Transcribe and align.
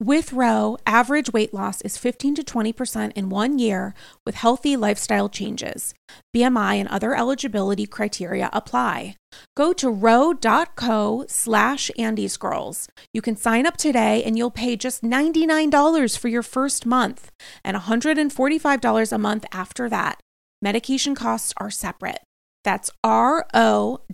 With 0.00 0.32
Ro, 0.32 0.76
average 0.86 1.32
weight 1.32 1.52
loss 1.52 1.80
is 1.80 1.96
15 1.96 2.36
to 2.36 2.44
20% 2.44 3.12
in 3.16 3.30
one 3.30 3.58
year 3.58 3.94
with 4.24 4.36
healthy 4.36 4.76
lifestyle 4.76 5.28
changes. 5.28 5.92
BMI 6.36 6.76
and 6.76 6.88
other 6.88 7.16
eligibility 7.16 7.84
criteria 7.84 8.48
apply. 8.52 9.16
Go 9.56 9.72
to 9.72 9.90
ro.co 9.90 11.24
slash 11.26 11.90
andyscrolls. 11.98 12.86
You 13.12 13.20
can 13.20 13.34
sign 13.34 13.66
up 13.66 13.76
today 13.76 14.22
and 14.22 14.38
you'll 14.38 14.52
pay 14.52 14.76
just 14.76 15.02
$99 15.02 16.16
for 16.16 16.28
your 16.28 16.44
first 16.44 16.86
month 16.86 17.32
and 17.64 17.76
$145 17.76 19.12
a 19.12 19.18
month 19.18 19.46
after 19.50 19.88
that. 19.88 20.20
Medication 20.62 21.16
costs 21.16 21.52
are 21.56 21.70
separate. 21.70 22.20
That's 22.62 22.92
ro.co 23.04 24.04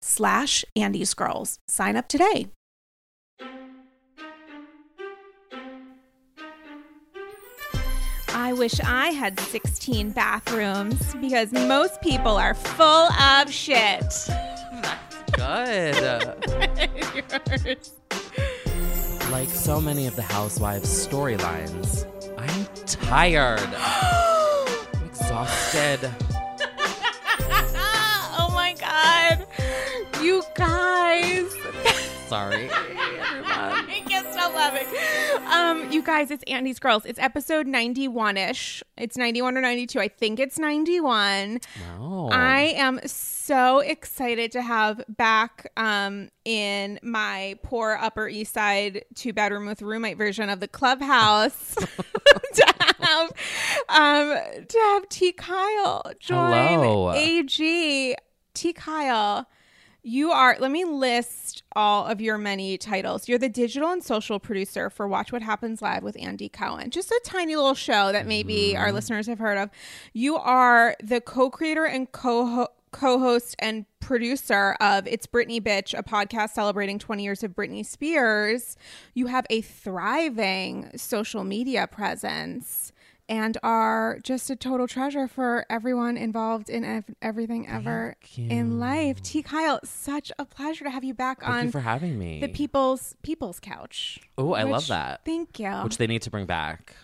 slash 0.00 0.64
andyscrolls. 0.74 1.58
Sign 1.68 1.96
up 1.96 2.08
today. 2.08 2.46
I 8.52 8.54
wish 8.54 8.78
I 8.80 9.06
had 9.06 9.40
16 9.40 10.10
bathrooms 10.10 11.14
because 11.22 11.52
most 11.52 12.02
people 12.02 12.36
are 12.36 12.52
full 12.52 13.10
of 13.10 13.50
shit. 13.50 14.04
Good. 15.32 16.28
Like 19.30 19.48
so 19.48 19.80
many 19.80 20.06
of 20.06 20.14
the 20.14 20.20
housewives' 20.20 20.90
storylines, 20.90 22.04
I'm 22.36 22.66
tired. 22.84 23.60
I'm 23.74 25.06
exhausted. 25.06 26.00
oh 28.36 28.50
my 28.52 28.74
god. 28.78 29.46
You 30.20 30.42
guys. 30.54 31.50
Sorry. 32.32 32.70
I 32.72 34.02
can't 34.08 34.26
stop 34.32 34.54
laughing. 34.54 34.88
Um, 35.52 35.92
you 35.92 36.00
guys, 36.00 36.30
it's 36.30 36.42
Andy's 36.44 36.78
Girls. 36.78 37.04
It's 37.04 37.18
episode 37.18 37.66
91 37.66 38.38
ish. 38.38 38.82
It's 38.96 39.18
91 39.18 39.58
or 39.58 39.60
92. 39.60 40.00
I 40.00 40.08
think 40.08 40.40
it's 40.40 40.58
91. 40.58 41.60
Wow. 41.98 42.30
I 42.32 42.72
am 42.78 43.00
so 43.04 43.80
excited 43.80 44.50
to 44.52 44.62
have 44.62 45.04
back 45.10 45.70
um, 45.76 46.30
in 46.46 46.98
my 47.02 47.58
poor 47.62 47.98
Upper 48.00 48.28
East 48.28 48.54
Side 48.54 49.04
two 49.14 49.34
bedroom 49.34 49.66
with 49.66 49.82
roommate 49.82 50.16
version 50.16 50.48
of 50.48 50.60
the 50.60 50.68
clubhouse 50.68 51.74
to 51.74 52.74
have 53.00 53.32
um, 53.90 54.38
to 54.68 54.78
have 54.78 55.06
T 55.10 55.32
Kyle 55.32 56.02
join 56.18 56.80
Hello. 56.80 57.12
AG. 57.12 58.16
T 58.54 58.72
Kyle, 58.72 59.46
you 60.02 60.32
are. 60.32 60.56
Let 60.58 60.70
me 60.70 60.84
list 60.84 61.62
all 61.76 62.06
of 62.06 62.20
your 62.20 62.38
many 62.38 62.76
titles. 62.76 63.28
You're 63.28 63.38
the 63.38 63.48
digital 63.48 63.90
and 63.90 64.02
social 64.02 64.40
producer 64.40 64.90
for 64.90 65.06
Watch 65.06 65.32
What 65.32 65.42
Happens 65.42 65.80
Live 65.80 66.02
with 66.02 66.16
Andy 66.20 66.48
Cohen. 66.48 66.90
Just 66.90 67.10
a 67.10 67.20
tiny 67.24 67.54
little 67.54 67.74
show 67.74 68.10
that 68.12 68.26
maybe 68.26 68.76
our 68.76 68.86
mm-hmm. 68.86 68.96
listeners 68.96 69.26
have 69.28 69.38
heard 69.38 69.58
of. 69.58 69.70
You 70.12 70.36
are 70.36 70.96
the 71.02 71.20
co-creator 71.20 71.84
and 71.84 72.10
co 72.10 72.68
co-host 72.90 73.56
and 73.58 73.86
producer 74.00 74.76
of 74.80 75.06
It's 75.06 75.26
Britney 75.26 75.60
Bitch, 75.62 75.98
a 75.98 76.02
podcast 76.02 76.50
celebrating 76.50 76.98
20 76.98 77.24
years 77.24 77.42
of 77.42 77.52
Britney 77.52 77.86
Spears. 77.86 78.76
You 79.14 79.28
have 79.28 79.46
a 79.48 79.62
thriving 79.62 80.90
social 80.96 81.42
media 81.42 81.86
presence 81.86 82.91
and 83.32 83.56
are 83.62 84.18
just 84.22 84.50
a 84.50 84.56
total 84.56 84.86
treasure 84.86 85.26
for 85.26 85.64
everyone 85.70 86.18
involved 86.18 86.68
in 86.68 86.84
ev- 86.84 87.14
everything 87.22 87.66
ever 87.66 88.14
in 88.36 88.78
life. 88.78 89.22
T 89.22 89.42
Kyle, 89.42 89.80
such 89.84 90.30
a 90.38 90.44
pleasure 90.44 90.84
to 90.84 90.90
have 90.90 91.02
you 91.02 91.14
back 91.14 91.40
Thank 91.40 91.52
on 91.54 91.64
you 91.66 91.70
for 91.72 91.80
having 91.80 92.18
me. 92.18 92.40
the 92.40 92.48
people's 92.48 93.16
people's 93.22 93.58
couch. 93.58 94.20
Oh, 94.36 94.52
I 94.52 94.64
love 94.64 94.86
that. 94.88 95.24
Thank 95.24 95.58
you. 95.58 95.70
Which 95.70 95.96
they 95.96 96.06
need 96.06 96.20
to 96.22 96.30
bring 96.30 96.44
back. 96.44 96.94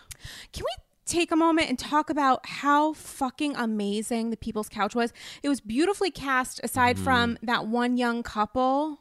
Can 0.53 0.63
we 0.65 0.83
take 1.05 1.31
a 1.31 1.35
moment 1.35 1.67
and 1.69 1.79
talk 1.79 2.11
about 2.11 2.45
how 2.45 2.93
fucking 2.93 3.55
amazing 3.55 4.29
the 4.29 4.37
People's 4.37 4.69
Couch 4.69 4.93
was? 4.93 5.11
It 5.41 5.49
was 5.49 5.59
beautifully 5.61 6.11
cast 6.11 6.59
aside 6.63 6.97
Mm-hmm. 6.97 7.03
from 7.05 7.37
that 7.41 7.65
one 7.65 7.97
young 7.97 8.21
couple. 8.21 8.99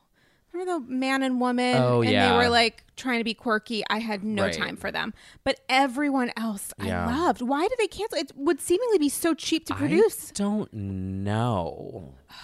Remember 0.59 0.87
the 0.87 0.93
man 0.93 1.23
and 1.23 1.41
woman? 1.41 1.77
Oh, 1.77 2.03
and 2.03 2.11
yeah. 2.11 2.31
they 2.33 2.37
were 2.37 2.49
like 2.49 2.85
trying 2.97 3.19
to 3.19 3.25
be 3.25 3.35
quirky. 3.35 3.83
I 3.89 3.99
had 3.99 4.25
no 4.25 4.45
Right. 4.45 4.53
time 4.55 4.77
for 4.77 4.91
them. 4.91 5.15
But 5.45 5.61
everyone 5.69 6.33
else 6.37 6.73
Yeah. 6.83 7.07
I 7.07 7.17
loved. 7.27 7.43
Why 7.43 7.69
did 7.69 7.79
they 7.79 7.87
cancel? 7.87 8.19
It 8.19 8.33
would 8.37 8.61
seemingly 8.61 8.99
be 8.99 9.09
so 9.09 9.35
cheap 9.35 9.67
to 9.67 9.75
produce. 9.75 10.31
I 10.31 10.35
don't 10.35 10.73
know. 10.73 12.15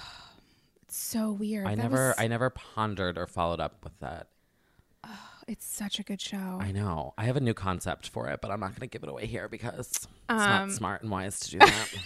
It's 0.83 0.97
so 1.03 1.33
weird. 1.33 1.67
I 1.67 1.75
That 1.75 1.83
never, 1.83 2.09
was- 2.09 2.15
I 2.19 2.29
never 2.29 2.51
pondered 2.51 3.19
or 3.19 3.27
followed 3.27 3.59
up 3.59 3.83
with 3.83 3.99
that. 3.99 4.29
Oh, 5.03 5.09
it's 5.49 5.67
such 5.67 5.99
a 5.99 6.05
good 6.05 6.21
show. 6.21 6.59
I 6.61 6.71
know. 6.71 7.15
I 7.19 7.25
have 7.25 7.37
a 7.37 7.41
new 7.41 7.55
concept 7.55 8.09
for 8.09 8.29
it, 8.29 8.41
but 8.41 8.51
I'm 8.53 8.61
not 8.61 8.71
going 8.71 8.81
to 8.81 8.87
give 8.87 9.03
it 9.03 9.09
away 9.09 9.27
here 9.27 9.49
because 9.49 9.89
it's 9.91 10.07
Um, 10.29 10.37
not 10.39 10.71
smart 10.73 11.03
and 11.03 11.11
wise 11.11 11.41
to 11.41 11.51
do 11.53 11.59
that. 11.59 11.95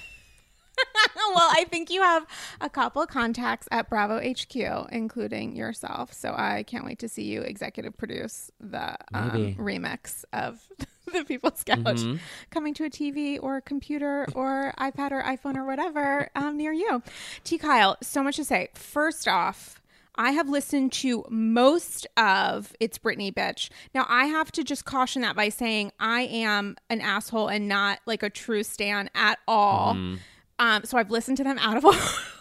well, 1.35 1.49
I 1.51 1.65
think 1.71 1.91
you 1.91 2.03
have 2.03 2.27
a 2.61 2.69
couple 2.71 3.05
contacts 3.07 3.69
at 3.71 3.89
Bravo 3.89 4.19
HQ, 4.21 4.57
including 4.93 5.57
yourself. 5.57 6.13
So 6.13 6.35
I 6.37 6.65
can't 6.65 6.85
wait 6.85 6.99
to 7.01 7.09
see 7.09 7.25
you 7.25 7.43
executive 7.43 7.97
produce 7.97 8.51
the 8.61 8.97
um, 9.15 9.55
remix 9.57 10.25
of 10.33 10.63
the 11.13 11.25
People's 11.25 11.65
Couch 11.65 11.79
Mm-hmm. 11.79 12.17
coming 12.51 12.75
to 12.75 12.85
a 12.85 12.91
TV 12.91 13.39
or 13.43 13.57
a 13.57 13.63
computer 13.63 14.27
or 14.35 14.75
iPad 14.79 15.13
or 15.13 15.23
iPhone 15.23 15.57
or 15.57 15.65
whatever 15.65 16.31
um, 16.35 16.57
near 16.57 16.73
you. 16.73 17.03
T. 17.45 17.59
Kyle, 17.59 17.97
so 18.03 18.23
much 18.23 18.37
to 18.37 18.45
say. 18.45 18.69
First 18.75 19.27
off, 19.27 19.81
I 20.21 20.33
have 20.33 20.49
listened 20.49 20.91
to 20.95 21.25
most 21.31 22.05
of 22.17 22.73
It's 22.81 22.99
Britney 22.99 23.33
Bitch. 23.33 23.71
Now, 23.95 24.05
I 24.09 24.27
have 24.27 24.51
to 24.53 24.65
just 24.65 24.85
caution 24.85 25.23
that 25.23 25.37
by 25.37 25.49
saying 25.49 25.93
I 26.01 26.23
am 26.23 26.77
an 26.91 27.01
asshole 27.01 27.47
and 27.49 27.69
not 27.69 28.01
like 28.05 28.25
a 28.25 28.31
true 28.31 28.65
stan 28.65 29.11
at 29.15 29.39
all. 29.47 29.97
Um, 30.59 30.85
so 30.85 30.99
I've 30.99 31.11
listened 31.11 31.37
to 31.39 31.45
them 31.45 31.59
out 31.59 31.77
of 31.77 31.85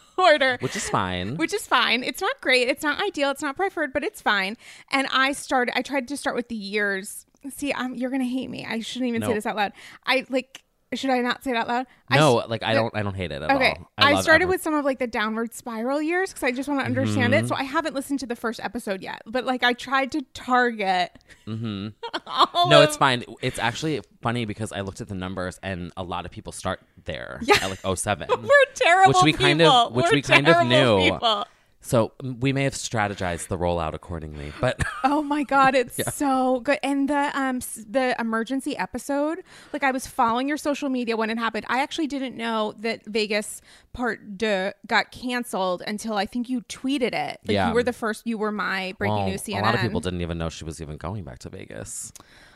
order. 0.18 0.58
Which 0.62 0.76
is 0.76 0.90
fine. 0.90 1.38
Which 1.38 1.54
is 1.54 1.68
fine. 1.68 2.04
It's 2.04 2.22
not 2.22 2.40
great. 2.42 2.68
It's 2.68 2.84
not 2.84 3.02
ideal. 3.02 3.30
It's 3.32 3.42
not 3.42 3.56
preferred, 3.56 3.94
but 3.94 4.04
it's 4.04 4.22
fine. 4.22 4.58
And 4.92 5.08
I 5.12 5.32
started. 5.34 5.78
I 5.78 5.82
tried 5.82 6.08
to 6.08 6.18
start 6.18 6.36
with 6.36 6.48
the 6.50 6.56
years. 6.56 7.26
See, 7.56 7.74
I'm, 7.74 7.96
you're 7.96 8.10
gonna 8.10 8.26
hate 8.26 8.50
me. 8.50 8.66
I 8.66 8.80
shouldn't 8.80 9.10
even 9.10 9.22
say 9.22 9.34
this 9.34 9.46
out 9.46 9.56
loud. 9.56 9.74
I 10.06 10.26
like. 10.30 10.64
Should 10.94 11.10
I 11.10 11.20
not 11.20 11.44
say 11.44 11.52
it 11.52 11.58
out 11.58 11.68
loud? 11.68 11.86
I 12.08 12.16
no, 12.18 12.40
s- 12.40 12.48
like 12.48 12.64
I 12.64 12.74
don't, 12.74 12.96
I 12.96 13.04
don't 13.04 13.14
hate 13.14 13.32
it 13.34 13.42
at 13.42 13.52
Okay, 13.52 13.76
all. 13.78 13.92
I, 13.98 14.14
love 14.14 14.24
started 14.24 14.46
with 14.48 14.62
some 14.62 14.74
of 14.74 14.86
like 14.86 15.00
the 15.00 15.08
downward 15.08 15.54
spiral 15.54 16.02
years 16.02 16.30
because 16.30 16.44
I 16.44 16.52
just 16.52 16.70
want 16.70 16.80
to 16.80 16.86
understand 16.86 17.34
Mm-hmm. 17.34 17.46
it. 17.46 17.48
So 17.50 17.56
I 17.56 17.64
haven't 17.64 17.94
listened 17.94 18.20
to 18.22 18.26
the 18.26 18.38
first 18.38 18.62
episode 18.64 19.02
yet, 19.02 19.22
but 19.26 19.44
like 19.44 19.64
I 19.64 19.74
tried 19.74 20.14
to 20.14 20.22
target. 20.34 21.12
Mm-hmm. 21.46 21.90
No, 22.70 22.82
of- 22.84 22.88
it's 22.88 22.98
fine. 22.98 23.24
It's 23.42 23.60
actually 23.60 24.02
funny 24.22 24.46
because 24.46 24.72
I 24.72 24.82
looked 24.82 25.02
at 25.02 25.08
the 25.10 25.16
numbers 25.16 25.60
and 25.62 25.92
a 25.98 26.04
lot 26.04 26.26
of 26.26 26.32
people 26.32 26.52
start 26.54 26.82
there 27.06 27.40
Yeah. 27.44 27.56
at 27.62 27.70
like 27.70 27.98
07. 27.98 28.28
We're 28.42 28.50
terrible. 28.74 29.12
Which 29.14 29.24
we 29.24 29.34
kind 29.34 29.62
of- 29.62 29.94
which 29.94 30.06
We're 30.06 30.12
we 30.14 30.22
kind 30.22 30.48
of 30.48 30.68
knew. 30.68 31.00
people. 31.12 31.46
So 31.88 32.12
we 32.22 32.52
may 32.52 32.66
have 32.66 32.74
strategized 32.74 33.48
the 33.48 33.58
rollout 33.58 33.94
accordingly, 33.94 34.52
but 34.60 34.82
Oh 35.06 35.22
my 35.24 35.44
god, 35.44 35.74
it's 35.74 36.14
so 36.14 36.60
good. 36.60 36.80
And 36.84 37.08
the 37.08 37.32
um 37.34 37.60
the 37.88 38.14
emergency 38.20 38.76
episode, 38.78 39.42
like 39.72 39.84
I 39.84 39.92
was 39.92 40.06
following 40.06 40.50
your 40.50 40.58
social 40.58 40.90
media 40.90 41.16
when 41.16 41.30
it 41.30 41.38
happened. 41.38 41.66
I 41.70 41.82
actually 41.82 42.08
didn't 42.08 42.36
know 42.36 42.74
that 42.80 43.06
Vegas 43.06 43.62
Part 43.94 44.38
Deux 44.38 44.74
got 44.86 45.12
canceled 45.12 45.82
until 45.88 46.16
I 46.16 46.26
think 46.26 46.50
you 46.50 46.60
tweeted 46.64 47.14
it. 47.14 47.40
Like 47.46 47.56
Yeah. 47.56 47.70
you 47.70 47.74
were 47.74 47.84
the 47.84 47.94
first. 47.94 48.28
You 48.28 48.38
were 48.38 48.52
my 48.52 48.94
breaking 48.98 49.16
well, 49.16 49.30
news 49.30 49.44
CNN. 49.44 49.60
a 49.62 49.64
lot 49.64 49.76
of 49.76 49.80
people 49.80 50.02
didn't 50.02 50.20
even 50.22 50.38
know 50.38 50.50
she 50.50 50.66
was 50.66 50.82
even 50.82 50.98
going 50.98 51.24
back 51.24 51.40
to 51.40 51.50
Vegas. 51.50 52.12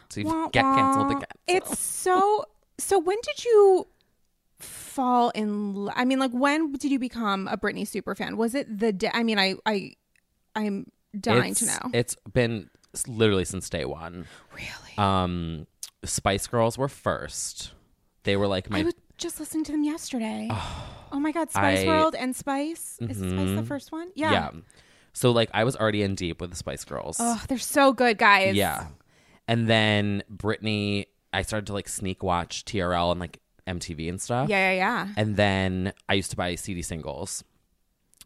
To 0.09 0.23
Wah, 0.23 0.49
get 0.49 0.63
canceled 0.63 1.11
again. 1.11 1.23
so. 1.23 1.55
It's 1.55 1.79
so. 1.79 2.45
So 2.79 2.97
when 2.97 3.17
did 3.21 3.45
you 3.45 3.85
fall 4.61 5.29
in? 5.31 5.73
lo- 5.75 5.91
I 5.95 6.05
mean, 6.05 6.19
like 6.19 6.31
when 6.31 6.71
did 6.73 6.91
you 6.91 6.99
become 6.99 7.47
a 7.47 7.57
Britney 7.57 7.87
super 7.87 8.15
fan? 8.15 8.37
Was 8.37 8.55
it 8.55 8.79
the 8.79 8.91
day? 8.93 9.11
I 9.13 9.23
mean, 9.23 9.37
I 9.39 9.55
I 9.65 9.93
I'm 10.55 10.91
dying 11.19 11.53
to 11.55 11.65
know. 11.65 11.79
It's 11.93 12.15
been 12.31 12.69
literally 13.07 13.45
since 13.45 13.69
day 13.69 13.85
one. 13.85 14.25
really, 14.53 14.97
Um, 14.97 15.67
Spice 16.03 16.47
Girls 16.47 16.77
were 16.77 16.87
first. 16.89 17.71
They 18.23 18.35
were 18.37 18.47
like 18.47 18.69
my 18.69 18.79
I 18.79 18.83
was 18.83 18.93
just 19.17 19.39
listening 19.39 19.63
to 19.65 19.71
them 19.71 19.83
yesterday. 19.83 20.49
Oh, 21.13 21.19
my 21.19 21.33
god, 21.33 21.49
Spice 21.51 21.79
I- 21.83 21.87
World 21.87 22.15
and 22.17 22.33
Spice. 22.33 22.97
Is 23.01 23.17
Spice 23.17 23.19
the 23.19 23.25
Mhm. 23.25 23.67
first 23.67 23.91
one? 23.91 24.11
yeah. 24.15 24.31
Yeah. 24.31 24.49
So 25.11 25.31
like 25.31 25.49
I 25.53 25.65
was 25.65 25.75
already 25.75 26.03
in 26.03 26.15
deep 26.15 26.39
with 26.39 26.51
the 26.51 26.55
Spice 26.55 26.85
Girls. 26.85 27.17
Oh, 27.19 27.43
they're 27.49 27.57
so 27.57 27.91
good, 27.91 28.17
guys. 28.17 28.55
Yeah. 28.55 28.87
And 29.45 29.67
then 29.67 30.23
Britney, 30.33 31.07
I 31.33 31.41
started 31.41 31.65
to 31.67 31.73
like 31.73 31.89
sneak 31.89 32.23
watch 32.23 32.63
TRL 32.63 33.11
and 33.11 33.19
like 33.19 33.39
MTV 33.79 34.09
and 34.09 34.19
stuff. 34.21 34.49
Yeah, 34.49 34.71
yeah, 34.71 34.77
yeah. 34.77 35.07
And 35.17 35.35
then 35.35 35.93
I 36.09 36.13
used 36.15 36.31
to 36.31 36.37
buy 36.37 36.55
CD 36.55 36.81
singles 36.81 37.43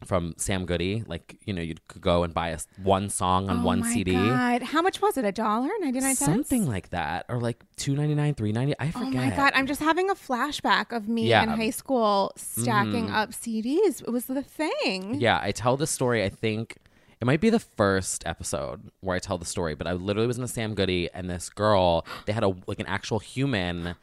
from 0.04 0.34
Sam 0.36 0.66
Goody. 0.66 1.02
Like, 1.06 1.38
you 1.46 1.54
know, 1.54 1.62
you 1.62 1.74
could 1.88 2.02
go 2.02 2.22
and 2.22 2.34
buy 2.34 2.50
a, 2.50 2.58
one 2.82 3.08
song 3.08 3.48
on 3.48 3.60
oh 3.60 3.64
one 3.64 3.80
my 3.80 3.90
CD. 3.92 4.12
God. 4.12 4.62
How 4.62 4.82
much 4.82 5.00
was 5.00 5.16
it? 5.16 5.24
A 5.24 5.32
dollar? 5.32 5.70
99 5.80 6.14
cents? 6.14 6.18
Something 6.18 6.66
like 6.66 6.90
that. 6.90 7.24
Or 7.30 7.40
like 7.40 7.64
two 7.76 7.94
ninety 7.96 8.14
nine, 8.14 8.34
three 8.34 8.52
ninety. 8.52 8.74
I 8.78 8.90
forget. 8.90 9.06
Oh 9.14 9.16
my 9.16 9.30
god! 9.30 9.52
I'm 9.54 9.66
just 9.66 9.80
having 9.80 10.10
a 10.10 10.14
flashback 10.14 10.94
of 10.94 11.08
me 11.08 11.26
Yeah. 11.28 11.42
in 11.44 11.48
high 11.48 11.70
school 11.70 12.32
stacking 12.36 13.06
Mhm. 13.08 13.14
up 13.14 13.30
CDs. 13.30 14.02
It 14.02 14.10
was 14.10 14.26
the 14.26 14.42
thing. 14.42 15.18
Yeah, 15.20 15.40
I 15.42 15.50
tell 15.52 15.76
the 15.78 15.86
story. 15.86 16.22
I 16.22 16.28
think 16.28 16.76
it 17.18 17.24
might 17.24 17.40
be 17.40 17.48
the 17.48 17.58
first 17.60 18.22
episode 18.26 18.90
where 19.00 19.16
I 19.16 19.18
tell 19.18 19.38
the 19.38 19.46
story, 19.46 19.74
but 19.74 19.86
I 19.86 19.94
literally 19.94 20.26
was 20.26 20.36
in 20.36 20.44
a 20.44 20.48
Sam 20.48 20.74
Goody, 20.74 21.08
and 21.14 21.30
this 21.30 21.48
girl, 21.48 22.04
they 22.26 22.34
had 22.34 22.44
a 22.44 22.54
like 22.66 22.80
an 22.80 22.86
actual 22.86 23.18
human 23.18 23.94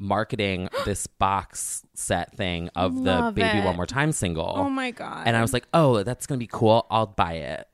marketing 0.00 0.68
this 0.84 1.06
box 1.06 1.82
set 1.94 2.34
thing 2.36 2.68
of 2.74 3.04
the 3.04 3.30
"Baby 3.34 3.58
it. 3.58 3.64
One 3.64 3.76
More 3.76 3.86
Time" 3.86 4.10
single, 4.10 4.52
Oh 4.56 4.68
my 4.70 4.90
god! 4.90 5.28
and 5.28 5.36
I 5.36 5.42
was 5.42 5.52
like, 5.52 5.66
"Oh, 5.72 6.02
that's 6.02 6.26
gonna 6.26 6.38
be 6.38 6.48
cool. 6.48 6.86
I'll 6.90 7.06
buy 7.06 7.34
it." 7.34 7.68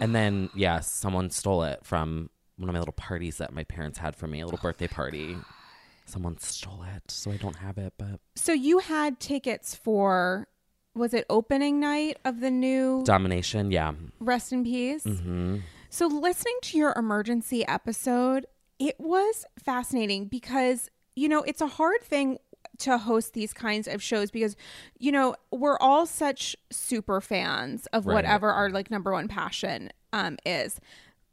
And 0.00 0.14
then, 0.14 0.48
yeah, 0.54 0.80
someone 0.80 1.28
stole 1.30 1.64
it 1.64 1.80
from 1.84 2.30
one 2.56 2.68
of 2.68 2.72
my 2.72 2.78
little 2.78 2.92
parties 2.92 3.36
that 3.38 3.52
my 3.52 3.64
parents 3.64 3.98
had 3.98 4.16
for 4.16 4.26
me, 4.26 4.40
a 4.40 4.44
little 4.46 4.60
birthday 4.62 4.88
party. 4.88 5.36
Someone 6.06 6.38
stole 6.38 6.84
it, 6.96 7.10
so 7.10 7.30
I 7.30 7.36
don't 7.36 7.56
have 7.56 7.76
it. 7.76 7.92
But 7.98 8.20
so 8.34 8.52
you 8.52 8.78
had 8.78 9.20
tickets 9.20 9.74
for 9.74 10.48
was 10.94 11.14
it 11.14 11.26
opening 11.30 11.78
night 11.78 12.16
of 12.24 12.40
the 12.40 12.50
new 12.50 13.02
domination, 13.04 13.70
yeah. 13.70 13.92
Rest 14.18 14.52
in 14.52 14.64
Peace? 14.64 15.04
hmm 15.04 15.58
So 15.90 16.06
listening 16.06 16.56
to 16.62 16.78
your 16.78 16.92
emergency 16.96 17.66
episode, 17.66 18.46
it 18.78 18.96
was 18.98 19.44
fascinating 19.62 20.26
because 20.26 20.90
you 21.18 21.28
know 21.28 21.42
it's 21.42 21.60
a 21.60 21.66
hard 21.66 22.00
thing 22.02 22.38
to 22.78 22.96
host 22.98 23.34
these 23.34 23.52
kinds 23.52 23.88
of 23.88 24.00
shows 24.02 24.30
because 24.30 24.54
you 24.98 25.10
know 25.10 25.34
we're 25.50 25.78
all 25.78 26.06
such 26.06 26.54
super 26.70 27.20
fans 27.20 27.86
of 27.92 28.06
Right. 28.06 28.14
whatever 28.14 28.50
our 28.52 28.70
like 28.70 28.90
number 28.90 29.12
one 29.12 29.26
passion 29.28 29.90
um 30.12 30.36
is 30.46 30.80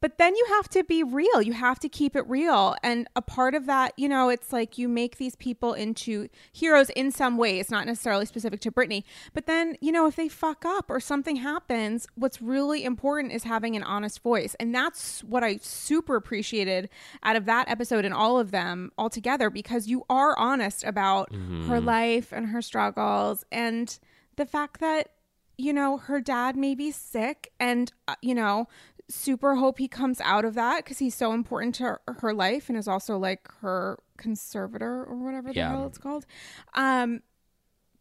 but 0.06 0.20
then 0.20 0.36
you 0.36 0.46
have 0.50 0.70
to 0.70 0.84
be 0.84 1.02
real. 1.02 1.42
You 1.42 1.54
have 1.54 1.80
to 1.80 1.90
keep 1.90 2.16
it 2.16 2.30
real. 2.30 2.76
And 2.84 3.08
a 3.16 3.24
part 3.24 3.56
of 3.56 3.66
that 3.66 3.94
you 3.98 4.08
know 4.08 4.30
it's 4.30 4.54
like 4.54 4.78
you 4.78 4.88
make 4.88 5.18
these 5.18 5.36
people 5.36 5.74
into 5.74 6.30
heroes 6.54 6.92
in 6.92 7.10
some 7.10 7.40
way. 7.40 7.60
It's 7.60 7.72
not 7.72 7.88
necessarily 7.88 8.28
specific 8.28 8.62
to 8.62 8.72
Britney. 8.72 9.04
But 9.34 9.48
then 9.48 9.78
you 9.82 9.92
know 9.92 10.06
if 10.06 10.16
they 10.16 10.30
fuck 10.30 10.64
up 10.64 10.92
or 10.92 11.00
something 11.00 11.38
happens 11.38 12.06
what's 12.14 12.40
really 12.40 12.84
important 12.84 13.34
is 13.34 13.46
having 13.46 13.76
an 13.76 13.82
honest 13.82 14.22
voice. 14.22 14.56
And 14.60 14.76
that's 14.76 15.24
what 15.24 15.44
I 15.44 15.58
super 15.58 16.16
appreciated 16.16 16.88
out 17.24 17.36
of 17.36 17.46
that 17.46 17.68
episode 17.68 18.06
and 18.06 18.14
all 18.14 18.38
of 18.38 18.52
them 18.52 18.92
all 19.00 19.10
together 19.10 19.50
because 19.50 19.88
you 19.88 20.04
are 20.08 20.38
honest 20.38 20.84
about 20.84 21.34
her 21.68 21.82
life 21.82 22.32
and 22.32 22.50
her 22.50 22.62
struggles 22.62 23.44
and 23.52 23.98
the 24.36 24.46
fact 24.46 24.82
that 24.82 25.10
you 25.58 25.74
know 25.74 25.98
her 25.98 26.22
dad 26.22 26.56
may 26.56 26.76
be 26.76 26.92
sick 26.92 27.52
and 27.60 27.94
uh, 28.08 28.16
you 28.22 28.36
know 28.36 28.68
super 29.08 29.56
hope 29.56 29.78
he 29.78 29.88
comes 29.88 30.20
out 30.22 30.46
of 30.46 30.56
that 30.56 30.84
because 30.84 30.98
he's 31.00 31.14
so 31.16 31.32
important 31.34 31.76
to 31.76 31.84
her, 31.84 32.02
her 32.20 32.34
life 32.34 32.70
and 32.70 32.78
is 32.78 32.88
also 32.88 33.18
like 33.18 33.48
her 33.62 34.00
conservator 34.18 35.04
or 35.06 35.16
whatever 35.24 35.50
the 35.50 35.56
Yeah. 35.56 35.70
hell 35.72 35.86
it's 35.88 35.98
called 36.00 36.26
um 36.74 37.22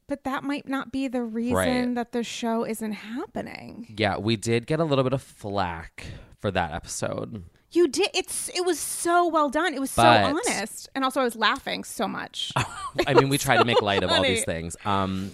but 0.06 0.24
that 0.24 0.44
might 0.44 0.68
not 0.68 0.92
be 0.92 1.08
the 1.08 1.22
reason 1.22 1.54
Right. 1.56 1.94
that 1.94 2.12
the 2.12 2.22
show 2.22 2.64
isn't 2.64 2.92
happening 2.92 3.94
Yeah, 3.98 4.16
we 4.18 4.36
did 4.36 4.66
get 4.66 4.80
a 4.80 4.84
little 4.84 5.04
bit 5.04 5.12
of 5.12 5.22
flack 5.22 6.06
for 6.40 6.50
that 6.50 6.72
episode. 6.72 7.44
you 7.72 7.88
did 7.88 8.08
it's 8.14 8.48
it 8.54 8.64
was 8.64 8.78
so 8.78 9.26
well 9.28 9.50
done 9.50 9.74
it 9.74 9.80
was 9.80 9.94
But- 9.94 10.24
so 10.24 10.40
honest 10.52 10.88
and 10.94 11.04
also 11.04 11.20
i 11.20 11.24
was 11.24 11.36
laughing 11.36 11.84
so 11.84 12.06
much 12.08 12.52
I 13.06 13.12
mean, 13.14 13.28
we 13.28 13.36
try 13.46 13.56
to 13.58 13.64
make 13.64 13.82
light 13.82 14.02
of 14.04 14.10
all 14.10 14.22
these 14.22 14.44
things. 14.44 14.76
Um, 14.84 15.32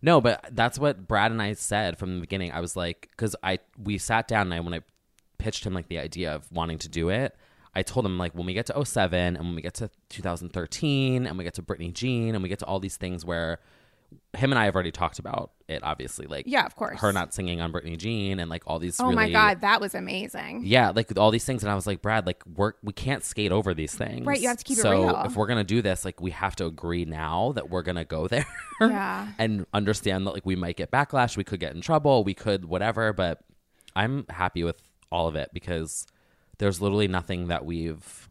no, 0.00 0.20
but 0.20 0.44
that's 0.50 0.78
what 0.78 1.06
Brad 1.06 1.30
and 1.30 1.40
I 1.42 1.52
said 1.52 1.98
from 1.98 2.14
the 2.14 2.20
beginning. 2.22 2.50
I 2.50 2.60
was 2.60 2.74
like, 2.74 3.08
because 3.10 3.36
I 3.42 3.58
we 3.80 3.98
sat 3.98 4.26
down 4.26 4.46
and 4.46 4.54
I 4.54 4.60
when 4.60 4.72
I 4.74 4.80
pitched 5.42 5.64
him 5.66 5.74
like 5.74 5.88
the 5.88 5.98
idea 5.98 6.34
of 6.34 6.50
wanting 6.52 6.78
to 6.78 6.88
do 6.88 7.08
it, 7.08 7.34
I 7.74 7.82
told 7.82 8.04
him 8.06 8.18
like 8.18 8.34
when 8.34 8.46
we 8.46 8.54
get 8.54 8.66
to 8.66 8.84
07 8.84 9.36
and 9.36 9.44
when 9.46 9.54
we 9.54 9.62
get 9.62 9.74
to 9.74 9.90
2013 10.10 11.26
and 11.26 11.38
we 11.38 11.44
get 11.44 11.54
to 11.54 11.62
Britney 11.62 11.92
Jean 11.92 12.34
and 12.34 12.42
we 12.42 12.48
get 12.48 12.58
to 12.60 12.66
all 12.66 12.80
these 12.80 12.96
things 12.96 13.24
where 13.24 13.58
him 14.36 14.52
and 14.52 14.58
I 14.58 14.66
have 14.66 14.74
already 14.74 14.90
talked 14.90 15.18
about 15.18 15.52
it. 15.68 15.82
Obviously, 15.82 16.26
like 16.26 16.44
yeah 16.46 16.66
of 16.66 16.76
course 16.76 17.00
her 17.00 17.14
not 17.14 17.32
singing 17.32 17.62
on 17.62 17.72
Britney 17.72 17.96
Jean 17.96 18.40
and 18.40 18.50
like 18.50 18.62
all 18.66 18.78
these. 18.78 18.98
Things. 18.98 19.08
Oh 19.08 19.12
my 19.12 19.30
god 19.30 19.62
that 19.62 19.80
was 19.80 19.94
amazing 19.94 20.62
Yeah, 20.64 20.90
like 20.90 21.16
all 21.18 21.30
these 21.30 21.46
things, 21.46 21.62
and 21.62 21.72
I 21.72 21.74
was 21.74 21.86
like, 21.86 22.02
Brad, 22.02 22.26
like 22.26 22.42
we're 22.46 22.74
we 22.82 22.92
can't 22.92 23.24
skate 23.24 23.52
over 23.52 23.72
these 23.72 23.94
things, 23.94 24.26
Right, 24.26 24.38
you 24.38 24.48
have 24.48 24.58
to 24.58 24.64
keep 24.64 24.76
it 24.76 24.82
so 24.82 24.90
real. 25.04 25.22
if 25.24 25.34
we're 25.34 25.46
gonna 25.46 25.64
do 25.64 25.80
this, 25.80 26.04
like 26.04 26.20
we 26.20 26.30
have 26.32 26.54
to 26.56 26.66
agree 26.66 27.06
now 27.06 27.52
that 27.52 27.70
we're 27.70 27.82
gonna 27.82 28.04
go 28.04 28.28
there, 28.28 28.46
Yeah. 28.82 29.28
and 29.38 29.64
understand 29.72 30.26
that 30.26 30.32
like 30.32 30.44
we 30.44 30.56
might 30.56 30.76
get 30.76 30.90
backlash, 30.90 31.38
we 31.38 31.44
could 31.44 31.60
get 31.60 31.74
in 31.74 31.80
trouble, 31.80 32.22
we 32.22 32.34
could 32.34 32.66
whatever, 32.66 33.14
but 33.14 33.40
I'm 33.96 34.26
happy 34.28 34.62
with 34.62 34.82
all 35.12 35.28
of 35.28 35.36
it 35.36 35.50
because 35.52 36.06
there's 36.58 36.80
literally 36.80 37.08
nothing 37.08 37.48
that 37.48 37.64
we've 37.64 38.28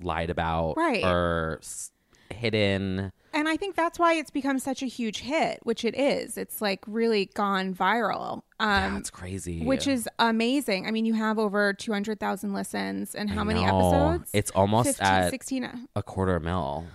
lied 0.00 0.30
about 0.30 0.74
Right. 0.76 1.04
or 1.04 1.58
s- 1.60 1.90
hidden. 2.30 3.10
And 3.32 3.48
I 3.48 3.56
think 3.56 3.76
that's 3.76 3.98
why 3.98 4.14
it's 4.14 4.30
become 4.30 4.58
such 4.58 4.82
a 4.82 4.86
huge 4.86 5.20
hit, 5.20 5.60
which 5.62 5.84
it 5.84 5.94
is. 5.96 6.36
It's 6.38 6.60
like 6.60 6.80
really 6.86 7.26
gone 7.34 7.74
viral. 7.74 8.42
Um 8.58 8.94
That's 8.94 9.10
crazy. 9.10 9.62
which 9.64 9.86
is 9.86 10.08
amazing. 10.18 10.86
I 10.86 10.90
mean, 10.90 11.04
you 11.04 11.14
have 11.14 11.38
over 11.38 11.72
200,000 11.72 12.52
listens 12.52 13.14
and 13.14 13.28
how 13.30 13.42
I 13.42 13.44
many 13.44 13.64
know. 13.64 13.78
episodes? 13.78 14.30
It's 14.32 14.50
almost 14.52 14.88
15, 14.98 15.06
at 15.06 15.30
16. 15.30 15.64
uh, 15.64 15.76
a 15.96 16.02
quarter 16.02 16.38
mil, 16.40 16.86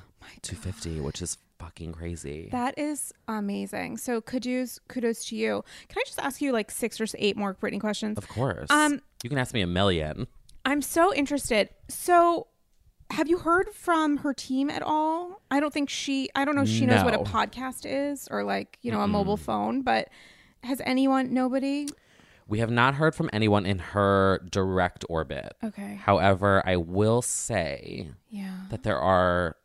two 0.42 0.56
fifty, 0.56 1.00
which 1.00 1.22
is 1.22 1.38
fucking 1.60 1.94
crazy. 1.94 2.50
That 2.52 2.78
is 2.78 3.14
amazing. 3.28 3.98
So 3.98 4.22
kudos 4.22 4.80
kudos 4.88 5.26
to 5.26 5.36
you. 5.36 5.64
Can 5.90 6.00
I 6.00 6.04
just 6.06 6.20
ask 6.20 6.42
you 6.42 6.52
like 6.52 6.72
six 6.72 7.00
or 7.02 7.06
eight 7.18 7.38
more 7.38 7.54
Britney 7.56 7.80
questions? 7.80 8.18
Of 8.18 8.28
course. 8.28 8.70
Um, 8.70 9.02
you 9.24 9.30
can 9.30 9.40
ask 9.40 9.54
me 9.54 9.62
a 9.62 9.68
million. 9.68 10.28
I'm 10.66 10.82
so 10.82 11.14
interested. 11.14 11.70
So 11.90 12.48
have 13.12 13.28
you 13.28 13.38
heard 13.38 13.70
from 13.74 14.18
her 14.18 14.34
team 14.34 14.70
at 14.70 14.82
all? 14.82 15.42
I 15.52 15.60
don't 15.60 15.74
think 15.74 15.90
she 15.90 16.30
I 16.36 16.44
don't 16.46 16.56
know 16.56 16.64
if 16.64 16.70
she 16.70 16.86
knows 16.86 17.04
what 17.04 17.14
a 17.14 17.20
podcast 17.20 17.86
is 17.86 18.28
or 18.30 18.44
like, 18.44 18.78
you 18.82 18.92
know, 18.92 19.02
a 19.02 19.08
mobile 19.08 19.38
phone, 19.38 19.82
but 19.82 20.10
has 20.64 20.82
anyone 20.86 21.34
nobody? 21.34 21.88
We 22.48 22.60
have 22.60 22.70
not 22.70 22.96
heard 22.96 23.16
from 23.16 23.30
anyone 23.34 23.66
in 23.66 23.80
her 23.80 24.40
direct 24.52 25.04
orbit. 25.10 25.56
Okay. 25.64 25.96
However, 25.96 26.62
I 26.66 26.76
will 26.78 27.22
say 27.24 28.10
Yeah. 28.30 28.56
that 28.70 28.84
there 28.84 29.00
are 29.00 29.56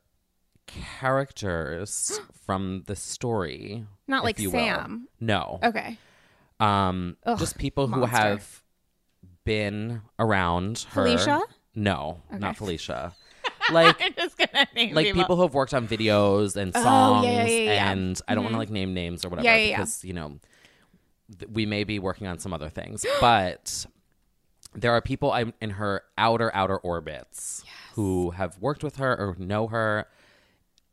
characters 1.00 2.20
from 2.46 2.82
the 2.86 2.96
story. 2.96 3.84
Not 4.06 4.24
like 4.24 4.38
you 4.38 4.50
will. 4.50 4.58
Sam. 4.58 5.08
No. 5.20 5.58
Okay. 5.62 5.98
Um 6.58 7.16
Ugh, 7.24 7.38
just 7.38 7.58
people 7.58 7.86
who 7.86 8.00
monster. 8.00 8.16
have 8.18 8.62
been 9.44 10.02
around 10.18 10.86
her. 10.90 11.04
Felicia? 11.06 11.42
No, 11.74 12.20
Okay. 12.30 12.38
not 12.38 12.56
Felicia. 12.56 13.14
Like 13.70 14.02
I'm 14.02 14.14
just 14.14 14.36
gonna 14.36 14.66
name 14.74 14.94
like 14.94 15.12
people 15.14 15.36
who 15.36 15.42
have 15.42 15.54
worked 15.54 15.74
on 15.74 15.86
videos 15.86 16.56
and 16.56 16.72
Oh, 16.74 16.82
songs 16.82 17.26
yeah, 17.26 17.44
yeah, 17.44 17.46
yeah, 17.46 17.72
yeah. 17.74 17.92
and 17.92 18.20
I 18.26 18.34
don't 18.34 18.42
want 18.42 18.54
to 18.54 18.58
like 18.58 18.70
name 18.70 18.94
names 18.94 19.24
or 19.24 19.28
whatever 19.28 19.46
because 19.68 20.02
you 20.04 20.12
know 20.12 20.38
th- 21.38 21.48
we 21.52 21.66
may 21.66 21.84
be 21.84 21.98
working 22.00 22.26
on 22.26 22.38
some 22.40 22.52
other 22.52 22.68
things 22.68 23.06
but 23.20 23.86
there 24.74 24.90
are 24.92 25.00
people 25.00 25.30
I'm 25.30 25.52
in 25.60 25.70
her 25.70 26.02
outer 26.18 26.50
outer 26.54 26.78
orbits 26.78 27.62
who 27.94 28.30
have 28.30 28.58
worked 28.58 28.82
with 28.82 28.96
her 28.96 29.12
or 29.16 29.36
know 29.38 29.68
her 29.68 30.06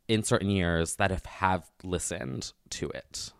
in 0.07 0.23
certain 0.23 0.49
years 0.49 0.95
that 0.95 1.11
have 1.11 1.25
have 1.25 1.69
listened 1.83 2.53
to 2.69 2.89
it 2.89 3.33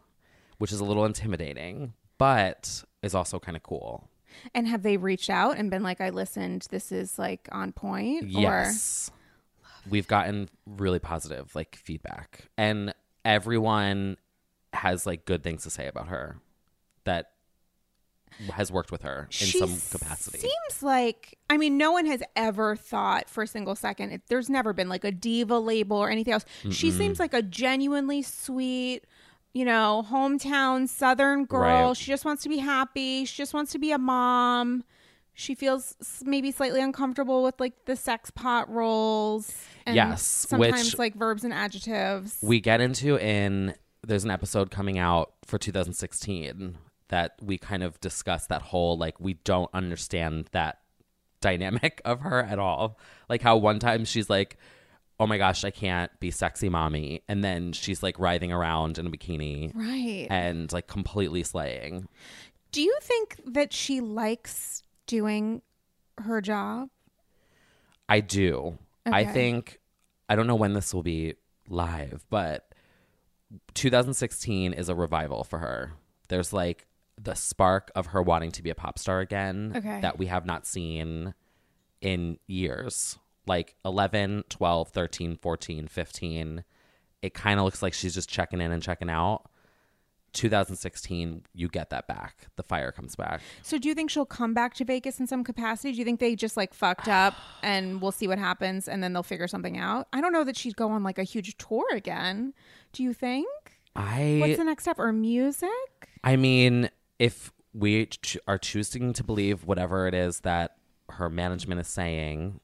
which 0.58 0.72
is 0.72 0.80
a 0.80 0.86
little 0.86 1.06
intimidating 1.06 1.94
but 2.18 2.84
is 3.02 3.16
also 3.16 3.40
kind 3.40 3.56
of 3.56 3.64
cool. 3.64 4.10
And 4.54 4.68
have 4.68 4.84
they 4.84 4.98
reached 4.98 5.30
out 5.30 5.58
and 5.58 5.72
been 5.72 5.84
like, 5.84 6.02
I 6.02 6.10
listened, 6.10 6.68
this 6.70 6.92
is 6.92 7.18
like 7.18 7.48
on 7.52 7.72
point? 7.72 8.30
Yes. 8.30 9.12
We've 9.90 10.08
gotten 10.08 10.50
really 10.66 11.00
positive 11.00 11.56
like 11.56 11.76
feedback. 11.76 12.50
And 12.58 12.94
everyone 13.24 14.18
has 14.74 15.06
like 15.06 15.26
good 15.26 15.44
things 15.44 15.64
to 15.64 15.70
say 15.70 15.88
about 15.88 16.10
her 16.10 16.38
that 17.06 17.32
has 18.54 18.72
worked 18.72 18.92
with 18.92 19.02
her 19.02 19.24
in 19.24 19.48
She 19.48 19.60
some 19.60 19.80
capacity. 20.00 20.40
Seems 20.40 20.84
like 20.84 21.38
I 21.50 21.58
mean, 21.58 21.78
no 21.78 21.92
one 21.92 22.06
has 22.06 22.22
ever 22.36 22.76
thought 22.76 23.30
for 23.30 23.44
a 23.44 23.48
single 23.48 23.76
second. 23.76 24.12
It, 24.12 24.22
there's 24.28 24.50
never 24.50 24.74
been 24.74 24.90
like 24.90 25.04
a 25.04 25.12
diva 25.12 25.58
label 25.60 25.98
or 25.98 26.10
anything 26.10 26.34
else. 26.34 26.46
She 26.72 26.92
seems 26.92 27.20
like 27.20 27.34
a 27.34 27.42
genuinely 27.42 28.22
sweet, 28.22 29.06
you 29.54 29.66
know, 29.66 30.06
hometown 30.10 30.88
Southern 30.88 31.46
girl. 31.46 31.88
Right. 31.90 31.98
She 31.98 32.06
just 32.12 32.26
wants 32.26 32.44
to 32.44 32.50
be 32.50 32.58
happy. 32.58 33.26
She 33.26 33.38
just 33.38 33.54
wants 33.54 33.72
to 33.72 33.80
be 33.80 33.92
a 33.92 33.98
mom. 33.98 34.84
She 35.40 35.54
feels 35.54 35.96
maybe 36.26 36.52
slightly 36.52 36.82
uncomfortable 36.82 37.44
with 37.44 37.60
like 37.60 37.86
the 37.86 37.96
sex 37.96 38.32
pot 38.32 38.70
roles. 38.72 39.54
And 39.86 39.96
Yes, 39.96 40.22
sometimes 40.24 40.94
which- 40.94 41.00
like 41.00 41.16
verbs 41.16 41.44
and 41.44 41.54
adjectives. 41.54 42.40
we 42.42 42.60
get 42.60 42.82
into 42.82 43.18
in 43.18 43.76
there's 44.06 44.24
an 44.24 44.32
episode 44.32 44.72
coming 44.72 44.98
out 44.98 45.34
for 45.46 45.58
2016 45.58 46.78
that 47.10 47.36
we 47.42 47.58
kind 47.58 47.84
of 47.84 48.00
discuss 48.02 48.48
that 48.48 48.62
whole 48.62 48.98
like 48.98 49.20
we 49.20 49.34
don't 49.34 49.70
understand 49.74 50.48
that 50.52 50.80
dynamic 51.42 52.02
of 52.06 52.22
her 52.22 52.44
at 52.44 52.60
all 52.60 52.98
like 53.30 53.42
how 53.42 53.58
one 53.58 53.80
time 53.80 54.06
she's 54.06 54.30
like 54.30 54.58
oh 55.20 55.28
my 55.28 55.38
gosh 55.38 55.64
i 55.64 55.72
can't 55.72 56.12
be 56.20 56.32
sexy 56.32 56.70
mommy 56.70 57.22
and 57.28 57.44
then 57.44 57.72
she's 57.72 58.04
like 58.04 58.20
writhing 58.20 58.52
around 58.52 58.98
in 58.98 59.08
a 59.08 59.10
bikini 59.10 59.74
right. 59.76 60.28
and 60.30 60.72
like 60.74 60.88
completely 60.88 61.44
slaying 61.44 62.08
Do 62.72 62.82
you 62.82 62.98
think 63.02 63.40
that 63.46 63.74
she 63.74 64.02
likes 64.02 64.84
doing 65.06 65.62
her 66.20 66.42
job? 66.42 66.90
I 68.10 68.20
do. 68.20 68.78
I 69.06 69.26
think 69.26 69.80
I 70.30 70.36
don't 70.36 70.48
know 70.48 70.56
when 70.56 70.74
this 70.74 70.94
will 70.94 71.04
be 71.04 71.36
live, 71.70 72.26
but 72.30 72.74
2016 73.74 74.74
is 74.74 74.90
a 74.90 74.96
revival 74.96 75.44
for 75.44 75.60
her. 75.60 75.94
There's 76.28 76.52
like 76.52 76.87
the 77.22 77.34
spark 77.36 77.92
of 77.96 78.08
her 78.08 78.22
wanting 78.22 78.52
to 78.52 78.62
be 78.64 78.70
a 78.70 78.76
pop 78.76 79.00
star 79.00 79.20
again 79.20 79.74
Okay. 79.76 80.02
that 80.02 80.18
we 80.20 80.28
have 80.28 80.46
not 80.46 80.66
seen 80.68 81.34
in 82.02 82.38
years. 82.48 83.18
Like 83.48 83.76
11, 83.86 84.44
12, 84.50 84.90
13, 84.90 85.38
14, 85.38 85.88
15. 85.88 86.64
It 87.22 87.34
kind 87.34 87.60
of 87.60 87.66
looks 87.66 87.82
like 87.82 87.94
she's 87.94 88.14
just 88.14 88.30
checking 88.30 88.62
in 88.62 88.72
and 88.72 88.84
checking 88.84 89.10
out. 89.10 89.50
2016, 90.34 91.44
you 91.54 91.68
get 91.68 91.90
that 91.90 92.08
back. 92.08 92.48
The 92.58 92.64
fire 92.64 92.92
comes 92.92 93.16
back. 93.16 93.42
So 93.64 93.78
do 93.78 93.88
you 93.90 93.96
think 93.96 94.10
she'll 94.10 94.26
come 94.26 94.54
back 94.54 94.74
to 94.76 94.86
Vegas 94.86 95.20
in 95.20 95.26
some 95.28 95.44
capacity? 95.44 95.94
Do 95.94 95.98
you 96.00 96.06
think 96.06 96.20
they 96.20 96.36
just 96.36 96.56
like 96.58 96.74
fucked 96.74 97.08
up 97.08 97.34
and 97.64 98.02
we'll 98.02 98.12
see 98.12 98.28
what 98.28 98.38
happens 98.38 98.88
and 98.88 99.02
then 99.04 99.14
they'll 99.14 99.24
figure 99.24 99.48
something 99.48 99.78
out? 99.78 100.08
I 100.14 100.22
don't 100.22 100.32
know 100.34 100.44
that 100.44 100.56
she'd 100.58 100.76
go 100.76 100.90
on 100.92 101.04
like 101.04 101.18
a 101.18 101.24
huge 101.24 101.58
tour 101.58 101.86
again. 101.92 102.54
Do 102.94 103.02
you 103.04 103.14
think? 103.14 103.48
I 103.96 104.38
What's 104.42 104.58
the 104.58 104.64
next 104.64 104.84
step? 104.84 105.00
Or 105.00 105.12
music? 105.12 105.70
I 106.24 106.36
mean, 106.36 106.90
if 107.20 107.52
we 107.74 108.08
ch- 108.08 108.38
are 108.48 108.58
choosing 108.58 109.14
to 109.14 109.24
believe 109.24 109.66
whatever 109.66 110.08
it 110.08 110.14
is 110.14 110.42
that 110.42 110.78
her 111.10 111.30
management 111.30 111.80
is 111.82 111.88
saying, 111.88 112.60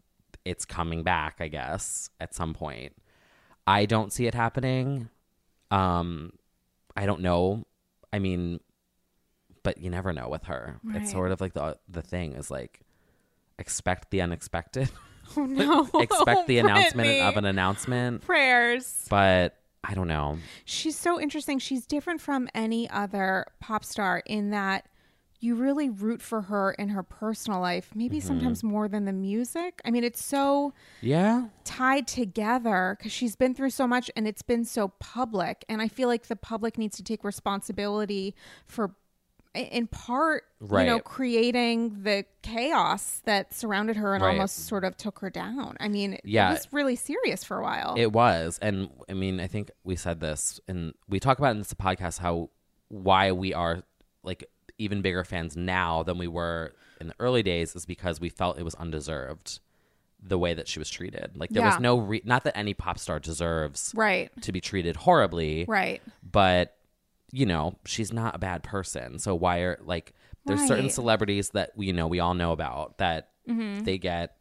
it's 0.46 0.66
coming 0.66 1.04
back, 1.04 1.38
I 1.40 1.48
guess, 1.48 2.10
at 2.20 2.34
some 2.34 2.54
point. 2.54 2.94
I 3.66 3.86
don't 3.86 4.12
see 4.12 4.28
it 4.28 4.34
happening. 4.34 5.10
Um, 5.72 6.34
I 6.96 7.06
don't 7.06 7.22
know. 7.22 7.66
I 8.12 8.20
mean, 8.20 8.60
but 9.64 9.78
you 9.78 9.90
never 9.90 10.12
know 10.14 10.28
with 10.30 10.44
her. 10.46 10.80
Right. 10.84 11.02
It's 11.02 11.12
sort 11.12 11.32
of 11.32 11.40
like 11.42 11.54
the 11.54 11.78
the 11.88 12.02
thing 12.02 12.34
is 12.34 12.52
like 12.52 12.82
expect 13.58 14.12
the 14.12 14.22
unexpected. 14.22 14.90
Oh 15.38 15.46
no. 15.46 15.90
expect 16.02 16.48
the 16.48 16.58
announcement 16.60 17.22
of 17.22 17.38
an 17.38 17.46
announcement, 17.46 18.22
prayers. 18.26 19.08
but 19.10 19.58
I 19.84 19.94
don't 19.94 20.08
know. 20.08 20.38
She's 20.66 20.98
so 20.98 21.20
interesting. 21.20 21.60
She's 21.60 21.86
different 21.86 22.22
from 22.22 22.48
any 22.56 22.90
other 22.90 23.46
pop 23.60 23.84
star 23.84 24.24
in 24.26 24.52
that 24.52 24.88
you 25.40 25.56
really 25.56 25.90
root 25.90 26.22
for 26.22 26.44
her 26.44 26.72
in 26.72 26.88
her 26.90 27.04
personal 27.04 27.60
life, 27.60 27.90
maybe 27.94 28.20
Mm-hmm. 28.20 28.28
sometimes 28.28 28.64
more 28.64 28.88
than 28.88 29.04
the 29.04 29.12
music. 29.12 29.82
I 29.84 29.92
mean, 29.92 30.06
it's 30.06 30.24
so 30.24 30.74
Yeah. 31.02 31.48
tied 31.66 32.08
together 32.08 32.96
because 32.98 33.12
she's 33.12 33.36
been 33.36 33.54
through 33.54 33.72
so 33.72 33.86
much 33.86 34.10
and 34.16 34.26
it's 34.26 34.42
been 34.42 34.64
so 34.64 34.88
public. 35.00 35.66
And 35.68 35.82
I 35.82 35.90
feel 35.90 36.08
like 36.08 36.28
the 36.28 36.38
public 36.38 36.78
needs 36.78 36.96
to 36.96 37.04
take 37.04 37.26
responsibility 37.26 38.36
for, 38.66 38.96
in 39.54 39.88
part, 39.88 40.44
right. 40.60 40.82
you 40.84 40.88
know, 40.90 41.00
creating 41.00 42.04
the 42.04 42.26
chaos 42.42 43.22
that 43.26 43.54
surrounded 43.54 43.96
her 43.98 44.16
and 44.16 44.24
Right. 44.24 44.32
almost 44.32 44.66
sort 44.68 44.84
of 44.84 44.98
took 44.98 45.20
her 45.20 45.30
down. 45.30 45.78
I 45.80 45.88
mean, 45.90 46.18
Yeah. 46.24 46.50
it 46.50 46.54
was 46.54 46.68
really 46.72 46.96
serious 46.96 47.44
for 47.44 47.60
a 47.60 47.62
while. 47.64 47.94
It 47.98 48.12
was, 48.12 48.58
and 48.62 48.90
I 49.10 49.14
mean, 49.14 49.40
I 49.40 49.48
think 49.48 49.70
we 49.84 49.96
said 49.96 50.20
this, 50.20 50.60
and 50.68 50.94
we 51.08 51.20
talk 51.20 51.38
about 51.38 51.52
in 51.52 51.60
this 51.60 51.74
podcast 51.74 52.20
how 52.20 52.50
why 52.90 53.32
we 53.32 53.54
are 53.54 53.84
like 54.24 54.46
even 54.78 55.02
bigger 55.02 55.24
fans 55.24 55.56
now 55.56 56.02
than 56.04 56.18
we 56.18 56.28
were 56.28 56.74
in 57.00 57.08
the 57.08 57.16
early 57.20 57.44
days 57.44 57.76
is 57.76 57.86
because 57.86 58.20
we 58.20 58.30
felt 58.30 58.58
it 58.58 58.64
was 58.64 58.76
undeserved 58.76 59.60
the 60.26 60.38
way 60.40 60.54
that 60.54 60.68
she 60.68 60.80
was 60.80 60.90
treated. 60.90 61.32
Like 61.36 61.50
there 61.50 61.62
Yeah. 61.64 61.70
was 61.72 61.80
no 61.80 61.98
re- 61.98 62.22
not 62.24 62.44
that 62.46 62.58
any 62.58 62.74
pop 62.74 62.98
star 62.98 63.20
deserves 63.20 63.92
right. 63.96 64.32
to 64.42 64.52
be 64.52 64.62
treated 64.62 64.96
horribly, 64.96 65.66
Right. 65.68 66.02
but 66.24 66.76
you 67.36 67.46
know 67.46 67.76
she's 67.86 68.14
not 68.14 68.36
a 68.36 68.38
bad 68.38 68.64
person. 68.64 69.18
So 69.20 69.34
why 69.36 69.58
are 69.60 69.78
like 69.84 70.14
there's 70.46 70.60
certain 70.62 70.76
Right. 70.76 70.80
Mm-hmm. 70.86 70.90
celebrities 70.94 71.50
that 71.50 71.72
we 71.76 71.88
you 71.88 71.94
know 71.94 72.08
we 72.08 72.20
all 72.22 72.34
know 72.36 72.52
about 72.54 72.98
that 73.00 73.30
they 73.46 73.98
get 73.98 74.38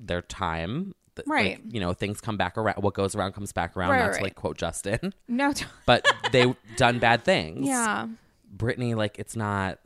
their 0.00 0.20
time. 0.20 0.94
like, 1.16 1.26
Right. 1.26 1.60
you 1.66 1.80
know, 1.80 1.94
things 1.94 2.20
come 2.20 2.36
back 2.36 2.58
around. 2.58 2.82
What 2.82 2.92
goes 2.94 3.14
around 3.14 3.32
comes 3.32 3.50
back 3.52 3.74
around. 3.76 3.92
Right, 3.92 4.04
not 4.06 4.14
to 4.16 4.22
like 4.22 4.34
quote 4.34 4.58
Justin, 4.58 5.14
No. 5.28 5.52
t- 5.54 5.64
but 5.86 6.04
they 6.32 6.54
done 6.76 6.98
bad 6.98 7.24
things. 7.24 7.66
yeah. 7.66 8.08
Britney, 8.54 8.94
like 8.94 9.18
it's 9.18 9.36
not. 9.36 9.78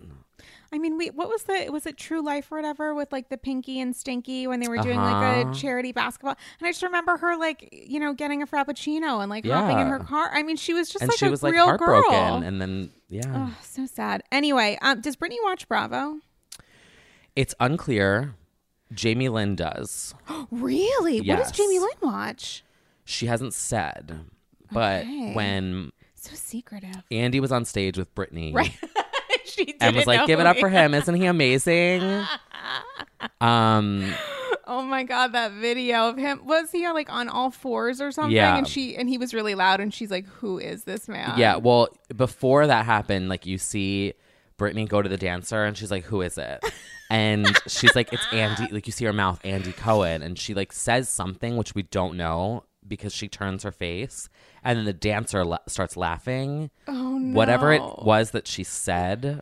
I 0.72 0.78
mean, 0.78 0.96
we 0.96 1.08
what 1.10 1.28
was 1.28 1.42
the 1.44 1.68
was 1.72 1.84
it 1.86 1.96
True 1.96 2.22
Life 2.22 2.52
or 2.52 2.56
whatever 2.56 2.94
with 2.94 3.10
like 3.12 3.28
the 3.28 3.36
Pinky 3.36 3.80
and 3.80 3.94
Stinky 3.96 4.46
when 4.46 4.60
they 4.60 4.68
were 4.68 4.78
doing 4.78 5.00
like 5.02 5.16
a 5.16 5.42
Uh-huh. 5.42 5.52
charity 5.52 5.90
basketball, 5.92 6.36
and 6.60 6.66
I 6.66 6.70
just 6.70 6.82
remember 6.82 7.16
her 7.16 7.36
like 7.36 7.68
you 7.72 7.98
know 7.98 8.12
getting 8.14 8.40
a 8.42 8.46
frappuccino 8.46 9.20
and 9.20 9.28
like 9.30 9.44
hopping 9.46 9.78
in 9.80 9.86
her 9.88 9.98
car. 9.98 10.30
I 10.32 10.42
mean, 10.44 10.56
she 10.56 10.72
was 10.72 10.88
just 10.88 11.02
And 11.02 11.10
like 11.10 11.18
she 11.18 11.26
a 11.26 11.30
was 11.30 11.42
like 11.42 11.52
real 11.52 11.64
heartbroken, 11.64 12.08
girl. 12.10 12.34
and 12.42 12.60
then 12.62 12.90
yeah, 13.08 13.32
Oh, 13.34 13.56
so 13.62 13.84
sad. 13.86 14.22
Anyway, 14.30 14.78
um, 14.82 15.00
does 15.00 15.16
Britney 15.16 15.36
watch 15.42 15.66
Bravo? 15.68 16.20
it's 17.36 17.54
unclear. 17.60 18.34
Jamie 18.92 19.28
Lynn 19.28 19.54
does. 19.56 20.14
Really? 20.50 21.20
What 21.20 21.38
does 21.38 21.52
Jamie 21.52 21.78
Lynn 21.78 21.88
watch? 22.02 22.64
She 23.04 23.26
hasn't 23.26 23.54
said, 23.54 24.20
but 24.72 25.02
Okay. 25.02 25.32
when 25.34 25.92
So 26.14 26.34
secretive. 26.34 27.02
Andy 27.10 27.40
was 27.40 27.50
on 27.52 27.64
stage 27.64 27.96
with 27.98 28.12
Britney, 28.14 28.54
Right. 28.54 28.72
she 29.44 29.74
and 29.80 29.96
was 29.96 30.06
like, 30.06 30.26
"Give 30.26 30.40
it 30.40 30.46
up 30.46 30.58
for 30.58 30.68
him! 30.68 30.94
Isn't 30.94 31.14
he 31.14 31.26
amazing?" 31.26 32.02
um, 33.40 34.14
Oh 34.72 34.82
my 34.82 35.02
god, 35.02 35.32
that 35.32 35.50
video 35.54 36.08
of 36.08 36.16
him 36.16 36.42
was 36.44 36.70
he 36.70 36.88
like 36.88 37.12
on 37.12 37.28
all 37.28 37.50
fours 37.50 38.00
or 38.00 38.12
something? 38.12 38.36
Yeah. 38.36 38.56
And 38.56 38.68
she 38.68 38.96
and 38.96 39.08
he 39.08 39.18
was 39.18 39.34
really 39.34 39.56
loud, 39.56 39.80
and 39.80 39.92
she's 39.92 40.12
like, 40.12 40.26
"Who 40.26 40.58
is 40.58 40.84
this 40.84 41.08
man?" 41.08 41.36
yeah. 41.36 41.56
Well, 41.56 41.88
before 42.16 42.68
that 42.68 42.86
happened, 42.86 43.28
like 43.28 43.46
you 43.46 43.58
see 43.58 44.14
Britney 44.58 44.88
go 44.88 45.02
to 45.02 45.08
the 45.08 45.16
dancer, 45.16 45.64
and 45.64 45.76
she's 45.76 45.90
like, 45.90 46.04
"Who 46.04 46.22
is 46.22 46.38
it?" 46.38 46.64
And 47.10 47.48
she's 47.66 47.96
like, 47.96 48.12
"It's 48.12 48.24
Andy." 48.32 48.72
Like 48.72 48.86
you 48.86 48.92
see 48.92 49.04
her 49.06 49.12
mouth, 49.12 49.40
Andy 49.42 49.72
Cohen, 49.72 50.22
and 50.22 50.38
she 50.38 50.54
like 50.54 50.72
says 50.72 51.08
something 51.08 51.56
which 51.56 51.74
we 51.74 51.82
don't 51.82 52.16
know 52.16 52.62
because 52.90 53.14
she 53.14 53.26
turns 53.28 53.62
her 53.62 53.72
face, 53.72 54.28
and 54.62 54.76
then 54.76 54.84
the 54.84 54.92
dancer 54.92 55.42
la- 55.46 55.58
starts 55.66 55.96
laughing. 55.96 56.70
Oh 56.86 57.16
no. 57.16 57.34
Whatever 57.34 57.72
it 57.72 57.80
was 57.80 58.32
that 58.32 58.46
she 58.46 58.62
said, 58.64 59.40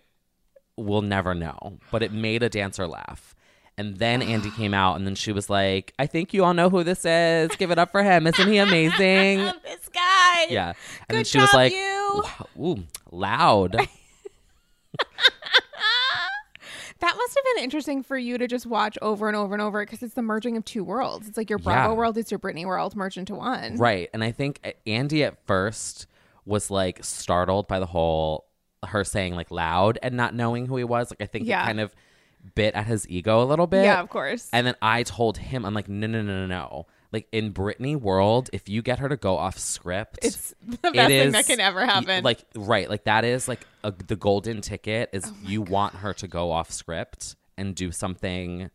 we'll 0.76 1.02
never 1.02 1.34
know. 1.34 1.78
But 1.90 2.04
it 2.04 2.12
made 2.12 2.44
a 2.44 2.48
dancer 2.48 2.86
laugh. 2.86 3.34
And 3.76 3.96
then 3.98 4.22
Andy 4.22 4.50
came 4.50 4.74
out, 4.74 4.96
and 4.96 5.06
then 5.06 5.14
she 5.14 5.30
was 5.32 5.48
like, 5.48 5.92
"I 5.98 6.06
think 6.06 6.32
you 6.34 6.44
all 6.44 6.52
know 6.54 6.68
who 6.68 6.82
this 6.84 7.04
is. 7.04 7.50
Give 7.56 7.70
it 7.70 7.78
up 7.78 7.90
for 7.92 8.02
him. 8.02 8.26
Isn't 8.26 8.48
he 8.48 8.58
amazing?" 8.68 9.38
this 9.38 9.88
guy. 9.92 10.46
Yeah. 10.50 10.72
And 11.08 11.16
then 11.16 11.20
Good 11.20 11.26
she 11.28 11.38
was 11.38 11.52
like, 11.52 11.72
you. 11.72 12.22
"Wow, 12.24 12.48
ooh, 12.60 12.84
loud." 13.10 13.76
That 17.00 17.14
must 17.16 17.34
have 17.36 17.44
been 17.54 17.64
interesting 17.64 18.02
for 18.02 18.18
you 18.18 18.38
to 18.38 18.48
just 18.48 18.66
watch 18.66 18.98
over 19.00 19.28
and 19.28 19.36
over 19.36 19.54
and 19.54 19.62
over 19.62 19.84
because 19.84 20.02
it's 20.02 20.14
the 20.14 20.22
merging 20.22 20.56
of 20.56 20.64
two 20.64 20.82
worlds. 20.82 21.28
It's 21.28 21.36
like 21.36 21.48
your 21.48 21.58
Bravo 21.60 21.90
Yeah. 21.90 21.96
world, 21.96 22.18
it's 22.18 22.30
your 22.30 22.40
Britney 22.40 22.64
world 22.66 22.96
merged 22.96 23.16
into 23.18 23.34
one. 23.36 23.76
right. 23.76 24.10
And 24.12 24.24
I 24.24 24.32
think 24.32 24.58
uh, 24.64 24.70
Andy 24.86 25.22
at 25.22 25.36
first 25.46 26.06
was 26.44 26.70
like 26.70 27.04
startled 27.04 27.68
by 27.68 27.78
the 27.78 27.86
whole 27.86 28.46
her 28.86 29.04
saying 29.04 29.34
like 29.34 29.50
loud 29.50 29.98
and 30.02 30.16
not 30.16 30.34
knowing 30.34 30.66
who 30.66 30.76
he 30.76 30.84
was. 30.84 31.10
Like 31.10 31.20
I 31.20 31.26
think 31.26 31.46
Yeah. 31.46 31.62
it 31.62 31.66
kind 31.66 31.80
of 31.80 31.94
bit 32.54 32.74
at 32.74 32.86
his 32.86 33.08
ego 33.08 33.42
a 33.42 33.44
little 33.44 33.66
bit. 33.66 33.84
Yeah, 33.84 34.00
of 34.00 34.08
course. 34.08 34.48
And 34.52 34.66
then 34.66 34.74
I 34.82 35.02
told 35.02 35.38
him, 35.38 35.64
I'm 35.64 35.74
like, 35.74 35.88
no, 35.88 36.06
no, 36.06 36.22
no, 36.22 36.46
no, 36.46 36.46
no. 36.46 36.86
Like 37.12 37.26
in 37.32 37.52
Britney 37.54 37.96
world, 37.98 38.50
if 38.52 38.68
you 38.68 38.82
get 38.82 38.98
her 38.98 39.08
to 39.08 39.16
go 39.16 39.38
off 39.38 39.58
script, 39.58 40.18
It's 40.22 40.54
the 40.62 40.74
it 40.88 40.92
best 40.94 41.08
thing 41.08 41.32
that 41.32 41.40
is- 41.40 41.46
can 41.46 41.60
ever 41.60 41.84
happen. 41.86 42.22
Like 42.24 42.44
right, 42.54 42.88
like 42.88 43.04
that 43.04 43.24
is 43.24 43.48
like 43.48 43.66
a, 43.82 43.92
the 43.92 44.16
golden 44.16 44.60
ticket 44.60 45.08
is 45.12 45.30
you 45.42 45.62
want 45.62 45.94
her 45.96 46.12
to 46.14 46.28
go 46.28 46.50
off 46.52 46.70
script 46.70 47.36
and 47.56 47.74
do 47.74 47.90
something, 47.92 48.70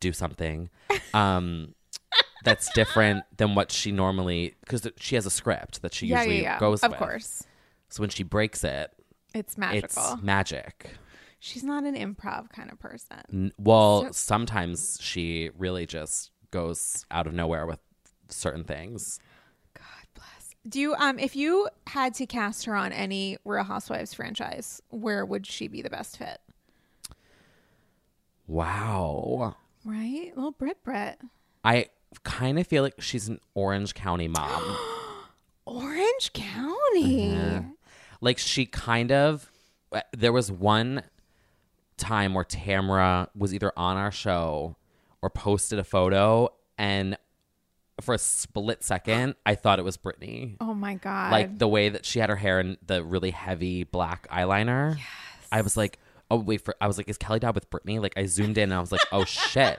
do 0.00 0.12
something, 0.12 0.70
um, 1.12 1.74
that's 2.44 2.72
different 2.72 3.24
than 3.36 3.54
what 3.54 3.70
she 3.70 3.92
normally 3.92 4.54
because 4.60 4.86
she 4.98 5.14
has 5.16 5.26
a 5.26 5.30
script 5.30 5.82
that 5.82 5.94
she 5.94 6.06
yeah, 6.06 6.16
yeah, 6.16 6.22
usually 6.22 6.42
yeah. 6.42 6.58
goes 6.58 6.82
of 6.82 6.90
with. 6.92 6.98
course. 6.98 7.42
So 7.88 8.00
when 8.00 8.10
she 8.10 8.22
breaks 8.22 8.64
it, 8.64 8.90
It's 9.34 9.56
magical. 9.58 9.86
it's 10.14 10.22
magic. 10.22 10.90
She's 11.38 11.62
not 11.64 11.84
an 11.84 11.94
improv 11.94 12.48
kind 12.50 12.70
of 12.70 12.78
person. 12.80 13.18
N- 13.32 13.52
Well, 13.58 14.12
sometimes 14.12 14.98
she 15.00 15.50
really 15.56 15.86
just 15.86 16.30
goes 16.52 17.04
out 17.10 17.26
of 17.26 17.34
nowhere 17.34 17.66
with 17.66 17.80
certain 18.28 18.62
things. 18.62 19.18
God 19.74 20.06
bless. 20.14 20.54
Do 20.68 20.78
you 20.78 20.94
um 20.94 21.18
if 21.18 21.34
you 21.34 21.68
had 21.88 22.14
to 22.14 22.26
cast 22.26 22.64
her 22.66 22.76
on 22.76 22.92
any 22.92 23.38
Real 23.44 23.64
Housewives 23.64 24.14
franchise, 24.14 24.80
where 24.90 25.24
would 25.26 25.44
she 25.46 25.66
be 25.66 25.82
the 25.82 25.90
best 25.90 26.18
fit? 26.18 26.38
Wow. 28.46 29.56
Right? 29.84 30.32
Little 30.36 30.52
Brit 30.52 30.82
Brit. 30.84 31.18
I 31.64 31.86
kind 32.24 32.58
of 32.58 32.66
feel 32.66 32.82
like 32.82 33.00
she's 33.00 33.28
an 33.28 33.40
Orange 33.54 33.94
County 33.94 34.28
mom. 34.28 34.76
Orange 35.66 36.32
County. 36.32 37.64
like 38.20 38.38
she 38.38 38.66
kind 38.66 39.10
of 39.10 39.50
uh, 39.92 40.00
there 40.16 40.32
was 40.32 40.50
one 40.50 41.02
time 41.96 42.34
where 42.34 42.44
Tamara 42.44 43.28
was 43.36 43.54
either 43.54 43.72
on 43.76 43.96
our 43.96 44.10
show 44.10 44.76
or 45.22 45.30
posted 45.30 45.78
a 45.78 45.84
photo 45.84 46.48
and 46.76 47.16
for 48.00 48.14
a 48.14 48.18
split 48.18 48.82
second 48.82 49.36
I 49.46 49.54
thought 49.54 49.78
it 49.78 49.84
was 49.84 49.96
Britney. 49.96 50.56
Oh 50.60 50.74
my 50.74 50.94
god. 50.94 51.32
Like 51.32 51.58
the 51.58 51.68
way 51.68 51.88
that 51.88 52.04
she 52.04 52.18
had 52.18 52.28
her 52.28 52.36
hair 52.36 52.58
and 52.58 52.76
the 52.84 53.02
really 53.02 53.30
heavy 53.30 53.84
black 53.84 54.28
eyeliner. 54.28 54.96
Yes. 54.96 55.06
I 55.50 55.62
was 55.62 55.76
like, 55.76 55.98
oh 56.30 56.36
wait 56.36 56.62
for 56.62 56.74
I 56.80 56.86
was 56.86 56.98
like, 56.98 57.08
is 57.08 57.18
Kelly 57.18 57.38
Dodd 57.38 57.54
with 57.54 57.70
Britney? 57.70 58.00
Like 58.00 58.14
I 58.16 58.26
zoomed 58.26 58.58
in 58.58 58.64
and 58.64 58.74
I 58.74 58.80
was 58.80 58.92
like, 58.92 59.02
oh 59.12 59.24
shit. 59.24 59.78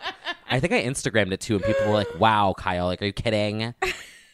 I 0.49 0.59
think 0.59 0.73
I 0.73 0.83
Instagrammed 0.83 1.33
it 1.33 1.41
too 1.41 1.55
and 1.55 1.63
people 1.63 1.87
were 1.87 1.93
like, 1.93 2.15
wow, 2.19 2.55
Kyle, 2.57 2.85
like 2.85 3.01
are 3.01 3.05
you 3.05 3.13
kidding? 3.13 3.73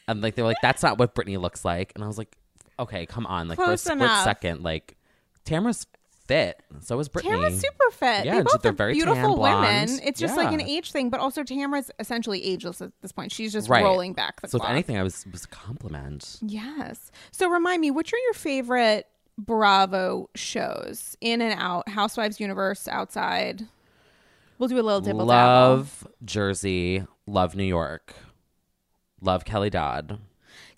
And 0.07 0.21
like 0.21 0.35
they 0.35 0.41
were 0.41 0.47
like, 0.47 0.57
that's 0.61 0.83
not 0.83 0.97
what 0.97 1.15
Britney 1.15 1.39
looks 1.39 1.65
like. 1.65 1.91
And 1.95 2.03
I 2.03 2.07
was 2.07 2.17
like, 2.17 2.35
okay, 2.79 3.05
come 3.05 3.25
on. 3.25 3.47
Like 3.47 3.57
for 3.57 3.71
a 3.71 3.77
split 3.77 3.97
enough. 3.97 4.23
second, 4.23 4.63
like 4.63 4.97
Tamara's 5.45 5.85
fit. 6.29 6.61
So 6.79 6.97
is 6.99 7.09
Britney. 7.09 7.23
Tamara's 7.31 7.59
super 7.59 7.91
fit. 7.91 8.23
Yeah, 8.25 8.37
they 8.37 8.43
both 8.43 8.61
they're 8.61 8.71
are 8.71 8.75
very 8.75 8.93
beautiful 8.93 9.37
women. 9.37 9.89
It's 10.03 10.19
just 10.19 10.37
like 10.37 10.53
an 10.53 10.61
age 10.61 10.91
thing, 10.93 11.09
but 11.09 11.19
also 11.19 11.43
Tamara's 11.43 11.91
essentially 11.99 12.41
ageless 12.45 12.81
at 12.81 12.91
this 13.01 13.11
point. 13.11 13.31
She's 13.33 13.51
just 13.51 13.67
Right. 13.67 13.83
rolling 13.83 14.13
back 14.13 14.39
the 14.41 14.47
so 14.47 14.57
if 14.57 14.61
clock. 14.61 14.71
anything, 14.71 14.97
I 14.97 15.03
was 15.03 15.25
was 15.31 15.43
a 15.43 15.47
compliment. 15.49 16.37
Yes. 16.41 17.11
So 17.31 17.49
remind 17.49 17.81
me, 17.81 17.91
which 17.91 18.13
are 18.13 18.17
your 18.17 18.33
favorite 18.33 19.07
Bravo 19.37 20.29
shows? 20.35 21.17
In 21.19 21.41
and 21.41 21.59
out, 21.59 21.89
Housewives 21.89 22.39
universe, 22.39 22.87
outside. 22.87 23.67
We'll 24.57 24.69
do 24.69 24.75
a 24.79 24.81
little 24.83 25.01
dibble 25.01 25.25
dabble. 25.25 25.77
Love 25.77 26.07
Jersey. 26.23 27.03
Love 27.25 27.55
New 27.55 27.63
York. 27.63 28.13
Love 29.21 29.43
Kelly 29.45 29.69
Dodd. 29.69 30.19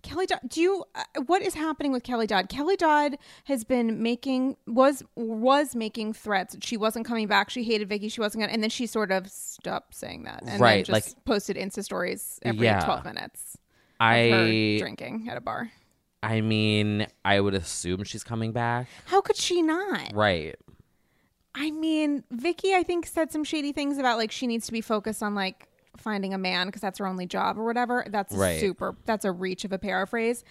Kelly 0.04 0.26
Dodd. 0.26 0.40
Do 0.48 0.62
you? 0.62 0.84
Uh, 0.96 1.04
what 1.26 1.42
is 1.42 1.54
happening 1.54 1.92
with 1.92 2.04
Kelly 2.04 2.28
Dodd? 2.28 2.50
Kelly 2.50 2.76
Dodd 2.76 3.18
has 3.46 3.64
been 3.64 4.02
making 4.02 4.58
was 4.68 5.04
was 5.16 5.76
making 5.76 6.14
threats. 6.14 6.58
She 6.62 6.78
wasn't 6.78 7.06
coming 7.06 7.28
back. 7.28 7.50
She 7.50 7.64
hated 7.64 7.90
Vicki. 7.90 8.10
She 8.10 8.20
wasn't 8.22 8.42
gonna. 8.44 8.54
And 8.54 8.62
then 8.64 8.70
she 8.70 8.88
sort 8.88 9.12
of 9.12 9.30
stopped 9.30 9.96
saying 9.96 10.24
that. 10.24 10.44
And 10.46 10.60
Right, 10.60 10.86
just 10.86 11.24
posted 11.26 11.56
Insta 11.58 11.84
stories 11.84 12.40
every 12.44 12.66
Yeah. 12.66 12.84
twelve 12.86 13.06
minutes. 13.06 13.58
I 14.00 14.78
drinking 14.80 15.28
at 15.30 15.38
a 15.38 15.42
bar. 15.42 15.72
I 16.24 16.42
mean, 16.42 17.08
I 17.26 17.40
would 17.40 17.54
assume 17.56 18.04
she's 18.04 18.24
coming 18.24 18.52
back. 18.52 18.88
How 19.06 19.22
could 19.22 19.36
she 19.36 19.62
not? 19.62 20.14
Right. 20.14 20.56
I 21.56 21.72
mean, 21.72 22.24
Vicki, 22.32 22.74
I 22.74 22.84
think 22.84 23.06
said 23.06 23.32
some 23.32 23.44
shady 23.44 23.72
things 23.74 23.98
about 23.98 24.18
like 24.18 24.32
she 24.32 24.48
needs 24.48 24.66
to 24.68 24.72
be 24.72 24.82
focused 24.82 25.22
on 25.22 25.36
like 25.36 25.68
finding 26.02 26.34
a 26.34 26.38
man 26.38 26.68
because 26.68 26.82
that's 26.82 27.00
her 27.00 27.08
only 27.08 27.26
job 27.26 27.58
or 27.58 27.64
whatever. 27.64 28.06
That's 28.10 28.34
Right. 28.34 28.60
super. 28.60 28.96
That's 29.06 29.24
a 29.26 29.32
reach 29.32 29.64
of 29.66 29.72
a 29.72 29.80
paraphrase. 29.80 30.44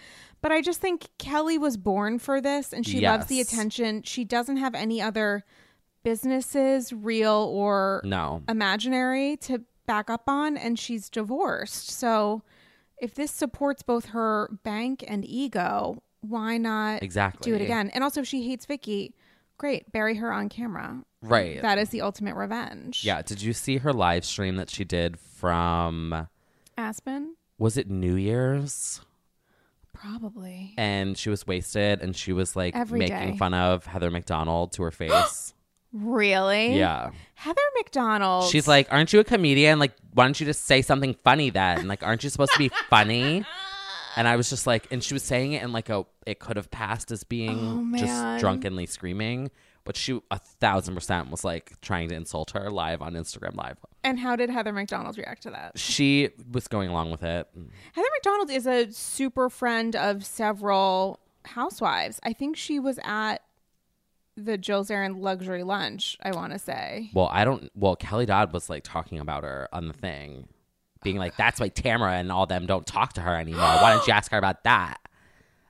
But 0.42 0.52
I 0.52 0.62
just 0.62 0.80
think 0.80 1.08
Kelly 1.18 1.58
was 1.58 1.76
born 1.76 2.18
for 2.18 2.40
this, 2.40 2.72
and 2.72 2.86
she 2.86 3.00
loves 3.00 3.26
the 3.26 3.40
attention. 3.40 4.02
She 4.02 4.24
doesn't 4.24 4.56
have 4.56 4.74
any 4.74 5.02
other 5.02 5.44
businesses, 6.02 6.92
real 6.92 7.48
or 7.52 8.00
No. 8.04 8.42
imaginary, 8.48 9.36
to 9.38 9.62
back 9.86 10.08
up 10.08 10.24
on, 10.28 10.56
and 10.56 10.78
she's 10.78 11.10
divorced. 11.10 11.90
So, 11.90 12.42
if 12.98 13.14
this 13.14 13.30
supports 13.30 13.82
both 13.82 14.06
her 14.06 14.50
bank 14.62 15.04
and 15.06 15.24
ego, 15.24 16.02
why 16.20 16.58
not 16.58 17.02
Exactly. 17.02 17.50
do 17.50 17.56
it 17.56 17.62
again? 17.62 17.90
And 17.90 18.04
also, 18.04 18.20
if 18.20 18.26
she 18.26 18.46
hates 18.48 18.66
Vicki, 18.66 19.14
great, 19.58 19.90
bury 19.92 20.16
her 20.16 20.32
on 20.32 20.48
camera. 20.48 21.02
Right. 21.22 21.60
That 21.60 21.78
is 21.78 21.90
the 21.90 22.00
ultimate 22.00 22.34
revenge. 22.34 23.04
yeah. 23.04 23.22
Did 23.22 23.42
you 23.42 23.52
see 23.52 23.76
her 23.78 23.92
live 23.92 24.24
stream 24.24 24.56
that 24.56 24.70
she 24.70 24.84
did 24.84 25.18
from 25.18 26.28
Aspen, 26.78 27.36
was 27.58 27.76
it 27.76 27.90
New 27.90 28.14
Year's? 28.14 29.00
probably. 29.92 30.72
And 30.78 31.18
she 31.18 31.28
was 31.30 31.46
wasted 31.46 32.00
and 32.00 32.16
she 32.16 32.32
was 32.32 32.56
like 32.56 32.74
Every 32.74 32.98
making 33.00 33.32
day. 33.32 33.36
fun 33.36 33.52
of 33.54 33.84
Heather 33.86 34.10
McDonald 34.10 34.72
to 34.72 34.82
her 34.84 34.90
face. 34.90 35.52
Really? 35.92 36.74
yeah. 36.78 37.10
Heather 37.34 37.60
McDonald. 37.76 38.48
She's 38.50 38.66
like, 38.68 38.86
Aren't 38.90 39.12
you 39.12 39.20
a 39.20 39.24
comedian? 39.24 39.78
Like, 39.78 39.92
why 40.14 40.24
don't 40.24 40.38
you 40.40 40.46
just 40.46 40.64
say 40.64 40.80
something 40.82 41.14
funny 41.24 41.50
then? 41.50 41.86
Like, 41.88 42.02
aren't 42.02 42.24
you 42.24 42.30
supposed 42.30 42.52
to 42.52 42.58
be 42.58 42.70
funny? 42.90 43.44
And 44.16 44.26
I 44.26 44.36
was 44.36 44.48
just 44.48 44.66
like, 44.66 44.86
and 44.90 45.02
she 45.04 45.14
was 45.14 45.22
saying 45.22 45.52
it 45.52 45.62
in 45.62 45.72
like 45.72 45.88
a, 45.90 46.04
it 46.26 46.38
could 46.38 46.56
have 46.56 46.70
passed 46.70 47.10
as 47.10 47.22
being 47.24 47.58
Oh, 47.58 47.74
man. 47.76 48.00
just 48.00 48.40
drunkenly 48.40 48.86
screaming, 48.86 49.50
but 49.90 49.96
she 49.96 50.20
a 50.30 50.38
thousand 50.38 50.94
percent 50.94 51.32
was 51.32 51.42
like 51.42 51.72
trying 51.80 52.08
to 52.08 52.14
insult 52.14 52.52
her 52.52 52.70
live 52.70 53.02
on 53.02 53.14
Instagram 53.14 53.56
Live. 53.56 53.76
And 54.04 54.20
how 54.20 54.36
did 54.36 54.48
Heather 54.48 54.72
McDonald 54.72 55.18
react 55.18 55.42
to 55.42 55.50
that? 55.50 55.76
She 55.80 56.28
was 56.52 56.68
going 56.68 56.90
along 56.90 57.10
with 57.10 57.24
it. 57.24 57.48
Mm. 57.58 57.70
Heather 57.92 58.06
McDonald 58.14 58.50
is 58.52 58.68
a 58.68 58.92
super 58.92 59.50
friend 59.50 59.96
of 59.96 60.24
several 60.24 61.18
housewives. 61.44 62.20
I 62.22 62.32
think 62.32 62.56
she 62.56 62.78
was 62.78 63.00
at 63.02 63.38
the 64.36 64.56
Jill 64.56 64.84
Zarin 64.84 65.20
luxury 65.20 65.64
lunch, 65.64 66.16
I 66.22 66.30
want 66.36 66.52
to 66.52 66.60
say. 66.60 67.10
Well, 67.12 67.28
I 67.32 67.44
don't. 67.44 67.68
Well, 67.74 67.96
Kelly 67.96 68.26
Dodd 68.26 68.52
was 68.52 68.70
like 68.70 68.84
talking 68.84 69.18
about 69.18 69.42
her 69.42 69.68
on 69.72 69.88
the 69.88 69.92
thing, 69.92 70.46
being 71.02 71.16
like, 71.16 71.36
"That's 71.36 71.58
why 71.58 71.66
Tamara 71.66 72.12
and 72.12 72.30
all 72.30 72.46
them 72.46 72.66
don't 72.66 72.86
talk 72.86 73.14
to 73.14 73.22
her 73.22 73.34
anymore. 73.34 73.62
Why 73.64 73.92
don't 73.92 74.06
you 74.06 74.12
ask 74.12 74.30
her 74.30 74.38
about 74.38 74.62
that?" 74.62 74.98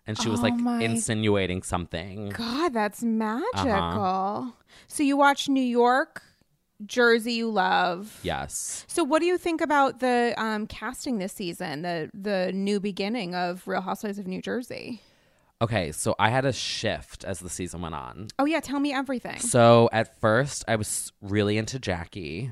And 0.06 0.20
she 0.20 0.28
was 0.28 0.40
Oh 0.40 0.44
like 0.44 0.82
insinuating 0.82 1.62
something. 1.62 2.30
God, 2.30 2.72
that's 2.72 3.02
magical. 3.02 3.62
Uh-huh. 3.62 4.50
So 4.88 5.02
you 5.02 5.16
watch 5.16 5.48
New 5.48 5.62
York, 5.62 6.22
Jersey, 6.84 7.34
you 7.34 7.50
love. 7.50 8.18
Yes. 8.22 8.84
So 8.88 9.04
what 9.04 9.20
do 9.20 9.26
you 9.26 9.38
think 9.38 9.60
about 9.60 10.00
the 10.00 10.34
um, 10.36 10.66
casting 10.66 11.18
this 11.18 11.32
season, 11.32 11.82
the 11.82 12.10
the 12.14 12.50
new 12.52 12.80
beginning 12.80 13.34
of 13.34 13.66
Real 13.68 13.82
Housewives 13.82 14.18
of 14.18 14.26
New 14.26 14.40
Jersey? 14.42 15.00
Okay, 15.62 15.92
so 15.92 16.14
I 16.18 16.30
had 16.30 16.46
a 16.46 16.52
shift 16.54 17.22
as 17.22 17.40
the 17.40 17.50
season 17.50 17.82
went 17.82 17.94
on. 17.94 18.28
Oh 18.38 18.46
yeah, 18.46 18.60
tell 18.60 18.80
me 18.80 18.94
everything. 18.94 19.38
So 19.40 19.90
at 19.92 20.18
first, 20.20 20.64
I 20.66 20.76
was 20.76 21.12
really 21.20 21.58
into 21.58 21.78
Jackie, 21.78 22.50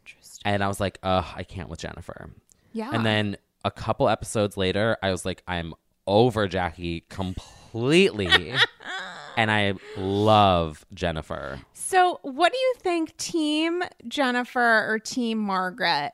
Interesting. 0.00 0.42
and 0.44 0.64
I 0.64 0.68
was 0.68 0.80
like, 0.80 0.98
"Ugh, 1.04 1.24
I 1.36 1.44
can't 1.44 1.68
with 1.68 1.78
Jennifer." 1.78 2.30
Yeah. 2.72 2.90
And 2.92 3.06
then 3.06 3.36
a 3.64 3.70
couple 3.70 4.08
episodes 4.08 4.56
later, 4.56 4.96
I 5.00 5.12
was 5.12 5.24
like, 5.24 5.44
"I'm 5.46 5.74
over 6.06 6.46
Jackie 6.48 7.04
completely," 7.08 8.52
and 9.36 9.50
I 9.50 9.74
love 9.96 10.84
Jennifer. 10.94 11.60
So, 11.72 12.18
what 12.22 12.52
do 12.52 12.58
you 12.58 12.74
think, 12.78 13.16
Team 13.16 13.82
Jennifer 14.08 14.86
or 14.90 14.98
Team 14.98 15.38
Margaret? 15.38 16.12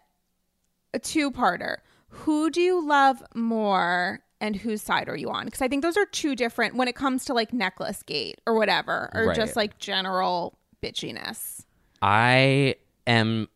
A 0.93 0.99
two 0.99 1.31
parter. 1.31 1.77
Who 2.09 2.51
do 2.51 2.61
you 2.61 2.85
love 2.85 3.23
more 3.35 4.21
and 4.41 4.57
whose 4.57 4.83
side 4.83 5.09
are 5.09 5.17
you 5.17 5.31
on? 5.31 5.45
Because 5.45 5.63
I 5.63 5.69
think 5.69 5.83
those 5.83 5.97
are 5.97 6.07
two 6.07 6.35
different 6.35 6.75
when 6.75 6.89
it 6.89 6.97
comes 6.97 7.25
to 7.27 7.35
like 7.35 7.53
necklace 7.53 8.03
gate 8.03 8.41
or 8.47 8.55
whatever, 8.55 9.09
or 9.15 9.27
Right. 9.27 9.37
just 9.37 9.55
like 9.55 9.79
general 9.79 10.59
bitchiness 10.83 11.65
I 12.03 12.75
am 13.07 13.49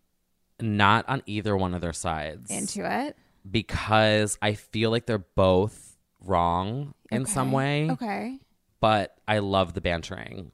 not 0.61 1.09
on 1.09 1.23
either 1.27 1.57
one 1.57 1.75
of 1.75 1.81
their 1.81 1.93
sides 1.95 2.51
into 2.51 2.89
it. 2.89 3.17
because 3.51 4.39
I 4.41 4.53
feel 4.55 4.91
like 4.93 5.07
they're 5.07 5.19
both 5.19 5.84
wrong 6.27 6.95
in 7.11 7.27
some 7.27 7.53
way. 7.53 7.91
Okay. 7.91 8.39
but 8.81 9.17
I 9.27 9.39
love 9.39 9.73
the 9.75 9.81
bantering 9.81 10.53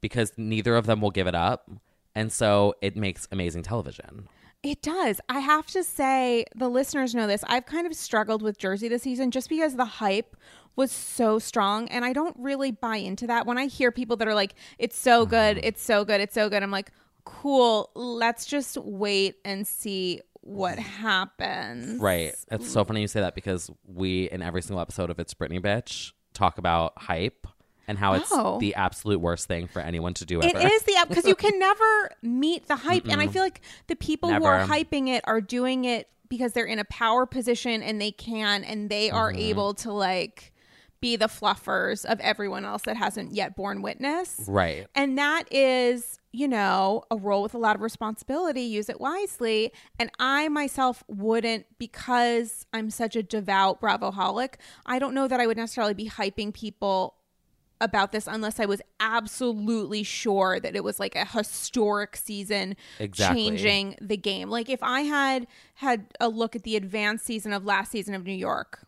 because 0.00 0.32
neither 0.36 0.76
of 0.76 0.86
them 0.86 1.00
will 1.00 1.10
give 1.10 1.26
it 1.26 1.34
up. 1.34 1.70
And 2.14 2.30
so 2.32 2.74
it 2.80 2.96
makes 2.96 3.26
amazing 3.32 3.62
television. 3.62 4.28
It 4.62 4.82
does. 4.82 5.20
I 5.28 5.40
have 5.40 5.66
to 5.68 5.82
say, 5.82 6.44
the 6.54 6.68
listeners 6.68 7.14
know 7.14 7.26
this. 7.26 7.42
I've 7.48 7.66
kind 7.66 7.86
of 7.86 7.94
struggled 7.94 8.42
with 8.42 8.58
Jersey 8.58 8.86
this 8.86 9.02
season 9.02 9.32
just 9.32 9.48
because 9.48 9.74
the 9.74 9.84
hype 9.84 10.36
was 10.76 10.92
so 10.92 11.40
strong. 11.40 11.88
And 11.88 12.04
I 12.04 12.12
don't 12.12 12.36
really 12.38 12.70
buy 12.70 12.98
into 12.98 13.26
that. 13.26 13.46
When 13.46 13.58
I 13.58 13.66
hear 13.66 13.90
people 13.90 14.16
that 14.18 14.28
are 14.28 14.34
like, 14.34 14.54
it's 14.78 14.96
so 14.96 15.26
good, 15.26 15.56
mm-hmm. 15.56 15.66
it's 15.66 15.82
so 15.82 16.04
good, 16.04 16.20
it's 16.20 16.34
so 16.34 16.48
good, 16.48 16.62
I'm 16.62 16.70
like, 16.70 16.92
cool, 17.24 17.90
let's 17.94 18.46
just 18.46 18.76
wait 18.76 19.36
and 19.44 19.66
see 19.66 20.20
what 20.42 20.78
happens. 20.78 22.00
Right. 22.00 22.34
It's 22.50 22.70
so 22.70 22.84
funny 22.84 23.00
you 23.00 23.08
say 23.08 23.20
that 23.20 23.34
because 23.34 23.70
we, 23.86 24.28
in 24.30 24.42
every 24.42 24.62
single 24.62 24.80
episode 24.80 25.10
of 25.10 25.18
It's 25.18 25.34
Britney 25.34 25.60
Bitch, 25.60 26.12
talk 26.34 26.58
about 26.58 26.92
hype 26.96 27.46
and 27.88 27.98
how 27.98 28.14
it's 28.14 28.28
Oh. 28.32 28.58
the 28.60 28.74
absolute 28.74 29.20
worst 29.20 29.48
thing 29.48 29.66
for 29.66 29.80
anyone 29.80 30.14
to 30.14 30.24
do 30.26 30.40
It 30.40 30.54
ever. 30.54 30.66
is 30.68 30.82
the 30.84 30.96
app 30.96 31.08
because 31.08 31.26
you 31.26 31.34
can 31.34 31.58
never 31.58 32.10
meet 32.22 32.66
the 32.68 32.76
hype, 32.76 33.06
and 33.08 33.20
I 33.20 33.26
feel 33.26 33.42
like 33.42 33.60
the 33.88 33.96
people 33.96 34.32
who 34.32 34.44
are 34.44 34.64
hyping 34.66 35.08
it 35.08 35.22
are 35.26 35.40
doing 35.40 35.84
it 35.84 36.08
because 36.28 36.52
they're 36.52 36.64
in 36.64 36.78
a 36.78 36.84
power 36.84 37.26
position 37.26 37.82
and 37.82 38.00
they 38.00 38.10
can, 38.12 38.64
and 38.64 38.88
they 38.88 39.10
are 39.10 39.30
Mm-hmm. 39.32 39.40
able 39.40 39.74
to 39.74 39.92
like 39.92 40.51
be 41.02 41.16
the 41.16 41.26
fluffers 41.26 42.06
of 42.06 42.18
everyone 42.20 42.64
else 42.64 42.82
that 42.82 42.96
hasn't 42.96 43.34
yet 43.34 43.54
borne 43.54 43.82
witness. 43.82 44.40
Right. 44.48 44.86
And 44.94 45.18
that 45.18 45.52
is, 45.52 46.18
you 46.32 46.48
know, 46.48 47.02
a 47.10 47.16
role 47.16 47.42
with 47.42 47.52
a 47.52 47.58
lot 47.58 47.76
of 47.76 47.82
responsibility. 47.82 48.62
Use 48.62 48.88
it 48.88 49.00
wisely. 49.00 49.72
And 49.98 50.10
I 50.18 50.48
myself 50.48 51.04
wouldn't, 51.08 51.66
because 51.76 52.64
I'm 52.72 52.88
such 52.88 53.16
a 53.16 53.22
devout 53.22 53.80
Bravo 53.80 54.12
holic, 54.12 54.54
I 54.86 54.98
don't 54.98 55.12
know 55.12 55.28
that 55.28 55.40
I 55.40 55.46
would 55.46 55.58
necessarily 55.58 55.92
be 55.92 56.08
hyping 56.08 56.54
people 56.54 57.16
about 57.80 58.12
this 58.12 58.28
unless 58.28 58.60
I 58.60 58.64
was 58.64 58.80
absolutely 59.00 60.04
sure 60.04 60.60
that 60.60 60.76
it 60.76 60.84
was 60.84 61.00
like 61.00 61.16
a 61.16 61.24
historic 61.24 62.14
season 62.14 62.76
Exactly. 63.00 63.42
changing 63.42 63.96
the 64.00 64.16
game. 64.16 64.48
Like 64.48 64.70
if 64.70 64.84
I 64.84 65.00
had 65.00 65.48
had 65.74 66.06
a 66.20 66.28
look 66.28 66.54
at 66.54 66.62
the 66.62 66.76
advanced 66.76 67.26
season 67.26 67.52
of 67.52 67.64
last 67.64 67.90
season 67.90 68.14
of 68.14 68.24
New 68.24 68.32
York, 68.32 68.86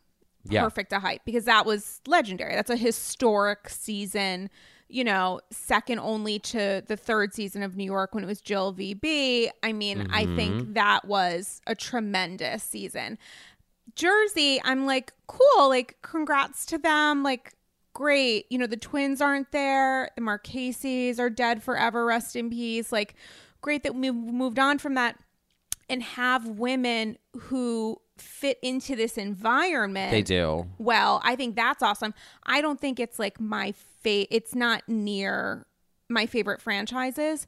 Yeah. 0.48 0.62
perfect 0.62 0.90
to 0.90 0.98
hype 1.00 1.22
because 1.24 1.44
that 1.44 1.64
was 1.66 2.00
legendary. 2.06 2.54
That's 2.54 2.70
a 2.70 2.76
historic 2.76 3.68
season, 3.68 4.50
you 4.88 5.04
know, 5.04 5.40
second 5.50 5.98
only 6.00 6.38
to 6.40 6.82
the 6.86 6.96
third 6.96 7.32
season 7.34 7.62
of 7.62 7.76
New 7.76 7.84
York 7.84 8.14
when 8.14 8.22
it 8.24 8.26
was 8.26 8.40
Jill 8.40 8.74
VB. 8.74 9.48
I 9.62 9.72
mean, 9.72 10.06
I 10.12 10.24
Mm-hmm. 10.24 10.36
think 10.36 10.74
that 10.74 11.06
was 11.06 11.60
a 11.66 11.74
tremendous 11.74 12.62
season. 12.62 13.18
Jersey, 13.94 14.60
I'm 14.64 14.86
like, 14.86 15.12
cool, 15.26 15.68
like 15.68 15.96
congrats 16.02 16.66
to 16.66 16.78
them, 16.78 17.22
like 17.22 17.54
great. 17.92 18.46
You 18.50 18.58
know, 18.58 18.66
the 18.66 18.76
twins 18.76 19.20
aren't 19.20 19.52
there, 19.52 20.10
the 20.16 20.20
Marqueses 20.20 21.20
are 21.20 21.30
dead 21.30 21.62
forever, 21.62 22.04
rest 22.04 22.34
in 22.36 22.50
peace. 22.50 22.90
Like 22.90 23.14
great 23.60 23.82
that 23.84 23.94
we 23.94 24.10
moved 24.10 24.58
on 24.58 24.78
from 24.78 24.94
that 24.94 25.16
and 25.88 26.02
have 26.02 26.46
women 26.48 27.18
who 27.34 28.00
fit 28.16 28.58
into 28.62 28.94
this 28.96 29.16
environment 29.18 30.10
They 30.12 30.22
do. 30.22 30.66
well. 30.78 31.20
I 31.24 31.36
think 31.36 31.56
that's 31.56 31.82
awesome. 31.82 32.14
I 32.44 32.60
don't 32.60 32.80
think 32.80 33.00
it's 33.00 33.18
like 33.18 33.40
my 33.40 33.72
fa 34.02 34.32
It's 34.34 34.54
not 34.54 34.82
near 34.88 35.66
my 36.08 36.26
favorite 36.26 36.60
franchises, 36.60 37.46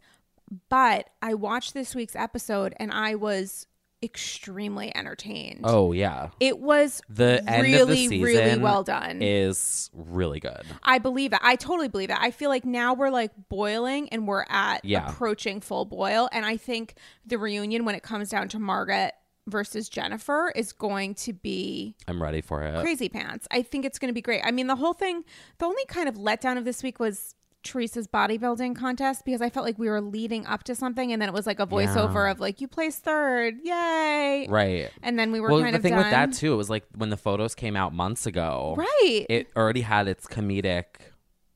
but 0.68 1.10
I 1.22 1.34
watched 1.34 1.74
this 1.74 1.94
week's 1.94 2.16
episode 2.16 2.74
and 2.78 2.90
I 2.92 3.14
was 3.14 3.66
extremely 4.02 4.94
entertained. 4.96 5.60
Oh, 5.64 5.92
yeah. 5.92 6.28
It 6.40 6.58
was 6.58 7.00
The 7.08 7.42
end 7.46 7.62
really, 7.62 7.80
of 7.80 7.88
the 7.88 7.96
season 7.96 8.22
really 8.22 8.58
well 8.58 8.82
done. 8.82 9.20
is 9.22 9.90
really 9.94 10.38
good. 10.40 10.62
I 10.82 10.98
believe 10.98 11.32
it. 11.32 11.38
I 11.42 11.56
totally 11.56 11.88
believe 11.88 12.10
it. 12.10 12.16
I 12.20 12.30
feel 12.30 12.50
like 12.50 12.64
now 12.64 12.94
we're 12.94 13.10
like 13.10 13.30
boiling 13.48 14.08
and 14.10 14.26
we're 14.28 14.44
at 14.48 14.84
Yeah. 14.84 15.08
approaching 15.08 15.60
full 15.60 15.84
boil. 15.84 16.28
And 16.32 16.44
I 16.44 16.56
think 16.56 16.94
the 17.24 17.38
reunion, 17.38 17.84
when 17.84 17.94
it 17.94 18.02
comes 18.02 18.28
down 18.28 18.48
to 18.50 18.58
Margaret 18.58 19.14
versus 19.46 19.88
Jennifer, 19.88 20.52
is 20.56 20.72
going 20.72 21.14
to 21.16 21.32
be 21.32 21.94
I'm 22.08 22.22
ready 22.22 22.40
for 22.40 22.62
it. 22.62 22.80
crazy 22.82 23.08
pants. 23.08 23.46
I 23.50 23.62
think 23.62 23.84
it's 23.84 23.98
going 23.98 24.08
to 24.10 24.14
be 24.14 24.22
great. 24.22 24.42
I 24.44 24.50
mean, 24.50 24.66
the 24.66 24.76
whole 24.76 24.92
thing, 24.94 25.24
the 25.58 25.66
only 25.66 25.84
kind 25.86 26.08
of 26.08 26.16
letdown 26.16 26.58
of 26.58 26.64
this 26.64 26.82
week 26.82 26.98
was 26.98 27.34
Teresa's 27.62 28.06
bodybuilding 28.06 28.76
contest 28.76 29.24
because 29.24 29.42
I 29.42 29.50
felt 29.50 29.66
like 29.66 29.76
we 29.78 29.88
were 29.88 30.00
leading 30.00 30.46
up 30.46 30.62
to 30.64 30.74
something 30.76 31.12
and 31.12 31.20
then 31.20 31.28
it 31.28 31.32
was 31.32 31.46
like 31.46 31.58
a 31.58 31.66
voiceover 31.66 32.26
Yeah. 32.26 32.30
of 32.30 32.38
like, 32.40 32.60
you 32.60 32.68
placed 32.68 33.02
third. 33.02 33.56
Yay. 33.64 34.46
Right. 34.48 34.90
And 35.02 35.18
then 35.18 35.32
we 35.32 35.40
were 35.40 35.50
Well, 35.50 35.60
kind 35.62 35.74
the 35.74 35.78
of 35.78 35.82
thing 35.82 35.90
done. 35.94 35.98
with 36.04 36.10
that 36.10 36.32
too, 36.32 36.52
it 36.52 36.56
was 36.56 36.70
like 36.70 36.84
when 36.96 37.10
the 37.10 37.16
photos 37.16 37.54
came 37.56 37.74
out 37.74 37.92
months 37.92 38.24
ago, 38.26 38.74
Right. 38.78 39.26
it 39.28 39.48
already 39.56 39.80
had 39.80 40.06
its 40.06 40.26
comedic 40.28 40.84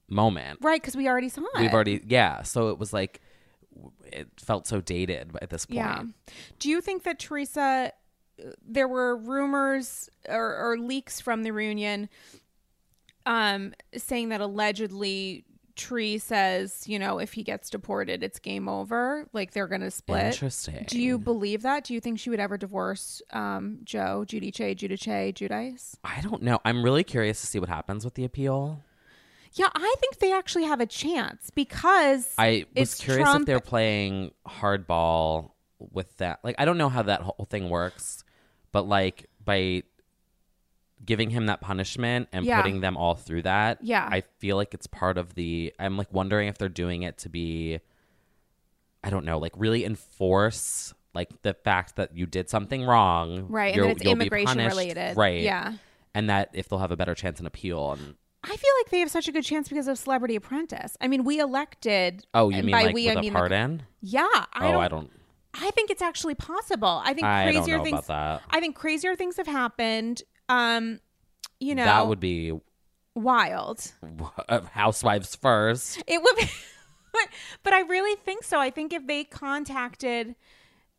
moment. 0.09 0.59
right. 0.63 0.81
Because 0.81 0.97
we 0.97 1.09
already 1.09 1.29
saw 1.29 1.43
it. 1.55 1.61
We've 1.61 1.73
already, 1.73 2.03
yeah. 2.07 2.43
So 2.43 2.71
it 2.71 2.79
was 2.79 2.93
like, 2.93 3.21
it 4.13 4.29
felt 4.39 4.67
so 4.67 4.81
dated 4.81 5.31
at 5.41 5.51
this 5.51 5.67
point. 5.67 5.77
Yeah. 5.77 6.03
Do 6.59 6.69
you 6.69 6.81
think 6.81 7.05
that 7.05 7.19
Teresa, 7.19 7.93
there 8.67 8.89
were 8.89 9.17
rumors 9.17 10.09
or, 10.29 10.57
or 10.57 10.79
leaks 10.79 11.21
from 11.21 11.43
the 11.43 11.53
reunion 11.53 12.09
um, 13.27 13.75
saying 13.97 14.31
that 14.31 14.41
allegedly 14.41 15.45
Tree 15.77 16.19
says, 16.19 16.87
you 16.87 16.99
know, 16.99 17.19
if 17.19 17.33
he 17.33 17.43
gets 17.43 17.71
deported, 17.71 18.23
it's 18.23 18.39
game 18.39 18.69
over. 18.69 19.27
Like 19.33 19.53
they're 19.53 19.67
going 19.67 19.81
to 19.81 19.91
split. 19.91 20.25
Interesting. 20.25 20.85
Do 20.87 21.01
you 21.01 21.19
believe 21.19 21.63
that? 21.63 21.85
Do 21.85 21.95
you 21.95 22.01
think 22.01 22.19
she 22.19 22.29
would 22.29 22.41
ever 22.41 22.59
divorce 22.59 23.23
um, 23.31 23.79
Joe, 23.85 24.25
Judy 24.27 24.51
Che, 24.51 24.75
Judah 24.75 24.99
Che, 24.99 25.33
Giudice? 25.35 25.95
I 26.05 26.21
don't 26.21 26.43
know. 26.43 26.61
I'm 26.65 26.83
really 26.83 27.05
curious 27.05 27.41
to 27.41 27.47
see 27.47 27.59
what 27.59 27.69
happens 27.69 28.05
with 28.05 28.15
the 28.15 28.25
appeal. 28.25 28.83
Yeah, 29.55 29.69
I 29.75 29.95
think 29.99 30.19
they 30.19 30.33
actually 30.33 30.65
have 30.65 30.81
a 30.81 30.87
chance 30.87 31.51
because 31.51 32.33
I 32.39 32.67
was 32.77 32.95
curious 32.95 33.25
Trump 33.29 33.43
if 33.43 33.47
they're 33.47 33.61
playing 33.61 34.31
hardball 34.47 35.51
with 35.79 36.17
that. 36.19 36.41
Like, 36.45 36.55
I 36.59 36.65
don't 36.65 36.79
know 36.79 36.89
how 36.89 37.03
that 37.03 37.21
whole 37.23 37.47
thing 37.51 37.69
works, 37.69 38.23
but 38.71 38.83
like 38.87 39.29
by 39.45 39.83
giving 41.05 41.31
him 41.31 41.47
that 41.47 41.61
punishment 41.61 42.29
and 42.33 42.45
Yeah. 42.45 42.61
putting 42.61 42.81
them 42.81 42.97
all 42.97 43.15
through 43.15 43.43
that, 43.43 43.79
Yeah. 43.83 44.07
I 44.09 44.21
feel 44.39 44.57
like 44.57 44.75
it's 44.75 44.87
part 44.87 45.19
of 45.19 45.35
the. 45.35 45.73
I'm 45.79 45.97
like 45.97 46.13
wondering 46.13 46.49
if 46.49 46.59
they're 46.59 46.69
doing 46.69 47.03
it 47.03 47.19
to 47.19 47.29
be, 47.29 47.81
I 49.03 49.11
don't 49.11 49.25
know, 49.25 49.39
like 49.39 49.53
really 49.57 49.85
enforce 49.85 50.95
like 51.13 51.43
the 51.43 51.55
fact 51.55 51.97
that 51.97 52.17
you 52.17 52.25
did 52.27 52.49
something 52.49 52.85
wrong, 52.85 53.47
right, 53.49 53.77
and 53.77 53.91
it's 53.91 54.03
immigration 54.03 54.59
related, 54.59 55.17
right? 55.17 55.41
Yeah, 55.41 55.73
and 56.15 56.31
that 56.31 56.51
if 56.53 56.69
they'll 56.69 56.79
have 56.79 56.93
a 56.93 56.97
better 56.97 57.17
chance 57.17 57.41
in 57.41 57.47
appeal 57.47 57.93
and 57.93 58.15
I 58.43 58.57
feel 58.57 58.71
like 58.81 58.91
they 58.91 59.01
have 59.01 59.11
such 59.11 59.29
a 59.29 59.33
good 59.33 59.45
chance 59.45 59.69
because 59.69 59.87
of 59.87 59.99
Celebrity 59.99 60.35
Apprentice. 60.37 60.97
I 61.01 61.09
mean, 61.09 61.25
we 61.25 61.41
elected. 61.41 62.25
oh, 62.33 62.49
you 62.49 62.63
mean 62.63 62.73
by 62.73 62.85
like 62.85 62.95
we, 62.95 63.07
with 63.07 63.17
I 63.17 63.21
a 63.21 63.23
mean 63.23 63.33
the- 63.33 63.39
pardon? 63.39 63.83
yeah, 64.01 64.27
I 64.53 64.69
oh, 64.69 64.73
don't. 64.73 64.83
I 64.83 64.89
don't. 64.89 65.11
I 65.55 65.71
think 65.73 65.91
it's 65.91 66.03
actually 66.03 66.37
possible. 66.37 67.03
I 67.05 67.13
think 67.13 67.27
I 67.27 67.45
don't 67.47 67.55
crazier 67.55 67.79
know 67.79 67.85
things. 67.85 68.05
about 68.05 68.07
that. 68.07 68.43
I 68.51 68.61
think 68.61 68.77
crazier 68.77 69.17
things 69.17 69.37
have 69.37 69.49
happened. 69.49 70.23
Um, 70.49 71.01
you 71.59 71.75
know, 71.75 71.85
that 71.85 72.07
would 72.07 72.21
be 72.21 72.53
wild. 73.15 73.93
uh, 74.49 74.61
housewives 74.73 75.35
first. 75.35 76.03
It 76.07 76.23
would 76.23 76.37
be, 76.37 76.49
but, 77.13 77.29
but 77.63 77.73
I 77.73 77.81
really 77.81 78.17
think 78.17 78.45
so. 78.45 78.59
I 78.59 78.71
think 78.71 78.93
if 78.93 79.07
they 79.07 79.25
contacted, 79.25 80.37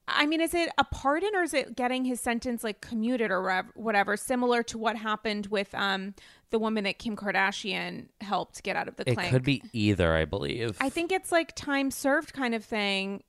I 0.07 0.25
mean, 0.25 0.41
is 0.41 0.53
it 0.53 0.69
a 0.77 0.83
pardon 0.83 1.31
or 1.33 1.43
is 1.43 1.53
it 1.53 1.75
getting 1.75 2.05
his 2.05 2.19
sentence 2.19 2.63
like 2.63 2.81
commuted 2.81 3.31
or 3.31 3.65
whatever, 3.75 4.17
similar 4.17 4.63
to 4.63 4.77
what 4.77 4.97
happened 4.97 5.47
with 5.47 5.73
um 5.73 6.13
the 6.51 6.59
woman 6.59 6.83
that 6.83 6.99
Kim 6.99 7.15
Kardashian 7.15 8.07
helped 8.21 8.61
get 8.63 8.75
out 8.75 8.87
of 8.87 8.95
the 8.97 9.09
It 9.09 9.15
clink? 9.15 9.29
could 9.31 9.43
be 9.43 9.63
either, 9.73 10.15
I 10.15 10.25
believe. 10.25 10.77
I 10.79 10.89
think 10.89 11.11
it's 11.11 11.31
like 11.31 11.55
time 11.55 11.91
served 11.91 12.33
kind 12.33 12.53
of 12.53 12.63
thing 12.63 13.23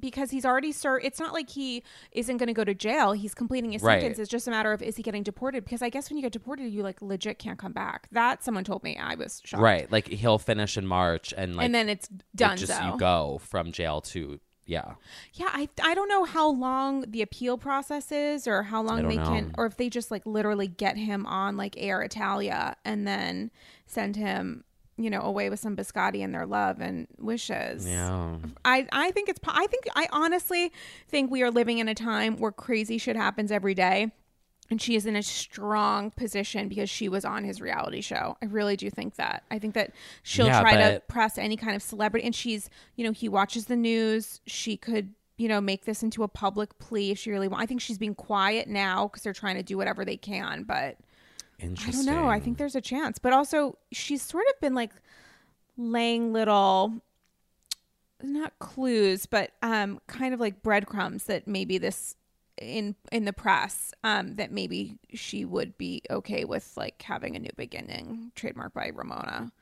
because 0.00 0.30
he's 0.30 0.44
already 0.46 0.70
served. 0.70 1.04
It's 1.04 1.18
not 1.18 1.32
like 1.34 1.50
he 1.50 1.82
isn't 2.12 2.36
going 2.36 2.46
to 2.46 2.52
go 2.52 2.62
to 2.62 2.72
jail. 2.74 3.10
He's 3.12 3.34
completing 3.34 3.72
his 3.72 3.82
Right. 3.82 4.00
sentence. 4.00 4.20
It's 4.20 4.30
just 4.30 4.46
a 4.46 4.50
matter 4.52 4.72
of 4.72 4.80
is 4.80 4.94
he 4.96 5.02
getting 5.02 5.24
deported? 5.24 5.64
Because 5.64 5.82
I 5.82 5.90
guess 5.90 6.08
when 6.08 6.16
you 6.16 6.22
get 6.22 6.30
deported, 6.32 6.68
you 6.72 6.84
like 6.84 7.02
legit 7.02 7.40
can't 7.40 7.58
come 7.58 7.72
back. 7.72 8.06
That 8.12 8.44
someone 8.44 8.62
told 8.62 8.84
me. 8.84 8.96
I 8.96 9.16
was 9.16 9.42
shocked. 9.44 9.60
right, 9.60 9.90
like 9.90 10.06
he'll 10.06 10.38
finish 10.38 10.76
in 10.78 10.86
March, 10.86 11.34
and 11.36 11.56
like 11.56 11.64
and 11.66 11.74
then 11.74 11.88
it's 11.88 12.06
it 12.08 12.22
done. 12.36 12.56
just 12.56 12.80
you 12.80 12.96
go 12.96 13.40
from 13.42 13.72
jail 13.72 14.00
to 14.02 14.38
yeah. 14.68 14.94
Yeah, 15.32 15.48
I 15.50 15.68
I 15.82 15.94
don't 15.94 16.08
know 16.08 16.24
how 16.24 16.50
long 16.50 17.06
the 17.08 17.22
appeal 17.22 17.56
process 17.56 18.12
is, 18.12 18.46
or 18.46 18.64
how 18.64 18.82
long 18.82 19.08
they 19.08 19.16
can, 19.16 19.54
or 19.56 19.64
if 19.64 19.78
they 19.78 19.88
just 19.88 20.10
like 20.10 20.26
literally 20.26 20.68
get 20.68 20.98
him 20.98 21.24
on 21.24 21.56
like 21.56 21.74
Air 21.78 22.02
Italia 22.02 22.76
and 22.84 23.06
then 23.06 23.50
send 23.86 24.14
him, 24.16 24.64
you 24.98 25.08
know, 25.08 25.22
away 25.22 25.48
with 25.48 25.58
some 25.58 25.74
biscotti 25.74 26.22
and 26.22 26.34
their 26.34 26.44
love 26.44 26.82
and 26.82 27.06
wishes. 27.18 27.88
Yeah. 27.88 28.36
I 28.62 28.86
I 28.92 29.10
think 29.12 29.30
it's 29.30 29.40
I 29.48 29.66
think 29.68 29.84
I 29.96 30.06
honestly 30.12 30.70
think 31.08 31.30
we 31.30 31.42
are 31.42 31.50
living 31.50 31.78
in 31.78 31.88
a 31.88 31.94
time 31.94 32.36
where 32.36 32.52
crazy 32.52 32.98
shit 32.98 33.16
happens 33.16 33.50
every 33.50 33.74
day. 33.74 34.12
And 34.70 34.82
she 34.82 34.96
is 34.96 35.06
in 35.06 35.16
a 35.16 35.22
strong 35.22 36.10
position 36.10 36.68
because 36.68 36.90
she 36.90 37.08
was 37.08 37.24
on 37.24 37.42
his 37.42 37.60
reality 37.60 38.02
show. 38.02 38.36
I 38.42 38.46
really 38.46 38.76
do 38.76 38.90
think 38.90 39.14
that. 39.16 39.44
I 39.50 39.58
think 39.58 39.74
that 39.74 39.92
she'll 40.22 40.46
Yeah, 40.46 40.60
try 40.60 40.76
to 40.76 41.00
press 41.08 41.38
any 41.38 41.56
kind 41.56 41.74
of 41.74 41.82
celebrity. 41.82 42.26
And 42.26 42.34
she's, 42.34 42.68
you 42.94 43.04
know, 43.04 43.12
he 43.12 43.30
watches 43.30 43.64
the 43.64 43.76
news. 43.76 44.42
She 44.46 44.76
could, 44.76 45.14
you 45.38 45.48
know, 45.48 45.62
make 45.62 45.86
this 45.86 46.02
into 46.02 46.22
a 46.22 46.28
public 46.28 46.78
plea 46.78 47.12
if 47.12 47.18
she 47.18 47.30
really 47.30 47.48
wants. 47.48 47.62
I 47.62 47.66
think 47.66 47.80
she's 47.80 47.96
being 47.96 48.14
quiet 48.14 48.68
now 48.68 49.08
because 49.08 49.22
they're 49.22 49.32
trying 49.32 49.56
to 49.56 49.62
do 49.62 49.78
whatever 49.78 50.04
they 50.04 50.18
can. 50.18 50.64
But 50.64 50.98
I 51.62 51.90
don't 51.90 52.04
know. 52.06 52.28
I 52.28 52.38
think 52.38 52.58
there's 52.58 52.76
a 52.76 52.80
chance. 52.82 53.18
But 53.18 53.32
also, 53.32 53.78
she's 53.90 54.20
sort 54.20 54.44
of 54.50 54.60
been 54.60 54.74
like 54.74 54.92
laying 55.78 56.32
little, 56.34 57.00
not 58.22 58.58
clues, 58.58 59.24
but 59.26 59.52
um, 59.62 60.00
kind 60.08 60.34
of 60.34 60.40
like 60.40 60.62
breadcrumbs 60.62 61.24
that 61.24 61.48
maybe 61.48 61.78
this 61.78 62.16
in 62.60 62.94
in 63.12 63.24
the 63.24 63.32
press 63.32 63.92
um 64.04 64.36
that 64.36 64.50
maybe 64.52 64.98
she 65.14 65.44
would 65.44 65.76
be 65.78 66.02
okay 66.10 66.44
with 66.44 66.72
like 66.76 67.00
having 67.02 67.36
a 67.36 67.38
new 67.38 67.50
beginning 67.56 68.32
trademarked 68.36 68.74
by 68.74 68.90
Ramona 68.94 69.52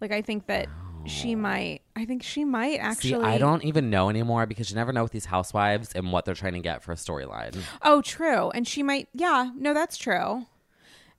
Like 0.00 0.12
I 0.12 0.22
think 0.22 0.46
that 0.46 0.68
she 1.06 1.34
might. 1.34 1.80
I 1.96 2.04
think 2.04 2.22
she 2.22 2.44
might 2.44 2.76
actually. 2.78 3.10
See, 3.10 3.16
I 3.16 3.38
don't 3.38 3.64
even 3.64 3.90
know 3.90 4.10
anymore 4.10 4.46
because 4.46 4.70
you 4.70 4.76
never 4.76 4.92
know 4.92 5.02
with 5.02 5.12
these 5.12 5.26
housewives 5.26 5.92
and 5.94 6.12
what 6.12 6.24
they're 6.24 6.34
trying 6.34 6.52
to 6.54 6.60
get 6.60 6.82
for 6.82 6.92
a 6.92 6.96
storyline. 6.96 7.56
Oh, 7.82 8.02
true. 8.02 8.50
And 8.50 8.68
she 8.68 8.82
might. 8.82 9.08
Yeah. 9.14 9.50
No, 9.56 9.72
that's 9.72 9.96
true. 9.96 10.46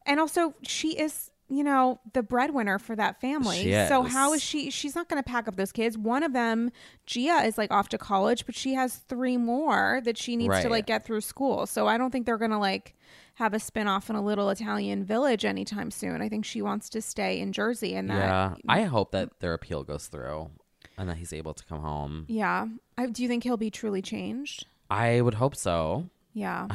And 0.05 0.19
also, 0.19 0.53
she 0.61 0.97
is. 0.99 1.30
You 1.51 1.65
know, 1.65 1.99
the 2.13 2.23
breadwinner 2.23 2.79
for 2.79 2.95
that 2.95 3.19
family. 3.19 3.57
She 3.63 3.71
So 3.89 4.05
is. 4.05 4.13
how 4.13 4.31
is 4.31 4.41
she? 4.41 4.69
She's 4.71 4.95
not 4.95 5.09
going 5.09 5.21
to 5.21 5.29
pack 5.29 5.49
up 5.49 5.57
those 5.57 5.73
kids. 5.73 5.97
One 5.97 6.23
of 6.23 6.31
them, 6.31 6.71
Gia, 7.05 7.43
is 7.45 7.57
like 7.57 7.71
off 7.71 7.89
to 7.89 7.97
college, 7.97 8.45
but 8.45 8.55
she 8.55 8.73
has 8.75 8.95
three 8.95 9.35
more 9.35 9.99
that 10.05 10.17
she 10.17 10.37
needs 10.37 10.61
to 10.61 10.69
like 10.69 10.85
get 10.85 11.03
through 11.05 11.19
school. 11.19 11.65
So 11.65 11.87
I 11.87 11.97
don't 11.97 12.09
think 12.09 12.25
they're 12.25 12.37
going 12.37 12.51
to 12.51 12.57
like 12.57 12.95
have 13.35 13.53
a 13.53 13.59
spin 13.59 13.87
off 13.87 14.09
in 14.09 14.15
a 14.15 14.21
little 14.21 14.49
Italian 14.49 15.03
village 15.03 15.43
anytime 15.43 15.91
soon. 15.91 16.21
I 16.21 16.29
think 16.29 16.45
she 16.45 16.61
wants 16.61 16.87
to 16.91 17.01
stay 17.01 17.39
in 17.41 17.51
Jersey 17.51 17.95
and 17.95 18.09
that 18.09 18.15
Yeah, 18.15 18.55
I 18.69 18.83
hope 18.83 19.11
that 19.11 19.39
their 19.41 19.53
appeal 19.53 19.83
goes 19.83 20.07
through 20.07 20.51
and 20.97 21.09
that 21.09 21.17
he's 21.17 21.33
able 21.33 21.53
to 21.53 21.65
come 21.65 21.81
home. 21.81 22.25
Yeah. 22.29 22.67
I, 22.97 23.07
do 23.07 23.23
you 23.23 23.27
think 23.27 23.43
he'll 23.43 23.57
be 23.57 23.71
truly 23.71 24.01
changed? 24.01 24.65
I 24.89 25.19
would 25.19 25.33
hope 25.33 25.55
so. 25.55 26.09
Yeah. 26.33 26.67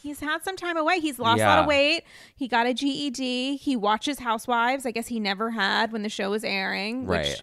He's 0.00 0.20
had 0.20 0.44
some 0.44 0.56
time 0.56 0.76
away. 0.76 1.00
He's 1.00 1.18
lost 1.18 1.40
a 1.40 1.44
lot 1.44 1.58
of 1.60 1.66
weight. 1.66 2.04
He 2.36 2.46
got 2.48 2.66
a 2.66 2.72
GED. 2.74 3.56
He 3.56 3.76
watches 3.76 4.20
Housewives. 4.20 4.86
I 4.86 4.90
guess 4.92 5.08
he 5.08 5.18
never 5.20 5.50
had 5.50 5.92
when 5.92 6.02
the 6.02 6.08
show 6.08 6.30
was 6.30 6.44
airing. 6.44 7.06
Which 7.06 7.18
Right. 7.18 7.40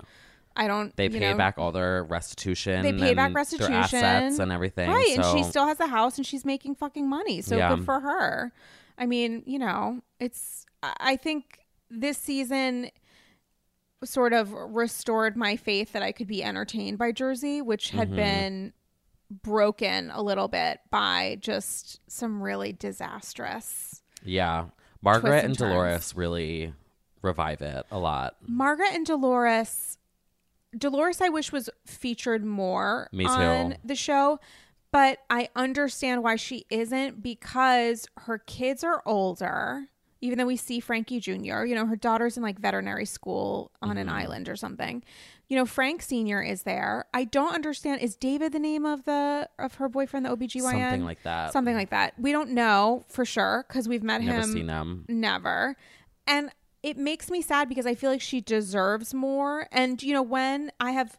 I 0.55 0.67
don't. 0.67 0.95
They 0.95 1.09
pay 1.09 1.19
know- 1.19 1.37
back 1.37 1.57
all 1.57 1.71
their 1.73 2.03
restitution. 2.05 2.81
They 2.81 2.93
pay 2.93 3.13
back 3.13 3.27
and 3.27 3.35
restitution. 3.35 3.73
assets 3.73 4.39
and 4.39 4.51
everything. 4.53 4.89
Right, 4.89 5.17
and 5.17 5.25
she 5.37 5.43
still 5.43 5.67
has 5.67 5.79
a 5.81 5.87
house 5.87 6.17
and 6.17 6.25
she's 6.25 6.45
making 6.45 6.75
fucking 6.75 7.09
money. 7.09 7.41
So 7.41 7.57
Yeah. 7.57 7.75
good 7.75 7.83
for 7.83 7.99
her. 7.99 8.53
I 8.97 9.05
mean, 9.05 9.43
you 9.45 9.59
know, 9.59 10.01
it's. 10.19 10.65
I 10.81 10.93
I 10.99 11.15
think 11.17 11.59
this 11.89 12.17
season 12.17 12.89
sort 14.03 14.33
of 14.33 14.51
restored 14.53 15.35
my 15.35 15.55
faith 15.55 15.91
that 15.93 16.03
I 16.03 16.11
could 16.11 16.27
be 16.27 16.43
entertained 16.43 16.97
by 16.97 17.11
Jersey, 17.11 17.61
which 17.61 17.89
had 17.89 18.07
Mm-hmm. 18.09 18.15
been 18.15 18.73
broken 19.43 20.11
a 20.11 20.21
little 20.21 20.47
bit 20.47 20.79
by 20.91 21.37
just 21.41 21.99
some 22.11 22.41
really 22.41 22.73
disastrous. 22.73 24.01
Yeah. 24.23 24.65
Margaret 25.01 25.45
and. 25.45 25.55
Dolores 25.55 26.15
really 26.15 26.73
revive 27.21 27.61
it 27.61 27.85
a 27.91 27.97
lot. 27.99 28.35
Margaret 28.47 28.89
and 28.93 29.05
Dolores. 29.05 29.97
Dolores, 30.77 31.21
I 31.21 31.29
wish 31.29 31.51
was 31.51 31.69
featured 31.85 32.43
more 32.43 33.07
Me 33.13 33.23
too. 33.25 33.31
on 33.31 33.77
the 33.85 33.95
show, 33.95 34.39
but 34.91 35.19
I 35.29 35.49
understand 35.55 36.21
why 36.23 36.35
she 36.35 36.65
isn't 36.69 37.23
because 37.23 38.07
her 38.17 38.39
kids 38.39 38.83
are 38.83 39.01
older. 39.05 39.85
Even 40.21 40.37
though 40.39 40.45
we 40.47 40.57
see 40.57 40.79
Frankie 40.79 41.19
Jr., 41.19 41.65
you 41.65 41.75
know, 41.75 41.85
her 41.85 41.95
daughter's 41.95 42.35
in 42.35 42.41
like 42.43 42.57
veterinary 42.59 43.05
school 43.05 43.71
on 43.81 43.97
an 43.97 44.07
Mm-hmm. 44.07 44.15
island 44.15 44.49
or 44.49 44.55
something. 44.55 45.03
You 45.47 45.57
know, 45.57 45.65
Frank 45.65 46.01
Sr. 46.01 46.41
is 46.41 46.63
there. 46.63 47.05
I 47.13 47.23
don't 47.23 47.53
understand. 47.53 48.01
Is 48.01 48.15
David 48.15 48.51
the 48.51 48.59
name 48.59 48.85
of 48.85 49.05
the 49.05 49.47
of 49.59 49.75
her 49.75 49.87
boyfriend, 49.87 50.25
the 50.25 50.35
OBGYN? 50.35 50.61
Something 50.61 51.05
like 51.05 51.21
that. 51.23 51.53
Something 51.53 51.75
like 51.75 51.91
that. 51.91 52.13
We 52.19 52.31
don't 52.31 52.51
know 52.51 53.03
for 53.09 53.25
sure 53.25 53.65
because 53.67 53.87
we've 53.87 54.03
met 54.03 54.21
Never 54.21 54.39
him 54.41 54.51
seen 54.51 54.67
them. 54.67 55.05
never. 55.07 55.75
And 56.27 56.49
it 56.81 56.97
makes 56.97 57.29
me 57.29 57.41
sad 57.41 57.69
because 57.69 57.85
I 57.85 57.95
feel 57.95 58.09
like 58.11 58.21
she 58.21 58.41
deserves 58.41 59.13
more. 59.13 59.67
And 59.71 60.01
you 60.01 60.13
know, 60.13 60.23
when 60.23 60.71
I 60.79 60.91
have 60.91 61.17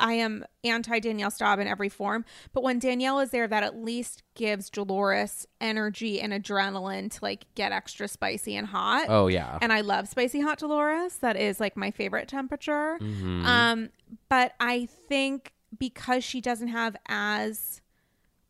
I 0.00 0.14
am 0.14 0.44
anti 0.64 0.98
Danielle 0.98 1.30
Staub 1.30 1.58
in 1.58 1.66
every 1.66 1.88
form, 1.88 2.24
but 2.52 2.62
when 2.62 2.78
Danielle 2.78 3.20
is 3.20 3.30
there, 3.30 3.46
that 3.46 3.62
at 3.62 3.76
least 3.76 4.22
gives 4.34 4.70
Dolores 4.70 5.46
energy 5.60 6.20
and 6.20 6.32
adrenaline 6.32 7.10
to 7.12 7.18
like 7.22 7.46
get 7.54 7.72
extra 7.72 8.08
spicy 8.08 8.56
and 8.56 8.66
hot. 8.66 9.06
Oh 9.08 9.28
yeah. 9.28 9.58
And 9.60 9.72
I 9.72 9.80
love 9.82 10.08
spicy 10.08 10.40
hot 10.40 10.58
Dolores. 10.58 11.18
That 11.18 11.36
is 11.36 11.60
like 11.60 11.76
my 11.76 11.90
favorite 11.90 12.28
temperature. 12.28 12.98
Mm-hmm. 13.00 13.46
Um, 13.46 13.88
but 14.28 14.52
I 14.60 14.86
think 15.08 15.52
because 15.76 16.24
she 16.24 16.40
doesn't 16.40 16.68
have 16.68 16.96
as 17.06 17.80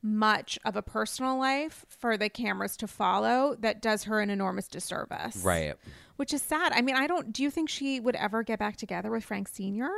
much 0.02 0.58
of 0.64 0.76
a 0.76 0.82
personal 0.82 1.38
life 1.38 1.84
for 1.88 2.16
the 2.16 2.28
cameras 2.28 2.76
to 2.76 2.86
follow, 2.86 3.56
that 3.58 3.82
does 3.82 4.04
her 4.04 4.20
an 4.20 4.30
enormous 4.30 4.68
disservice. 4.68 5.36
right. 5.44 5.74
Which 6.16 6.34
is 6.34 6.42
sad. 6.42 6.72
I 6.72 6.82
mean, 6.82 6.96
I 6.96 7.06
don't. 7.06 7.32
Do 7.32 7.44
you 7.44 7.50
think 7.50 7.68
she 7.68 8.00
would 8.00 8.16
ever 8.16 8.42
get 8.42 8.58
back 8.58 8.76
together 8.76 9.08
with 9.08 9.24
Frank 9.24 9.46
Senior? 9.46 9.90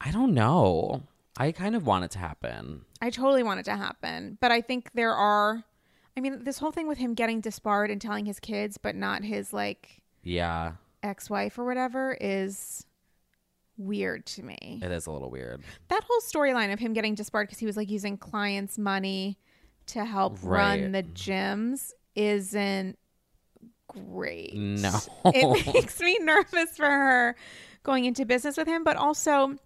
I 0.00 0.10
don't 0.10 0.34
know. 0.34 1.02
I 1.38 1.52
kind 1.52 1.74
of 1.76 1.86
want 1.86 2.04
it 2.04 2.10
to 2.12 2.18
happen. 2.18 2.84
I 3.00 3.10
totally 3.10 3.42
want 3.42 3.60
it 3.60 3.64
to 3.64 3.76
happen, 3.76 4.38
but 4.40 4.50
I 4.50 4.60
think 4.60 4.90
there 4.94 5.12
are. 5.14 5.64
I 6.16 6.20
mean, 6.20 6.44
this 6.44 6.58
whole 6.58 6.72
thing 6.72 6.88
with 6.88 6.96
him 6.98 7.12
getting 7.14 7.40
disbarred 7.42 7.90
and 7.90 8.00
telling 8.00 8.24
his 8.24 8.40
kids, 8.40 8.78
but 8.78 8.94
not 8.94 9.22
his 9.22 9.52
like 9.52 10.02
Yeah. 10.22 10.72
ex-wife 11.02 11.58
or 11.58 11.64
whatever, 11.66 12.16
is 12.20 12.86
weird 13.76 14.24
to 14.24 14.42
me. 14.42 14.80
It 14.82 14.90
is 14.90 15.06
a 15.06 15.10
little 15.10 15.30
weird. 15.30 15.62
that 15.88 16.02
whole 16.08 16.20
storyline 16.20 16.72
of 16.72 16.78
him 16.78 16.94
getting 16.94 17.14
disbarred 17.14 17.48
because 17.48 17.58
he 17.58 17.66
was 17.66 17.76
like 17.76 17.90
using 17.90 18.16
clients' 18.16 18.78
money 18.78 19.36
to 19.88 20.04
help 20.06 20.38
run 20.42 20.92
the 20.92 21.02
gyms 21.02 21.92
isn't 22.14 22.98
great. 23.88 24.54
No. 24.54 24.98
it 25.26 25.66
makes 25.74 26.00
me 26.00 26.18
nervous 26.20 26.76
for 26.76 26.86
her 26.86 27.36
going 27.82 28.06
into 28.06 28.24
business 28.24 28.56
with 28.56 28.66
him, 28.66 28.82
but 28.84 28.96
also, 28.96 29.56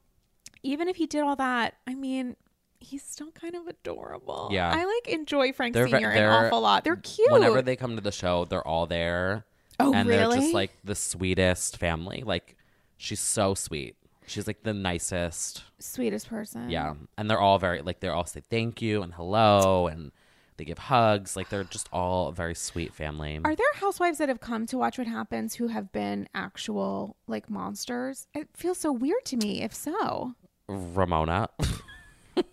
even 0.62 0.88
if 0.88 0.96
he 0.96 1.06
did 1.06 1.22
all 1.22 1.36
that, 1.36 1.74
I 1.86 1.94
mean. 1.94 2.36
He's 2.82 3.02
still 3.02 3.30
kind 3.32 3.54
of 3.54 3.66
adorable. 3.66 4.48
Yeah. 4.50 4.72
I 4.74 4.86
like 4.86 5.08
enjoy 5.14 5.52
Frank 5.52 5.74
They're 5.74 5.86
Senior 5.86 6.08
an 6.08 6.14
they're- 6.16 6.30
awful 6.30 6.62
lot. 6.62 6.82
They're 6.82 6.96
cute. 6.96 7.30
Whenever 7.30 7.60
they 7.60 7.76
come 7.76 7.94
to 7.96 8.00
the 8.00 8.10
show, 8.10 8.46
they're 8.46 8.66
all 8.66 8.86
there. 8.86 9.44
Oh, 9.78 9.92
and 9.92 10.08
they're 10.08 10.30
just 10.30 10.54
like 10.54 10.70
the 10.82 10.94
sweetest 10.94 11.76
family. 11.76 12.22
Like 12.24 12.56
she's 12.96 13.20
so 13.20 13.52
sweet. 13.54 13.96
She's 14.26 14.46
like 14.46 14.62
the 14.62 14.72
nicest. 14.72 15.62
Sweetest 15.78 16.30
person. 16.30 16.70
Yeah. 16.70 16.94
And 17.18 17.28
they're 17.28 17.38
all 17.38 17.58
very 17.58 17.82
like 17.82 18.00
they're 18.00 18.14
all 18.14 18.24
say 18.24 18.40
thank 18.48 18.80
you 18.80 19.02
and 19.02 19.12
hello 19.12 19.86
and 19.86 20.10
they 20.56 20.64
give 20.64 20.78
hugs. 20.78 21.36
Like 21.36 21.50
they're 21.50 21.64
just 21.64 21.86
all 21.92 22.28
a 22.28 22.32
very 22.32 22.54
sweet 22.54 22.94
family. 22.94 23.40
Are 23.44 23.54
there 23.54 23.66
housewives 23.74 24.16
that 24.18 24.30
have 24.30 24.40
come 24.40 24.64
to 24.68 24.78
watch 24.78 24.96
what 24.96 25.06
happens 25.06 25.56
who 25.56 25.66
have 25.68 25.92
been 25.92 26.30
actual 26.34 27.14
like 27.26 27.50
monsters? 27.50 28.26
It 28.32 28.48
feels 28.54 28.78
so 28.78 28.90
weird 28.90 29.26
to 29.26 29.36
me. 29.36 29.60
If 29.60 29.74
so, 29.74 30.34
Ramona. 30.70 31.48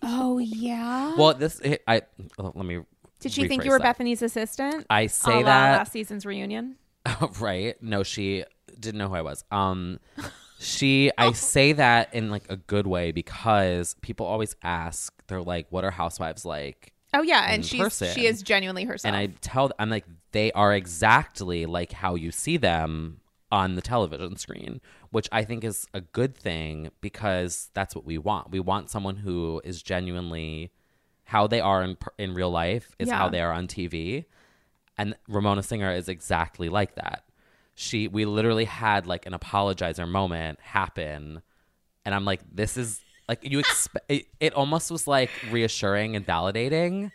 oh 0.02 0.38
yeah. 0.42 1.14
well, 1.16 1.34
this 1.34 1.60
it, 1.60 1.82
I 1.86 2.02
let 2.36 2.56
me 2.56 2.80
Did 3.20 3.32
she 3.32 3.46
think 3.46 3.64
you 3.64 3.70
were 3.70 3.78
that. 3.78 3.98
Bethenny's 3.98 4.22
assistant? 4.22 4.86
I 4.90 5.06
say 5.06 5.36
la 5.36 5.42
that 5.42 5.78
last 5.78 5.92
season's 5.92 6.26
reunion. 6.26 6.76
right. 7.40 7.80
No, 7.82 8.02
she 8.02 8.44
didn't 8.78 8.98
know 8.98 9.08
who 9.08 9.14
I 9.14 9.22
was. 9.22 9.44
Um 9.50 10.00
she 10.58 11.10
I 11.16 11.32
say 11.32 11.72
that 11.74 12.12
in 12.12 12.30
like 12.30 12.44
a 12.48 12.56
good 12.56 12.86
way 12.86 13.12
because 13.12 13.94
people 14.02 14.26
always 14.26 14.56
ask, 14.62 15.14
they're 15.28 15.40
like, 15.40 15.66
what 15.70 15.84
are 15.84 15.90
housewives 15.90 16.44
like? 16.44 16.92
Oh 17.14 17.22
yeah, 17.22 17.46
and 17.48 17.64
she's 17.64 17.80
person. 17.80 18.14
she 18.14 18.26
is 18.26 18.42
genuinely 18.42 18.84
herself. 18.84 19.14
And 19.14 19.16
I 19.16 19.34
tell 19.40 19.70
I'm 19.78 19.90
like, 19.90 20.04
they 20.32 20.52
are 20.52 20.74
exactly 20.74 21.66
like 21.66 21.92
how 21.92 22.16
you 22.16 22.30
see 22.30 22.56
them 22.56 23.20
on 23.50 23.74
the 23.76 23.82
television 23.82 24.36
screen, 24.36 24.80
which 25.10 25.28
I 25.32 25.42
think 25.44 25.64
is 25.64 25.86
a 25.94 26.00
good 26.00 26.36
thing 26.36 26.90
because 27.00 27.70
that's 27.74 27.94
what 27.94 28.04
we 28.04 28.18
want. 28.18 28.50
We 28.50 28.60
want 28.60 28.90
someone 28.90 29.16
who 29.16 29.60
is 29.64 29.82
genuinely 29.82 30.70
how 31.24 31.46
they 31.46 31.60
are 31.60 31.82
in 31.82 31.96
in 32.18 32.34
real 32.34 32.50
life 32.50 32.94
is 32.98 33.08
Yeah. 33.08 33.16
how 33.16 33.28
they 33.28 33.40
are 33.40 33.52
on 33.52 33.66
TV. 33.66 34.24
And 34.96 35.14
Ramona 35.28 35.62
Singer 35.62 35.92
is 35.92 36.08
exactly 36.08 36.68
like 36.68 36.94
that. 36.96 37.24
She 37.74 38.08
we 38.08 38.24
literally 38.24 38.64
had 38.64 39.06
like 39.06 39.26
an 39.26 39.32
apologizer 39.32 40.08
moment 40.08 40.58
happen 40.60 41.42
and 42.04 42.14
I'm 42.14 42.24
like 42.24 42.40
this 42.52 42.76
is 42.76 43.00
like 43.28 43.40
you 43.44 43.58
expect 43.64 44.10
it, 44.10 44.26
it 44.40 44.52
almost 44.54 44.90
was 44.90 45.06
like 45.06 45.30
reassuring 45.50 46.16
and 46.16 46.26
validating 46.26 47.12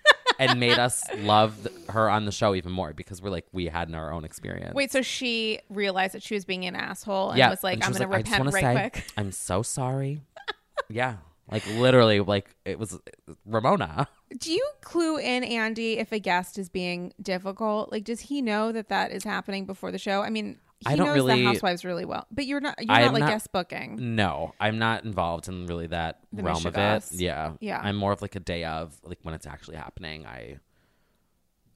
and 0.50 0.60
made 0.60 0.80
us 0.80 1.04
love 1.18 1.56
th- 1.64 1.76
her 1.90 2.10
on 2.10 2.26
the 2.26 2.32
show 2.32 2.56
even 2.56 2.72
more 2.72 2.94
because 2.94 3.22
we're 3.22 3.30
like 3.30 3.46
we 3.52 3.68
had 3.68 3.90
in 3.90 3.96
our 3.96 4.12
own 4.12 4.24
experience. 4.26 4.74
Wait, 4.74 4.92
so 4.92 5.02
she 5.02 5.60
realized 5.70 6.14
that 6.14 6.24
she 6.24 6.36
was 6.36 6.46
being 6.46 6.66
an 6.66 6.76
asshole 6.76 7.30
and 7.30 7.38
yeah, 7.38 7.50
was 7.50 7.64
like, 7.64 7.76
and 7.76 7.84
"I'm 7.84 7.90
was 7.92 8.00
going 8.00 8.10
like, 8.10 8.26
to 8.26 8.32
I 8.32 8.38
just 8.38 8.40
repent 8.40 8.54
right 8.54 8.92
say, 8.94 9.00
quick." 9.00 9.12
I'm 9.18 9.32
so 9.32 9.62
sorry. 9.62 10.22
yeah, 10.90 11.18
like 11.52 11.66
literally, 11.68 12.20
like 12.20 12.56
it 12.66 12.80
was 12.80 13.00
Ramona. 13.46 14.08
Do 14.38 14.52
you 14.52 14.68
clue 14.82 15.18
in 15.18 15.44
Andy 15.44 16.00
if 16.00 16.12
a 16.12 16.20
guest 16.20 16.58
is 16.58 16.70
being 16.70 17.14
difficult? 17.22 17.92
Like, 17.92 18.04
does 18.04 18.22
he 18.22 18.42
know 18.42 18.72
that 18.72 18.90
that 18.90 19.12
is 19.12 19.24
happening 19.24 19.66
before 19.66 19.92
the 19.92 20.00
show? 20.00 20.22
I 20.22 20.30
mean, 20.30 20.58
he 20.73 20.73
I 20.86 20.96
don't 20.96 21.08
knows 21.08 21.16
really- 21.16 21.42
the 21.42 21.46
housewives 21.48 21.84
really 21.86 22.06
well, 22.06 22.28
but 22.32 22.46
you're 22.46 22.60
not. 22.60 22.76
You're 22.80 22.92
I 22.96 23.04
not 23.06 23.14
like 23.14 23.20
not- 23.22 23.30
guest 23.30 23.52
booking. 23.52 24.16
No, 24.16 24.54
I'm 24.60 24.78
not 24.80 25.04
involved 25.06 25.48
in 25.48 25.66
really 25.66 25.88
that 25.88 26.20
The 26.32 26.44
realm 26.44 26.66
of 26.66 26.76
it. 26.78 27.04
Yeah, 27.12 27.54
Yeah. 27.60 27.80
I'm 27.82 27.96
more 27.96 28.12
of 28.12 28.22
like 28.22 28.36
a 28.36 28.40
day 28.40 28.64
of, 28.66 28.98
like 29.04 29.20
when 29.24 29.34
it's 29.34 29.48
actually 29.48 29.78
happening. 29.78 30.26
I 30.26 30.58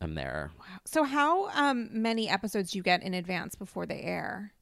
am 0.02 0.16
there. 0.16 0.52
So, 0.86 1.04
how 1.04 1.50
um, 1.50 1.90
many 1.92 2.30
episodes 2.30 2.72
do 2.72 2.78
you 2.80 2.84
get 2.84 3.02
in 3.04 3.14
advance 3.14 3.56
before 3.56 3.86
they 3.86 4.02
air? 4.02 4.54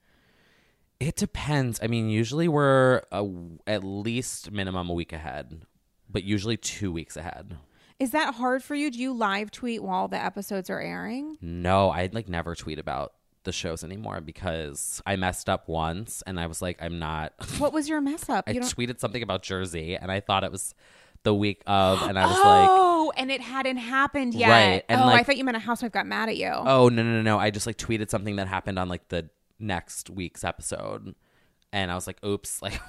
It 0.99 1.15
depends. 1.17 1.79
I 1.83 1.87
mean, 1.87 2.09
usually 2.09 2.47
we're 2.47 3.01
a, 3.11 3.25
at 3.67 3.83
least 3.83 4.51
minimum 4.51 4.89
a 4.89 4.93
week 4.93 5.11
ahead, 5.11 5.63
but 6.09 6.23
usually 6.23 6.55
two 6.55 6.91
weeks 6.91 7.17
ahead. 7.17 7.57
Is 7.99 8.11
that 8.11 8.35
hard 8.35 8.63
for 8.63 8.75
you? 8.75 8.91
Do 8.91 8.99
you 8.99 9.13
live 9.13 9.51
tweet 9.51 9.83
while 9.83 10.07
the 10.07 10.21
episodes 10.21 10.69
are 10.69 10.79
airing? 10.81 11.37
No, 11.41 11.89
I'd 11.91 12.13
like 12.13 12.27
never 12.29 12.55
tweet 12.55 12.79
about 12.79 13.13
the 13.45 13.51
shows 13.53 13.83
anymore 13.83 14.19
because 14.21 15.01
I 15.05 15.15
messed 15.15 15.47
up 15.49 15.67
once 15.69 16.21
and 16.27 16.39
I 16.39 16.47
was 16.47 16.61
like, 16.61 16.77
I'm 16.81 16.99
not. 16.99 17.33
What 17.59 17.71
was 17.73 17.87
your 17.87 18.01
mess 18.01 18.27
up? 18.29 18.45
I 18.47 18.51
You 18.51 18.59
don't- 18.59 18.69
tweeted 18.75 18.99
something 18.99 19.23
about 19.23 19.41
Jersey 19.43 19.95
and 19.95 20.11
I 20.11 20.19
thought 20.19 20.43
it 20.43 20.51
was 20.51 20.75
the 21.23 21.33
week 21.33 21.63
of, 21.65 22.01
and 22.03 22.19
I 22.19 22.25
was 22.27 22.35
like, 22.37 22.67
oh, 22.69 23.11
and 23.17 23.31
it 23.31 23.41
hadn't 23.41 23.77
happened 23.77 24.35
yet. 24.35 24.49
Right, 24.49 24.83
and 24.87 25.01
oh, 25.01 25.05
I 25.07 25.23
thought 25.23 25.37
you 25.37 25.43
meant 25.43 25.57
a 25.57 25.59
housewife 25.59 25.91
got 25.91 26.05
mad 26.05 26.29
at 26.29 26.37
you. 26.37 26.51
oh 26.51 26.87
no 26.89 27.01
no 27.01 27.11
no 27.13 27.21
no! 27.23 27.39
I 27.39 27.49
just 27.49 27.65
like 27.65 27.77
tweeted 27.77 28.11
something 28.11 28.35
that 28.35 28.47
happened 28.47 28.77
on 28.77 28.89
like 28.89 29.07
the 29.09 29.27
next 29.57 30.11
week's 30.11 30.43
episode, 30.43 31.15
and 31.73 31.89
I 31.91 31.95
was 31.95 32.05
like, 32.05 32.23
oops, 32.23 32.61
like, 32.61 32.79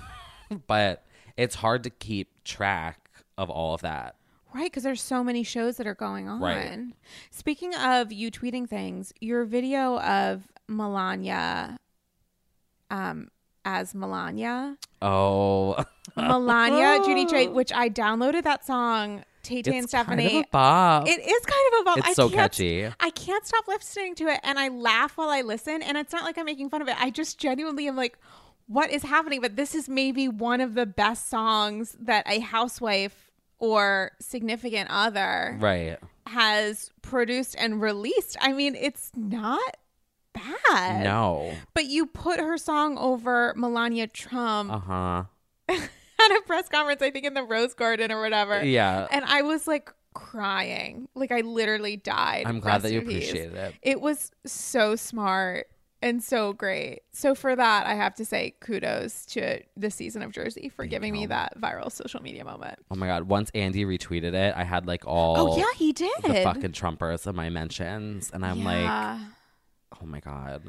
but 0.66 1.02
it's 1.38 1.54
hard 1.54 1.84
to 1.84 1.90
keep 1.90 2.44
track 2.44 3.10
of 3.38 3.48
all 3.48 3.72
of 3.72 3.80
that. 3.80 4.16
Right, 4.56 4.70
because 4.70 4.84
there's 4.84 5.02
so 5.02 5.22
many 5.22 5.42
shows 5.42 5.76
that 5.76 5.86
are 5.86 5.94
going 5.94 6.30
on. 6.30 6.40
Right. 6.40 6.78
Speaking 7.30 7.74
of 7.74 8.10
you 8.10 8.30
tweeting 8.30 8.66
things, 8.66 9.12
your 9.20 9.44
video 9.44 10.00
of 10.00 10.48
Melania 10.66 11.76
um 12.90 13.28
as 13.66 13.94
Melania. 13.94 14.78
Oh, 15.02 15.84
Melania 16.16 17.00
Judy 17.04 17.26
J, 17.26 17.48
which 17.48 17.70
I 17.70 17.90
downloaded 17.90 18.44
that 18.44 18.64
song, 18.64 19.24
Tay 19.42 19.60
Tay 19.60 19.76
and 19.76 19.84
it's 19.84 19.92
kind 19.92 20.06
Stephanie. 20.06 20.46
of 20.52 21.06
it 21.06 21.20
is 21.20 21.44
kind 21.44 21.74
of 21.74 21.80
a 21.80 21.84
bop. 21.84 21.98
It's 21.98 22.08
I 22.08 22.12
so 22.14 22.30
catchy. 22.30 22.86
I 22.98 23.10
can't 23.10 23.44
stop 23.44 23.68
listening 23.68 24.14
to 24.16 24.28
it 24.28 24.40
and 24.42 24.58
I 24.58 24.68
laugh 24.68 25.18
while 25.18 25.28
I 25.28 25.42
listen. 25.42 25.82
And 25.82 25.98
it's 25.98 26.12
not 26.12 26.24
like 26.24 26.38
I'm 26.38 26.46
making 26.46 26.70
fun 26.70 26.80
of 26.80 26.88
it. 26.88 26.96
I 26.98 27.10
just 27.10 27.38
genuinely 27.38 27.88
am 27.88 27.96
like, 27.96 28.16
what 28.68 28.90
is 28.90 29.02
happening? 29.02 29.42
But 29.42 29.56
this 29.56 29.74
is 29.74 29.88
maybe 29.88 30.28
one 30.28 30.62
of 30.62 30.74
the 30.74 30.86
best 30.86 31.28
songs 31.28 31.96
that 32.00 32.24
a 32.26 32.40
housewife 32.40 33.25
or 33.58 34.12
significant 34.20 34.90
other 34.90 35.56
right. 35.60 35.98
has 36.26 36.90
produced 37.02 37.54
and 37.58 37.80
released. 37.80 38.36
I 38.40 38.52
mean, 38.52 38.74
it's 38.74 39.10
not 39.16 39.76
bad. 40.32 41.04
No. 41.04 41.52
But 41.74 41.86
you 41.86 42.06
put 42.06 42.40
her 42.40 42.58
song 42.58 42.98
over 42.98 43.54
Melania 43.56 44.06
Trump 44.06 44.72
Uh 44.72 44.78
huh. 44.78 45.22
at 45.68 46.30
a 46.30 46.42
press 46.46 46.68
conference, 46.68 47.02
I 47.02 47.10
think 47.10 47.24
in 47.24 47.34
the 47.34 47.42
Rose 47.42 47.74
Garden 47.74 48.12
or 48.12 48.20
whatever. 48.20 48.62
Yeah. 48.64 49.06
And 49.10 49.24
I 49.24 49.42
was 49.42 49.66
like 49.66 49.90
crying. 50.14 51.08
Like 51.14 51.32
I 51.32 51.40
literally 51.40 51.96
died. 51.96 52.44
I'm 52.46 52.60
glad 52.60 52.82
that 52.82 52.92
you 52.92 53.00
Rest 53.00 53.10
in 53.10 53.16
peace. 53.16 53.28
appreciated 53.28 53.54
it. 53.56 53.74
It 53.82 54.00
was 54.00 54.30
so 54.46 54.96
smart 54.96 55.68
and 56.02 56.22
so 56.22 56.52
great. 56.52 57.00
So 57.12 57.35
for 57.35 57.54
that, 57.56 57.87
I 57.87 57.94
have 57.94 58.14
to 58.16 58.24
say 58.24 58.54
kudos 58.61 59.26
to 59.26 59.61
the 59.76 59.90
season 59.90 60.22
of 60.22 60.32
Jersey 60.32 60.68
for 60.68 60.85
giving 60.87 61.12
me 61.12 61.26
that 61.26 61.59
viral 61.61 61.90
social 61.90 62.22
media 62.22 62.44
moment. 62.44 62.78
Oh 62.90 62.94
my 62.96 63.06
god! 63.06 63.24
Once 63.24 63.50
Andy 63.54 63.85
retweeted 63.85 64.35
it, 64.35 64.54
I 64.56 64.64
had 64.64 64.87
like 64.87 65.06
all 65.06 65.37
Oh, 65.54 65.59
yeah, 65.59 65.64
he 65.76 65.92
did. 65.92 66.12
the 66.22 66.42
fucking 66.42 66.72
Trumpers 66.72 67.26
in 67.26 67.35
my 67.35 67.50
mentions, 67.50 68.30
and 68.30 68.44
I'm 68.44 68.62
like, 68.64 69.20
oh 70.00 70.06
my 70.06 70.20
god. 70.20 70.62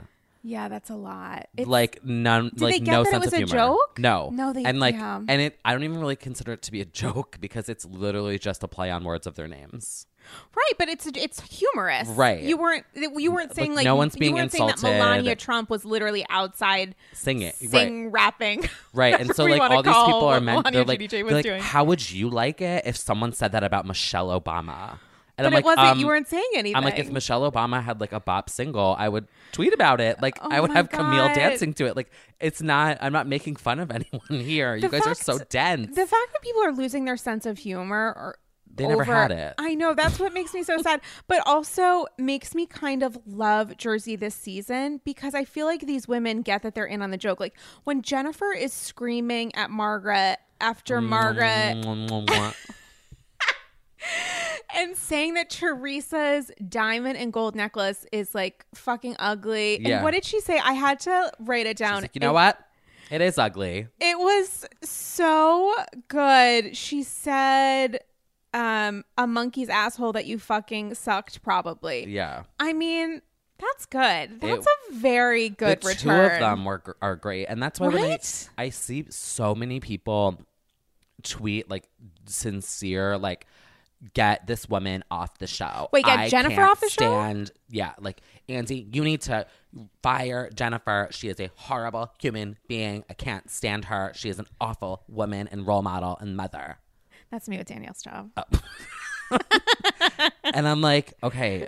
Yeah, 0.47 0.67
that's 0.69 0.89
a 0.89 0.95
lot. 0.95 1.47
It's, 1.57 1.67
like 1.67 2.03
none 2.05 2.49
Did 2.49 2.61
like 2.61 2.73
they 2.75 2.79
get 2.79 2.91
no 2.91 3.03
that 3.03 3.09
it 3.09 3.11
sense 3.11 3.25
was 3.25 3.27
of 3.27 3.33
a 3.33 3.37
humor. 3.37 3.51
joke? 3.53 3.99
No. 3.99 4.29
No, 4.31 4.53
they- 4.53 4.63
and 4.63 4.79
like 4.79 4.95
yeah. 4.95 5.21
and 5.27 5.41
it 5.41 5.59
I 5.65 5.73
don't 5.73 5.83
even 5.83 5.99
really 5.99 6.15
consider 6.15 6.53
it 6.53 6.61
to 6.63 6.71
be 6.71 6.81
a 6.81 6.85
joke 7.03 7.37
because 7.39 7.69
it's 7.69 7.85
literally 7.85 8.39
just 8.39 8.63
a 8.63 8.67
play 8.67 8.89
on 8.91 9.03
words 9.03 9.27
of 9.27 9.35
their 9.35 9.47
names. 9.47 10.07
right, 10.55 10.73
but 10.77 10.89
it's 10.89 11.05
it's 11.15 11.41
humorous. 11.41 12.07
Right. 12.09 12.41
You 12.41 12.57
weren't 12.57 12.85
you 12.95 13.31
weren't 13.31 13.55
saying 13.55 13.75
Like, 13.75 13.85
no 13.85 13.95
one's 13.95 14.15
you 14.15 14.19
being 14.19 14.35
weren't 14.35 14.51
saying 14.51 14.67
that 14.67 14.73
insulted. 14.75 14.97
Melania 14.99 15.35
Trump 15.35 15.69
was 15.69 15.85
literally 15.85 16.25
outside 16.29 16.95
Sing 17.13 17.41
it. 17.41 17.55
right. 17.61 17.69
sing 17.71 18.11
rapping. 18.11 18.69
Right. 18.93 19.13
And 19.19 19.33
so 19.35 19.43
whatever 19.43 19.47
you 19.47 19.53
like 19.53 19.69
wanna 19.69 19.75
all 19.75 19.83
these 19.83 19.93
call 19.93 20.05
people 20.07 20.19
are 20.27 20.33
what 20.35 20.43
meant 20.43 20.57
Melania 20.65 20.71
they're 20.71 20.85
like, 20.85 20.99
GDJ 20.99 21.09
they're 21.09 21.31
like 21.31 21.43
doing. 21.43 21.61
how 21.61 21.83
would 21.85 22.11
you 22.11 22.29
like 22.29 22.61
it 22.61 22.83
if 22.85 22.95
someone 22.97 23.31
said 23.33 23.51
that 23.53 23.63
about 23.63 23.85
Michelle 23.85 24.27
Obama? 24.39 24.99
And 25.37 25.43
But 25.43 25.47
I'm 25.47 25.53
it 25.53 25.55
like, 25.57 25.65
wasn't 25.65 25.87
um, 25.87 25.99
you 25.99 26.07
weren't 26.07 26.27
saying 26.27 26.49
anything. 26.55 26.75
I'm 26.75 26.83
like, 26.83 26.97
if 26.97 27.11
Michelle 27.11 27.49
Obama 27.51 27.83
had 27.83 28.01
like 28.01 28.11
a 28.11 28.19
bop 28.19 28.49
single, 28.49 28.95
I 28.97 29.07
would 29.07 29.27
tweet 29.51 29.73
about 29.73 30.01
it. 30.01 30.19
Like, 30.21 30.37
Oh 30.41 30.47
I 30.49 30.59
would 30.59 30.71
have 30.71 30.89
Camille 30.89 31.27
dancing 31.35 31.73
to 31.75 31.85
it. 31.85 31.95
Like, 31.95 32.09
it's 32.39 32.61
not. 32.61 32.97
I'm 33.01 33.13
not 33.13 33.27
making 33.27 33.57
fun 33.57 33.79
of 33.79 33.91
anyone 33.97 34.43
here. 34.43 34.75
you 34.75 34.81
The 34.81 34.89
guys 34.89 35.05
are 35.07 35.13
so 35.13 35.37
dense. 35.49 35.95
the 35.95 36.07
fact 36.07 36.33
that 36.33 36.41
people 36.41 36.63
are 36.63 36.71
losing 36.73 37.05
their 37.05 37.17
sense 37.17 37.45
of 37.45 37.59
humor 37.59 38.13
or 38.17 38.37
They 38.73 38.87
never 38.87 39.03
over- 39.03 39.13
had 39.13 39.31
it. 39.31 39.53
I 39.59 39.75
know 39.75 39.93
that's 39.93 40.19
what 40.19 40.33
makes 40.33 40.53
me 40.55 40.63
so 40.63 40.77
sad, 40.81 41.01
but 41.27 41.41
also 41.45 42.05
makes 42.17 42.55
me 42.55 42.65
kind 42.65 43.03
of 43.03 43.17
love 43.27 43.77
Jersey 43.77 44.15
this 44.15 44.33
season 44.33 45.01
because 45.05 45.35
I 45.35 45.45
feel 45.45 45.67
like 45.67 45.81
these 45.81 46.07
women 46.07 46.41
get 46.41 46.63
that 46.63 46.73
they're 46.73 46.85
in 46.85 47.01
on 47.03 47.11
the 47.11 47.17
joke. 47.17 47.39
Like 47.39 47.55
when 47.83 48.01
Jennifer 48.01 48.51
is 48.53 48.73
screaming 48.73 49.53
at 49.55 49.69
Margaret 49.69 50.37
after 50.59 50.99
Margaret. 50.99 51.85
and 54.75 54.95
saying 54.97 55.33
that 55.35 55.49
Teresa's 55.49 56.51
diamond 56.67 57.17
and 57.17 57.31
gold 57.33 57.55
necklace 57.55 58.05
is 58.11 58.33
like 58.35 58.65
fucking 58.75 59.15
ugly. 59.19 59.79
Yeah. 59.81 59.95
And 59.97 60.03
what 60.03 60.11
did 60.11 60.25
she 60.25 60.39
say? 60.41 60.59
I 60.59 60.73
had 60.73 60.99
to 61.01 61.31
write 61.39 61.65
it 61.65 61.77
down. 61.77 62.01
Like, 62.01 62.11
you 62.15 62.19
know 62.19 62.31
It- 62.31 62.33
what? 62.33 62.59
It 63.09 63.21
is 63.21 63.37
ugly. 63.37 63.87
It 64.01 64.19
was 64.19 64.65
so 64.83 65.73
good. 66.09 66.75
She 66.75 67.03
said, 67.03 67.99
um, 68.53 69.05
a 69.17 69.25
monkey's 69.25 69.69
asshole 69.69 70.11
that 70.13 70.25
you 70.25 70.37
fucking 70.39 70.93
sucked, 70.95 71.41
probably. 71.41 72.05
Yeah. 72.07 72.43
I 72.59 72.73
mean, 72.73 73.21
that's 73.59 73.85
good. 73.85 74.41
That's 74.41 74.65
It- 74.65 74.71
a 74.89 74.93
very 74.95 75.47
good 75.47 75.79
the 75.81 75.87
return. 75.87 76.29
two 76.29 76.33
of 76.35 76.39
them 76.41 76.65
were 76.65 76.83
are 77.01 77.15
great, 77.15 77.45
and 77.45 77.63
that's 77.63 77.79
why 77.79 77.87
when 77.87 78.03
I, 78.03 78.19
I 78.57 78.69
see 78.69 79.05
so 79.09 79.55
many 79.55 79.79
people 79.79 80.41
tweet 81.23 81.69
like 81.69 81.87
sincere 82.25 83.17
like 83.17 83.47
get 84.13 84.47
this 84.47 84.69
woman 84.69 85.03
off 85.09 85.37
the 85.39 85.47
show. 85.47 85.89
Wait, 85.91 86.05
get 86.05 86.19
I 86.19 86.29
Jennifer 86.29 86.55
can't 86.55 86.71
off 86.71 86.79
the 86.79 86.89
show? 86.89 86.95
stand, 87.21 87.51
Yeah, 87.69 87.93
like 87.99 88.21
Andy, 88.47 88.87
you 88.91 89.03
need 89.03 89.21
to 89.23 89.45
fire 90.03 90.49
Jennifer. 90.53 91.07
She 91.11 91.29
is 91.29 91.39
a 91.39 91.49
horrible 91.55 92.11
human 92.19 92.57
being. 92.67 93.03
I 93.09 93.13
can't 93.13 93.49
stand 93.49 93.85
her. 93.85 94.11
She 94.15 94.29
is 94.29 94.39
an 94.39 94.47
awful 94.61 95.03
woman 95.07 95.47
and 95.51 95.65
role 95.65 95.81
model 95.81 96.17
and 96.19 96.35
mother. 96.37 96.77
That's 97.31 97.49
me 97.49 97.57
with 97.57 97.67
Danielle's 97.67 98.01
job. 98.01 98.31
Oh. 98.37 98.43
and 100.43 100.67
I'm 100.67 100.81
like, 100.81 101.13
okay, 101.23 101.67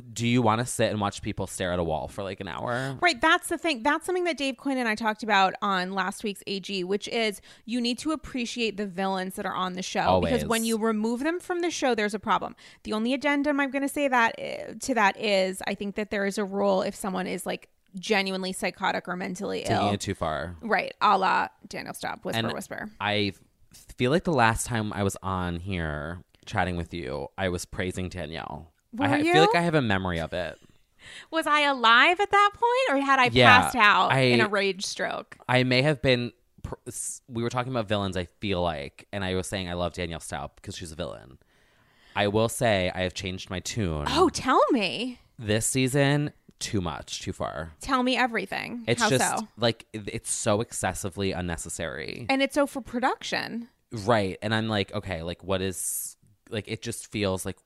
do 0.00 0.26
you 0.26 0.42
want 0.42 0.60
to 0.60 0.66
sit 0.66 0.90
and 0.90 1.00
watch 1.00 1.22
people 1.22 1.46
stare 1.46 1.72
at 1.72 1.78
a 1.78 1.84
wall 1.84 2.08
for 2.08 2.22
like 2.22 2.40
an 2.40 2.48
hour? 2.48 2.96
Right, 3.00 3.20
that's 3.20 3.48
the 3.48 3.58
thing. 3.58 3.82
That's 3.82 4.06
something 4.06 4.24
that 4.24 4.36
Dave 4.36 4.56
Quinn 4.56 4.78
and 4.78 4.88
I 4.88 4.94
talked 4.94 5.22
about 5.22 5.54
on 5.62 5.92
last 5.92 6.24
week's 6.24 6.42
AG, 6.46 6.84
which 6.84 7.08
is 7.08 7.40
you 7.64 7.80
need 7.80 7.98
to 7.98 8.12
appreciate 8.12 8.76
the 8.76 8.86
villains 8.86 9.34
that 9.34 9.46
are 9.46 9.54
on 9.54 9.74
the 9.74 9.82
show 9.82 10.20
because 10.20 10.44
when 10.44 10.64
you 10.64 10.78
remove 10.78 11.20
them 11.20 11.40
from 11.40 11.60
the 11.60 11.70
show, 11.70 11.94
there's 11.94 12.14
a 12.14 12.18
problem. 12.18 12.56
The 12.84 12.92
only 12.92 13.14
addendum 13.14 13.60
I'm 13.60 13.70
going 13.70 13.82
to 13.82 13.88
say 13.88 14.08
that 14.08 14.34
uh, 14.38 14.74
to 14.80 14.94
that 14.94 15.18
is 15.20 15.62
I 15.66 15.74
think 15.74 15.96
that 15.96 16.10
there 16.10 16.26
is 16.26 16.38
a 16.38 16.44
rule 16.44 16.82
if 16.82 16.94
someone 16.94 17.26
is 17.26 17.46
like 17.46 17.68
genuinely 17.98 18.52
psychotic 18.52 19.08
or 19.08 19.16
mentally 19.16 19.60
Taking 19.60 19.76
ill, 19.76 19.90
it 19.90 20.00
too 20.00 20.14
far. 20.14 20.56
right? 20.60 20.92
A 21.00 21.16
la 21.16 21.48
Danielle 21.68 21.94
Staub, 21.94 22.24
whisper, 22.24 22.38
And 22.38 22.52
whisper. 22.52 22.90
I 23.00 23.32
feel 23.96 24.10
like 24.10 24.24
the 24.24 24.32
last 24.32 24.66
time 24.66 24.92
I 24.92 25.02
was 25.02 25.16
on 25.22 25.60
here 25.60 26.22
chatting 26.44 26.76
with 26.76 26.94
you, 26.94 27.28
I 27.36 27.48
was 27.48 27.64
praising 27.64 28.08
Danielle. 28.08 28.72
I 28.98 29.02
Were 29.02 29.08
ha- 29.08 29.16
you? 29.16 29.32
feel 29.32 29.42
like 29.42 29.54
I 29.54 29.62
have 29.62 29.74
a 29.74 29.82
memory 29.82 30.18
of 30.20 30.32
it. 30.32 30.58
Was 31.30 31.46
I 31.46 31.60
alive 31.62 32.18
at 32.20 32.30
that 32.30 32.50
point, 32.54 32.98
or 32.98 33.04
had 33.04 33.18
I 33.18 33.30
Yeah, 33.32 33.60
passed 33.60 33.76
out 33.76 34.12
I- 34.12 34.20
in 34.22 34.40
a 34.40 34.48
rage 34.48 34.84
stroke? 34.84 35.36
I 35.48 35.62
may 35.62 35.82
have 35.82 36.02
been. 36.02 36.32
We 37.28 37.42
were 37.44 37.50
talking 37.50 37.70
about 37.72 37.86
villains. 37.88 38.16
I 38.16 38.24
feel 38.24 38.60
like, 38.60 39.06
and 39.12 39.24
I 39.24 39.34
was 39.36 39.46
saying 39.46 39.68
I 39.68 39.74
love 39.74 39.92
Danielle 39.92 40.18
Staub 40.20 40.50
because 40.56 40.76
she's 40.76 40.90
a 40.90 40.96
villain. 40.96 41.38
I 42.16 42.26
will 42.28 42.48
say 42.48 42.90
I 42.94 43.02
have 43.02 43.14
changed 43.14 43.50
my 43.50 43.60
tune. 43.60 44.06
Oh, 44.08 44.28
tell 44.30 44.60
me, 44.72 45.20
this 45.38 45.64
season, 45.66 46.32
too 46.58 46.80
much, 46.80 47.20
too 47.20 47.32
far. 47.32 47.72
tell 47.80 48.02
me 48.02 48.16
everything. 48.16 48.82
It's 48.88 49.00
How 49.02 49.10
just 49.10 49.38
so? 49.38 49.46
like 49.58 49.84
it's 49.92 50.30
so 50.32 50.60
excessively 50.60 51.30
unnecessary. 51.32 52.26
And 52.28 52.42
it's 52.42 52.54
so 52.54 52.66
for 52.66 52.80
production. 52.80 53.68
Right. 53.92 54.38
And 54.42 54.52
I'm 54.54 54.66
like, 54.68 54.92
okay, 54.92 55.22
like 55.22 55.44
what 55.44 55.60
is 55.62 56.16
like 56.50 56.66
it 56.66 56.82
just 56.82 57.12
feels 57.12 57.44
like 57.46 57.58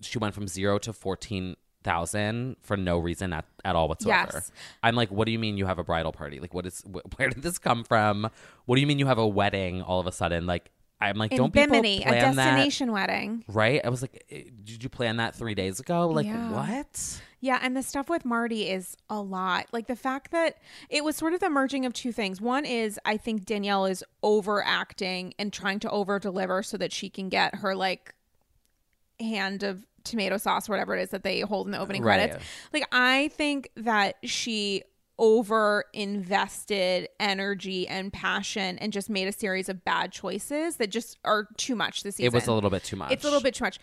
she 0.00 0.18
went 0.18 0.34
from 0.34 0.46
0 0.48 0.78
to 0.78 0.92
14,000 0.92 2.56
for 2.62 2.76
no 2.76 2.98
reason 2.98 3.32
at, 3.32 3.44
at 3.64 3.76
all 3.76 3.88
whatsoever. 3.88 4.30
Yes. 4.34 4.52
I'm 4.82 4.94
like, 4.94 5.10
what 5.10 5.26
do 5.26 5.32
you 5.32 5.38
mean 5.38 5.56
you 5.56 5.66
have 5.66 5.78
a 5.78 5.84
bridal 5.84 6.12
party? 6.12 6.40
Like 6.40 6.54
what 6.54 6.66
is 6.66 6.82
wh- 6.92 7.06
where 7.18 7.28
did 7.28 7.42
this 7.42 7.58
come 7.58 7.84
from? 7.84 8.30
What 8.66 8.74
do 8.76 8.80
you 8.80 8.86
mean 8.86 8.98
you 8.98 9.06
have 9.06 9.18
a 9.18 9.26
wedding 9.28 9.82
all 9.82 10.00
of 10.00 10.06
a 10.06 10.12
sudden? 10.12 10.46
Like 10.46 10.70
I'm 11.02 11.16
like, 11.16 11.30
In 11.32 11.38
don't 11.38 11.50
people 11.52 11.68
Bimini, 11.80 12.02
a 12.02 12.06
plan 12.08 12.36
that? 12.36 12.44
destination 12.44 12.92
wedding. 12.92 13.42
Right? 13.48 13.80
I 13.82 13.88
was 13.88 14.02
like, 14.02 14.22
eh, 14.30 14.42
did 14.64 14.82
you 14.82 14.90
plan 14.90 15.16
that 15.16 15.34
3 15.34 15.54
days 15.54 15.80
ago? 15.80 16.08
Like 16.08 16.26
Yeah. 16.26 16.50
what? 16.50 17.22
Yeah, 17.42 17.58
and 17.62 17.74
the 17.74 17.82
stuff 17.82 18.10
with 18.10 18.26
Marty 18.26 18.68
is 18.68 18.98
a 19.08 19.18
lot. 19.18 19.66
Like 19.72 19.86
the 19.86 19.96
fact 19.96 20.30
that 20.32 20.58
it 20.90 21.02
was 21.02 21.16
sort 21.16 21.32
of 21.32 21.40
the 21.40 21.48
merging 21.48 21.86
of 21.86 21.94
two 21.94 22.12
things. 22.12 22.38
One 22.38 22.66
is 22.66 23.00
I 23.06 23.16
think 23.16 23.46
Danielle 23.46 23.86
is 23.86 24.04
overacting 24.22 25.32
and 25.38 25.50
trying 25.50 25.80
to 25.80 25.90
over 25.90 26.18
deliver 26.18 26.62
so 26.62 26.76
that 26.76 26.92
she 26.92 27.08
can 27.08 27.30
get 27.30 27.54
her 27.56 27.74
like 27.74 28.14
hand 29.18 29.62
of 29.62 29.86
tomato 30.04 30.36
sauce, 30.36 30.68
whatever 30.68 30.96
it 30.96 31.02
is 31.02 31.10
that 31.10 31.22
they 31.24 31.40
hold 31.40 31.66
in 31.66 31.72
the 31.72 31.78
opening 31.78 32.02
Right. 32.02 32.28
credits. 32.28 32.44
Like 32.72 32.86
I 32.92 33.28
think 33.34 33.70
that 33.76 34.16
she 34.24 34.82
over 35.18 35.84
invested 35.92 37.06
energy 37.20 37.86
and 37.86 38.10
passion 38.12 38.78
and 38.78 38.90
just 38.92 39.10
made 39.10 39.28
a 39.28 39.32
series 39.32 39.68
of 39.68 39.84
bad 39.84 40.10
choices 40.12 40.76
that 40.76 40.88
just 40.90 41.18
are 41.24 41.46
too 41.58 41.76
much 41.76 42.02
this 42.02 42.16
season. 42.16 42.26
It 42.26 42.32
was 42.32 42.46
a 42.46 42.52
little 42.54 42.70
bit 42.70 42.82
too 42.84 42.96
much. 42.96 43.12
It's 43.12 43.24
a 43.24 43.26
little 43.26 43.42
bit 43.42 43.54
too 43.54 43.64
much. 43.64 43.78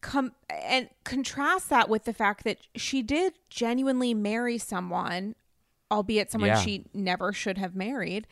com- 0.00 0.32
and 0.48 0.88
contrast 1.04 1.68
that 1.68 1.88
with 1.90 2.04
the 2.04 2.12
fact 2.14 2.42
that 2.44 2.56
she 2.74 3.02
did 3.02 3.34
genuinely 3.50 4.14
marry 4.14 4.56
someone, 4.56 5.34
albeit 5.90 6.30
someone 6.32 6.48
Yeah. 6.48 6.60
she 6.60 6.86
never 6.94 7.32
should 7.34 7.58
have 7.58 7.74
married. 7.76 8.26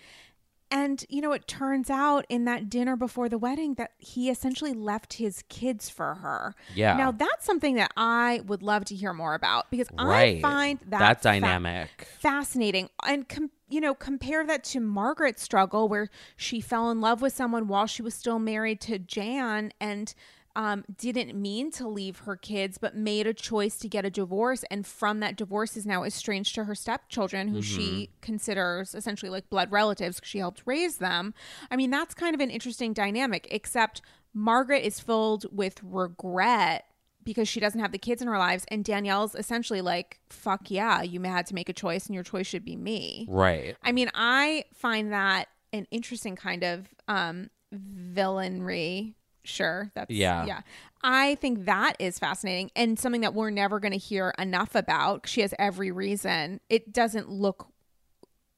And, 0.70 1.04
you 1.08 1.20
know, 1.22 1.32
it 1.32 1.48
turns 1.48 1.88
out 1.88 2.26
in 2.28 2.44
that 2.44 2.68
dinner 2.68 2.94
before 2.96 3.28
the 3.28 3.38
wedding 3.38 3.74
that 3.74 3.92
he 3.98 4.28
essentially 4.28 4.72
left 4.74 5.14
his 5.14 5.42
kids 5.48 5.88
for 5.88 6.16
her. 6.16 6.54
Yeah. 6.74 6.94
Now, 6.96 7.10
that's 7.10 7.46
something 7.46 7.76
that 7.76 7.90
I 7.96 8.42
would 8.46 8.62
love 8.62 8.84
to 8.86 8.94
hear 8.94 9.12
more 9.14 9.34
about 9.34 9.70
because 9.70 9.88
I 9.96 10.38
find 10.42 10.78
that 10.88 10.98
That 10.98 11.16
fa- 11.22 11.28
dynamic. 11.28 12.06
fascinating. 12.20 12.90
And, 13.06 13.28
com- 13.28 13.50
you 13.70 13.80
know, 13.80 13.94
compare 13.94 14.46
that 14.46 14.64
to 14.64 14.80
Margaret's 14.80 15.42
struggle 15.42 15.88
where 15.88 16.08
she 16.36 16.60
fell 16.60 16.90
in 16.90 17.00
love 17.00 17.22
with 17.22 17.34
someone 17.34 17.66
while 17.68 17.86
she 17.86 18.02
was 18.02 18.14
still 18.14 18.38
married 18.38 18.80
to 18.82 18.98
Jan 18.98 19.72
and 19.80 20.14
um, 20.58 20.84
didn't 20.96 21.40
mean 21.40 21.70
to 21.70 21.86
leave 21.86 22.18
her 22.18 22.34
kids, 22.34 22.78
but 22.78 22.96
made 22.96 23.28
a 23.28 23.32
choice 23.32 23.78
to 23.78 23.88
get 23.88 24.04
a 24.04 24.10
divorce. 24.10 24.64
And 24.72 24.84
from 24.84 25.20
that 25.20 25.36
divorce 25.36 25.76
is 25.76 25.86
now 25.86 26.02
estranged 26.02 26.56
to 26.56 26.64
her 26.64 26.74
stepchildren, 26.74 27.46
who 27.46 27.62
she 27.62 28.10
considers 28.22 28.92
essentially 28.92 29.30
like 29.30 29.48
blood 29.48 29.70
relatives 29.70 30.16
because 30.16 30.28
she 30.28 30.40
helped 30.40 30.62
raise 30.66 30.96
them. 30.96 31.32
I 31.70 31.76
mean, 31.76 31.90
that's 31.90 32.12
kind 32.12 32.34
of 32.34 32.40
an 32.40 32.50
interesting 32.50 32.92
dynamic, 32.92 33.46
except 33.52 34.02
Margaret 34.34 34.84
is 34.84 34.98
filled 34.98 35.46
with 35.56 35.78
regret 35.80 36.86
because 37.22 37.48
she 37.48 37.60
doesn't 37.60 37.80
have 37.80 37.92
the 37.92 37.98
kids 37.98 38.20
in 38.20 38.26
her 38.26 38.38
lives 38.38 38.64
and 38.68 38.84
Danielle's 38.84 39.34
essentially 39.34 39.82
like 39.82 40.18
fuck 40.30 40.70
yeah 40.70 41.02
you 41.02 41.20
had 41.22 41.44
to 41.46 41.54
make 41.54 41.68
a 41.68 41.74
choice 41.74 42.06
and 42.06 42.14
your 42.14 42.24
choice 42.24 42.46
should 42.46 42.64
be 42.64 42.74
me 42.74 43.26
Right. 43.28 43.76
I 43.82 43.92
mean, 43.92 44.10
I 44.14 44.64
find 44.72 45.12
that 45.12 45.48
an 45.72 45.86
interesting 45.90 46.36
kind 46.36 46.64
of 46.64 46.88
um 47.06 47.50
villainry. 47.74 49.14
Sure, 49.44 49.90
that's 49.94 50.10
Yeah. 50.10 50.44
yeah. 50.46 50.60
I 51.02 51.36
think 51.36 51.64
that 51.66 51.94
is 51.98 52.18
fascinating 52.18 52.70
and 52.74 52.98
something 52.98 53.20
that 53.20 53.32
we're 53.34 53.50
never 53.50 53.78
going 53.80 53.92
to 53.92 53.98
hear 53.98 54.34
enough 54.38 54.74
about. 54.74 55.28
She 55.28 55.40
has 55.42 55.54
every 55.58 55.90
reason. 55.92 56.60
It 56.68 56.92
doesn't 56.92 57.30
look, 57.30 57.68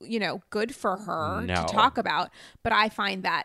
you 0.01 0.19
know, 0.19 0.41
good 0.51 0.75
for 0.75 0.97
her 0.97 1.43
No. 1.43 1.55
to 1.55 1.73
talk 1.73 1.99
about, 1.99 2.31
but 2.63 2.73
I 2.73 2.89
find 2.89 3.23
that 3.25 3.45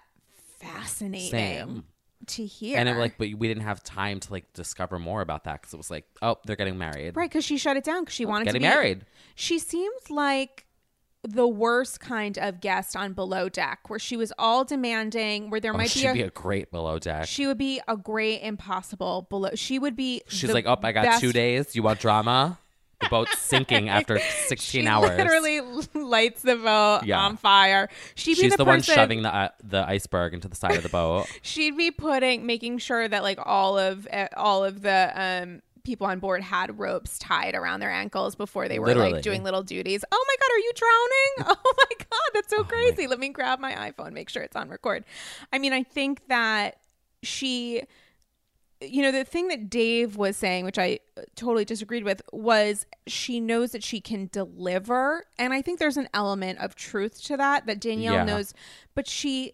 fascinating 0.60 1.30
Same. 1.30 1.84
to 2.28 2.46
hear. 2.46 2.80
And 2.80 2.88
it 2.90 2.96
like, 2.98 3.18
but 3.18 3.28
we 3.38 3.48
didn't 3.48 3.64
have 3.64 3.84
time 3.84 4.20
to 4.22 4.32
like 4.32 4.52
discover 4.54 4.98
more 5.00 5.22
about 5.22 5.44
that 5.44 5.62
because 5.62 5.74
it 5.74 5.78
was 5.78 5.92
like, 5.92 6.06
oh, 6.22 6.38
they're 6.46 6.56
getting 6.56 6.78
married. 6.78 7.16
right 7.16 7.30
because 7.30 7.46
she 7.46 7.58
shut 7.58 7.78
it 7.78 7.84
down 7.84 8.04
because 8.04 8.16
she 8.16 8.26
wanted 8.26 8.46
Getting 8.46 8.62
to 8.62 8.68
be 8.68 8.74
married. 8.74 9.06
She 9.36 9.60
seemed 9.60 10.10
like 10.10 10.65
the 11.28 11.48
worst 11.48 12.00
kind 12.00 12.38
of 12.38 12.62
guest 12.62 12.96
on 12.96 13.14
Below 13.14 13.50
Deck, 13.50 13.90
where 13.90 14.00
she 14.00 14.16
was 14.18 14.32
all 14.38 14.64
demanding, 14.64 15.50
where 15.50 15.60
there 15.60 15.74
Oh, 15.74 15.78
might 15.78 15.94
be 15.94 16.06
a, 16.06 16.14
be 16.14 16.22
a 16.22 16.30
great 16.30 16.72
below 16.72 17.00
deck. 17.00 17.28
she 17.28 17.48
would 17.48 17.58
be 17.58 17.82
a 17.88 17.98
great 17.98 18.42
impossible 18.42 19.28
below. 19.30 19.50
She 19.56 19.80
would 19.80 19.96
be. 19.96 20.22
She's 20.28 20.54
like, 20.54 20.66
oh, 20.68 20.78
I 20.82 20.92
got 20.92 21.06
best- 21.06 21.22
two 21.22 21.32
days. 21.34 21.76
You 21.76 21.84
want 21.84 22.00
drama? 22.00 22.60
The 23.02 23.10
boat's 23.10 23.38
sinking 23.40 23.90
after 23.90 24.20
16 24.48 24.82
She 24.84 24.88
hours. 24.88 25.18
literally 25.18 25.60
lights 25.94 26.42
the 26.44 26.56
boat 26.56 27.02
Yeah. 27.04 27.20
on 27.20 27.36
fire. 27.36 27.90
She'd 28.16 28.36
be 28.36 28.42
She's 28.44 28.52
the, 28.52 28.58
the, 28.58 28.66
one 28.66 28.82
shoving 28.82 29.22
the 29.22 29.36
uh, 29.36 29.50
the 29.62 29.86
iceberg 29.86 30.34
into 30.34 30.48
the 30.48 30.56
side 30.56 30.76
of 30.78 30.84
the 30.84 30.90
boat. 30.90 31.26
She'd 31.42 31.76
be 31.76 31.92
putting, 31.92 32.46
making 32.46 32.78
sure 32.78 33.06
that 33.06 33.22
like 33.22 33.38
all 33.44 33.78
of 33.78 34.08
uh, 34.12 34.28
all 34.38 34.64
of 34.64 34.82
the 34.82 35.12
um 35.14 35.62
people 35.86 36.08
on 36.08 36.20
board 36.20 36.42
had 36.42 36.78
ropes 36.78 37.18
tied 37.18 37.56
around 37.56 37.80
their 37.80 37.92
ankles 37.92 38.36
before 38.36 38.68
they 38.68 38.80
were 38.80 38.88
Literally. 38.88 39.14
like 39.14 39.22
doing 39.24 39.44
little 39.44 39.64
duties. 39.64 40.04
Oh 40.12 40.26
my 40.28 40.36
god, 40.42 40.54
are 40.54 40.60
you 40.60 40.72
drowning? 40.76 41.56
Oh 41.66 41.74
my 41.78 41.96
god, 42.00 42.30
that's 42.34 42.50
so 42.50 42.64
crazy. 42.64 43.08
Let 43.08 43.20
me 43.20 43.30
grab 43.30 43.60
my 43.60 43.74
iPhone, 43.92 44.12
make 44.14 44.30
sure 44.30 44.44
it's 44.44 44.56
on 44.56 44.70
record. 44.70 45.06
I 45.54 45.60
mean, 45.60 45.74
I 45.74 45.84
think 45.84 46.28
that 46.28 46.78
she 47.24 47.84
you 48.82 49.02
know 49.02 49.12
the 49.12 49.24
thing 49.24 49.48
that 49.48 49.70
Dave 49.70 50.18
was 50.18 50.36
saying 50.36 50.66
which 50.66 50.78
I 50.78 51.00
uh, 51.18 51.22
totally 51.36 51.64
disagreed 51.64 52.04
with 52.04 52.22
was 52.34 52.86
she 53.08 53.40
knows 53.40 53.72
that 53.72 53.84
she 53.84 54.02
can 54.02 54.28
deliver 54.34 55.24
and 55.40 55.54
I 55.54 55.62
think 55.62 55.80
there's 55.80 55.96
an 55.98 56.10
element 56.14 56.60
of 56.60 56.76
truth 56.76 57.24
to 57.24 57.38
that 57.38 57.66
that 57.68 57.80
Danielle 57.80 58.16
Yeah. 58.16 58.26
knows 58.26 58.54
but 58.94 59.08
she 59.08 59.54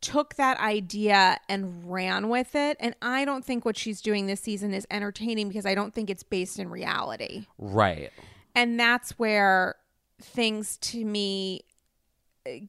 took 0.00 0.34
that 0.34 0.58
idea 0.60 1.38
and 1.48 1.90
ran 1.90 2.28
with 2.28 2.54
it 2.54 2.76
and 2.80 2.94
I 3.00 3.24
don't 3.24 3.44
think 3.44 3.64
what 3.64 3.76
she's 3.76 4.00
doing 4.00 4.26
this 4.26 4.40
season 4.40 4.74
is 4.74 4.86
entertaining 4.90 5.48
because 5.48 5.66
I 5.66 5.74
don't 5.74 5.94
think 5.94 6.10
it's 6.10 6.22
based 6.22 6.58
in 6.58 6.68
reality 6.68 7.46
right. 7.58 8.10
and 8.54 8.78
that's 8.78 9.18
where 9.18 9.76
things 10.20 10.76
to 10.78 11.04
me 11.04 11.62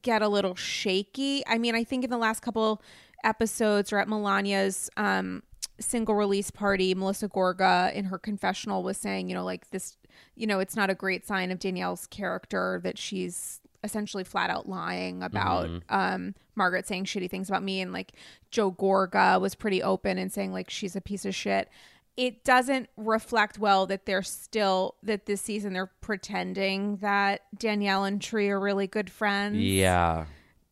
get 0.02 0.22
a 0.22 0.28
little 0.28 0.54
shaky. 0.54 1.42
I 1.46 1.58
mean, 1.58 1.74
I 1.74 1.84
think 1.84 2.04
in 2.04 2.10
the 2.10 2.18
last 2.18 2.40
couple 2.40 2.82
episodes 3.24 3.92
or 3.92 3.98
at 3.98 4.08
Melania's 4.08 4.90
um, 4.96 5.42
single 5.80 6.14
release 6.14 6.50
party, 6.50 6.94
Melissa 6.94 7.28
Gorga 7.28 7.92
in 7.92 8.06
her 8.06 8.18
confessional 8.18 8.82
was 8.82 8.96
saying, 8.96 9.28
you 9.28 9.34
know, 9.34 9.44
like 9.44 9.70
this, 9.70 9.96
you 10.34 10.46
know, 10.46 10.60
it's 10.60 10.76
not 10.76 10.90
a 10.90 10.94
great 10.94 11.26
sign 11.26 11.50
of 11.50 11.58
Danielle's 11.58 12.06
character 12.06 12.80
that 12.82 12.98
she's 12.98 13.57
essentially 13.84 14.24
flat 14.24 14.50
out 14.50 14.68
lying 14.68 15.22
about 15.22 15.68
um 15.88 16.34
Margaret 16.56 16.86
saying 16.86 17.04
shitty 17.04 17.30
things 17.30 17.48
about 17.48 17.62
me 17.62 17.80
and 17.80 17.92
like 17.92 18.12
Joe 18.50 18.72
Gorga 18.72 19.40
was 19.40 19.54
pretty 19.54 19.82
open 19.82 20.18
and 20.18 20.32
saying 20.32 20.52
like 20.52 20.68
she's 20.70 20.96
a 20.96 21.00
piece 21.00 21.24
of 21.24 21.34
shit 21.34 21.68
it 22.16 22.42
doesn't 22.42 22.88
reflect 22.96 23.60
well 23.60 23.86
that 23.86 24.04
they're 24.04 24.22
still 24.24 24.96
that 25.04 25.26
this 25.26 25.40
season 25.40 25.72
they're 25.72 25.92
pretending 26.00 26.96
that 26.96 27.42
Danielle 27.56 28.02
and 28.04 28.20
Tree 28.20 28.48
are 28.48 28.58
really 28.58 28.88
good 28.88 29.08
friends. 29.08 29.56
Yeah. 29.58 30.24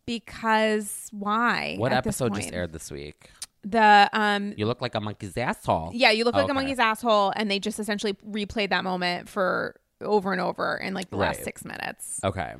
Because 0.04 1.08
why? 1.12 1.74
What 1.78 1.92
episode 1.92 2.34
just 2.34 2.52
aired 2.52 2.72
this 2.72 2.90
week? 2.90 3.30
The 3.62 4.08
um 4.12 4.54
You 4.56 4.66
look 4.66 4.80
like 4.80 4.94
a 4.94 5.00
monkey's 5.00 5.36
asshole. 5.36 5.90
yeah, 5.94 6.10
you 6.10 6.24
look 6.24 6.34
like 6.34 6.44
Okay. 6.44 6.50
a 6.50 6.54
monkey's 6.54 6.78
asshole, 6.78 7.32
and 7.36 7.50
they 7.50 7.58
just 7.58 7.78
essentially 7.78 8.14
replayed 8.28 8.70
that 8.70 8.84
moment 8.84 9.28
for 9.28 9.76
over 10.00 10.32
and 10.32 10.40
over 10.40 10.76
in 10.76 10.94
like 10.94 11.10
the 11.10 11.16
last 11.16 11.42
six 11.44 11.64
minutes. 11.64 12.20
Okay. 12.24 12.54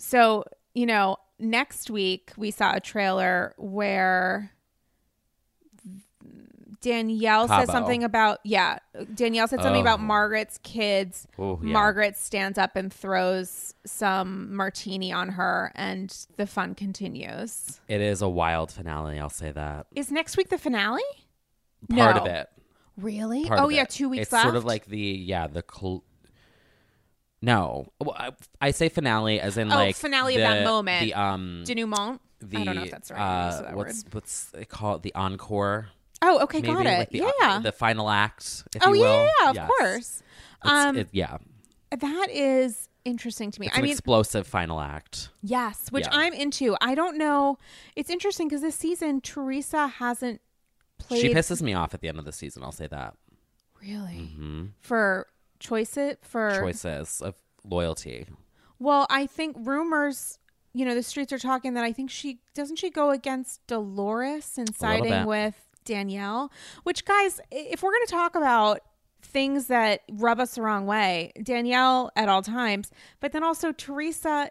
So, 0.00 0.44
you 0.74 0.86
know, 0.86 1.16
next 1.38 1.90
week 1.90 2.32
we 2.36 2.50
saw 2.50 2.74
a 2.74 2.80
trailer 2.80 3.54
where 3.58 4.50
Danielle 6.80 7.46
says 7.46 7.66
Cabo. 7.66 7.72
something 7.72 8.02
about 8.04 8.38
yeah, 8.42 8.78
Danielle 9.14 9.46
said 9.46 9.60
something 9.60 9.82
about 9.82 9.98
Oh. 9.98 10.02
Margaret's 10.04 10.58
kids. 10.62 11.28
Oh, 11.38 11.60
yeah. 11.62 11.72
Margaret 11.72 12.16
stands 12.16 12.56
up 12.56 12.74
and 12.74 12.90
throws 12.90 13.74
some 13.84 14.54
martini 14.56 15.12
on 15.12 15.28
her 15.30 15.72
and 15.74 16.26
the 16.38 16.46
fun 16.46 16.74
continues. 16.74 17.80
It 17.88 18.00
is 18.00 18.22
a 18.22 18.28
wild 18.30 18.72
finale. 18.72 19.18
I'll 19.18 19.28
say 19.28 19.52
that. 19.52 19.88
Is 19.94 20.10
next 20.10 20.38
week 20.38 20.48
the 20.48 20.56
finale? 20.56 21.02
Part 21.90 22.16
No. 22.16 22.22
of 22.22 22.26
it. 22.28 22.48
Really? 22.96 23.44
Part 23.46 23.60
oh 23.60 23.68
yeah, 23.68 23.82
it. 23.82 23.90
two 23.90 24.08
weeks 24.08 24.22
It's 24.22 24.32
left. 24.32 24.44
sort 24.44 24.56
of 24.56 24.64
like 24.64 24.86
the 24.86 24.98
yeah 24.98 25.46
the. 25.46 25.64
Cl- 25.70 26.04
no, 27.42 27.86
well, 28.00 28.14
I, 28.18 28.30
I 28.60 28.70
say 28.72 28.88
finale 28.88 29.40
as 29.40 29.56
in 29.56 29.72
Oh, 29.72 29.76
like 29.76 29.96
finale 29.96 30.34
of 30.36 30.40
that 30.42 30.64
moment. 30.64 31.02
The 31.06 31.14
um 31.14 31.62
denouement. 31.66 32.20
the 32.40 32.58
I 32.58 32.64
don't 32.64 32.76
know 32.76 32.82
if 32.84 32.90
that's 32.90 33.10
right 33.10 33.20
uh, 33.20 33.62
that 33.62 33.76
what's 33.76 34.04
word. 34.04 34.14
what's 34.14 34.52
it 34.54 34.68
called 34.68 35.02
the 35.02 35.14
encore. 35.14 35.88
Oh, 36.22 36.40
okay, 36.42 36.60
Maybe 36.60 36.74
got 36.74 36.86
it. 36.86 36.98
like 36.98 37.10
the, 37.10 37.22
uh, 37.22 37.30
yeah. 37.40 37.58
the 37.60 37.72
final 37.72 38.10
act. 38.10 38.64
If 38.74 38.82
oh 38.86 38.92
you 38.92 39.00
will. 39.00 39.14
yeah, 39.24 39.28
yeah, 39.42 39.50
of 39.50 39.56
Yes. 39.56 39.68
course. 39.68 40.22
It's- 40.64 40.86
Um, 40.86 40.96
it- 40.98 41.08
yeah, 41.12 41.38
that 41.96 42.26
is 42.30 42.88
interesting 43.06 43.50
to 43.50 43.58
me. 43.60 43.66
it's 43.68 43.74
I 43.76 43.78
an 43.78 43.84
mean, 43.84 43.92
explosive 43.92 44.46
final 44.46 44.78
act. 44.80 45.30
Yes, 45.42 45.88
which 45.90 46.04
Yeah. 46.04 46.10
I'm 46.12 46.34
into. 46.34 46.76
I 46.82 46.94
don't 46.94 47.16
know. 47.16 47.56
It's 47.96 48.10
interesting 48.10 48.48
because 48.48 48.60
this 48.60 48.74
season 48.76 49.22
Teresa 49.22 49.86
hasn't 49.86 50.42
played 50.98 51.22
She 51.22 51.32
pisses 51.32 51.62
me 51.62 51.72
off 51.72 51.94
at 51.94 52.02
the 52.02 52.08
end 52.08 52.18
of 52.18 52.26
the 52.26 52.32
season. 52.32 52.62
I'll 52.62 52.72
say 52.72 52.86
that. 52.88 53.14
really 53.80 54.26
hmm 54.36 54.66
for 54.82 55.26
choices 55.60 56.16
for 56.22 56.58
Choices 56.60 57.20
of 57.20 57.36
loyalty. 57.64 58.26
Well, 58.78 59.06
I 59.10 59.26
think 59.26 59.56
rumors. 59.60 60.38
You 60.72 60.84
know, 60.84 60.94
the 60.94 61.02
streets 61.02 61.32
are 61.32 61.38
talking 61.38 61.74
that 61.74 61.84
I 61.84 61.92
think 61.92 62.10
she 62.10 62.40
doesn't 62.54 62.76
she 62.76 62.90
go 62.90 63.10
against 63.10 63.66
Dolores 63.66 64.56
and 64.56 64.74
siding 64.74 65.26
with 65.26 65.56
Danielle. 65.84 66.52
Which, 66.84 67.04
guys, 67.04 67.40
if 67.50 67.82
we're 67.82 67.92
going 67.92 68.06
to 68.06 68.12
talk 68.12 68.36
about 68.36 68.80
things 69.22 69.66
that 69.66 70.02
rub 70.12 70.38
us 70.38 70.54
the 70.54 70.62
wrong 70.62 70.86
way, 70.86 71.32
Danielle 71.42 72.12
at 72.14 72.28
all 72.28 72.42
times, 72.42 72.90
but 73.18 73.32
then 73.32 73.42
also 73.42 73.72
Teresa 73.72 74.50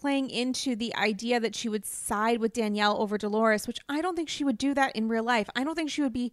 playing 0.00 0.30
into 0.30 0.74
the 0.74 0.94
idea 0.96 1.38
that 1.40 1.54
she 1.54 1.68
would 1.68 1.84
side 1.84 2.40
with 2.40 2.52
Danielle 2.52 3.00
over 3.00 3.18
Dolores, 3.18 3.66
which 3.66 3.78
I 3.88 4.00
don't 4.00 4.16
think 4.16 4.28
she 4.28 4.44
would 4.44 4.58
do 4.58 4.74
that 4.74 4.96
in 4.96 5.08
real 5.08 5.24
life. 5.24 5.48
I 5.54 5.64
don't 5.64 5.74
think 5.74 5.90
she 5.90 6.02
would 6.02 6.12
be 6.12 6.32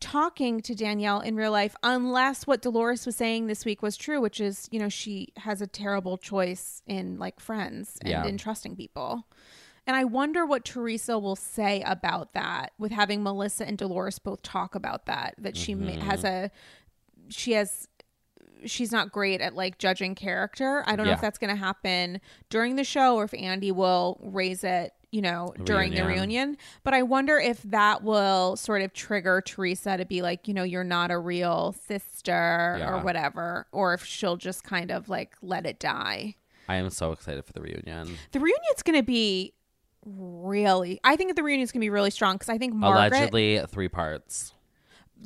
talking 0.00 0.60
to 0.60 0.74
Danielle 0.74 1.20
in 1.20 1.34
real 1.34 1.50
life 1.50 1.74
unless 1.82 2.46
what 2.46 2.62
Dolores 2.62 3.04
was 3.04 3.16
saying 3.16 3.48
this 3.48 3.64
week 3.64 3.82
was 3.82 3.96
true, 3.96 4.20
which 4.20 4.40
is, 4.40 4.68
you 4.70 4.78
know, 4.78 4.88
she 4.88 5.32
has 5.38 5.60
a 5.60 5.66
terrible 5.66 6.16
choice 6.16 6.82
in 6.86 7.18
like 7.18 7.40
friends 7.40 7.98
and 8.00 8.10
Yeah. 8.10 8.24
in 8.24 8.38
trusting 8.38 8.76
people. 8.76 9.26
And 9.86 9.96
I 9.96 10.04
wonder 10.04 10.44
what 10.44 10.64
Teresa 10.64 11.18
will 11.18 11.34
say 11.34 11.82
about 11.82 12.34
that 12.34 12.72
with 12.78 12.92
having 12.92 13.22
Melissa 13.22 13.66
and 13.66 13.78
Dolores 13.78 14.18
both 14.18 14.42
talk 14.42 14.74
about 14.74 15.06
that, 15.06 15.34
that 15.38 15.56
she 15.56 15.74
ma- 15.74 15.92
has 15.92 16.22
mm-hmm. 16.22 16.44
a, 16.44 16.50
she 17.30 17.52
has 17.52 17.88
she's 18.64 18.92
not 18.92 19.12
great 19.12 19.40
at 19.40 19.54
like 19.54 19.78
judging 19.78 20.14
character. 20.14 20.82
I 20.86 20.96
don't 20.96 21.06
know 21.06 21.12
if 21.12 21.20
that's 21.20 21.38
going 21.38 21.54
to 21.54 21.60
happen 21.60 22.20
during 22.50 22.76
the 22.76 22.84
show 22.84 23.16
or 23.16 23.24
if 23.24 23.34
Andy 23.34 23.72
will 23.72 24.18
raise 24.22 24.64
it 24.64 24.92
you 25.10 25.22
know, 25.22 25.54
during 25.64 25.92
the 25.92 26.02
Reunion. 26.02 26.20
reunion. 26.28 26.56
But 26.84 26.92
I 26.92 27.02
wonder 27.02 27.38
if 27.38 27.62
that 27.62 28.02
will 28.02 28.56
sort 28.56 28.82
of 28.82 28.92
trigger 28.92 29.40
Teresa 29.40 29.96
to 29.96 30.04
be 30.04 30.20
like, 30.20 30.46
you 30.46 30.52
know, 30.52 30.64
you're 30.64 30.84
not 30.84 31.10
a 31.10 31.18
real 31.18 31.74
sister 31.86 32.76
Yeah. 32.78 32.90
or 32.90 33.00
whatever, 33.02 33.66
or 33.72 33.94
if 33.94 34.04
she'll 34.04 34.36
just 34.36 34.64
kind 34.64 34.90
of 34.90 35.08
like 35.08 35.34
let 35.40 35.64
it 35.64 35.78
die. 35.78 36.34
I 36.68 36.76
am 36.76 36.90
so 36.90 37.12
excited 37.12 37.46
for 37.46 37.54
the 37.54 37.62
reunion. 37.62 38.18
The 38.32 38.38
reunion's 38.38 38.82
going 38.84 38.98
to 38.98 39.02
be 39.02 39.54
really, 40.04 41.00
I 41.04 41.16
think 41.16 41.34
the 41.36 41.42
reunion's 41.42 41.72
going 41.72 41.80
to 41.80 41.84
be 41.86 41.90
really 41.90 42.10
strong 42.10 42.34
because 42.34 42.50
I 42.50 42.58
think 42.58 42.74
Margaret, 42.74 43.16
Allegedly, 43.16 43.62
three 43.68 43.88
parts. 43.88 44.52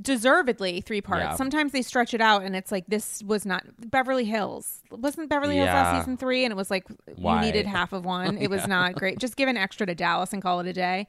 Deservedly 0.01 0.81
three 0.81 1.01
parts. 1.01 1.23
Yeah. 1.25 1.35
Sometimes 1.37 1.73
they 1.73 1.83
stretch 1.83 2.15
it 2.15 2.21
out 2.21 2.43
and 2.43 2.57
it's 2.57 2.73
like, 2.73 2.87
this 2.87 3.23
was 3.25 3.45
not 3.45 3.65
Beverly 3.91 4.25
Hills. 4.25 4.81
Wasn't 4.91 5.29
Beverly 5.29 5.57
Hills 5.57 5.67
last 5.69 6.01
season 6.01 6.17
three? 6.17 6.45
And 6.45 6.53
it 6.53 6.57
was 6.57 6.71
like, 6.71 6.87
Why? 7.17 7.37
you 7.41 7.47
needed 7.47 7.67
half 7.67 7.93
of 7.93 8.05
one. 8.05 8.39
It 8.39 8.49
was 8.51 8.67
not 8.67 8.95
great. 8.95 9.19
Just 9.19 9.37
give 9.37 9.49
an 9.49 9.57
extra 9.57 9.87
to 9.87 9.95
Dallas 9.95 10.33
and 10.33 10.41
call 10.43 10.61
it 10.61 10.67
a 10.67 10.73
day. 10.73 11.07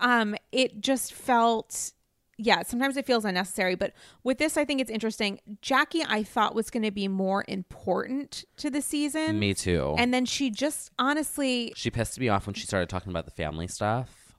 Um, 0.00 0.34
it 0.52 0.80
just 0.80 1.12
felt. 1.12 1.92
Yeah, 2.36 2.64
sometimes 2.64 2.96
it 2.96 3.06
feels 3.06 3.24
unnecessary, 3.24 3.76
but 3.76 3.92
with 4.24 4.38
this, 4.38 4.56
I 4.56 4.64
think 4.64 4.80
it's 4.80 4.90
interesting. 4.90 5.38
Jackie, 5.62 6.02
I 6.04 6.24
thought 6.24 6.52
was 6.56 6.68
going 6.68 6.82
to 6.82 6.90
be 6.90 7.06
more 7.06 7.44
important 7.46 8.44
to 8.56 8.70
the 8.70 8.82
season, 8.82 9.38
Me 9.38 9.54
too. 9.54 9.94
and 9.96 10.12
then 10.12 10.24
she 10.26 10.50
just 10.50 10.90
honestly 10.98 11.72
she 11.76 11.92
pissed 11.92 12.18
me 12.18 12.28
off 12.28 12.48
when 12.48 12.54
she 12.54 12.66
started 12.66 12.88
talking 12.88 13.10
about 13.10 13.24
the 13.26 13.30
family 13.30 13.68
stuff. 13.68 14.34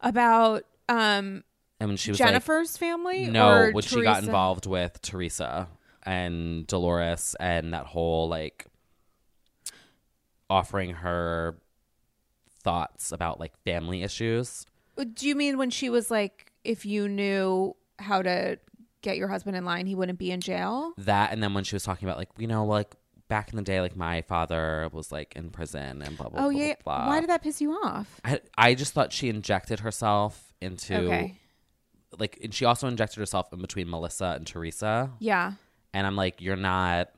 about 0.00 0.64
um 0.88 1.44
And 1.80 1.90
when 1.90 1.96
she 1.96 2.10
was 2.10 2.18
Jennifer's 2.18 2.76
family. 2.76 3.26
no, 3.26 3.70
when 3.72 3.82
she 3.82 4.02
got 4.02 4.14
Teresa? 4.16 4.26
involved 4.26 4.66
with 4.66 5.00
Teresa 5.02 5.68
and 6.04 6.66
Dolores 6.66 7.36
and 7.38 7.74
that 7.74 7.86
whole 7.86 8.28
like 8.28 8.66
offering 10.48 10.94
her 10.94 11.58
thoughts 12.62 13.12
about 13.12 13.40
like 13.40 13.52
family 13.64 14.02
issues. 14.02 14.66
Uh, 14.98 15.04
do 15.12 15.28
you 15.28 15.34
mean 15.34 15.58
when 15.58 15.70
she 15.70 15.90
was 15.90 16.10
like, 16.10 16.52
if 16.64 16.86
you 16.86 17.08
knew 17.08 17.76
how 17.98 18.22
to 18.22 18.58
get 19.02 19.16
your 19.16 19.28
husband 19.28 19.56
in 19.56 19.64
line, 19.64 19.86
he 19.86 19.94
wouldn't 19.94 20.18
be 20.18 20.30
in 20.30 20.40
jail? 20.40 20.92
That 20.98 21.32
and 21.32 21.42
then 21.42 21.54
when 21.54 21.64
she 21.64 21.74
was 21.74 21.82
talking 21.84 22.08
about 22.08 22.18
like, 22.18 22.30
you 22.38 22.46
know, 22.46 22.64
like 22.64 22.94
back 23.28 23.50
in 23.50 23.56
the 23.56 23.62
day, 23.62 23.80
like 23.80 23.96
my 23.96 24.22
father 24.22 24.88
was 24.92 25.10
like 25.12 25.34
in 25.36 25.50
prison 25.50 26.00
and 26.02 26.16
blah 26.16 26.28
blah 26.28 26.46
Oh 26.46 26.50
blah 26.50 26.60
yeah. 26.60 26.74
blah. 26.84 26.98
blah. 27.04 27.06
Why 27.08 27.20
did 27.20 27.28
that 27.30 27.42
piss 27.42 27.60
you 27.60 27.72
off? 27.72 28.20
I, 28.24 28.40
I 28.56 28.74
just 28.74 28.94
thought 28.94 29.12
she 29.12 29.28
injected 29.28 29.80
herself 29.80 30.54
into 30.60 30.96
Okay. 30.96 31.34
Like 32.18 32.38
and 32.42 32.52
she 32.54 32.64
also 32.64 32.88
injected 32.88 33.18
herself 33.18 33.52
in 33.52 33.60
between 33.60 33.88
Melissa 33.90 34.34
and 34.36 34.46
Teresa. 34.46 35.10
Yeah. 35.18 35.52
And 35.94 36.06
I'm 36.06 36.16
like, 36.16 36.40
you're 36.40 36.56
not 36.56 37.10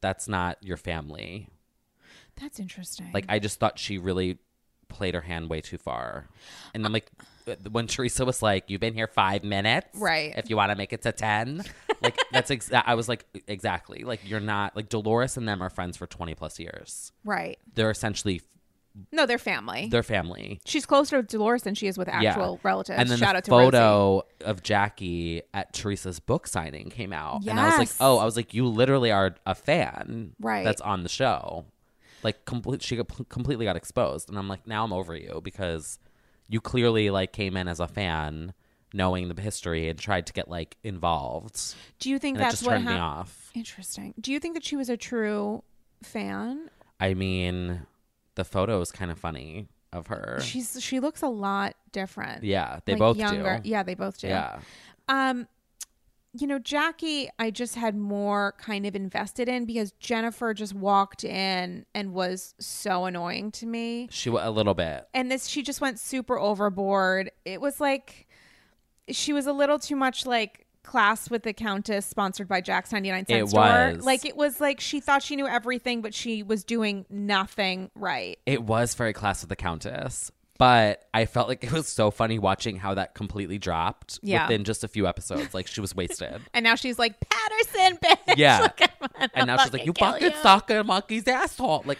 that's 0.00 0.26
not 0.28 0.58
your 0.62 0.76
family. 0.76 1.48
That's 2.40 2.58
interesting. 2.58 3.10
Like 3.12 3.26
I 3.28 3.38
just 3.38 3.58
thought 3.60 3.78
she 3.78 3.98
really 3.98 4.38
played 4.88 5.14
her 5.14 5.20
hand 5.20 5.48
way 5.48 5.60
too 5.60 5.78
far. 5.78 6.26
And 6.74 6.84
I'm 6.84 6.92
like 6.92 7.10
uh, 7.46 7.54
when 7.70 7.86
Teresa 7.86 8.24
was 8.24 8.42
like, 8.42 8.64
"You've 8.68 8.80
been 8.80 8.94
here 8.94 9.06
five 9.08 9.42
minutes, 9.42 9.88
Right. 9.94 10.32
If 10.36 10.48
you 10.50 10.56
want 10.56 10.70
to 10.70 10.76
make 10.76 10.92
it 10.92 11.02
to 11.02 11.12
10. 11.12 11.64
like 12.02 12.16
that's 12.32 12.50
ex- 12.50 12.70
I 12.72 12.94
was 12.94 13.08
like, 13.08 13.24
exactly. 13.48 14.04
Like 14.04 14.20
you're 14.28 14.40
not 14.40 14.76
like 14.76 14.88
Dolores 14.88 15.36
and 15.36 15.48
them 15.48 15.62
are 15.62 15.70
friends 15.70 15.96
for 15.96 16.06
twenty 16.06 16.34
plus 16.34 16.58
years. 16.60 17.12
right. 17.24 17.58
They're 17.74 17.90
essentially 17.90 18.42
No, 19.10 19.24
they're 19.26 19.38
family. 19.38 19.88
their 19.88 20.02
family. 20.02 20.60
She's 20.66 20.84
closer 20.86 21.16
with 21.18 21.28
Dolores 21.28 21.62
than 21.62 21.74
she 21.74 21.86
is 21.86 21.96
with 21.96 22.08
actual 22.08 22.60
relatives. 22.62 22.98
And 22.98 23.08
then 23.08 23.18
Shout 23.18 23.32
the 23.34 23.36
out 23.38 23.44
to 23.44 23.50
Rosie. 23.50 23.64
photo 23.70 24.22
of 24.44 24.62
Jackie 24.62 25.42
at 25.54 25.72
Teresa's 25.72 26.20
book 26.20 26.46
signing 26.46 26.90
came 26.90 27.12
out, 27.12 27.46
and 27.46 27.58
I 27.58 27.66
was 27.70 27.78
like, 27.78 27.88
Yes. 27.88 27.96
"Oh, 28.00 28.18
I 28.18 28.24
was 28.24 28.36
like, 28.36 28.52
you 28.54 28.66
literally 28.66 29.10
are 29.10 29.34
a 29.46 29.54
fan, 29.54 30.32
Right. 30.40 30.64
That's 30.64 30.80
on 30.82 31.02
the 31.02 31.08
show." 31.08 31.64
Like, 32.22 32.44
complete, 32.44 32.82
she 32.82 32.96
got- 32.96 33.28
completely 33.28 33.64
got 33.64 33.76
exposed, 33.76 34.28
and 34.28 34.38
I'm 34.38 34.46
like, 34.48 34.66
now 34.66 34.84
I'm 34.84 34.92
over 34.92 35.16
you 35.16 35.40
because 35.42 35.98
you 36.48 36.60
clearly 36.60 37.10
like 37.10 37.32
came 37.32 37.56
in 37.56 37.66
as 37.68 37.80
a 37.80 37.88
fan, 37.88 38.52
knowing 38.94 39.28
the 39.28 39.40
history, 39.40 39.88
and 39.88 39.98
tried 39.98 40.26
to 40.26 40.32
get 40.34 40.48
like 40.48 40.76
involved, 40.84 41.74
Do 41.98 42.10
you 42.10 42.18
think 42.18 42.36
and 42.36 42.42
it 42.42 42.44
that's 42.44 42.54
just 42.60 42.66
what 42.66 42.72
turned 42.74 42.84
me 42.84 42.92
happened? 42.92 43.02
off. 43.20 43.50
Interesting. 43.54 44.12
Do 44.20 44.30
you 44.32 44.38
think 44.38 44.54
that 44.54 44.64
she 44.64 44.76
was 44.76 44.88
a 44.90 44.96
true 44.98 45.64
fan? 46.02 46.68
I 47.00 47.14
mean, 47.14 47.86
the 48.34 48.44
photo 48.44 48.80
is 48.80 48.90
kind 48.92 49.10
of 49.10 49.18
funny 49.18 49.68
of 49.92 50.06
her. 50.08 50.38
She's 50.42 50.80
she 50.82 51.00
looks 51.00 51.22
a 51.22 51.28
lot 51.28 51.74
different. 51.92 52.44
yeah, 52.44 52.80
they 52.84 52.92
Like, 52.92 52.98
both 53.00 53.16
younger. 53.18 53.60
do. 53.62 53.68
Yeah, 53.68 53.82
they 53.82 53.94
both 53.94 54.18
do. 54.18 54.28
Yeah, 54.28 54.58
Um, 55.08 55.46
you 56.34 56.46
know, 56.46 56.58
Jackie, 56.58 57.28
I 57.38 57.50
just 57.50 57.74
had 57.74 57.94
more 57.94 58.54
kind 58.56 58.86
of 58.86 58.96
invested 58.96 59.50
in 59.50 59.66
because 59.66 59.92
Jennifer 60.00 60.54
just 60.54 60.74
walked 60.74 61.24
in 61.24 61.84
and 61.94 62.14
was 62.14 62.54
so 62.58 63.04
annoying 63.04 63.50
to 63.52 63.66
me. 63.66 64.08
she 64.10 64.30
a 64.30 64.50
little 64.50 64.72
bit. 64.72 65.06
And 65.12 65.30
this, 65.30 65.46
she 65.46 65.62
just 65.62 65.82
went 65.82 65.98
super 65.98 66.38
overboard. 66.38 67.30
It 67.44 67.60
was 67.60 67.80
like 67.80 68.28
she 69.10 69.34
was 69.34 69.46
a 69.46 69.52
little 69.52 69.78
too 69.78 69.96
much 69.96 70.24
like 70.24 70.61
class 70.84 71.30
with 71.30 71.42
the 71.42 71.52
countess 71.52 72.04
sponsored 72.06 72.48
by 72.48 72.60
jack's 72.60 72.92
99 72.92 73.26
cent 73.26 73.42
It 73.44 73.48
store 73.48 73.60
was. 73.94 74.04
like 74.04 74.24
it 74.24 74.36
was 74.36 74.60
like 74.60 74.80
she 74.80 75.00
thought 75.00 75.22
she 75.22 75.36
knew 75.36 75.46
everything 75.46 76.02
but 76.02 76.12
she 76.14 76.42
was 76.42 76.64
doing 76.64 77.06
nothing 77.08 77.90
right 77.94 78.38
It 78.46 78.62
was 78.62 78.94
very 78.94 79.12
class 79.12 79.42
with 79.42 79.48
the 79.48 79.56
Countess, 79.56 80.30
but 80.58 81.04
I 81.14 81.24
felt 81.26 81.48
like 81.48 81.62
it 81.64 81.72
was 81.72 81.88
so 81.88 82.10
funny 82.10 82.38
watching 82.38 82.76
how 82.76 82.94
that 82.94 83.14
completely 83.14 83.58
dropped 83.58 84.18
Yeah. 84.22 84.46
within 84.46 84.64
just 84.64 84.84
a 84.84 84.88
few 84.88 85.06
episodes. 85.06 85.54
Like 85.54 85.66
she 85.66 85.80
was 85.80 85.94
wasted. 85.94 86.40
and 86.54 86.64
now 86.64 86.74
she's 86.74 86.98
like 86.98 87.14
Paterson 87.20 87.98
bitch 87.98 88.36
Yeah. 88.36 88.60
Like, 88.60 88.90
and 89.34 89.46
now 89.46 89.56
she's 89.58 89.72
like, 89.72 89.86
"You 89.86 89.92
fucking 89.98 90.32
sucker, 90.42 90.82
monkey's 90.84 91.26
asshole!" 91.28 91.82
Like, 91.86 91.98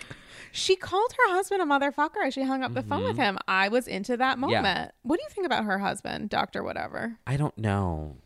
She 0.53 0.77
called 0.77 1.13
her 1.13 1.35
husband 1.35 1.63
a 1.63 1.65
motherfucker. 1.65 2.25
as 2.27 2.35
She 2.35 2.43
hung 2.43 2.63
up 2.63 2.75
the 2.75 2.83
phone 2.83 3.05
with 3.05 3.17
him. 3.17 3.39
I 3.49 3.69
was 3.69 3.87
into 3.89 4.17
that 4.17 4.39
moment. 4.39 4.65
Mm-hmm. 4.65 4.77
Yeah. 4.85 4.91
What 5.03 5.17
do 5.19 5.23
you 5.23 5.29
think 5.35 5.47
about 5.47 5.65
her 5.65 5.79
husband, 5.79 6.29
Doctor 6.31 6.63
Whatever? 6.63 7.17
I 7.27 7.37
don't 7.37 7.57
know. 7.59 8.17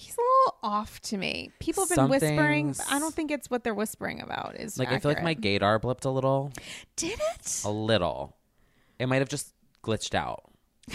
He's 0.00 0.16
a 0.16 0.20
little 0.20 0.58
off 0.62 1.00
to 1.00 1.16
me. 1.16 1.50
People 1.58 1.82
have 1.82 1.88
been 1.88 1.96
Some 1.96 2.10
whispering. 2.10 2.68
but 2.68 2.86
I 2.88 3.00
don't 3.00 3.12
think 3.12 3.32
it's 3.32 3.50
what 3.50 3.64
they're 3.64 3.74
whispering 3.74 4.20
about. 4.20 4.54
Is 4.54 4.78
Like, 4.78 4.90
I 4.92 5.00
feel 5.00 5.10
like 5.10 5.24
my 5.24 5.32
accurate. 5.32 5.60
gaydar 5.60 5.80
blipped 5.80 6.04
a 6.04 6.08
little, 6.10 6.52
did 6.94 7.18
it. 7.18 7.62
a 7.64 7.70
little. 7.70 8.36
It 9.00 9.06
might 9.08 9.18
have 9.18 9.28
just 9.28 9.52
glitched 9.82 10.14
out, 10.14 10.44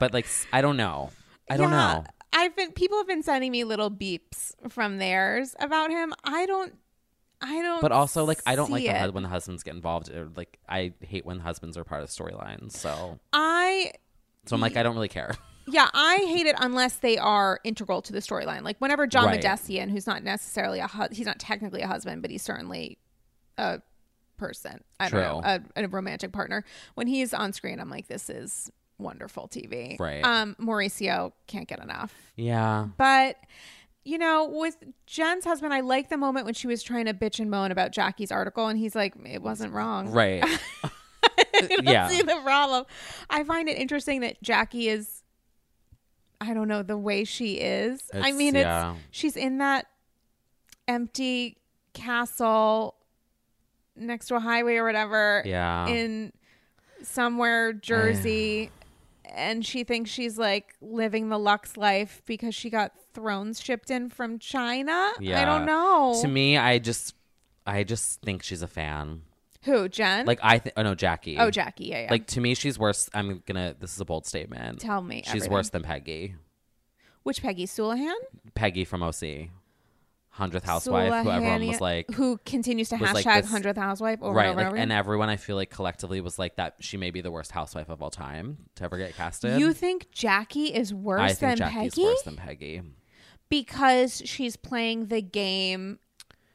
but 0.00 0.12
like, 0.12 0.24
s- 0.26 0.46
I 0.52 0.60
don't 0.62 0.76
know. 0.76 1.10
I 1.50 1.56
don't 1.56 1.70
Yeah, 1.70 1.94
know. 1.94 2.04
I've 2.32 2.56
been. 2.56 2.72
People 2.72 2.98
have 2.98 3.06
been 3.06 3.22
sending 3.22 3.52
me 3.52 3.64
little 3.64 3.90
beeps 3.90 4.52
from 4.68 4.98
theirs 4.98 5.54
about 5.60 5.90
him. 5.90 6.12
I 6.24 6.46
don't. 6.46 6.74
I 7.40 7.62
don't. 7.62 7.80
But 7.80 7.92
also, 7.92 8.24
like, 8.24 8.40
I 8.46 8.56
don't 8.56 8.70
like 8.70 8.82
see 8.82 8.88
when, 8.88 8.96
it. 8.96 9.00
hus- 9.00 9.12
when 9.12 9.22
the 9.22 9.28
husbands 9.28 9.62
get 9.62 9.74
involved. 9.74 10.10
Or, 10.10 10.28
like, 10.36 10.58
I 10.68 10.92
hate 11.00 11.24
when 11.24 11.38
husbands 11.40 11.76
are 11.76 11.84
part 11.84 12.02
of 12.02 12.08
storylines. 12.08 12.72
So, 12.72 13.18
I 13.32 13.92
so 14.46 14.54
I'm 14.56 14.60
like, 14.60 14.76
I 14.76 14.82
don't 14.82 14.94
really 14.94 15.08
care. 15.08 15.34
Yeah, 15.68 15.88
I 15.92 16.16
hate 16.28 16.46
it 16.46 16.54
unless 16.60 16.96
they 16.96 17.18
are 17.18 17.58
integral 17.64 18.00
to 18.02 18.12
the 18.12 18.20
storyline. 18.20 18.62
Like 18.62 18.76
whenever 18.78 19.06
John 19.06 19.26
Right. 19.26 19.40
Mahdessian, 19.42 19.90
who's 19.90 20.06
not 20.06 20.22
necessarily 20.22 20.78
a 20.78 20.86
hu- 20.86 21.08
he's 21.12 21.26
not 21.26 21.38
technically 21.38 21.82
a 21.82 21.86
husband, 21.88 22.22
but 22.22 22.30
he's 22.30 22.42
certainly 22.42 22.98
a 23.58 23.80
person. 24.36 24.82
I 25.00 25.08
don't 25.08 25.20
know, 25.20 25.40
a, 25.44 25.60
a 25.84 25.88
romantic 25.88 26.32
partner. 26.32 26.64
When 26.94 27.06
he's 27.06 27.34
on 27.34 27.52
screen, 27.52 27.80
I'm 27.80 27.90
like, 27.90 28.06
this 28.06 28.30
is 28.30 28.70
wonderful 28.98 29.48
TV. 29.48 29.98
Right. 29.98 30.22
Um, 30.24 30.56
Mauricio 30.60 31.32
can't 31.46 31.66
get 31.68 31.80
enough. 31.82 32.14
Yeah. 32.36 32.86
But 32.96 33.36
you 34.04 34.18
know, 34.18 34.44
with 34.46 34.76
Jen's 35.08 35.44
husband, 35.44 35.74
I 35.74 35.80
like 35.80 36.10
the 36.10 36.16
moment 36.16 36.44
when 36.44 36.54
she 36.54 36.68
was 36.68 36.80
trying 36.84 37.06
to 37.06 37.12
bitch 37.14 37.40
and 37.40 37.50
moan 37.50 37.72
about 37.72 37.90
Jackie's 37.90 38.30
article, 38.30 38.68
and 38.68 38.78
he's 38.78 38.94
like, 38.94 39.14
it 39.24 39.42
wasn't 39.42 39.72
wrong. 39.72 40.10
Right. 40.12 40.44
Yeah. 41.82 42.08
see 42.08 42.22
the 42.22 42.38
problem. 42.44 42.84
I 43.30 43.42
find 43.44 43.68
it 43.68 43.76
interesting 43.78 44.20
that 44.20 44.40
Jackie 44.42 44.88
is 44.88 45.15
I 46.40 46.54
don't 46.54 46.68
know 46.68 46.82
the 46.82 46.98
way 46.98 47.24
she 47.24 47.54
is. 47.54 48.02
I 48.14 48.32
mean 48.32 48.54
yeah. 48.54 48.92
it's 48.92 49.00
she's 49.10 49.36
in 49.36 49.58
that 49.58 49.86
empty 50.88 51.56
castle 51.94 52.94
next 53.96 54.26
to 54.26 54.36
a 54.36 54.40
highway 54.40 54.76
or 54.76 54.84
whatever 54.84 55.42
Yeah. 55.44 55.86
in 55.88 56.32
somewhere 57.02 57.72
Jersey 57.72 58.70
and 59.24 59.64
she 59.64 59.84
thinks 59.84 60.10
she's 60.10 60.38
like 60.38 60.74
living 60.80 61.28
the 61.28 61.38
Lux 61.38 61.76
life 61.76 62.22
because 62.26 62.54
she 62.54 62.70
got 62.70 62.92
thrones 63.14 63.60
shipped 63.60 63.90
in 63.90 64.08
from 64.08 64.38
China. 64.38 65.12
Yeah. 65.20 65.40
I 65.40 65.44
don't 65.44 65.66
know. 65.66 66.18
to 66.20 66.28
me, 66.28 66.56
I 66.56 66.78
just, 66.78 67.14
I 67.66 67.82
just 67.82 68.20
think 68.20 68.42
she's 68.42 68.62
a 68.62 68.68
fan. 68.68 69.22
Who, 69.66 69.88
Jen? 69.88 70.26
Like 70.26 70.38
I 70.42 70.58
think, 70.58 70.74
oh 70.76 70.82
no, 70.82 70.94
Jackie. 70.94 71.36
oh, 71.38 71.50
Jackie. 71.50 71.86
Yeah, 71.86 72.02
yeah. 72.04 72.10
Like 72.10 72.26
to 72.28 72.40
me, 72.40 72.54
she's 72.54 72.78
worse. 72.78 73.10
I'm 73.12 73.42
gonna. 73.46 73.74
This 73.78 73.92
is 73.94 74.00
a 74.00 74.04
bold 74.04 74.24
statement. 74.26 74.80
Tell 74.80 75.02
me 75.02 75.18
She's 75.24 75.28
everything. 75.28 75.52
worse 75.52 75.70
than 75.70 75.82
Peggy. 75.82 76.36
Which 77.24 77.42
Peggy 77.42 77.66
Sulahian? 77.66 78.14
Peggy 78.54 78.84
from 78.84 79.02
OC, 79.02 79.48
hundredth 80.30 80.64
housewife, 80.64 81.24
who 81.24 81.30
everyone 81.30 81.66
was 81.66 81.80
like, 81.80 82.08
who 82.12 82.38
continues 82.46 82.90
to 82.90 82.96
hashtag 82.96 83.44
hundredth 83.44 83.76
housewife 83.76 84.22
over 84.22 84.32
right, 84.36 84.44
and 84.46 84.52
over 84.52 84.60
like, 84.60 84.66
over. 84.68 84.76
and 84.76 84.92
everyone 84.92 85.28
I 85.28 85.36
feel 85.36 85.56
like 85.56 85.70
collectively 85.70 86.20
was 86.20 86.38
like 86.38 86.54
that. 86.56 86.76
She 86.78 86.96
may 86.96 87.10
be 87.10 87.20
the 87.20 87.32
worst 87.32 87.50
housewife 87.50 87.88
of 87.88 88.00
all 88.00 88.10
time 88.10 88.58
to 88.76 88.84
ever 88.84 88.96
get 88.96 89.16
casted. 89.16 89.58
you 89.58 89.72
think 89.72 90.12
Jackie 90.12 90.66
is 90.66 90.94
worse 90.94 91.20
I 91.20 91.28
think 91.28 91.40
than 91.40 91.56
Jackie's 91.58 91.94
Peggy 91.94 92.04
worse 92.04 92.22
than 92.22 92.36
Peggy. 92.36 92.82
because 93.48 94.22
she's 94.24 94.56
playing 94.56 95.06
the 95.06 95.20
game 95.22 95.98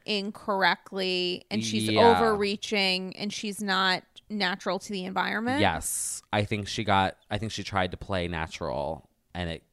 incorrectly 0.05 1.45
and 1.51 1.63
she's 1.63 1.89
Yeah. 1.89 2.01
overreaching 2.01 3.15
and 3.15 3.31
she's 3.31 3.61
not 3.61 4.03
natural 4.29 4.79
to 4.79 4.91
the 4.91 5.05
environment. 5.05 5.59
Yes, 5.59 6.21
I 6.31 6.43
think 6.45 6.67
she 6.67 6.83
got. 6.83 7.17
I 7.29 7.37
think 7.37 7.51
she 7.51 7.63
tried 7.63 7.91
to 7.91 7.97
play 7.97 8.27
natural, 8.27 9.09
and 9.33 9.49
it 9.49 9.63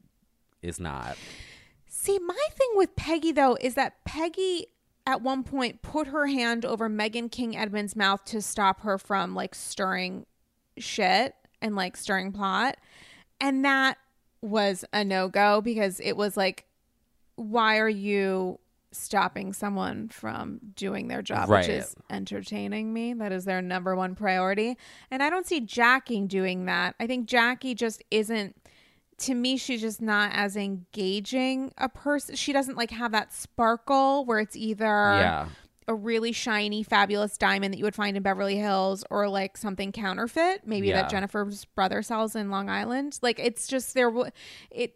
is 0.61 0.79
not. 0.79 1.17
See, 1.87 2.19
my 2.19 2.47
thing 2.51 2.69
with 2.75 2.95
Peggy 2.95 3.31
though 3.31 3.57
is 3.59 3.75
that 3.75 4.03
Peggy 4.05 4.67
at 5.05 5.21
one 5.21 5.43
point 5.43 5.81
put 5.81 6.07
her 6.07 6.27
hand 6.27 6.65
over 6.65 6.89
Meghan 6.89 7.31
King 7.31 7.57
Edmonds' 7.57 7.95
mouth 7.95 8.23
to 8.25 8.41
stop 8.41 8.81
her 8.81 8.97
from 8.97 9.33
like 9.33 9.55
stirring 9.55 10.25
shit 10.77 11.33
and 11.61 11.75
like 11.75 11.97
stirring 11.97 12.31
plot. 12.31 12.77
And 13.41 13.63
that 13.65 13.97
was 14.41 14.85
a 14.93 15.03
no 15.03 15.27
go 15.29 15.61
because 15.61 15.99
it 15.99 16.15
was 16.15 16.37
like, 16.37 16.65
why 17.35 17.77
are 17.79 17.89
you 17.89 18.59
stopping 18.91 19.53
someone 19.53 20.09
from 20.09 20.59
doing 20.75 21.07
their 21.07 21.21
job, 21.21 21.49
Right. 21.49 21.61
which 21.67 21.69
is 21.69 21.95
entertaining 22.09 22.91
me? 22.93 23.13
That 23.13 23.31
is 23.31 23.45
their 23.45 23.61
number 23.61 23.95
one 23.95 24.15
priority. 24.15 24.77
And 25.11 25.21
I 25.21 25.29
don't 25.29 25.45
see 25.45 25.59
Jackie 25.61 26.21
doing 26.21 26.65
that. 26.65 26.95
I 26.99 27.05
think 27.07 27.27
Jackie 27.27 27.75
just 27.75 28.03
isn't 28.11 28.55
to 29.19 29.33
me 29.35 29.57
she's 29.57 29.81
just 29.81 30.01
not 30.01 30.31
as 30.33 30.55
engaging 30.55 31.73
a 31.77 31.89
person 31.89 32.35
she 32.37 32.53
doesn't 32.53 32.77
like 32.77 32.89
have 32.91 33.11
that 33.11 33.33
sparkle 33.33 34.23
where 34.23 34.39
it's 34.39 34.55
either 34.55 34.85
yeah, 34.85 35.49
a 35.89 35.93
really 35.93 36.31
shiny 36.31 36.83
fabulous 36.83 37.37
diamond 37.37 37.73
that 37.73 37.77
you 37.79 37.83
would 37.83 37.95
find 37.95 38.15
in 38.15 38.23
beverly 38.23 38.55
hills 38.55 39.03
or 39.09 39.27
like 39.27 39.57
something 39.57 39.91
counterfeit 39.91 40.61
maybe 40.65 40.87
Yeah. 40.87 41.01
that 41.01 41.09
jennifer's 41.11 41.65
brother 41.65 42.01
sells 42.01 42.33
in 42.33 42.49
long 42.49 42.69
island 42.69 43.19
like 43.21 43.39
it's 43.39 43.67
just 43.67 43.93
there 43.93 44.09
it 44.71 44.93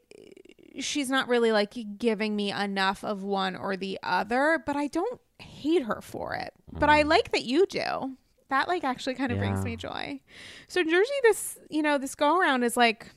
she's 0.80 1.10
not 1.10 1.28
really 1.28 1.52
like 1.52 1.74
giving 1.98 2.36
me 2.36 2.52
enough 2.52 3.04
of 3.04 3.24
one 3.24 3.56
or 3.56 3.76
the 3.78 4.00
other 4.04 4.62
but 4.66 4.76
i 4.76 4.88
don't 4.88 5.20
hate 5.40 5.84
her 5.84 6.00
for 6.02 6.34
it 6.36 6.54
but 6.72 6.90
i 6.90 7.02
like 7.04 7.32
that 7.32 7.44
you 7.44 7.66
do 7.68 8.16
that 8.50 8.68
like 8.68 8.84
actually 8.84 9.14
kind 9.16 9.32
of 9.32 9.38
brings 9.38 9.60
Mm. 9.60 9.64
Me 9.66 9.76
joy 9.76 10.20
so 10.68 10.84
jersey 10.84 11.12
this 11.24 11.58
you 11.70 11.82
know 11.82 11.98
this 11.98 12.16
go 12.16 12.40
around 12.40 12.64
is 12.64 12.76
like 12.78 13.08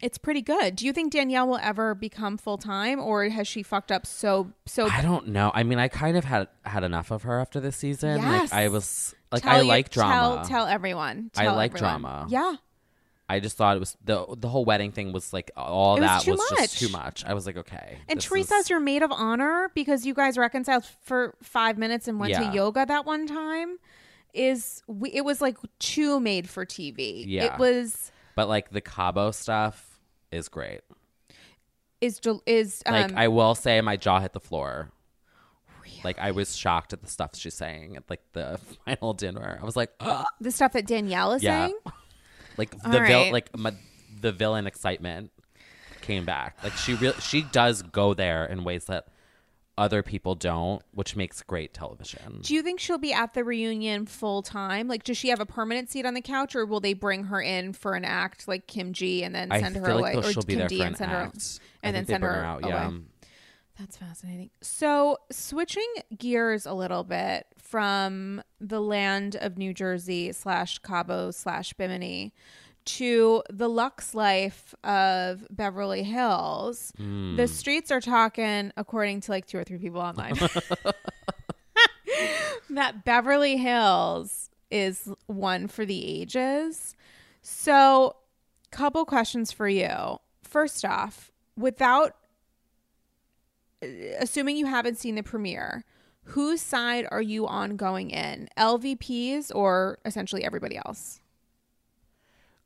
it's 0.00 0.18
pretty 0.18 0.42
good. 0.42 0.74
Do 0.74 0.84
you 0.84 0.92
think 0.92 1.12
Danielle 1.12 1.46
will 1.46 1.60
ever 1.62 1.94
become 1.94 2.36
full 2.36 2.58
time, 2.58 2.98
or 2.98 3.22
has 3.28 3.46
she 3.46 3.62
fucked 3.62 3.92
up 3.92 4.04
so 4.04 4.50
so? 4.66 4.88
I 4.88 5.00
don't 5.00 5.28
know. 5.28 5.52
I 5.54 5.62
mean, 5.62 5.78
I 5.78 5.86
kind 5.86 6.16
of 6.16 6.24
had 6.24 6.48
had 6.64 6.82
enough 6.82 7.12
of 7.12 7.22
her 7.22 7.38
after 7.38 7.60
this 7.60 7.76
season. 7.76 8.20
Yes. 8.20 8.50
Like 8.50 8.52
I 8.52 8.66
was 8.66 9.14
like, 9.30 9.42
Tell 9.44 9.52
I 9.52 9.60
you- 9.60 9.68
like 9.68 9.90
drama. 9.90 10.12
Tell, 10.38 10.44
tell 10.44 10.66
everyone. 10.66 11.30
I 11.36 11.46
like 11.52 11.72
everyone. 11.74 12.00
drama. 12.00 12.26
Yeah, 12.28 12.54
I 13.32 13.40
just 13.40 13.56
thought 13.56 13.76
it 13.76 13.80
was 13.80 13.96
the 14.04 14.26
the 14.36 14.48
whole 14.48 14.64
wedding 14.64 14.92
thing 14.92 15.12
was 15.12 15.32
like 15.32 15.50
all 15.56 15.96
It 15.96 16.00
was 16.00 16.08
that 16.10 16.22
too 16.22 16.32
was, 16.32 16.50
just 16.50 16.78
too 16.78 16.88
much. 16.90 17.24
I 17.24 17.34
was 17.34 17.46
like, 17.46 17.56
okay. 17.56 17.98
and 18.08 18.18
this 18.18 18.24
Teresa 18.26 18.54
is- 18.56 18.70
your 18.70 18.80
maid 18.80 19.02
of 19.02 19.10
honor 19.12 19.70
because 19.74 20.04
you 20.06 20.14
guys 20.14 20.36
reconciled 20.36 20.84
for 21.02 21.34
five 21.42 21.78
minutes 21.78 22.08
and 22.08 22.20
went 22.20 22.32
Yeah. 22.32 22.50
to 22.50 22.54
yoga 22.54 22.84
that 22.86 23.04
one 23.06 23.26
time. 23.26 23.78
Is 24.34 24.82
we, 24.86 25.10
it 25.10 25.24
was 25.26 25.40
like 25.42 25.58
too 25.78 26.18
made 26.18 26.48
for 26.48 26.64
TV. 26.64 27.24
Yeah. 27.26 27.52
it 27.54 27.58
was 27.58 28.10
but 28.34 28.48
like 28.48 28.70
the 28.70 28.80
Cabo 28.80 29.30
stuff 29.30 30.00
is 30.30 30.48
great. 30.48 30.80
is 32.00 32.18
is 32.46 32.82
um, 32.86 32.94
Like 32.94 33.12
I 33.14 33.28
will 33.28 33.54
say, 33.54 33.80
my 33.82 33.96
jaw 33.96 34.20
hit 34.20 34.32
the 34.32 34.40
floor. 34.40 34.90
Like 36.04 36.18
I 36.18 36.30
was 36.30 36.56
shocked 36.56 36.92
at 36.94 37.02
the 37.02 37.08
stuff 37.08 37.36
she's 37.36 37.54
saying 37.54 37.96
at 37.96 38.08
like 38.08 38.22
the 38.32 38.58
final 38.86 39.12
dinner. 39.14 39.58
I 39.60 39.64
was 39.64 39.76
like, 39.76 39.90
"Ugh." 40.00 40.24
the 40.40 40.50
stuff 40.50 40.72
that 40.72 40.86
Danielle 40.86 41.32
is 41.34 41.42
Yeah. 41.42 41.66
saying. 41.66 41.78
like 42.56 42.70
the 42.70 42.86
All 42.86 42.92
vil- 42.92 43.00
right. 43.02 43.32
like 43.32 43.56
my, 43.56 43.72
the 44.20 44.32
villain 44.32 44.66
excitement 44.66 45.30
came 46.00 46.24
back. 46.24 46.58
Like 46.62 46.72
she 46.74 46.94
real 46.94 47.12
she 47.14 47.42
does 47.42 47.82
go 47.82 48.14
there 48.14 48.44
in 48.44 48.64
ways 48.64 48.86
that 48.86 49.06
other 49.78 50.02
people 50.02 50.34
don't, 50.34 50.82
which 50.92 51.16
makes 51.16 51.40
great 51.42 51.72
television. 51.72 52.40
Do 52.42 52.54
you 52.54 52.62
think 52.62 52.78
she'll 52.78 52.98
be 52.98 53.12
at 53.12 53.32
the 53.32 53.42
reunion 53.42 54.04
full 54.04 54.42
time? 54.42 54.86
Like, 54.86 55.02
does 55.02 55.16
she 55.16 55.28
have 55.30 55.40
a 55.40 55.46
permanent 55.46 55.90
seat 55.90 56.04
on 56.04 56.12
the 56.12 56.20
couch, 56.20 56.54
or 56.54 56.66
will 56.66 56.80
they 56.80 56.92
bring 56.92 57.24
her 57.24 57.40
in 57.40 57.72
for 57.72 57.94
an 57.94 58.04
act 58.04 58.46
like 58.46 58.66
Kim 58.66 58.92
G 58.92 59.24
and 59.24 59.34
then 59.34 59.50
I 59.50 59.60
send 59.60 59.76
her 59.76 59.86
feel 59.86 59.98
away, 59.98 60.14
like 60.14 60.26
or 60.26 60.32
she'll 60.32 60.42
be 60.42 60.56
there 60.56 60.68
D 60.68 60.76
for 60.78 60.84
and 60.84 60.92
an 60.92 60.96
send 60.98 61.10
her, 61.10 61.16
act. 61.16 61.60
I 61.82 61.86
and 61.86 61.96
then 61.96 62.06
send 62.06 62.22
her, 62.22 62.32
her 62.32 62.44
out. 62.44 62.64
away? 62.64 62.72
Yeah. 62.72 62.90
That's 63.78 63.96
fascinating. 63.96 64.50
So, 64.60 65.16
switching 65.30 65.88
gears 66.18 66.66
a 66.66 66.74
little 66.74 67.02
bit 67.02 67.46
from 67.72 68.42
the 68.60 68.82
land 68.82 69.34
of 69.40 69.56
New 69.56 69.72
Jersey 69.72 70.30
slash 70.32 70.78
Cabo 70.80 71.30
slash 71.30 71.72
Bimini 71.72 72.34
to 72.84 73.42
the 73.48 73.66
Lux 73.66 74.14
life 74.14 74.74
of 74.84 75.46
Beverly 75.50 76.02
Hills, 76.02 76.92
Hmm. 76.98 77.36
the 77.36 77.48
streets 77.48 77.90
are 77.90 78.02
talking, 78.02 78.72
according 78.76 79.22
to 79.22 79.30
like 79.30 79.46
two 79.46 79.56
or 79.56 79.64
three 79.64 79.78
people 79.78 80.02
online, 80.02 80.34
that 82.68 83.06
Beverly 83.06 83.56
Hills 83.56 84.50
is 84.70 85.08
one 85.24 85.66
for 85.66 85.86
the 85.86 86.04
ages. 86.20 86.94
So, 87.40 88.16
couple 88.70 89.06
questions 89.06 89.50
for 89.50 89.66
you. 89.68 90.18
First 90.42 90.84
off, 90.84 91.30
without 91.56 92.16
assuming 94.20 94.58
you 94.58 94.66
haven't 94.66 94.98
seen 94.98 95.14
the 95.14 95.22
premiere, 95.22 95.84
whose 96.24 96.60
side 96.60 97.06
are 97.10 97.22
you 97.22 97.46
on 97.46 97.76
going 97.76 98.10
in? 98.10 98.48
LVPs 98.56 99.50
or 99.54 99.98
essentially 100.04 100.44
everybody 100.44 100.76
else? 100.76 101.20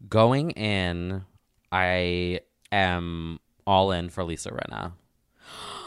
Going 0.09 0.51
in, 0.53 1.25
I 1.73 2.41
am 2.71 3.41
all 3.67 3.93
in 3.93 4.11
for 4.11 4.25
Lisa 4.25 4.51
Rinna. 4.51 4.93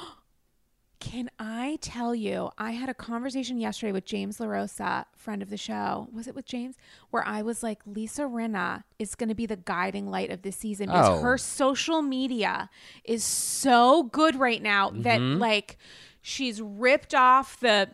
Can 1.00 1.30
I 1.40 1.78
tell 1.82 2.14
you, 2.14 2.50
I 2.58 2.72
had 2.72 2.90
a 2.90 2.94
conversation 2.94 3.58
yesterday 3.58 3.94
with 3.94 4.04
James 4.04 4.38
LaRosa, 4.40 5.06
friend 5.16 5.42
of 5.42 5.50
the 5.50 5.56
show. 5.56 6.10
Was 6.12 6.28
it 6.28 6.36
with 6.36 6.46
James? 6.46 6.76
Where 7.10 7.26
I 7.26 7.42
was 7.42 7.64
like, 7.64 7.80
Lisa 7.86 8.24
Rinna 8.24 8.84
is 9.00 9.16
going 9.16 9.30
to 9.30 9.36
be 9.36 9.46
the 9.46 9.56
guiding 9.56 10.12
light 10.12 10.30
of 10.30 10.42
this 10.42 10.58
season 10.58 10.88
because 10.88 11.08
Oh. 11.20 11.22
her 11.22 11.38
social 11.38 12.02
media 12.02 12.70
is 13.06 13.24
so 13.24 14.04
good 14.04 14.36
right 14.36 14.62
now 14.62 14.90
that, 14.90 15.22
Mm-hmm. 15.22 15.40
like, 15.40 15.78
she's 16.22 16.62
ripped 16.62 17.14
off 17.16 17.60
the 17.60 17.90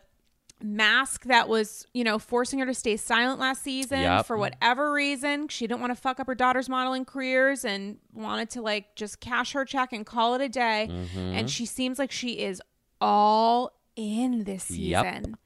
mask 0.61 1.25
that 1.25 1.49
was, 1.49 1.85
you 1.93 2.03
know, 2.03 2.17
forcing 2.17 2.59
her 2.59 2.65
to 2.65 2.73
stay 2.73 2.95
silent 2.95 3.39
last 3.39 3.61
season 3.61 3.99
Yep. 4.01 4.25
for 4.25 4.37
whatever 4.37 4.91
reason. 4.93 5.47
She 5.49 5.67
didn't 5.67 5.81
want 5.81 5.91
to 5.93 6.01
fuck 6.01 6.19
up 6.19 6.27
her 6.27 6.35
daughter's 6.35 6.69
modeling 6.69 7.03
careers 7.05 7.65
and 7.65 7.97
wanted 8.13 8.49
to 8.51 8.61
like 8.61 8.95
just 8.95 9.19
cash 9.19 9.51
her 9.51 9.65
check 9.65 9.91
and 9.91 10.05
call 10.05 10.33
it 10.35 10.41
a 10.41 10.47
day. 10.49 10.87
Mm-hmm. 10.89 11.19
And 11.19 11.49
she 11.49 11.65
seems 11.65 11.99
like 11.99 12.11
she 12.11 12.39
is 12.39 12.61
all 13.01 13.73
in 13.97 14.45
this 14.45 14.71
Yep. 14.71 15.05
season. 15.05 15.37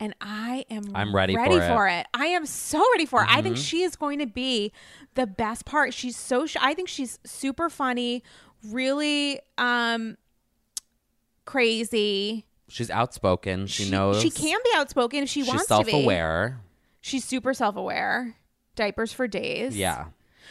And 0.00 0.14
I 0.20 0.64
am 0.70 0.92
I'm 0.94 1.12
ready 1.16 1.34
for 1.34 1.44
it. 1.46 1.66
for 1.66 1.88
it. 1.88 2.06
I 2.14 2.26
am 2.26 2.46
so 2.46 2.84
ready 2.92 3.06
for 3.06 3.22
it. 3.22 3.28
I 3.28 3.36
Mm-hmm. 3.36 3.42
think 3.42 3.56
she 3.56 3.82
is 3.82 3.96
going 3.96 4.18
to 4.20 4.26
be 4.26 4.70
the 5.14 5.26
best 5.26 5.64
part. 5.64 5.92
She's 5.94 6.16
so 6.16 6.46
sh- 6.46 6.56
I 6.60 6.74
think 6.74 6.88
she's 6.88 7.18
super 7.24 7.68
funny, 7.68 8.22
really 8.64 9.40
um 9.56 10.16
crazy. 11.48 12.44
She's 12.68 12.90
outspoken. 12.90 13.66
She, 13.66 13.90
knows 13.90 14.20
She 14.20 14.28
can 14.30 14.58
be 14.62 14.70
outspoken 14.76 15.22
if 15.22 15.28
she 15.30 15.40
she's 15.40 15.48
wants 15.48 15.66
to 15.66 15.78
be. 15.78 15.84
She's 15.84 15.90
self-aware. 15.92 16.60
She's 17.00 17.24
super 17.24 17.54
self-aware. 17.54 18.36
Diapers 18.76 19.12
for 19.14 19.26
days. 19.26 19.74
Yeah. 19.76 20.06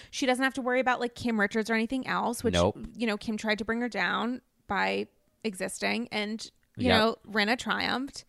She 0.10 0.26
doesn't 0.26 0.44
have 0.44 0.56
to 0.56 0.62
worry 0.62 0.80
about 0.80 1.00
like 1.00 1.14
Kim 1.14 1.40
Richards 1.40 1.70
or 1.70 1.76
anything 1.76 2.08
else, 2.08 2.44
which 2.44 2.56
Nope. 2.56 2.78
you 2.96 3.06
know 3.06 3.18
Kim 3.18 3.38
tried 3.38 3.60
to 3.60 3.66
bring 3.66 3.82
her 3.82 3.90
down 3.90 4.42
by 4.68 5.08
existing, 5.44 6.08
and 6.12 6.50
you 6.78 6.88
Yep. 6.88 6.98
know 6.98 7.16
Rinna 7.32 7.58
triumphed. 7.58 8.24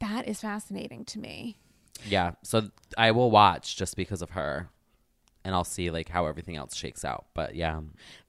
That 0.00 0.28
is 0.28 0.40
fascinating 0.40 1.04
to 1.06 1.18
me. 1.18 1.56
Yeah. 2.06 2.32
So 2.42 2.70
I 2.98 3.10
will 3.12 3.30
watch 3.30 3.76
just 3.76 3.96
because 3.96 4.22
of 4.22 4.30
her. 4.30 4.68
And 5.44 5.54
I'll 5.54 5.64
see 5.64 5.90
like 5.90 6.08
how 6.10 6.26
everything 6.26 6.56
else 6.56 6.76
shakes 6.76 7.04
out. 7.04 7.26
But 7.34 7.54
yeah. 7.54 7.80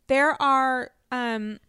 There 0.08 0.42
are 0.42 0.92
um 1.12 1.60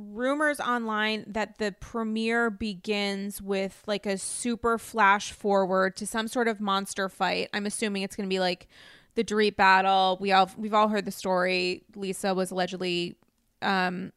rumors 0.00 0.60
online 0.60 1.24
that 1.26 1.58
the 1.58 1.72
premiere 1.80 2.50
begins 2.50 3.40
with 3.40 3.82
like 3.86 4.06
a 4.06 4.18
super 4.18 4.78
flash 4.78 5.32
forward 5.32 5.96
to 5.96 6.06
some 6.06 6.28
sort 6.28 6.48
of 6.48 6.60
monster 6.60 7.08
fight. 7.08 7.48
I'm 7.52 7.66
assuming 7.66 8.02
it's 8.02 8.16
going 8.16 8.28
to 8.28 8.32
be 8.32 8.40
like 8.40 8.68
the 9.14 9.24
Dorit 9.24 9.56
battle. 9.56 10.18
We 10.20 10.32
all 10.32 10.50
we've 10.56 10.74
all 10.74 10.88
heard 10.88 11.04
the 11.04 11.12
story. 11.12 11.84
Lisa 11.94 12.34
was 12.34 12.50
allegedly 12.50 13.16
um 13.62 14.12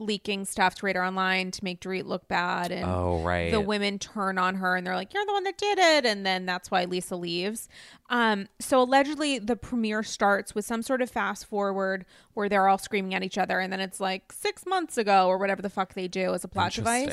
leaking 0.00 0.44
stuff 0.44 0.76
to 0.76 0.86
Radar 0.86 1.04
Online 1.04 1.50
to 1.50 1.64
make 1.64 1.80
Dorit 1.80 2.06
look 2.06 2.28
bad 2.28 2.70
and 2.70 2.84
Oh, 2.88 3.20
right. 3.24 3.50
the 3.50 3.60
women 3.60 3.98
turn 3.98 4.38
on 4.38 4.54
her 4.56 4.76
and 4.76 4.86
they're 4.86 4.94
like, 4.94 5.12
"You're 5.12 5.26
the 5.26 5.32
one 5.32 5.42
that 5.44 5.58
did 5.58 5.78
it," 5.78 6.06
and 6.06 6.24
then 6.24 6.46
that's 6.46 6.70
why 6.70 6.84
Lisa 6.84 7.16
leaves. 7.16 7.68
Um, 8.08 8.46
so 8.60 8.80
allegedly, 8.82 9.38
the 9.40 9.56
premiere 9.56 10.02
starts 10.04 10.54
with 10.54 10.64
some 10.64 10.82
sort 10.82 11.02
of 11.02 11.10
fast 11.10 11.46
forward 11.46 12.06
where 12.34 12.48
they're 12.48 12.68
all 12.68 12.78
screaming 12.78 13.14
at 13.14 13.22
each 13.24 13.36
other, 13.38 13.58
and 13.58 13.72
then 13.72 13.80
it's 13.80 13.98
like 13.98 14.30
six 14.32 14.64
months 14.66 14.96
ago 14.96 15.26
or 15.26 15.36
whatever 15.36 15.62
the 15.62 15.70
fuck 15.70 15.94
they 15.94 16.06
do 16.08 16.32
as 16.32 16.44
a 16.44 16.48
plot 16.48 16.72
device, 16.72 17.12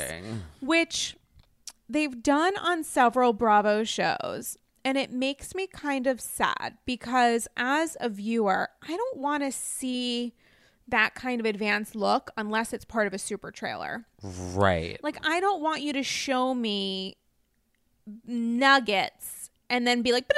which 0.60 1.16
they've 1.88 2.22
done 2.22 2.56
on 2.58 2.84
several 2.84 3.32
Bravo 3.32 3.82
shows. 3.84 4.56
And 4.84 4.96
it 4.96 5.10
makes 5.10 5.52
me 5.56 5.66
kind 5.66 6.06
of 6.06 6.20
sad 6.20 6.78
because 6.86 7.48
as 7.56 7.96
a 7.98 8.08
viewer, 8.08 8.68
I 8.82 8.96
don't 8.96 9.16
want 9.16 9.42
to 9.42 9.50
see 9.50 10.32
that 10.88 11.14
kind 11.14 11.40
of 11.40 11.46
advanced 11.46 11.94
look 11.96 12.30
unless 12.36 12.72
it's 12.72 12.84
part 12.84 13.06
of 13.06 13.12
a 13.14 13.18
super 13.18 13.50
trailer. 13.50 14.04
Right. 14.22 15.02
Like, 15.02 15.18
I 15.26 15.40
don't 15.40 15.60
want 15.62 15.82
you 15.82 15.92
to 15.94 16.02
show 16.02 16.54
me 16.54 17.16
nuggets 18.26 19.50
and 19.68 19.86
then 19.86 20.02
be 20.02 20.12
like, 20.12 20.30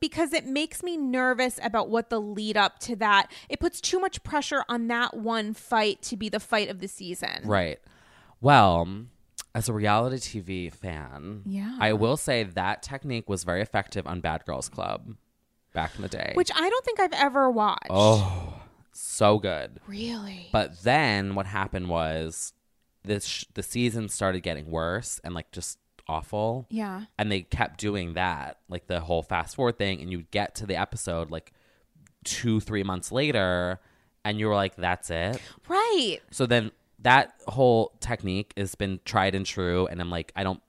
because 0.00 0.32
it 0.32 0.44
makes 0.46 0.82
me 0.82 0.96
nervous 0.96 1.60
about 1.62 1.88
what 1.88 2.10
the 2.10 2.20
lead 2.20 2.56
up 2.56 2.78
to 2.80 2.96
that. 2.96 3.30
It 3.48 3.60
puts 3.60 3.80
too 3.80 4.00
much 4.00 4.22
pressure 4.24 4.64
on 4.68 4.88
that 4.88 5.16
one 5.16 5.54
fight 5.54 6.02
to 6.02 6.16
be 6.16 6.28
the 6.28 6.40
fight 6.40 6.68
of 6.68 6.80
the 6.80 6.88
season. 6.88 7.42
Right. 7.44 7.78
Well, 8.40 9.04
as 9.54 9.68
a 9.68 9.72
reality 9.72 10.16
TV 10.16 10.72
fan, 10.72 11.42
Yeah. 11.46 11.76
I 11.78 11.92
will 11.92 12.16
say 12.16 12.42
that 12.42 12.82
technique 12.82 13.28
was 13.28 13.44
very 13.44 13.62
effective 13.62 14.06
on 14.06 14.20
Bad 14.20 14.44
Girls 14.44 14.68
Club 14.68 15.14
back 15.72 15.92
in 15.94 16.02
the 16.02 16.08
day. 16.08 16.32
Which 16.34 16.50
I 16.54 16.68
don't 16.68 16.84
think 16.84 16.98
I've 16.98 17.12
ever 17.12 17.48
watched. 17.50 17.86
oh, 17.90 18.59
so 19.00 19.38
good. 19.38 19.80
really? 19.86 20.48
But 20.52 20.82
then 20.82 21.34
what 21.34 21.46
happened 21.46 21.88
was 21.88 22.52
this 23.04 23.24
sh- 23.24 23.44
the 23.54 23.62
season 23.62 24.08
started 24.08 24.40
getting 24.40 24.70
worse 24.70 25.20
and 25.24 25.34
like 25.34 25.50
just 25.52 25.78
awful. 26.08 26.66
yeah. 26.70 27.04
And 27.18 27.30
they 27.30 27.42
kept 27.42 27.78
doing 27.80 28.14
that, 28.14 28.58
like 28.68 28.86
the 28.88 29.00
whole 29.00 29.22
fast 29.22 29.56
forward 29.56 29.78
thing, 29.78 30.00
and 30.00 30.10
you'd 30.10 30.30
get 30.30 30.54
to 30.56 30.66
the 30.66 30.76
episode 30.76 31.30
like 31.30 31.52
two, 32.24 32.60
three 32.60 32.82
months 32.82 33.10
later, 33.12 33.80
and 34.24 34.38
you 34.38 34.48
were 34.48 34.54
like, 34.54 34.76
"That's 34.76 35.08
it." 35.10 35.40
Right. 35.68 36.18
So 36.30 36.46
then 36.46 36.72
that 36.98 37.32
whole 37.48 37.92
technique 38.00 38.52
has 38.56 38.74
been 38.74 39.00
tried 39.04 39.34
and 39.34 39.46
true, 39.46 39.86
and 39.86 40.00
I'm 40.00 40.10
like, 40.10 40.32
I 40.36 40.42
don't 40.44 40.60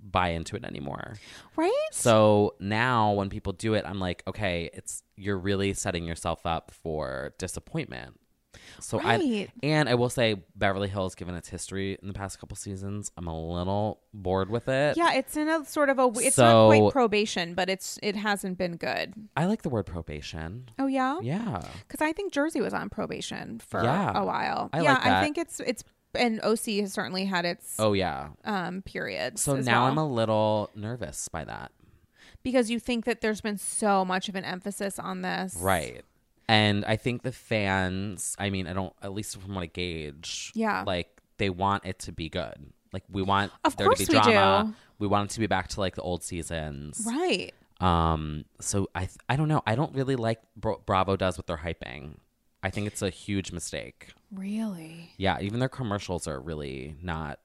buy 0.00 0.30
into 0.30 0.56
it 0.56 0.64
anymore. 0.64 1.14
Right? 1.56 1.72
So 1.92 2.54
now 2.58 3.12
when 3.12 3.28
people 3.28 3.52
do 3.52 3.74
it, 3.74 3.84
I'm 3.86 4.00
like, 4.00 4.22
okay, 4.26 4.70
it's 4.72 5.02
you're 5.16 5.38
really 5.38 5.72
setting 5.74 6.04
yourself 6.04 6.44
up 6.46 6.70
for 6.82 7.34
disappointment. 7.38 8.18
So 8.80 8.98
I 9.02 9.48
and 9.62 9.88
I 9.88 9.94
will 9.94 10.08
say 10.08 10.42
Beverly 10.54 10.88
Hills, 10.88 11.14
given 11.14 11.34
its 11.34 11.48
history 11.48 11.98
in 12.00 12.08
the 12.08 12.14
past 12.14 12.38
couple 12.40 12.56
seasons, 12.56 13.10
I'm 13.16 13.26
a 13.26 13.38
little 13.54 14.00
bored 14.14 14.48
with 14.50 14.68
it. 14.68 14.96
yeah, 14.96 15.12
it's 15.12 15.36
in 15.36 15.48
a 15.48 15.64
sort 15.66 15.90
of 15.90 15.98
a 15.98 16.10
it's 16.16 16.36
So- 16.36 16.70
not 16.70 16.78
quite 16.78 16.92
probation, 16.92 17.54
but 17.54 17.68
it's 17.68 17.98
it 18.02 18.16
hasn't 18.16 18.56
been 18.58 18.76
good. 18.76 19.12
I 19.36 19.44
like 19.44 19.62
the 19.62 19.68
word 19.68 19.84
probation. 19.86 20.70
Oh 20.78 20.86
yeah? 20.86 21.18
Yeah. 21.22 21.62
Cuz 21.88 22.00
I 22.00 22.12
think 22.12 22.32
Jersey 22.32 22.60
was 22.62 22.72
on 22.72 22.88
probation 22.88 23.58
for 23.60 23.82
Yeah. 23.84 24.12
a 24.18 24.24
while. 24.24 24.70
I 24.72 24.80
yeah, 24.82 24.94
like 24.94 25.06
I 25.06 25.22
think 25.22 25.36
it's 25.38 25.60
it's 25.60 25.84
and 26.14 26.40
OC 26.42 26.78
has 26.80 26.94
certainly 26.94 27.26
had 27.26 27.44
its 27.44 27.76
Oh 27.78 27.92
yeah. 27.92 28.30
um 28.44 28.80
periods. 28.82 29.42
So 29.42 29.56
now 29.56 29.82
well. 29.82 29.92
I'm 29.92 29.98
a 29.98 30.08
little 30.08 30.70
nervous 30.74 31.28
by 31.28 31.44
that. 31.44 31.72
Because 32.46 32.70
you 32.70 32.78
think 32.78 33.04
that 33.06 33.20
there's 33.22 33.40
been 33.40 33.58
so 33.58 34.04
much 34.04 34.28
of 34.28 34.36
an 34.36 34.44
emphasis 34.44 35.00
on 35.00 35.22
this. 35.22 35.56
Right. 35.60 36.02
And 36.48 36.84
I 36.84 36.94
think 36.94 37.22
the 37.22 37.32
fans, 37.32 38.36
I 38.38 38.50
mean, 38.50 38.68
I 38.68 38.72
don't, 38.72 38.92
at 39.02 39.12
least 39.12 39.36
from 39.40 39.56
what 39.56 39.62
I 39.62 39.66
gauge, 39.66 40.52
Yeah. 40.54 40.84
like 40.86 41.08
they 41.38 41.50
want 41.50 41.84
it 41.84 41.98
to 42.00 42.12
be 42.12 42.28
good. 42.28 42.54
Like 42.92 43.02
we 43.10 43.20
want 43.22 43.50
Of 43.64 43.76
there 43.76 43.88
to 43.88 43.96
be 43.98 44.04
we 44.08 44.20
drama. 44.20 44.64
do. 44.68 44.74
We 45.00 45.08
want 45.08 45.30
it 45.30 45.34
to 45.34 45.40
be 45.40 45.48
back 45.48 45.66
to 45.70 45.80
like 45.80 45.96
the 45.96 46.02
old 46.02 46.22
seasons. 46.22 47.02
Right. 47.04 47.52
Um. 47.80 48.44
So 48.60 48.88
I, 48.94 49.00
th- 49.00 49.18
I 49.28 49.34
don't 49.36 49.48
know. 49.48 49.62
I 49.66 49.74
don't 49.74 49.92
really 49.94 50.14
like 50.16 50.40
Bra- 50.56 50.78
Bravo 50.86 51.16
does 51.16 51.36
with 51.36 51.46
their 51.46 51.58
hyping. 51.58 52.14
I 52.62 52.70
think 52.70 52.86
it's 52.86 53.02
a 53.02 53.10
huge 53.10 53.50
mistake. 53.52 54.12
Really? 54.32 55.10
Yeah. 55.18 55.40
Even 55.40 55.58
their 55.58 55.68
commercials 55.68 56.26
are 56.28 56.40
really 56.40 56.94
not 57.02 57.38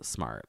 smart. 0.00 0.48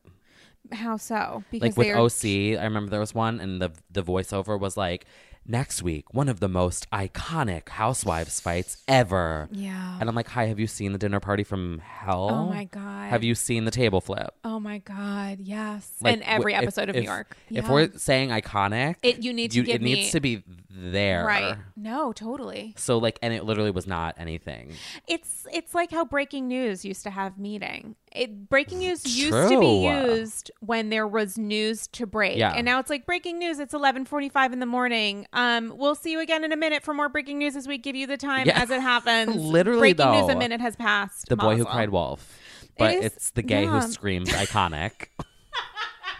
How 0.71 0.97
so? 0.97 1.43
Because 1.51 1.75
Like 1.75 1.77
with 1.77 1.87
they're 1.87 1.97
OC, 1.97 2.59
I 2.59 2.63
remember 2.63 2.89
there 2.89 2.99
was 2.99 3.13
one, 3.13 3.39
and 3.39 3.61
the 3.61 3.71
the 3.91 4.03
voiceover 4.03 4.59
was 4.59 4.77
like, 4.77 5.05
"Next 5.47 5.81
week, 5.83 6.13
one 6.13 6.29
of 6.29 6.39
the 6.39 6.49
most 6.49 6.89
iconic 6.91 7.69
Housewives 7.69 8.39
fights 8.39 8.83
ever." 8.87 9.47
Yeah. 9.51 9.97
And 9.99 10.09
I'm 10.09 10.15
like, 10.15 10.27
"Hi, 10.29 10.45
have 10.47 10.59
you 10.59 10.67
seen 10.67 10.91
the 10.91 10.97
dinner 10.97 11.19
party 11.19 11.43
from 11.43 11.79
hell? 11.79 12.29
Oh 12.31 12.45
my 12.49 12.65
god. 12.65 13.09
Have 13.09 13.23
you 13.23 13.35
seen 13.35 13.65
the 13.65 13.71
table 13.71 14.01
flip?" 14.01 14.33
Oh 14.43 14.59
my 14.59 14.79
god. 14.79 15.39
Yes. 15.39 15.91
Like, 16.01 16.13
and 16.13 16.23
every 16.23 16.53
w- 16.53 16.57
if- 16.57 16.63
episode 16.63 16.89
of 16.89 16.95
if- 16.95 17.03
New 17.03 17.09
York. 17.09 17.37
If 17.49 17.69
we're 17.69 17.91
saying 17.97 18.29
iconic, 18.29 18.95
It- 19.03 19.23
you 19.23 19.33
need 19.33 19.51
to 19.51 19.57
you, 19.63 19.73
it 19.73 19.81
needs 19.81 20.11
to 20.11 20.19
be 20.19 20.43
there, 20.77 21.25
Right. 21.25 21.55
No, 21.77 22.11
totally. 22.11 22.73
So 22.77 22.97
like, 22.97 23.17
and 23.21 23.33
it 23.33 23.45
literally 23.45 23.71
was 23.71 23.87
not 23.87 24.15
anything. 24.17 24.73
It's 25.07 25.47
it's 25.53 25.73
like 25.73 25.91
how 25.91 26.03
breaking 26.03 26.47
news 26.49 26.83
used 26.83 27.03
to 27.03 27.09
have 27.09 27.37
meeting. 27.37 27.95
It 28.11 28.49
breaking 28.49 28.79
news 28.79 29.05
used 29.17 29.49
to 29.49 29.59
be 29.59 29.83
used 29.87 30.51
when 30.59 30.89
there 30.89 31.07
was 31.07 31.37
news 31.37 31.87
to 31.87 32.05
break. 32.05 32.37
Yeah. 32.37 32.53
And 32.53 32.65
now 32.65 32.79
it's 32.79 32.89
like 32.89 33.05
breaking 33.05 33.39
news, 33.39 33.59
it's 33.59 33.73
eleven 33.73 34.03
forty 34.05 34.27
five 34.29 34.51
in 34.51 34.59
the 34.59 34.65
morning. 34.65 35.27
Um 35.35 35.73
we'll 35.77 35.93
see 35.95 36.11
you 36.11 36.19
again 36.19 36.43
in 36.43 36.51
a 36.51 36.57
minute 36.57 36.81
for 36.81 36.93
more 36.93 37.09
breaking 37.09 37.37
news 37.37 37.55
as 37.55 37.67
we 37.67 37.77
give 37.77 37.95
you 37.95 38.07
the 38.07 38.17
time 38.17 38.47
Yeah. 38.47 38.59
as 38.61 38.69
it 38.71 38.81
happens. 38.81 39.35
Literally, 39.35 39.93
breaking 39.93 40.11
news 40.13 40.27
though. 40.27 40.33
a 40.33 40.37
minute 40.37 40.61
has 40.61 40.75
passed. 40.75 41.27
The 41.29 41.35
boy 41.37 41.57
who 41.57 41.65
cried 41.65 41.89
wolf, 41.89 42.39
but 42.77 42.95
is- 42.95 43.05
it's 43.05 43.29
the 43.31 43.43
gay 43.43 43.63
yeah. 43.63 43.81
who 43.81 43.91
screams 43.91 44.29
iconic. 44.29 45.07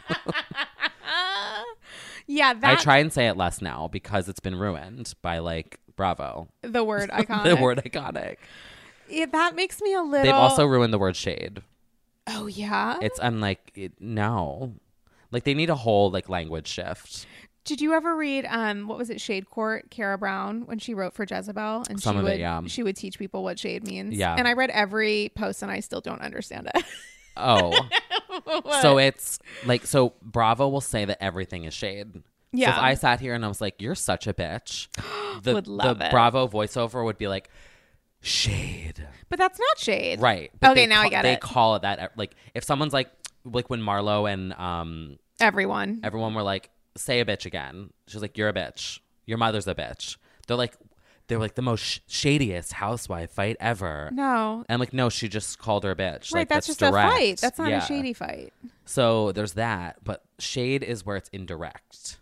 Yeah, 2.28 2.54
I 2.64 2.76
try 2.76 2.98
and 2.98 3.14
say 3.14 3.28
it 3.28 3.38
less 3.38 3.62
now 3.62 3.88
because 3.92 4.28
it's 4.28 4.40
been 4.40 4.56
ruined 4.56 5.14
by 5.22 5.38
like 5.40 5.80
Bravo. 5.96 6.48
the 6.64 6.84
word 6.84 7.10
iconic. 7.14 7.44
the 7.44 7.56
word 7.56 7.78
iconic. 7.86 8.38
Yeah, 9.08 9.28
that 9.28 9.56
makes 9.56 9.80
me 9.80 9.94
a 9.94 10.02
little 10.02 10.24
They've 10.26 10.34
also 10.34 10.66
ruined 10.66 10.92
the 10.92 10.98
word 10.98 11.16
shade. 11.16 11.62
Oh 12.26 12.48
yeah. 12.48 12.98
It's 13.02 13.20
I'm 13.22 13.40
like 13.42 13.72
it, 13.76 13.94
no, 14.00 14.74
like 15.32 15.44
they 15.44 15.54
need 15.54 15.70
a 15.70 15.76
whole 15.76 16.10
like 16.10 16.28
language 16.28 16.68
shift. 16.68 17.28
Did 17.66 17.82
you 17.82 17.94
ever 17.94 18.16
read 18.16 18.46
um 18.50 18.88
what 18.88 18.98
was 18.98 19.10
it 19.10 19.20
Shade 19.20 19.50
Court 19.50 19.90
Kara 19.90 20.18
Brown 20.18 20.62
when 20.68 20.80
she 20.80 20.94
wrote 20.94 21.14
for 21.14 21.26
Jezebel 21.30 21.86
and 21.90 22.00
Some 22.02 22.16
she 22.16 22.20
of 22.20 22.26
it, 22.26 22.30
would 22.32 22.40
yeah. 22.40 22.62
she 22.68 22.84
would 22.84 22.96
teach 22.96 23.20
people 23.20 23.44
what 23.44 23.60
shade 23.60 23.86
means. 23.86 24.16
Yeah. 24.16 24.36
And 24.38 24.48
I 24.48 24.54
read 24.54 24.70
every 24.70 25.32
post 25.36 25.62
and 25.64 25.72
I 25.72 25.80
still 25.82 26.00
don't 26.02 26.22
understand 26.22 26.70
it. 26.74 26.86
Oh, 27.36 27.78
so 28.82 28.98
it's 28.98 29.40
like 29.66 29.86
so 29.86 30.14
Bravo 30.22 30.70
will 30.70 30.80
say 30.80 31.04
that 31.06 31.22
everything 31.22 31.66
is 31.66 31.74
shade. 31.74 32.14
So 32.14 32.22
Yeah. 32.54 32.78
if 32.78 32.82
I 32.82 32.94
sat 32.94 33.20
here 33.20 33.34
and 33.34 33.44
I 33.44 33.50
was 33.50 33.60
like, 33.60 33.82
"You're 33.82 33.96
such 33.96 34.28
a 34.28 34.34
bitch," 34.34 34.88
the, 35.44 35.56
Would 35.56 35.66
the. 35.66 36.08
Bravo 36.12 36.48
voiceover 36.48 37.04
would 37.04 37.18
be 37.18 37.28
like, 37.28 37.50
"Shade." 38.22 39.06
but 39.30 39.38
that's 39.40 39.60
not 39.60 39.78
shade. 39.80 40.22
Right. 40.22 40.52
Okay, 40.64 40.74
they 40.74 40.86
now 40.88 41.02
I 41.02 41.06
ca- 41.06 41.10
get 41.10 41.22
they 41.24 41.34
it. 41.34 41.42
They 41.42 41.48
call 41.48 41.76
it 41.76 41.82
that. 41.82 42.12
Like 42.18 42.36
if 42.54 42.64
someone's 42.64 42.94
like, 42.94 43.10
like 43.44 43.70
when 43.70 43.82
Marlo 43.82 44.32
and 44.32 44.54
um 44.54 45.18
Everyone. 45.40 46.00
everyone 46.04 46.34
were 46.34 46.44
like, 46.44 46.70
"Say 46.98 47.20
a 47.20 47.26
bitch 47.26 47.46
again." 47.46 47.92
She's 48.08 48.22
like, 48.22 48.38
"You're 48.38 48.50
a 48.50 48.54
bitch. 48.54 49.00
Your 49.26 49.38
mother's 49.38 49.68
a 49.68 49.76
bitch." 49.76 50.18
They're 50.48 50.58
like, 50.58 50.76
they're 51.28 51.40
like 51.40 51.56
the 51.56 51.64
most 51.64 51.82
sh- 51.82 52.00
shadiest 52.08 52.74
housewife 52.74 53.32
fight 53.32 53.58
ever. 53.60 54.10
No. 54.14 54.64
And 54.70 54.76
I'm 54.76 54.80
like, 54.80 54.94
no, 54.94 55.10
she 55.10 55.28
just 55.28 55.58
called 55.58 55.84
her 55.84 55.90
a 55.90 55.96
bitch. 55.96 56.32
Right, 56.32 56.42
Like, 56.42 56.50
that's, 56.50 56.68
just 56.68 56.78
direct. 56.80 56.96
a 56.96 57.16
fight. 57.18 57.38
That's 57.42 57.58
not 57.58 57.70
Yeah. 57.72 57.84
a 57.84 57.88
shady 57.88 58.14
fight. 58.14 58.54
So 58.86 59.32
there's 59.32 59.54
that, 59.54 60.04
but 60.04 60.24
shade 60.38 60.84
is 60.84 61.04
where 61.04 61.18
it's 61.18 61.30
indirect. 61.30 62.20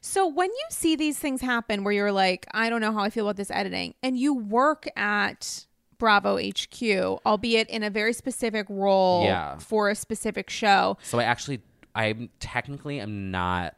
So 0.00 0.26
when 0.26 0.48
you 0.48 0.64
see 0.70 0.96
these 0.96 1.18
things 1.18 1.42
happen 1.42 1.84
where 1.84 1.92
you're 1.92 2.10
like, 2.10 2.46
I 2.52 2.70
don't 2.70 2.80
know 2.80 2.92
how 2.92 3.00
I 3.00 3.10
feel 3.10 3.26
about 3.26 3.36
this 3.36 3.50
editing, 3.50 3.92
and 4.02 4.16
you 4.16 4.32
work 4.32 4.86
at 4.96 5.66
Bravo 5.98 6.38
HQ, 6.38 6.80
albeit 7.26 7.68
in 7.68 7.82
a 7.82 7.90
very 7.90 8.14
specific 8.14 8.64
role 8.70 9.24
Yeah. 9.24 9.58
for 9.58 9.90
a 9.90 9.94
specific 9.94 10.48
show, 10.48 10.96
So 11.02 11.18
I 11.18 11.24
actually, 11.24 11.60
I'm 11.94 12.30
technically, 12.40 12.98
I'm 12.98 13.30
not 13.30 13.74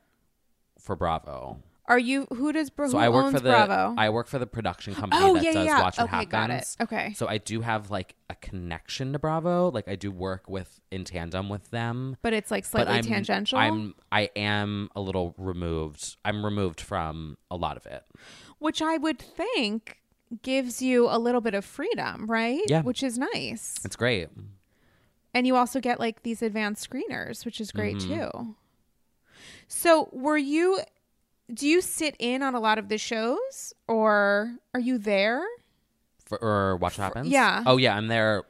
for 0.80 0.96
Bravo. 0.96 1.62
are 1.86 1.98
you 1.98 2.26
who 2.32 2.52
does 2.52 2.70
Bravo? 2.70 2.92
So 2.92 2.98
I 2.98 3.08
work 3.08 3.32
for 3.32 3.40
the 3.40 3.50
Bravo? 3.50 3.94
I 3.98 4.10
work 4.10 4.26
for 4.28 4.38
the 4.38 4.46
production 4.46 4.94
company 5.00 5.22
Oh, 5.24 5.34
that 5.34 5.42
yeah, 5.44 5.52
does 5.52 5.66
yeah. 5.66 5.80
Watch 5.82 5.98
What 5.98 6.04
Okay, 6.04 6.10
Happens. 6.16 6.30
got 6.30 6.50
it. 6.50 6.66
Okay. 6.82 7.12
So 7.14 7.26
I 7.28 7.38
do 7.38 7.60
have 7.62 7.90
like 7.90 8.14
a 8.28 8.34
connection 8.36 9.12
to 9.12 9.18
Bravo. 9.18 9.70
Like 9.70 9.88
I 9.88 9.96
do 9.96 10.10
work 10.10 10.48
with 10.48 10.80
in 10.90 11.04
tandem 11.04 11.48
with 11.48 11.70
them. 11.70 12.16
but 12.22 12.32
it's 12.32 12.50
like 12.50 12.64
slightly 12.64 12.94
I'm 12.94 13.04
tangential. 13.04 13.58
I'm 13.58 13.94
I 14.12 14.30
am 14.36 14.88
a 14.94 15.00
little 15.00 15.34
removed. 15.36 16.16
I'm 16.24 16.44
removed 16.44 16.80
from 16.80 17.36
a 17.50 17.56
lot 17.56 17.76
of 17.76 17.86
it. 17.86 18.04
which 18.58 18.80
I 18.82 18.96
would 18.96 19.18
think 19.18 19.96
gives 20.42 20.80
you 20.80 21.08
a 21.10 21.18
little 21.18 21.40
bit 21.40 21.54
of 21.54 21.64
freedom, 21.64 22.26
right? 22.30 22.62
Yeah. 22.68 22.82
Which 22.82 23.02
is 23.02 23.18
nice. 23.18 23.74
It's 23.84 23.96
great. 23.96 24.28
And 25.34 25.46
you 25.46 25.56
also 25.56 25.80
get 25.80 25.98
like 26.00 26.22
these 26.22 26.40
advanced 26.42 26.88
screeners, 26.88 27.44
which 27.44 27.60
is 27.60 27.72
great 27.72 27.96
Mm-hmm. 27.96 28.14
too. 28.14 28.56
So, 29.72 30.08
were 30.12 30.36
you 30.36 30.80
do 31.54 31.66
you 31.66 31.80
sit 31.80 32.16
in 32.18 32.42
on 32.42 32.54
a 32.54 32.60
lot 32.60 32.78
of 32.78 32.88
the 32.88 32.98
shows 32.98 33.72
or 33.88 34.56
are 34.74 34.80
you 34.80 34.98
there? 34.98 35.42
For, 36.24 36.42
or 36.42 36.76
Watch 36.76 36.98
What 36.98 37.04
Happens. 37.04 37.28
yeah. 37.28 37.62
Oh 37.64 37.76
yeah, 37.76 37.96
I'm 37.96 38.08
there 38.08 38.42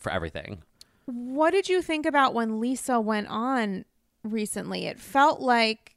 for 0.00 0.10
everything. 0.10 0.62
What 1.06 1.52
did 1.52 1.68
you 1.68 1.80
think 1.80 2.06
about 2.06 2.34
when 2.34 2.60
Lisa 2.60 3.00
went 3.00 3.28
on 3.28 3.84
recently? 4.24 4.86
It 4.86 4.98
felt 4.98 5.40
like, 5.40 5.94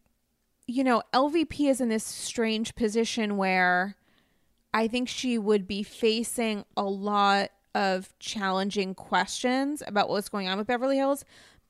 you 0.68 0.84
know, 0.84 1.02
LVP 1.12 1.70
is 1.70 1.82
in 1.82 1.90
this 1.90 2.04
strange 2.04 2.76
position 2.76 3.36
where 3.36 3.96
I 4.74 4.88
think 4.88 5.10
she 5.10 5.40
would 5.40 5.68
be 5.68 5.82
facing 5.82 6.66
a 6.76 6.84
lot 6.84 7.50
of 7.74 8.14
challenging 8.20 8.94
questions 8.94 9.82
about 9.88 10.10
what's 10.10 10.30
going 10.30 10.48
on 10.48 10.58
with 10.58 10.68
Beverly 10.68 10.98
Hills, 10.98 11.26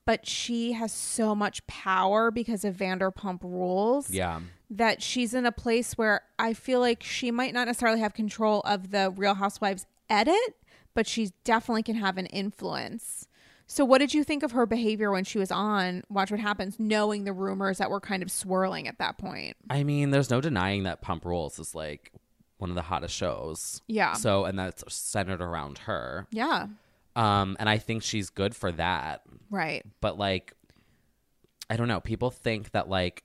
but 0.08 0.26
she 0.26 0.72
has 0.72 0.92
so 0.94 1.36
much 1.36 1.68
power 1.68 2.32
because 2.32 2.64
of 2.64 2.74
Vanderpump 2.76 3.44
rules 3.44 4.10
Yeah. 4.10 4.40
that 4.70 5.04
she's 5.04 5.34
in 5.34 5.46
a 5.46 5.52
place 5.52 5.98
where 5.98 6.22
I 6.40 6.54
feel 6.54 6.80
like 6.80 7.04
she 7.04 7.30
might 7.30 7.54
not 7.54 7.68
necessarily 7.68 8.00
have 8.00 8.14
control 8.14 8.62
of 8.62 8.92
the 8.92 9.12
Real 9.16 9.34
Housewives 9.36 9.86
edit, 10.10 10.56
but 10.94 11.06
she 11.08 11.32
definitely 11.44 11.84
can 11.84 11.96
have 11.98 12.18
an 12.18 12.26
influence. 12.28 13.28
So, 13.70 13.84
what 13.84 13.98
did 13.98 14.14
you 14.14 14.24
think 14.24 14.44
of 14.44 14.54
her 14.54 14.66
behavior 14.66 15.12
when 15.12 15.26
she 15.26 15.38
was 15.40 15.52
on 15.52 16.04
Watch 16.10 16.32
What 16.32 16.40
Happens, 16.40 16.80
knowing 16.80 17.26
the 17.26 17.34
rumors 17.34 17.80
that 17.80 17.90
were 17.92 18.00
kind 18.00 18.24
of 18.24 18.32
swirling 18.32 18.88
at 18.88 18.98
that 19.00 19.18
point? 19.18 19.58
I 19.70 19.84
mean, 19.84 20.12
there's 20.12 20.30
no 20.30 20.40
denying 20.40 20.84
that 20.84 21.02
Pump 21.02 21.26
Rules 21.26 21.60
is 21.60 21.76
like 21.76 22.14
one 22.60 22.70
of 22.70 22.78
the 22.78 22.84
hottest 22.84 23.14
shows. 23.14 23.82
Yeah. 23.88 24.14
So, 24.14 24.46
and 24.46 24.58
that's 24.58 24.86
centered 24.92 25.42
around 25.42 25.80
her. 25.80 26.28
Yeah. 26.32 26.68
Um, 27.18 27.58
and 27.60 27.68
I 27.68 27.80
think 27.80 28.04
she's 28.04 28.30
good 28.30 28.56
for 28.56 28.72
that. 28.74 29.24
Right. 29.50 29.84
But 30.02 30.18
like, 30.18 30.54
I 31.70 31.76
don't 31.76 31.88
know. 31.88 32.00
People 32.00 32.30
think 32.32 32.72
that 32.72 32.88
like, 32.88 33.24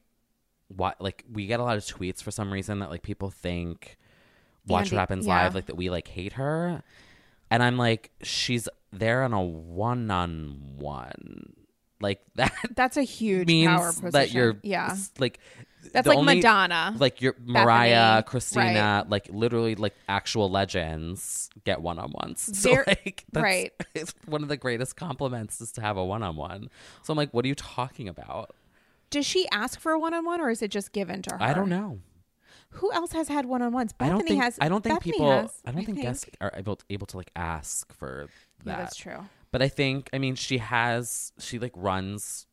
what 0.68 0.98
like 1.00 1.24
we 1.30 1.46
get 1.46 1.60
a 1.60 1.62
lot 1.62 1.76
of 1.76 1.84
tweets 1.84 2.22
for 2.22 2.30
some 2.30 2.50
reason 2.50 2.78
that 2.78 2.88
like 2.88 3.02
people 3.02 3.30
think 3.30 3.98
Watch 4.66 4.86
Andy- 4.86 4.96
What 4.96 5.00
Happens 5.00 5.26
yeah. 5.26 5.42
Live 5.42 5.54
like 5.54 5.66
that 5.66 5.76
we 5.76 5.90
like 5.90 6.08
hate 6.08 6.32
her, 6.34 6.82
and 7.50 7.62
I'm 7.62 7.76
like, 7.76 8.10
she's 8.22 8.68
there 8.92 9.22
on 9.22 9.32
a 9.34 9.42
one 9.42 10.10
on 10.10 10.58
one. 10.78 11.52
Like 12.00 12.22
that 12.36 12.52
That's 12.74 12.96
a 12.96 13.02
huge 13.02 13.46
means 13.46 13.68
power 13.68 13.88
position. 13.88 14.10
that 14.12 14.32
you're 14.32 14.56
yeah. 14.62 14.96
like 15.18 15.38
That's 15.92 16.06
like 16.06 16.18
only- 16.18 16.36
Madonna. 16.36 16.94
like 16.98 17.20
your 17.20 17.34
Mariah, 17.44 18.22
Bethenny, 18.22 18.26
Christina, 18.26 19.06
like 19.08 19.28
literally 19.30 19.74
like 19.74 19.94
actual 20.08 20.50
legends 20.50 21.50
get 21.64 21.80
one 21.80 21.98
on 21.98 22.12
ones. 22.12 22.50
So 22.62 22.74
Ver- 22.74 22.84
like 22.86 23.24
that's 23.32 23.42
right. 23.42 23.72
it's 23.94 24.14
one 24.26 24.42
of 24.42 24.48
the 24.48 24.56
greatest 24.56 24.96
compliments 24.96 25.60
is 25.60 25.72
to 25.72 25.80
have 25.80 25.96
a 25.96 26.04
one 26.04 26.22
on 26.22 26.36
one. 26.36 26.70
So 27.02 27.12
I'm 27.12 27.16
like, 27.16 27.32
what 27.32 27.44
are 27.44 27.48
you 27.48 27.54
talking 27.54 28.08
about? 28.08 28.54
Does 29.10 29.26
she 29.26 29.48
ask 29.50 29.80
for 29.80 29.92
a 29.92 29.98
one 29.98 30.14
on 30.14 30.24
one 30.24 30.40
or 30.40 30.50
is 30.50 30.62
it 30.62 30.70
just 30.70 30.92
given 30.92 31.20
to 31.22 31.34
her? 31.34 31.42
I 31.42 31.52
don't 31.52 31.68
know. 31.68 31.98
Who 32.76 32.90
else 32.92 33.12
has 33.12 33.28
had 33.28 33.44
one 33.44 33.60
on 33.60 33.72
ones? 33.72 33.92
I 34.00 34.06
Bethenny 34.06 34.10
don't 34.10 34.28
think 34.28 34.42
has. 34.42 34.58
I 34.60 34.68
don't 34.68 34.82
think 34.82 34.98
Bethenny 35.00 35.02
people 35.02 35.30
has, 35.30 35.60
I 35.66 35.72
don't 35.72 35.84
think, 35.84 36.00
guests 36.00 36.24
think. 36.24 36.36
are 36.40 36.52
able 36.56 36.78
able 36.88 37.06
to 37.08 37.16
like 37.18 37.30
ask 37.36 37.92
for 37.92 38.28
that. 38.64 38.70
Yeah, 38.70 38.76
that's 38.78 38.96
true. 38.96 39.18
But 39.50 39.60
I 39.60 39.68
think 39.68 40.08
I 40.14 40.18
mean 40.18 40.34
she 40.36 40.58
has 40.58 41.32
she 41.38 41.58
like 41.58 41.72
runs 41.76 42.46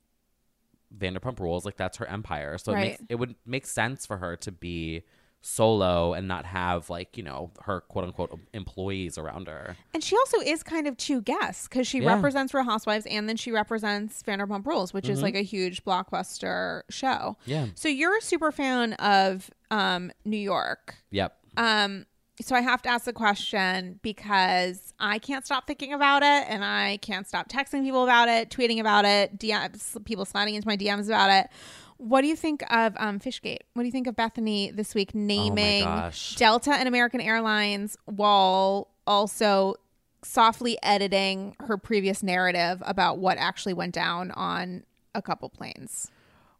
Vanderpump 0.98 1.40
Rules 1.40 1.66
like 1.66 1.78
that's 1.78 1.98
her 1.98 2.06
empire. 2.08 2.58
So 2.58 2.72
it 2.74 2.76
makes 2.76 3.02
it 3.10 3.16
would 3.16 3.36
make 3.46 3.66
sense 3.66 4.06
for 4.06 4.18
her 4.18 4.36
to 4.38 4.52
be 4.52 5.04
solo 5.42 6.14
and 6.14 6.28
not 6.28 6.44
have 6.46 6.90
like 6.90 7.16
you 7.16 7.24
know 7.24 7.50
her 7.62 7.80
quote 7.80 8.04
unquote 8.04 8.38
employees 8.54 9.18
around 9.18 9.48
her. 9.48 9.78
And 9.94 10.04
she 10.04 10.16
also 10.18 10.40
is 10.42 10.64
kind 10.64 10.86
of 10.88 10.98
two 10.98 11.22
guests 11.22 11.68
because 11.68 11.88
she 11.88 12.00
Yeah. 12.00 12.14
represents 12.16 12.54
Real 12.54 12.66
Housewives 12.66 13.06
and 13.06 13.30
then 13.30 13.38
she 13.38 13.52
represents 13.52 14.22
Vanderpump 14.24 14.66
Rules, 14.66 14.94
which 14.94 15.08
is 15.08 15.22
like 15.22 15.36
a 15.36 15.42
huge 15.42 15.84
blockbuster 15.86 16.82
show. 16.90 17.08
Mm-hmm. 17.44 17.52
Yeah. 17.52 17.66
So 17.76 17.88
you're 17.88 18.18
a 18.18 18.22
super 18.22 18.52
fan 18.52 18.94
of 18.94 19.50
um, 19.72 20.12
New 20.26 20.38
York. 20.38 20.96
Yep. 21.12 21.36
Um, 21.56 22.06
so 22.42 22.56
I 22.56 22.62
have 22.62 22.82
to 22.84 22.90
ask 22.90 23.06
the 23.06 23.14
question 23.14 24.00
because 24.02 24.94
I 25.00 25.20
can't 25.20 25.46
stop 25.46 25.68
thinking 25.68 25.94
about 25.94 26.24
it, 26.24 26.46
and 26.50 26.64
I 26.64 26.98
can't 26.98 27.28
stop 27.28 27.50
texting 27.50 27.84
people 27.84 28.04
about 28.04 28.30
it, 28.30 28.50
tweeting 28.50 28.80
about 28.80 29.06
it, 29.06 29.38
DMs, 29.38 30.04
people 30.06 30.26
sliding 30.26 30.56
into 30.56 30.68
my 30.68 30.78
DMs 30.78 31.08
about 31.08 31.30
it. 31.32 31.50
What 31.98 32.22
do 32.22 32.28
you 32.28 32.38
think 32.38 32.64
of 32.72 32.94
um, 32.98 33.20
Fishgate? 33.20 33.60
What 33.74 33.84
do 33.84 33.86
you 33.88 33.92
think 33.92 34.08
of 34.08 34.16
Bethenny 34.16 34.74
this 34.74 34.96
week 34.96 35.14
naming 35.14 35.84
gosh. 35.84 36.36
Delta 36.36 36.72
and 36.72 36.88
American 36.88 37.20
Airlines 37.20 37.98
while 38.06 38.88
also 39.06 39.76
softly 40.24 40.78
editing 40.82 41.56
her 41.60 41.78
previous 41.78 42.24
narrative 42.24 42.82
about 42.86 43.18
what 43.18 43.38
actually 43.38 43.74
went 43.74 43.94
down 43.94 44.32
on 44.32 44.84
a 45.14 45.22
couple 45.22 45.50
planes? 45.50 46.10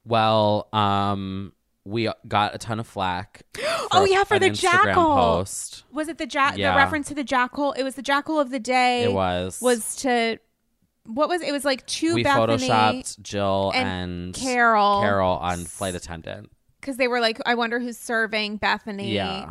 Well, 0.06 0.68
um, 0.74 1.54
we 1.86 2.10
got 2.28 2.54
a 2.56 2.58
ton 2.58 2.80
of 2.80 2.88
flack. 2.88 3.44
Oh, 3.92 4.06
yeah, 4.06 4.24
for 4.24 4.38
the 4.38 4.52
Instagram 4.52 4.84
jackal. 4.84 5.16
post. 5.16 5.84
Was 5.92 6.10
it 6.10 6.20
the 6.20 6.28
ja- 6.28 6.54
Yeah. 6.56 6.74
the 6.74 6.78
reference 6.78 7.08
to 7.08 7.16
the 7.16 7.24
jackal? 7.24 7.72
It 7.72 7.82
was 7.82 7.96
the 7.96 8.04
jackal 8.04 8.40
of 8.40 8.52
the 8.52 8.60
day. 8.60 9.06
It 9.06 9.14
was 9.14 9.60
was 9.62 9.96
to 9.98 10.38
what 11.06 11.28
was 11.28 11.42
it 11.42 11.52
was 11.52 11.66
like 11.66 11.88
two 11.88 12.14
we 12.14 12.24
Bethenny 12.24 12.70
photoshopped 12.70 13.20
Jill 13.24 13.72
and 13.74 13.88
and, 14.26 14.36
Carole. 14.36 15.02
Carole 15.02 15.38
on 15.38 15.66
flight 15.66 15.96
attendant. 15.96 16.52
because 16.80 16.98
they 16.98 17.08
were 17.08 17.20
like 17.20 17.40
I 17.48 17.56
wonder 17.56 17.80
who's 17.80 17.98
serving 17.98 18.60
Bethenny. 18.60 19.12
Yeah. 19.12 19.50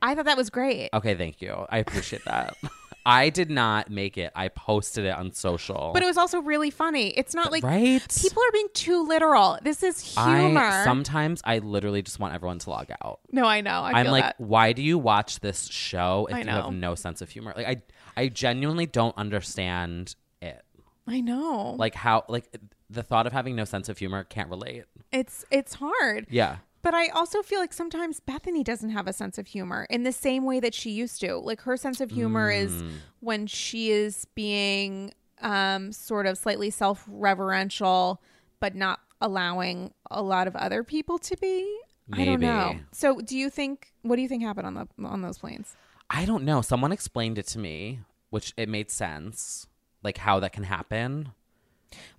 I 0.00 0.14
thought 0.14 0.26
that 0.26 0.36
was 0.36 0.48
great. 0.50 0.90
Okay, 0.94 1.16
thank 1.16 1.42
you. 1.42 1.66
I 1.68 1.78
appreciate 1.78 2.24
that. 2.26 2.56
I 3.04 3.30
did 3.30 3.50
not 3.50 3.90
make 3.90 4.16
it. 4.16 4.32
I 4.34 4.48
posted 4.48 5.04
it 5.04 5.14
on 5.16 5.32
social. 5.32 5.90
But 5.92 6.02
it 6.02 6.06
was 6.06 6.16
also 6.16 6.40
really 6.40 6.70
funny. 6.70 7.08
It's 7.08 7.34
not 7.34 7.50
like 7.50 7.64
right? 7.64 8.00
people 8.20 8.42
are 8.42 8.52
being 8.52 8.68
too 8.74 9.06
literal. 9.06 9.58
This 9.62 9.82
is 9.82 10.14
humor. 10.14 10.60
I 10.60 10.84
sometimes 10.84 11.40
I 11.44 11.58
literally 11.58 12.02
just 12.02 12.18
want 12.20 12.34
everyone 12.34 12.58
to 12.60 12.70
log 12.70 12.90
out. 13.04 13.20
no, 13.30 13.44
I 13.44 13.60
know. 13.60 13.82
I 13.82 13.92
I'm 13.92 14.06
feel 14.06 14.12
like, 14.12 14.24
that. 14.24 14.40
why 14.40 14.72
do 14.72 14.82
you 14.82 14.98
watch 14.98 15.40
this 15.40 15.66
show 15.68 16.28
if 16.30 16.38
you 16.44 16.50
have 16.50 16.72
no 16.72 16.94
sense 16.94 17.22
of 17.22 17.30
humor? 17.30 17.52
Like 17.56 17.66
I 17.66 17.82
I 18.16 18.28
genuinely 18.28 18.86
don't 18.86 19.16
understand 19.16 20.14
it. 20.40 20.62
I 21.06 21.20
know. 21.20 21.74
Like 21.78 21.94
how 21.94 22.24
like 22.28 22.56
the 22.88 23.02
thought 23.02 23.26
of 23.26 23.32
having 23.32 23.56
no 23.56 23.64
sense 23.64 23.88
of 23.88 23.98
humor 23.98 24.24
can't 24.24 24.48
relate. 24.50 24.84
it's 25.10 25.44
it's 25.50 25.74
hard. 25.74 26.26
Yeah. 26.30 26.58
But 26.82 26.94
I 26.94 27.08
also 27.08 27.42
feel 27.42 27.60
like 27.60 27.72
sometimes 27.72 28.20
Bethenny 28.20 28.64
doesn't 28.64 28.90
have 28.90 29.06
a 29.06 29.12
sense 29.12 29.38
of 29.38 29.46
humor 29.46 29.86
in 29.88 30.02
the 30.02 30.10
same 30.12 30.44
way 30.44 30.58
that 30.60 30.74
she 30.74 30.90
used 30.90 31.20
to. 31.20 31.36
Like 31.36 31.60
her 31.62 31.76
sense 31.76 32.00
of 32.00 32.10
humor 32.10 32.50
is 32.50 32.72
Mm. 32.82 32.92
when 33.20 33.46
she 33.46 33.90
is 33.90 34.24
being 34.34 35.12
um, 35.40 35.92
sort 35.92 36.26
of 36.26 36.36
slightly 36.38 36.70
self 36.70 37.04
reverential, 37.08 38.20
but 38.60 38.74
not 38.74 39.00
allowing 39.20 39.92
a 40.10 40.22
lot 40.22 40.46
of 40.48 40.56
other 40.56 40.82
people 40.82 41.18
to 41.18 41.36
be. 41.36 41.78
I 42.12 42.24
don't 42.24 42.40
know. 42.40 42.76
So, 42.90 43.20
do 43.20 43.38
you 43.38 43.48
think? 43.48 43.92
What 44.02 44.16
do 44.16 44.22
you 44.22 44.28
think 44.28 44.42
happened 44.42 44.66
on 44.66 44.74
the 44.74 44.86
on 45.06 45.22
those 45.22 45.38
planes? 45.38 45.76
I 46.10 46.24
don't 46.24 46.44
know. 46.44 46.60
Someone 46.62 46.92
explained 46.92 47.38
it 47.38 47.46
to 47.48 47.58
me, 47.58 48.00
which 48.30 48.52
it 48.56 48.68
made 48.68 48.90
sense. 48.90 49.66
Like 50.02 50.18
how 50.18 50.40
that 50.40 50.52
can 50.52 50.64
happen. 50.64 51.30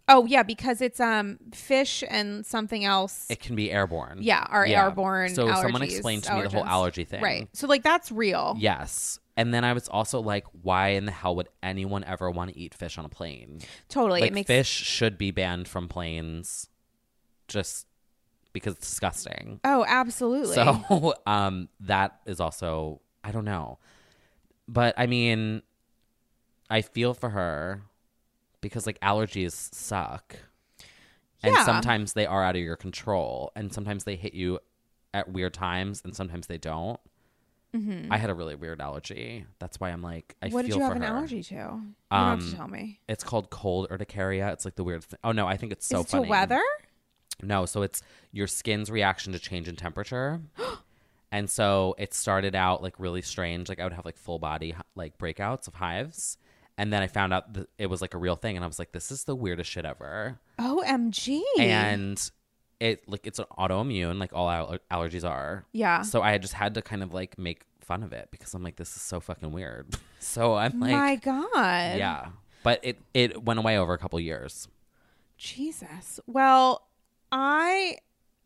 Oh 0.07 0.26
yeah, 0.26 0.43
because 0.43 0.82
it's 0.82 0.99
um 0.99 1.38
fish 1.53 2.03
and 2.09 2.45
something 2.45 2.84
else. 2.84 3.26
It 3.30 3.39
can 3.39 3.55
be 3.55 3.71
airborne. 3.71 4.19
yeah, 4.21 4.45
our 4.49 4.65
Yeah. 4.67 4.84
airborne. 4.86 5.30
So 5.34 5.53
someone 5.53 5.82
explained 5.82 6.24
to 6.24 6.36
me 6.36 6.41
the 6.43 6.49
whole 6.49 6.65
allergy 6.65 7.05
thing. 7.05 7.21
Right. 7.21 7.47
So 7.53 7.67
like 7.67 7.84
that's 7.84 8.11
real. 8.11 8.55
Yes. 8.59 9.19
And 9.36 9.51
then 9.53 9.63
I 9.63 9.74
was 9.74 9.88
also 9.88 10.19
like, 10.19 10.45
why 10.61 10.89
in 10.89 11.05
the 11.05 11.11
hell 11.11 11.36
would 11.38 11.49
anyone 11.63 12.03
ever 12.03 12.30
want 12.30 12.51
to 12.53 12.57
eat 12.59 12.76
fish 12.76 12.97
on 12.99 13.05
a 13.05 13.09
plane? 13.09 13.61
Totally. 13.89 14.21
like 14.21 14.30
it 14.32 14.34
makes 14.34 14.47
fish 14.47 14.67
should 14.69 15.17
be 15.17 15.32
banned 15.32 15.67
from 15.67 15.88
planes 15.88 16.67
just 17.47 17.88
because 18.51 18.76
it's 18.76 18.88
disgusting. 18.89 19.59
Oh, 19.63 19.86
absolutely. 19.88 20.53
So 20.55 21.13
um 21.26 21.69
that 21.80 22.19
is 22.26 22.39
also 22.41 22.99
I 23.24 23.32
don't 23.32 23.45
know. 23.45 23.80
But 24.67 24.93
I 24.97 25.07
mean 25.07 25.61
I 26.69 26.82
feel 26.82 27.13
for 27.13 27.30
her 27.30 27.84
because 28.64 28.88
like 28.88 28.99
allergies 29.01 29.51
suck. 29.74 30.36
And 31.43 31.53
Yeah. 31.53 31.66
sometimes 31.66 32.14
they 32.14 32.26
are 32.26 32.43
out 32.43 32.55
of 32.55 32.61
your 32.64 32.76
control 32.78 33.51
and 33.55 33.72
sometimes 33.72 34.05
they 34.05 34.16
hit 34.16 34.34
you 34.34 34.59
at 35.14 35.30
weird 35.32 35.53
times 35.53 36.01
and 36.03 36.16
sometimes 36.16 36.47
they 36.47 36.57
don't. 36.57 36.99
I 38.11 38.18
had 38.18 38.30
a 38.30 38.36
really 38.36 38.53
weird 38.53 38.80
allergy. 38.82 39.45
That's 39.57 39.80
why 39.80 39.89
I'm 39.89 40.03
like 40.03 40.36
I 40.43 40.45
Mm-hmm. 40.45 40.53
what 40.53 40.66
feel 40.68 40.76
did 40.76 40.78
you 40.78 40.84
have 40.84 40.91
for 40.91 40.95
an 40.97 41.01
her. 41.01 41.07
allergy 41.18 41.41
to? 41.43 41.53
You 41.55 41.59
don't 41.61 41.95
have 42.11 42.39
to 42.39 42.45
Um, 42.45 42.53
tell 42.55 42.68
me. 42.68 42.99
It's 43.09 43.24
called 43.24 43.49
cold 43.49 43.88
urticaria. 43.89 44.53
It's 44.53 44.64
like 44.64 44.76
the 44.76 44.84
weird 44.84 45.03
thing. 45.03 45.18
Oh 45.24 45.32
no, 45.32 45.47
I 45.47 45.57
think 45.57 45.72
it's 45.72 45.86
so 45.88 46.01
Is 46.01 46.05
it 46.05 46.09
funny. 46.09 46.26
to 46.26 46.30
weather? 46.30 46.61
No, 47.41 47.66
so 47.66 47.82
it's 47.82 48.03
your 48.32 48.45
skin's 48.45 48.91
reaction 48.91 49.34
to 49.34 49.39
change 49.39 49.68
in 49.68 49.76
temperature. 49.76 50.39
and 51.32 51.49
so 51.49 51.95
it 51.97 52.14
started 52.14 52.53
out 52.53 52.84
like 52.84 52.93
really 52.99 53.24
strange. 53.24 53.70
Like 53.70 53.80
I 53.80 53.84
would 53.86 53.93
have 53.93 54.05
like 54.05 54.18
full 54.18 54.38
body 54.38 54.76
like 54.95 55.18
breakouts 55.18 55.68
of 55.68 55.74
hives. 55.74 56.38
And 56.78 56.91
then 56.91 57.01
I 57.03 57.07
found 57.07 57.34
out 57.34 57.53
that 57.53 57.69
it 57.78 57.88
was 57.88 58.01
like 58.01 58.13
a 58.13 58.17
real 58.17 58.36
thing. 58.36 58.55
And 58.55 58.63
I 58.63 58.67
was 58.67 58.80
like, 58.80 58.91
this 58.91 59.11
is 59.11 59.26
the 59.26 59.36
weirdest 59.36 59.69
shit 59.69 59.86
ever. 59.86 60.39
OMG. 60.59 61.41
And 61.59 62.32
it 62.80 63.07
like 63.07 63.28
it's 63.28 63.39
an 63.39 63.45
autoimmune, 63.57 64.19
like 64.19 64.34
all 64.34 64.47
aller- 64.49 64.80
allergies 64.91 65.28
are. 65.28 65.65
yeah. 65.71 66.01
So 66.01 66.21
I 66.21 66.38
just 66.38 66.53
had 66.53 66.74
to 66.74 66.82
kind 66.82 67.03
of 67.03 67.13
like 67.13 67.38
make 67.38 67.63
fun 67.80 68.01
of 68.03 68.11
it 68.13 68.30
because 68.32 68.53
I'm 68.53 68.63
like, 68.63 68.76
this 68.78 68.95
is 68.95 69.01
so 69.01 69.19
fucking 69.19 69.51
weird. 69.51 69.95
so 70.19 70.55
I'm 70.55 70.80
like, 70.80 70.91
My 70.91 71.15
God. 71.17 71.97
yeah. 71.97 72.28
But 72.63 72.80
it 72.82 72.97
it 73.13 73.43
went 73.43 73.59
away 73.59 73.78
over 73.78 73.93
a 73.93 73.97
couple 73.97 74.19
years. 74.19 74.67
Jesus. 75.38 76.19
Well, 76.28 76.88
I, 77.32 77.97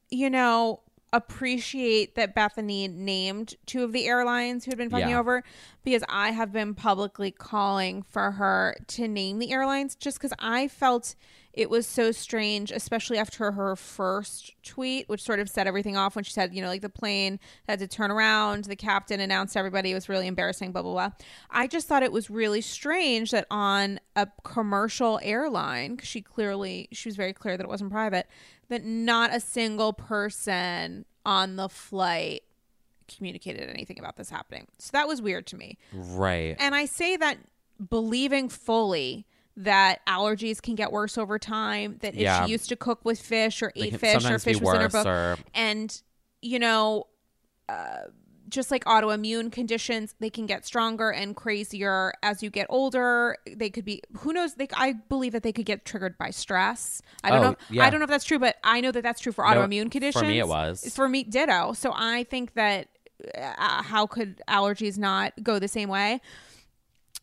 you 0.09 0.29
know, 0.29 0.81
appreciate 1.13 2.15
that 2.15 2.35
Bethenny 2.35 2.89
named 2.93 3.55
two 3.65 3.83
of 3.83 3.93
the 3.93 4.05
airlines 4.07 4.65
who 4.65 4.71
had 4.71 4.77
been 4.77 4.89
fucking 4.89 5.09
Yeah. 5.09 5.19
over 5.19 5.43
because 5.83 6.03
I 6.09 6.31
have 6.31 6.51
been 6.51 6.73
publicly 6.73 7.31
calling 7.31 8.01
for 8.03 8.31
her 8.31 8.75
to 8.87 9.07
name 9.07 9.39
the 9.39 9.51
airlines 9.51 9.95
just 9.95 10.17
because 10.17 10.33
I 10.39 10.67
felt 10.67 11.15
it 11.57 11.71
was 11.71 11.87
so 11.87 12.11
strange, 12.11 12.71
especially 12.71 13.17
after 13.17 13.51
her 13.51 13.75
first 13.75 14.53
tweet, 14.63 15.09
which 15.09 15.23
sort 15.23 15.39
of 15.39 15.49
set 15.49 15.65
everything 15.65 15.97
off 15.97 16.15
when 16.15 16.23
she 16.23 16.31
said, 16.31 16.53
you 16.53 16.61
know, 16.61 16.67
like 16.67 16.83
the 16.83 16.89
plane 16.89 17.39
had 17.67 17.79
to 17.79 17.87
turn 17.87 18.11
around, 18.11 18.65
the 18.65 18.75
captain 18.75 19.19
announced 19.19 19.57
everybody 19.57 19.91
it 19.91 19.95
was 19.95 20.07
really 20.07 20.27
embarrassing, 20.27 20.71
blah, 20.71 20.83
blah, 20.83 20.91
blah. 20.91 21.09
I 21.49 21.65
just 21.65 21.87
thought 21.87 22.03
it 22.03 22.11
was 22.11 22.29
really 22.29 22.61
strange 22.61 23.31
that 23.31 23.47
on 23.49 23.99
a 24.15 24.27
commercial 24.43 25.19
airline, 25.23 25.97
'cause 25.97 26.07
she 26.07 26.21
clearly, 26.21 26.89
she 26.91 27.09
was 27.09 27.15
very 27.15 27.33
clear 27.33 27.57
that 27.57 27.63
it 27.63 27.69
wasn't 27.69 27.91
private, 27.91 28.27
that 28.69 28.85
not 28.85 29.33
a 29.33 29.39
single 29.39 29.93
person 29.93 31.05
on 31.25 31.55
the 31.55 31.69
flight 31.69 32.43
communicated 33.07 33.67
anything 33.67 33.97
about 33.97 34.15
this 34.17 34.29
happening. 34.29 34.67
So 34.77 34.91
that 34.93 35.07
was 35.07 35.21
weird 35.23 35.47
to 35.47 35.57
me. 35.57 35.79
Right. 35.91 36.55
And 36.59 36.75
I 36.75 36.85
say 36.85 37.17
that 37.17 37.39
believing 37.89 38.47
fully 38.47 39.25
that 39.57 40.05
allergies 40.07 40.61
can 40.61 40.75
get 40.75 40.91
worse 40.91 41.17
over 41.17 41.37
time. 41.39 41.97
That 42.01 42.13
if 42.13 42.21
Yeah. 42.21 42.45
she 42.45 42.51
used 42.51 42.69
to 42.69 42.75
cook 42.75 43.03
with 43.03 43.19
fish 43.19 43.61
or 43.61 43.71
ate 43.75 43.99
fish 43.99 44.23
or 44.25 44.39
fish 44.39 44.61
was 44.61 44.73
in 44.75 44.81
her 44.81 44.89
book, 44.89 45.05
or 45.07 45.37
and 45.53 46.01
you 46.41 46.59
know 46.59 47.07
uh, 47.69 48.01
just 48.49 48.71
like 48.71 48.85
autoimmune 48.85 49.51
conditions 49.51 50.15
they 50.21 50.29
can 50.29 50.45
get 50.45 50.65
stronger 50.65 51.09
and 51.11 51.35
crazier 51.35 52.13
as 52.23 52.41
you 52.41 52.49
get 52.49 52.65
older 52.69 53.35
they 53.57 53.69
could 53.69 53.83
be 53.83 54.01
who 54.19 54.31
knows 54.31 54.53
they 54.53 54.67
i 54.75 54.93
believe 54.93 55.33
that 55.33 55.43
they 55.43 55.51
could 55.51 55.65
get 55.65 55.83
triggered 55.83 56.17
by 56.17 56.29
stress 56.29 57.01
i 57.25 57.29
don't 57.29 57.39
Oh, 57.43 57.49
know 57.49 57.55
yeah. 57.69 57.83
i 57.83 57.89
don't 57.89 57.99
know 57.99 58.05
if 58.05 58.09
that's 58.09 58.23
true 58.23 58.39
but 58.39 58.55
i 58.63 58.79
know 58.79 58.91
that 58.93 59.01
that's 59.03 59.19
true 59.19 59.33
for 59.33 59.43
No, 59.43 59.49
autoimmune 59.61 59.91
conditions 59.91 60.21
for 60.21 60.27
me 60.27 60.39
it 60.39 60.47
was. 60.47 60.93
for 60.95 61.09
me 61.09 61.23
ditto 61.25 61.73
so 61.73 61.91
i 61.93 62.23
think 62.23 62.53
that 62.53 62.87
uh, 63.35 63.83
how 63.83 64.05
could 64.07 64.41
allergies 64.47 64.97
not 64.97 65.33
go 65.43 65.59
the 65.59 65.67
same 65.67 65.89
way 65.89 66.21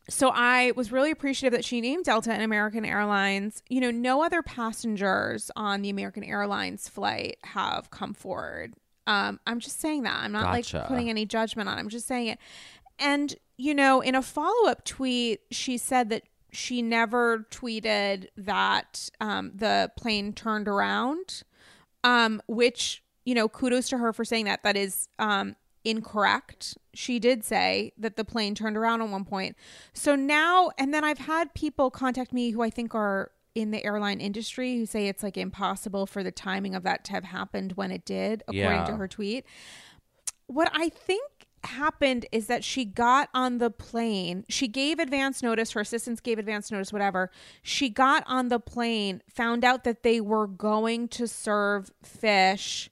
so 0.09 0.31
I 0.35 0.73
was 0.77 0.93
really 0.93 1.11
appreciative 1.11 1.57
that 1.57 1.65
she 1.65 1.81
named 1.81 2.05
Delta 2.05 2.33
and 2.33 2.43
American 2.43 2.85
Airlines. 2.85 3.63
You 3.69 3.81
know, 3.81 3.91
no 3.91 4.23
other 4.23 4.43
passengers 4.43 5.51
on 5.57 5.83
the 5.83 5.91
American 5.91 6.25
Airlines 6.25 6.89
flight 6.89 7.39
have 7.45 7.91
come 7.91 8.13
forward. 8.13 8.75
Um, 9.07 9.41
I'm 9.47 9.61
just 9.61 9.81
saying 9.81 10.03
that. 10.03 10.17
I'm 10.17 10.33
not 10.33 10.55
Gotcha. 10.55 10.79
like 10.79 10.87
putting 10.89 11.09
any 11.11 11.27
judgment 11.27 11.69
on. 11.69 11.79
it. 11.79 11.81
I'm 11.81 11.89
just 11.89 12.07
saying 12.07 12.29
it. 12.29 12.39
And 12.99 13.35
you 13.57 13.75
know, 13.75 14.01
in 14.01 14.15
a 14.15 14.23
follow 14.23 14.69
up 14.69 14.85
tweet, 14.85 15.41
she 15.51 15.79
said 15.79 16.11
that 16.11 16.25
she 16.53 16.83
never 16.83 17.47
tweeted 17.51 18.29
that 18.37 19.09
um, 19.21 19.53
the 19.55 19.91
plane 19.97 20.33
turned 20.33 20.69
around. 20.69 21.43
Um, 22.03 22.43
which 22.47 23.03
you 23.25 23.35
know, 23.35 23.49
kudos 23.49 23.89
to 23.89 23.99
her 23.99 24.13
for 24.13 24.25
saying 24.25 24.45
that. 24.45 24.63
That 24.63 24.77
is 24.77 25.09
um, 25.19 25.57
incorrect. 25.85 26.77
She 26.93 27.19
did 27.19 27.45
say 27.45 27.93
that 27.99 28.17
the 28.17 28.25
plane 28.25 28.55
turned 28.55 28.77
around 28.77 29.03
at 29.03 29.09
one 29.09 29.25
point. 29.25 29.57
So 29.93 30.17
now, 30.17 30.71
and 30.79 30.93
then 30.95 31.05
I've 31.05 31.19
had 31.19 31.55
people 31.55 31.91
contact 31.91 32.33
me 32.33 32.51
who 32.51 32.63
I 32.63 32.71
think 32.71 32.95
are 32.95 33.31
in 33.55 33.71
the 33.71 33.85
airline 33.85 34.21
industry 34.21 34.77
who 34.77 34.87
say 34.87 35.07
it's 35.07 35.23
like 35.23 35.37
impossible 35.37 36.07
for 36.07 36.23
the 36.23 36.33
timing 36.33 36.75
of 36.75 36.83
that 36.83 37.05
to 37.05 37.13
have 37.13 37.25
happened 37.25 37.73
when 37.73 37.91
it 37.91 38.05
did, 38.05 38.43
according 38.49 38.87
to 38.87 38.97
her 38.97 39.07
tweet. 39.07 39.45
What 40.47 40.71
I 40.75 40.89
think 40.89 41.23
happened 41.63 42.27
is 42.33 42.47
that 42.47 42.65
she 42.65 42.85
got 42.85 43.29
on 43.33 43.59
the 43.59 43.71
plane. 43.71 44.45
She 44.49 44.69
gave 44.69 44.99
advance 44.99 45.43
notice. 45.43 45.73
Her 45.73 45.81
assistants 45.81 46.21
gave 46.21 46.39
advance 46.39 46.71
notice, 46.71 46.93
whatever. 46.93 47.31
She 47.63 47.89
got 47.89 48.25
on 48.27 48.49
the 48.49 48.61
plane, 48.61 49.23
found 49.29 49.65
out 49.65 49.85
that 49.85 50.03
they 50.03 50.21
were 50.21 50.47
going 50.47 51.09
to 51.09 51.27
serve 51.27 51.91
fish, 52.03 52.91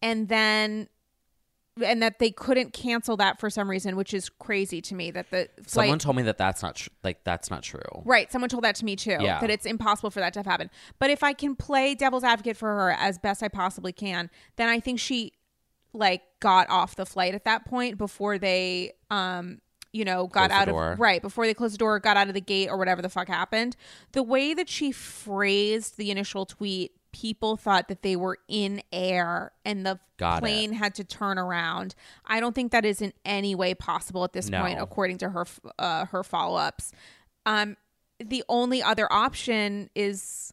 and 0.00 0.28
then 0.28 0.88
and 1.82 2.02
that 2.02 2.18
they 2.18 2.30
couldn't 2.30 2.72
cancel 2.72 3.16
that 3.16 3.38
for 3.40 3.50
some 3.50 3.68
reason, 3.68 3.96
which 3.96 4.14
is 4.14 4.28
crazy 4.28 4.80
to 4.82 4.94
me. 4.94 5.10
That 5.10 5.30
the 5.30 5.48
flight, 5.56 5.86
someone 5.86 5.98
told 5.98 6.16
me 6.16 6.22
that 6.22 6.38
that's 6.38 6.62
not 6.62 6.76
tr- 6.76 6.90
like 7.02 7.24
that's 7.24 7.50
not 7.50 7.62
true. 7.62 8.02
Right. 8.04 8.30
Someone 8.30 8.48
told 8.48 8.64
that 8.64 8.74
to 8.76 8.84
me 8.84 8.96
too. 8.96 9.16
Yeah. 9.20 9.40
That 9.40 9.50
it's 9.50 9.66
impossible 9.66 10.10
for 10.10 10.20
that 10.20 10.32
to 10.34 10.38
have 10.40 10.46
happened. 10.46 10.70
But 10.98 11.10
if 11.10 11.22
I 11.22 11.32
can 11.32 11.56
play 11.56 11.94
devil's 11.94 12.24
advocate 12.24 12.56
for 12.56 12.68
her 12.68 12.90
as 12.92 13.18
best 13.18 13.42
I 13.42 13.48
possibly 13.48 13.92
can, 13.92 14.30
then 14.56 14.68
I 14.68 14.80
think 14.80 15.00
she 15.00 15.32
like 15.92 16.22
got 16.40 16.68
off 16.70 16.96
the 16.96 17.06
flight 17.06 17.34
at 17.34 17.44
that 17.44 17.64
point 17.64 17.98
before 17.98 18.38
they 18.38 18.92
um 19.10 19.60
you 19.92 20.04
know 20.04 20.26
got 20.26 20.50
out 20.50 20.66
door. 20.68 20.92
of 20.92 21.00
right 21.00 21.22
before 21.22 21.46
they 21.46 21.54
closed 21.54 21.74
the 21.74 21.78
door 21.78 21.98
got 21.98 22.16
out 22.16 22.28
of 22.28 22.34
the 22.34 22.40
gate 22.40 22.68
or 22.68 22.76
whatever 22.76 23.00
the 23.00 23.08
fuck 23.08 23.26
happened 23.28 23.74
the 24.12 24.22
way 24.22 24.52
that 24.52 24.68
she 24.68 24.92
phrased 24.92 25.96
the 25.96 26.10
initial 26.10 26.44
tweet 26.44 26.92
people 27.20 27.56
thought 27.56 27.88
that 27.88 28.02
they 28.02 28.14
were 28.16 28.38
in 28.48 28.80
air 28.92 29.52
and 29.64 29.84
the 29.84 29.98
Got 30.18 30.38
it. 30.38 30.40
plane 30.40 30.72
had 30.72 30.94
to 30.96 31.04
turn 31.04 31.38
around 31.38 31.94
i 32.26 32.38
don't 32.40 32.54
think 32.54 32.70
that 32.72 32.84
is 32.84 33.00
in 33.02 33.12
any 33.24 33.54
way 33.54 33.74
possible 33.74 34.22
at 34.24 34.32
this 34.32 34.48
No. 34.48 34.60
point 34.62 34.78
according 34.80 35.18
to 35.18 35.28
her 35.30 35.46
uh, 35.78 36.04
her 36.06 36.22
follow-ups 36.22 36.92
um 37.46 37.76
the 38.20 38.42
only 38.48 38.82
other 38.82 39.10
option 39.12 39.90
is 39.94 40.52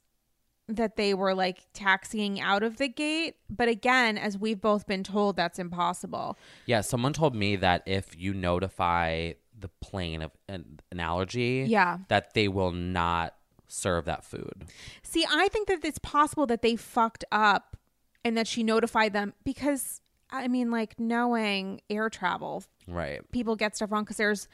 that 0.68 0.96
they 0.96 1.14
were 1.14 1.36
like 1.36 1.60
taxiing 1.74 2.40
out 2.40 2.64
of 2.64 2.78
the 2.78 2.88
gate 2.88 3.36
but 3.50 3.68
again 3.68 4.18
as 4.18 4.38
we've 4.38 4.62
both 4.62 4.88
been 4.88 5.04
told 5.04 5.36
that's 5.36 5.60
impossible 5.60 6.38
Yeah, 6.66 6.82
someone 6.82 7.14
told 7.14 7.36
me 7.36 7.56
that 7.58 7.84
if 7.86 8.16
you 8.18 8.34
notify 8.34 9.34
the 9.58 9.70
plane 9.82 10.22
of 10.24 10.32
an, 10.50 10.80
an 10.92 11.00
allergy, 11.00 11.66
Yeah. 11.68 12.00
that 12.10 12.34
they 12.34 12.48
will 12.48 12.72
not 12.72 13.36
serve 13.76 14.06
that 14.06 14.24
food. 14.24 14.66
see 15.04 15.26
i 15.32 15.48
think 15.50 15.68
that 15.68 15.84
it's 15.84 16.00
possible 16.00 16.46
that 16.46 16.62
they 16.62 16.76
fucked 16.76 17.26
up 17.32 17.76
and 18.24 18.38
that 18.38 18.48
she 18.48 18.64
notified 18.64 19.14
them 19.14 19.34
because 19.44 20.02
i 20.32 20.48
mean 20.48 20.72
like 20.72 21.00
knowing 21.00 21.82
air 21.90 22.10
travel 22.10 22.64
Right. 22.88 23.20
people 23.32 23.56
get 23.56 23.76
stuff 23.76 23.92
wrong 23.92 24.04
because 24.04 24.18
there's 24.18 24.48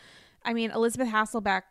i 0.43 0.53
mean 0.53 0.71
elisabeth 0.71 1.09
hasselbeck 1.09 1.63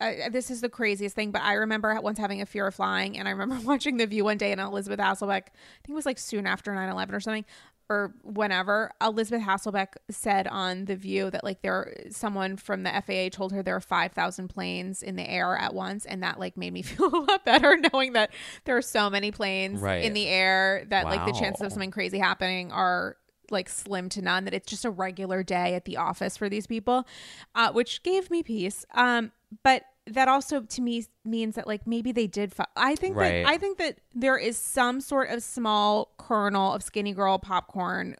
uh, 0.00 0.28
this 0.32 0.50
is 0.50 0.60
the 0.60 0.68
craziest 0.68 1.14
thing, 1.14 1.30
but 1.30 1.42
I 1.42 1.52
remember 1.52 1.96
once 2.02 2.18
having 2.18 2.40
a 2.42 2.46
fear 2.46 2.66
of 2.66 2.74
flying, 2.74 3.16
and 3.16 3.28
I 3.28 3.30
remember 3.30 3.56
watching 3.64 3.98
The 3.98 4.06
View 4.08 4.24
one 4.24 4.36
day, 4.36 4.50
and 4.50 4.60
Elisabeth 4.60 4.98
Hasselbeck, 4.98 5.42
I 5.42 5.78
think 5.84 5.90
it 5.90 5.94
was 5.94 6.06
like 6.06 6.18
soon 6.18 6.44
after 6.44 6.74
9 6.74 6.88
11 6.88 7.14
or 7.14 7.20
something, 7.20 7.44
or 7.92 8.14
whenever, 8.22 8.90
Elisabeth 9.02 9.42
Hasselbeck 9.42 9.94
said 10.10 10.46
on 10.46 10.86
The 10.86 10.96
View 10.96 11.30
that 11.30 11.44
like 11.44 11.60
there, 11.62 11.92
someone 12.10 12.56
from 12.56 12.82
the 12.84 12.90
FAA 13.06 13.28
told 13.36 13.52
her 13.52 13.62
there 13.62 13.76
are 13.76 13.80
5,000 13.80 14.48
planes 14.48 15.02
in 15.02 15.16
the 15.16 15.28
air 15.28 15.56
at 15.56 15.74
once, 15.74 16.06
and 16.06 16.22
that 16.22 16.38
like 16.38 16.56
made 16.56 16.72
me 16.72 16.82
feel 16.90 17.06
a 17.14 17.20
lot 17.30 17.44
better 17.44 17.76
knowing 17.92 18.14
that 18.14 18.30
there 18.64 18.76
are 18.76 18.82
so 18.82 19.10
many 19.10 19.30
planes 19.30 19.80
Right. 19.80 20.04
in 20.04 20.14
the 20.14 20.26
air 20.26 20.84
that 20.88 21.04
like 21.04 21.26
the 21.26 21.32
chances 21.38 21.62
of 21.62 21.72
something 21.72 21.90
crazy 21.90 22.18
happening 22.18 22.72
are 22.72 23.16
like 23.50 23.68
slim 23.68 24.08
to 24.08 24.22
none 24.22 24.44
that 24.46 24.54
it's 24.54 24.68
just 24.70 24.84
a 24.86 24.90
regular 24.90 25.42
day 25.42 25.74
at 25.74 25.84
the 25.84 25.98
office 25.98 26.38
for 26.38 26.48
these 26.48 26.66
people 26.66 27.06
uh, 27.54 27.70
which 27.70 28.02
gave 28.02 28.30
me 28.30 28.42
peace 28.42 28.86
um 28.94 29.30
but 29.62 29.82
that 30.06 30.28
also 30.28 30.62
to 30.62 30.80
me 30.82 31.04
means 31.24 31.54
that 31.54 31.66
like 31.66 31.86
maybe 31.86 32.10
they 32.12 32.26
did 32.26 32.52
fu- 32.52 32.64
i 32.76 32.94
think 32.96 33.16
Right. 33.16 33.44
that 33.44 33.46
i 33.50 33.56
think 33.58 33.78
that 33.78 33.98
there 34.14 34.36
is 34.36 34.56
some 34.56 35.00
sort 35.00 35.30
of 35.30 35.42
small 35.42 36.12
kernel 36.18 36.72
of 36.72 36.82
Skinnygirl 36.82 37.40
popcorn 37.42 38.16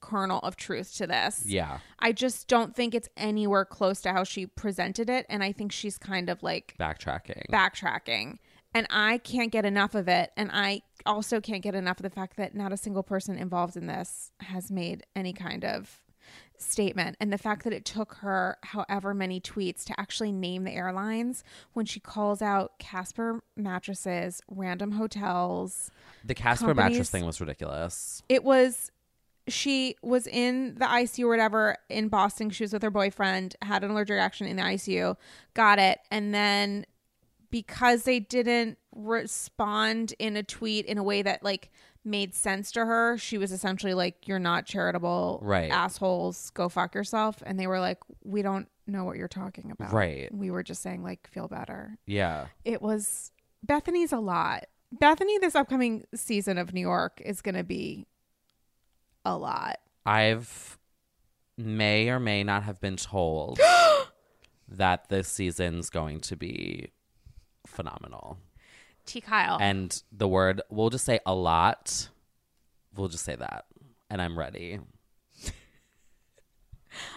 kernel 0.00 0.38
of 0.40 0.56
truth 0.56 0.94
to 0.96 1.06
this 1.06 1.42
Yeah. 1.44 1.78
i 1.98 2.12
just 2.12 2.48
don't 2.48 2.74
think 2.74 2.94
it's 2.94 3.08
anywhere 3.16 3.64
close 3.64 4.00
to 4.02 4.12
how 4.12 4.24
she 4.24 4.46
presented 4.46 5.10
it 5.10 5.26
and 5.28 5.42
i 5.42 5.52
think 5.52 5.70
she's 5.72 5.98
kind 5.98 6.30
of 6.30 6.42
like 6.42 6.74
Backtracking. 6.80 7.42
backtracking 7.52 8.38
and 8.74 8.86
I 8.90 9.16
can't 9.16 9.50
get 9.50 9.64
enough 9.64 9.94
of 9.94 10.08
it. 10.08 10.30
And 10.36 10.50
I 10.52 10.82
also 11.06 11.40
can't 11.40 11.62
get 11.62 11.74
enough 11.74 12.00
of 12.00 12.02
the 12.02 12.10
fact 12.10 12.36
that 12.36 12.54
not 12.54 12.70
a 12.70 12.76
single 12.76 13.02
person 13.02 13.38
involved 13.38 13.78
in 13.78 13.86
this 13.86 14.30
has 14.40 14.70
made 14.70 15.04
any 15.16 15.32
kind 15.32 15.64
of 15.64 16.02
statement. 16.60 17.16
And 17.20 17.32
the 17.32 17.38
fact 17.38 17.64
that 17.64 17.72
it 17.72 17.84
took 17.84 18.14
her 18.16 18.56
however 18.62 19.14
many 19.14 19.40
tweets 19.40 19.84
to 19.84 20.00
actually 20.00 20.32
name 20.32 20.64
the 20.64 20.72
airlines 20.72 21.44
when 21.72 21.86
she 21.86 22.00
calls 22.00 22.42
out 22.42 22.78
Casper 22.78 23.40
mattresses, 23.56 24.40
random 24.48 24.92
hotels. 24.92 25.90
the 26.24 26.34
Casper 26.34 26.66
companies- 26.68 26.92
mattress 26.92 27.10
thing 27.10 27.24
was 27.24 27.40
ridiculous. 27.40 28.22
It 28.28 28.44
was. 28.44 28.90
She 29.46 29.96
was 30.02 30.26
in 30.26 30.74
the 30.74 30.84
ICU 30.84 31.24
or 31.24 31.28
whatever 31.28 31.78
in 31.88 32.08
Boston. 32.08 32.50
She 32.50 32.64
was 32.64 32.72
with 32.74 32.82
her 32.82 32.90
boyfriend, 32.90 33.56
had 33.62 33.82
an 33.82 33.90
allergic 33.90 34.14
reaction 34.14 34.46
in 34.46 34.56
the 34.56 34.62
ICU, 34.62 35.16
got 35.54 35.78
it, 35.78 36.00
and 36.10 36.34
then 36.34 36.84
because 37.50 38.02
they 38.02 38.20
didn't 38.20 38.76
respond 38.94 40.12
in 40.18 40.36
a 40.36 40.42
tweet 40.42 40.84
in 40.84 40.98
a 40.98 41.02
way 41.02 41.22
that 41.22 41.42
like 41.42 41.70
made 42.08 42.34
sense 42.34 42.72
to 42.72 42.84
her, 42.84 43.16
she 43.18 43.38
was 43.38 43.52
essentially 43.52 43.94
like, 43.94 44.26
"You're 44.26 44.38
not 44.38 44.66
charitable, 44.66 45.40
Right. 45.42 45.70
Assholes, 45.70 46.50
go 46.50 46.68
fuck 46.68 46.94
yourself." 46.94 47.42
And 47.46 47.58
they 47.58 47.66
were 47.66 47.80
like, 47.80 47.98
"We 48.24 48.42
don't 48.42 48.68
know 48.86 49.04
what 49.04 49.16
you're 49.16 49.28
talking 49.28 49.70
about." 49.70 49.92
Right. 49.92 50.32
We 50.34 50.50
were 50.50 50.62
just 50.62 50.82
saying 50.82 51.02
like, 51.02 51.28
"Feel 51.28 51.48
better." 51.48 51.98
Yeah. 52.06 52.46
It 52.64 52.82
was 52.82 53.32
Bethenny's 53.66 54.12
a 54.12 54.18
lot. 54.18 54.66
Bethany, 54.92 55.38
this 55.38 55.54
upcoming 55.54 56.04
season 56.14 56.58
of 56.58 56.72
New 56.72 56.80
York 56.80 57.20
is 57.24 57.42
going 57.42 57.54
to 57.56 57.64
be 57.64 58.06
a 59.24 59.36
lot. 59.36 59.78
I've 60.06 60.78
may 61.56 62.08
or 62.08 62.20
may 62.20 62.44
not 62.44 62.62
have 62.62 62.80
been 62.80 62.96
told 62.96 63.60
that 64.68 65.08
this 65.08 65.28
season's 65.28 65.90
going 65.90 66.20
to 66.20 66.36
be 66.36 66.92
phenomenal. 67.66 68.38
T. 69.08 69.20
Kyle. 69.20 69.58
And 69.60 70.00
the 70.12 70.28
word 70.28 70.62
we'll 70.70 70.90
just 70.90 71.04
say 71.04 71.18
a 71.26 71.34
lot. 71.34 72.08
We'll 72.94 73.08
just 73.08 73.24
say 73.24 73.34
that. 73.36 73.64
And 74.10 74.22
I'm 74.22 74.38
ready. 74.38 74.78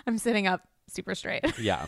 I'm 0.07 0.17
sitting 0.17 0.47
up 0.47 0.67
super 0.87 1.15
straight. 1.15 1.45
Yeah. 1.59 1.87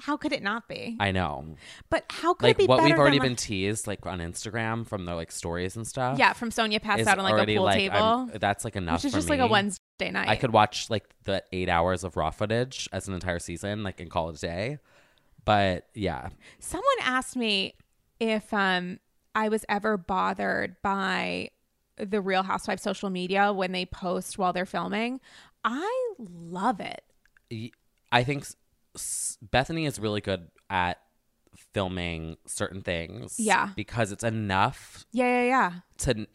how 0.00 0.16
could 0.16 0.32
it 0.32 0.42
not 0.42 0.66
be? 0.68 0.96
I 0.98 1.12
know. 1.12 1.44
but 1.88 2.04
how 2.10 2.34
could 2.34 2.44
Like 2.44 2.56
it 2.56 2.58
be 2.58 2.66
what 2.66 2.82
we've 2.82 2.98
already 2.98 3.18
than 3.18 3.28
been 3.28 3.36
teased 3.36 3.86
like 3.86 4.04
on 4.06 4.18
Instagram 4.18 4.86
from 4.86 5.04
their 5.04 5.14
like 5.14 5.30
stories 5.30 5.76
and 5.76 5.86
stuff. 5.86 6.18
Yeah, 6.18 6.32
from 6.32 6.50
Sonja 6.50 6.82
passed 6.82 7.06
out 7.06 7.18
on 7.18 7.24
like 7.24 7.48
a 7.48 7.54
pool 7.54 7.64
like, 7.64 7.78
table, 7.78 7.96
I'm- 7.96 8.30
that's 8.40 8.64
like 8.64 8.74
enough 8.76 8.98
which 8.98 9.06
is 9.06 9.12
just 9.12 9.28
me. 9.28 9.36
like 9.36 9.48
a 9.48 9.50
Wednesday 9.50 10.10
night. 10.10 10.28
I 10.28 10.36
could 10.36 10.52
watch 10.52 10.90
like 10.90 11.04
the 11.24 11.42
eight 11.52 11.68
hours 11.68 12.02
of 12.04 12.16
raw 12.16 12.30
footage 12.30 12.88
as 12.92 13.06
an 13.08 13.14
entire 13.14 13.38
season, 13.38 13.82
like 13.84 14.00
and 14.00 14.10
call 14.10 14.30
it 14.30 14.36
a 14.36 14.40
day. 14.40 14.78
But 15.44 15.86
yeah, 15.94 16.30
Someone 16.58 16.86
asked 17.02 17.36
me 17.36 17.74
if 18.20 18.52
um 18.52 18.98
I 19.34 19.48
was 19.48 19.64
ever 19.68 19.96
bothered 19.96 20.76
by 20.82 21.50
the 21.96 22.20
Real 22.20 22.42
Housewives 22.42 22.82
social 22.82 23.10
media 23.10 23.52
when 23.52 23.72
they 23.72 23.86
post 23.86 24.38
while 24.38 24.52
they're 24.52 24.66
filming. 24.66 25.20
I 25.64 26.12
love 26.18 26.80
it. 26.80 27.02
I 28.12 28.22
think 28.24 28.46
Bethenny 28.96 29.86
is 29.86 29.98
really 29.98 30.20
good 30.20 30.48
at 30.70 30.98
filming 31.72 32.36
certain 32.46 32.80
things. 32.82 33.38
Yeah. 33.38 33.70
Because 33.76 34.12
it's 34.12 34.24
enough 34.24 35.04
Yeah, 35.12 35.42
yeah, 35.42 35.44
yeah. 35.46 35.72
to 35.98 36.26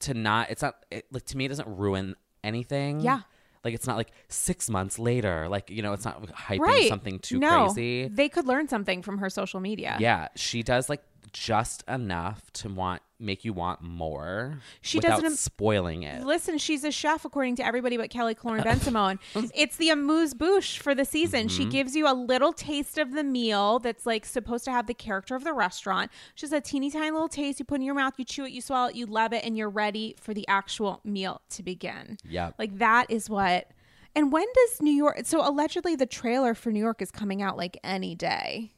to 0.00 0.14
not 0.14 0.50
it's 0.50 0.62
not 0.62 0.84
it, 0.90 1.06
like 1.12 1.24
to 1.26 1.36
me 1.36 1.44
it 1.46 1.48
doesn't 1.48 1.68
ruin 1.68 2.14
anything. 2.42 3.00
Yeah. 3.00 3.20
Like 3.64 3.74
it's 3.74 3.86
not 3.86 3.96
like 3.96 4.10
six 4.28 4.70
months 4.70 4.98
later. 4.98 5.48
Like 5.48 5.70
you 5.70 5.82
know, 5.82 5.92
it's 5.92 6.04
not 6.04 6.22
hyping 6.28 6.60
Right. 6.60 6.88
something 6.88 7.18
too 7.18 7.38
no, 7.38 7.66
crazy. 7.66 8.08
They 8.08 8.28
could 8.28 8.46
learn 8.46 8.68
something 8.68 9.02
from 9.02 9.18
her 9.18 9.28
social 9.28 9.60
media. 9.60 9.96
Yeah, 10.00 10.28
she 10.34 10.62
does 10.62 10.88
like 10.88 11.02
just 11.32 11.84
enough 11.88 12.52
to 12.54 12.68
want 12.68 13.02
make 13.22 13.44
you 13.44 13.52
want 13.52 13.82
more. 13.82 14.58
She 14.80 14.96
without 14.98 15.20
doesn't- 15.20 15.36
spoiling 15.38 16.04
it. 16.04 16.24
Listen, 16.24 16.56
she's 16.56 16.84
a 16.84 16.90
chef 16.90 17.26
according 17.26 17.56
to 17.56 17.64
everybody 17.66 17.98
but 17.98 18.08
Kelly 18.08 18.34
Killoren 18.34 18.62
Bensimon. 18.64 19.18
it's 19.54 19.76
the 19.76 19.90
amuse 19.90 20.32
bouche 20.32 20.78
for 20.78 20.94
the 20.94 21.04
season. 21.04 21.48
She 21.48 21.62
Mm-hmm. 21.62 21.70
gives 21.70 21.94
you 21.94 22.10
a 22.10 22.14
little 22.14 22.54
taste 22.54 22.96
of 22.96 23.12
the 23.12 23.22
meal 23.22 23.78
that's 23.78 24.06
like 24.06 24.24
supposed 24.24 24.64
to 24.64 24.70
have 24.72 24.86
the 24.86 24.94
character 24.94 25.34
of 25.34 25.44
the 25.44 25.52
restaurant. 25.52 26.10
Just 26.34 26.54
a 26.54 26.62
teeny 26.62 26.90
tiny 26.90 27.10
little 27.10 27.28
taste. 27.28 27.58
You 27.58 27.66
put 27.66 27.76
in 27.76 27.82
your 27.82 27.94
mouth, 27.94 28.14
you 28.16 28.24
chew 28.24 28.46
it, 28.46 28.52
you 28.52 28.62
swallow 28.62 28.88
it, 28.88 28.94
you 28.96 29.04
love 29.04 29.34
it, 29.34 29.44
and 29.44 29.54
you're 29.56 29.68
ready 29.68 30.16
for 30.18 30.32
the 30.32 30.48
actual 30.48 31.00
meal 31.04 31.42
to 31.50 31.62
begin. 31.62 32.16
Yeah. 32.26 32.52
Like 32.58 32.78
that 32.78 33.10
is 33.10 33.28
what. 33.28 33.68
And 34.16 34.32
when 34.32 34.46
does 34.54 34.80
New 34.80 34.92
York? 34.94 35.20
So 35.24 35.46
allegedly, 35.46 35.94
the 35.94 36.06
trailer 36.06 36.54
for 36.54 36.72
New 36.72 36.80
York 36.80 37.02
is 37.02 37.10
coming 37.10 37.42
out 37.42 37.56
like 37.58 37.76
any 37.84 38.14
day, 38.14 38.72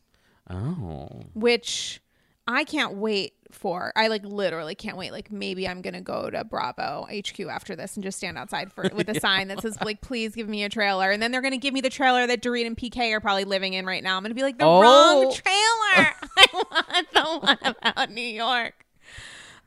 Oh. 0.51 1.23
which 1.35 2.03
I 2.47 2.65
can't 2.65 2.95
wait 2.95 3.35
for. 3.53 3.93
I 3.95 4.09
like 4.09 4.25
literally 4.25 4.75
can't 4.75 4.97
wait. 4.97 5.13
Like 5.13 5.31
maybe 5.31 5.69
I'm 5.69 5.81
gonna 5.83 6.01
go 6.01 6.29
to 6.31 6.43
Bravo 6.45 7.07
HQ 7.13 7.41
after 7.43 7.77
this 7.77 7.97
and 7.97 8.03
just 8.03 8.19
stand 8.19 8.37
outside 8.39 8.73
for 8.73 8.91
with 8.95 9.09
a 9.09 9.21
sign 9.21 9.49
that 9.49 9.61
says 9.61 9.77
like, 9.85 10.01
"Please 10.01 10.35
give 10.35 10.49
me 10.49 10.65
a 10.65 10.69
trailer." 10.69 11.11
And 11.11 11.23
then 11.23 11.31
they're 11.33 11.43
gonna 11.43 11.57
give 11.59 11.73
me 11.75 11.81
the 11.81 11.91
trailer 11.91 12.27
that 12.27 12.43
Dorit 12.43 12.67
and 12.67 12.77
PK 12.77 13.13
are 13.13 13.21
probably 13.21 13.45
living 13.45 13.75
in 13.75 13.87
right 13.87 14.03
now. 14.03 14.17
I'm 14.17 14.23
gonna 14.23 14.35
be 14.35 14.43
like, 14.43 14.59
the 14.59 14.65
Oh. 14.65 14.81
wrong 14.81 15.33
trailer. 15.33 16.15
I 16.37 16.47
want 16.53 17.13
the 17.13 17.47
one 17.65 17.75
about 17.83 18.11
New 18.11 18.21
York. 18.23 18.87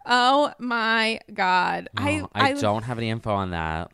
Oh 0.05 0.51
my 0.59 1.19
god! 1.33 1.89
Oh, 1.97 2.03
I, 2.03 2.19
Oh, 2.21 2.29
I, 2.35 2.53
don't 2.53 2.83
have 2.83 2.97
any 2.99 3.09
info 3.09 3.33
on 3.33 3.51
that. 3.51 3.91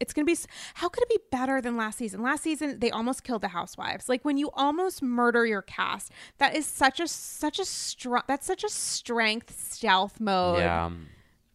It's 0.00 0.12
gonna 0.12 0.24
be. 0.26 0.36
How 0.74 0.88
could 0.88 1.02
it 1.04 1.08
be 1.08 1.18
better 1.30 1.60
than 1.60 1.76
last 1.76 1.98
season? 1.98 2.22
Last 2.22 2.42
season 2.42 2.78
they 2.80 2.90
almost 2.90 3.24
killed 3.24 3.42
the 3.42 3.48
housewives. 3.48 4.08
Like 4.08 4.24
when 4.24 4.36
you 4.38 4.50
almost 4.54 5.02
murder 5.02 5.46
your 5.46 5.62
cast, 5.62 6.12
that 6.38 6.54
is 6.54 6.66
such 6.66 7.00
a 7.00 7.08
such 7.08 7.58
a 7.58 7.64
strong. 7.64 8.22
That's 8.28 8.46
such 8.46 8.64
a 8.64 8.68
strength 8.68 9.58
stealth 9.58 10.20
mode 10.20 10.58
Yeah. 10.60 10.90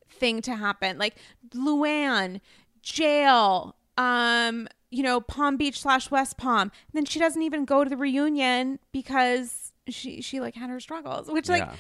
thing 0.10 0.42
to 0.44 0.56
happen. 0.56 0.98
Like 0.98 1.16
Luann, 1.54 2.40
jail, 2.82 3.76
um, 3.98 4.68
you 4.92 5.04
know, 5.04 5.20
Palm 5.22 5.58
Beach 5.58 5.80
slash 5.82 6.12
West 6.12 6.38
Palm. 6.38 6.62
And 6.64 6.72
then 6.94 7.06
she 7.06 7.20
doesn't 7.20 7.42
even 7.42 7.66
go 7.66 7.84
to 7.84 7.90
the 7.90 7.98
reunion 7.98 8.80
because 8.92 9.72
she 9.88 10.22
she 10.22 10.40
like 10.40 10.56
had 10.56 10.70
her 10.70 10.80
struggles, 10.80 11.28
which 11.30 11.50
like 11.50 11.64
Yeah. 11.64 11.74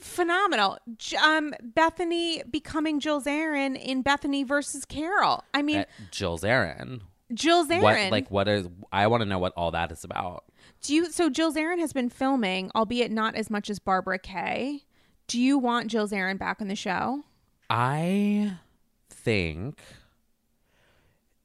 Phenomenal. 0.00 0.78
Um, 1.22 1.54
Bethenny 1.74 2.48
becoming 2.50 3.00
Jill 3.00 3.20
Zarin 3.22 3.80
in 3.80 4.02
Bethenny 4.02 4.46
versus 4.46 4.84
Carole. 4.84 5.44
I 5.54 5.62
mean, 5.62 5.78
Uh, 5.80 5.84
Jill 6.10 6.38
Zarin. 6.38 7.00
Jill 7.32 7.66
Zarin. 7.66 7.82
What 7.82 8.10
like 8.10 8.30
what 8.30 8.48
is 8.48 8.66
I 8.92 9.06
want 9.06 9.20
to 9.22 9.26
know 9.26 9.38
what 9.38 9.52
all 9.56 9.70
that 9.70 9.92
is 9.92 10.02
about. 10.04 10.44
do 10.82 10.94
you? 10.94 11.10
So 11.10 11.30
Jill 11.30 11.52
Zarin 11.52 11.78
has 11.78 11.92
been 11.92 12.08
filming, 12.10 12.70
albeit 12.74 13.10
not 13.12 13.34
as 13.36 13.50
much 13.50 13.70
as 13.70 13.78
Barbara 13.78 14.18
Kay. 14.18 14.82
Do 15.28 15.40
you 15.40 15.56
want 15.58 15.88
Jill 15.88 16.08
Zarin 16.08 16.38
back 16.38 16.60
on 16.60 16.66
the 16.68 16.74
show? 16.74 17.22
I 17.68 18.56
think 19.08 19.80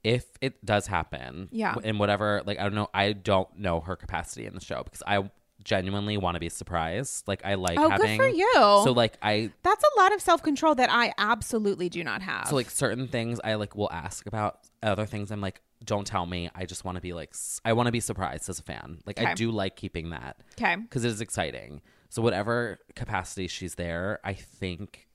if 0.03 0.25
it 0.41 0.63
does 0.65 0.87
happen, 0.87 1.49
Yeah. 1.51 1.75
in 1.83 1.97
whatever, 1.97 2.41
like 2.45 2.59
I 2.59 2.63
don't 2.63 2.75
know, 2.75 2.89
I 2.93 3.13
don't 3.13 3.55
know 3.57 3.79
her 3.81 3.95
capacity 3.95 4.45
in 4.45 4.53
the 4.53 4.61
show 4.61 4.83
because 4.83 5.01
I 5.05 5.29
genuinely 5.65 6.15
want 6.17 6.35
to 6.35 6.39
be 6.39 6.47
surprised. 6.47 7.27
Like 7.27 7.41
I 7.43 7.55
like 7.55 7.77
Oh, 7.77 7.89
having 7.89 8.17
good 8.17 8.23
for 8.23 8.29
you. 8.29 8.51
So 8.53 8.93
like 8.93 9.17
I 9.21 9.51
That's 9.63 9.83
a 9.83 9.99
lot 9.99 10.13
of 10.13 10.21
self 10.21 10.41
control 10.41 10.75
that 10.75 10.89
I 10.89 11.13
absolutely 11.17 11.89
do 11.89 12.03
not 12.03 12.21
have. 12.21 12.47
so 12.47 12.55
like 12.55 12.69
certain 12.69 13.07
things 13.09 13.41
I 13.43 13.55
like 13.55 13.75
will 13.75 13.91
ask 13.91 14.25
about. 14.27 14.59
Other 14.81 15.05
things 15.05 15.31
I'm 15.31 15.41
like, 15.41 15.61
don't 15.83 16.05
tell 16.07 16.25
me. 16.25 16.49
I 16.55 16.65
just 16.65 16.85
want 16.85 16.95
to 16.95 17.01
be 17.01 17.11
like, 17.13 17.35
I 17.65 17.73
want 17.73 17.87
to 17.87 17.91
be 17.91 17.99
surprised 17.99 18.47
as 18.49 18.59
a 18.59 18.63
fan. 18.63 18.99
Like 19.05 19.19
Okay. 19.19 19.29
I 19.29 19.33
do 19.33 19.51
like 19.51 19.75
keeping 19.75 20.11
that 20.11 20.37
okay, 20.57 20.75
because 20.77 21.03
it 21.03 21.09
is 21.09 21.19
exciting. 21.21 21.81
So 22.09 22.21
whatever 22.21 22.79
capacity 22.95 23.47
she's 23.47 23.75
there, 23.75 24.19
I 24.23 24.33
think 24.33 25.07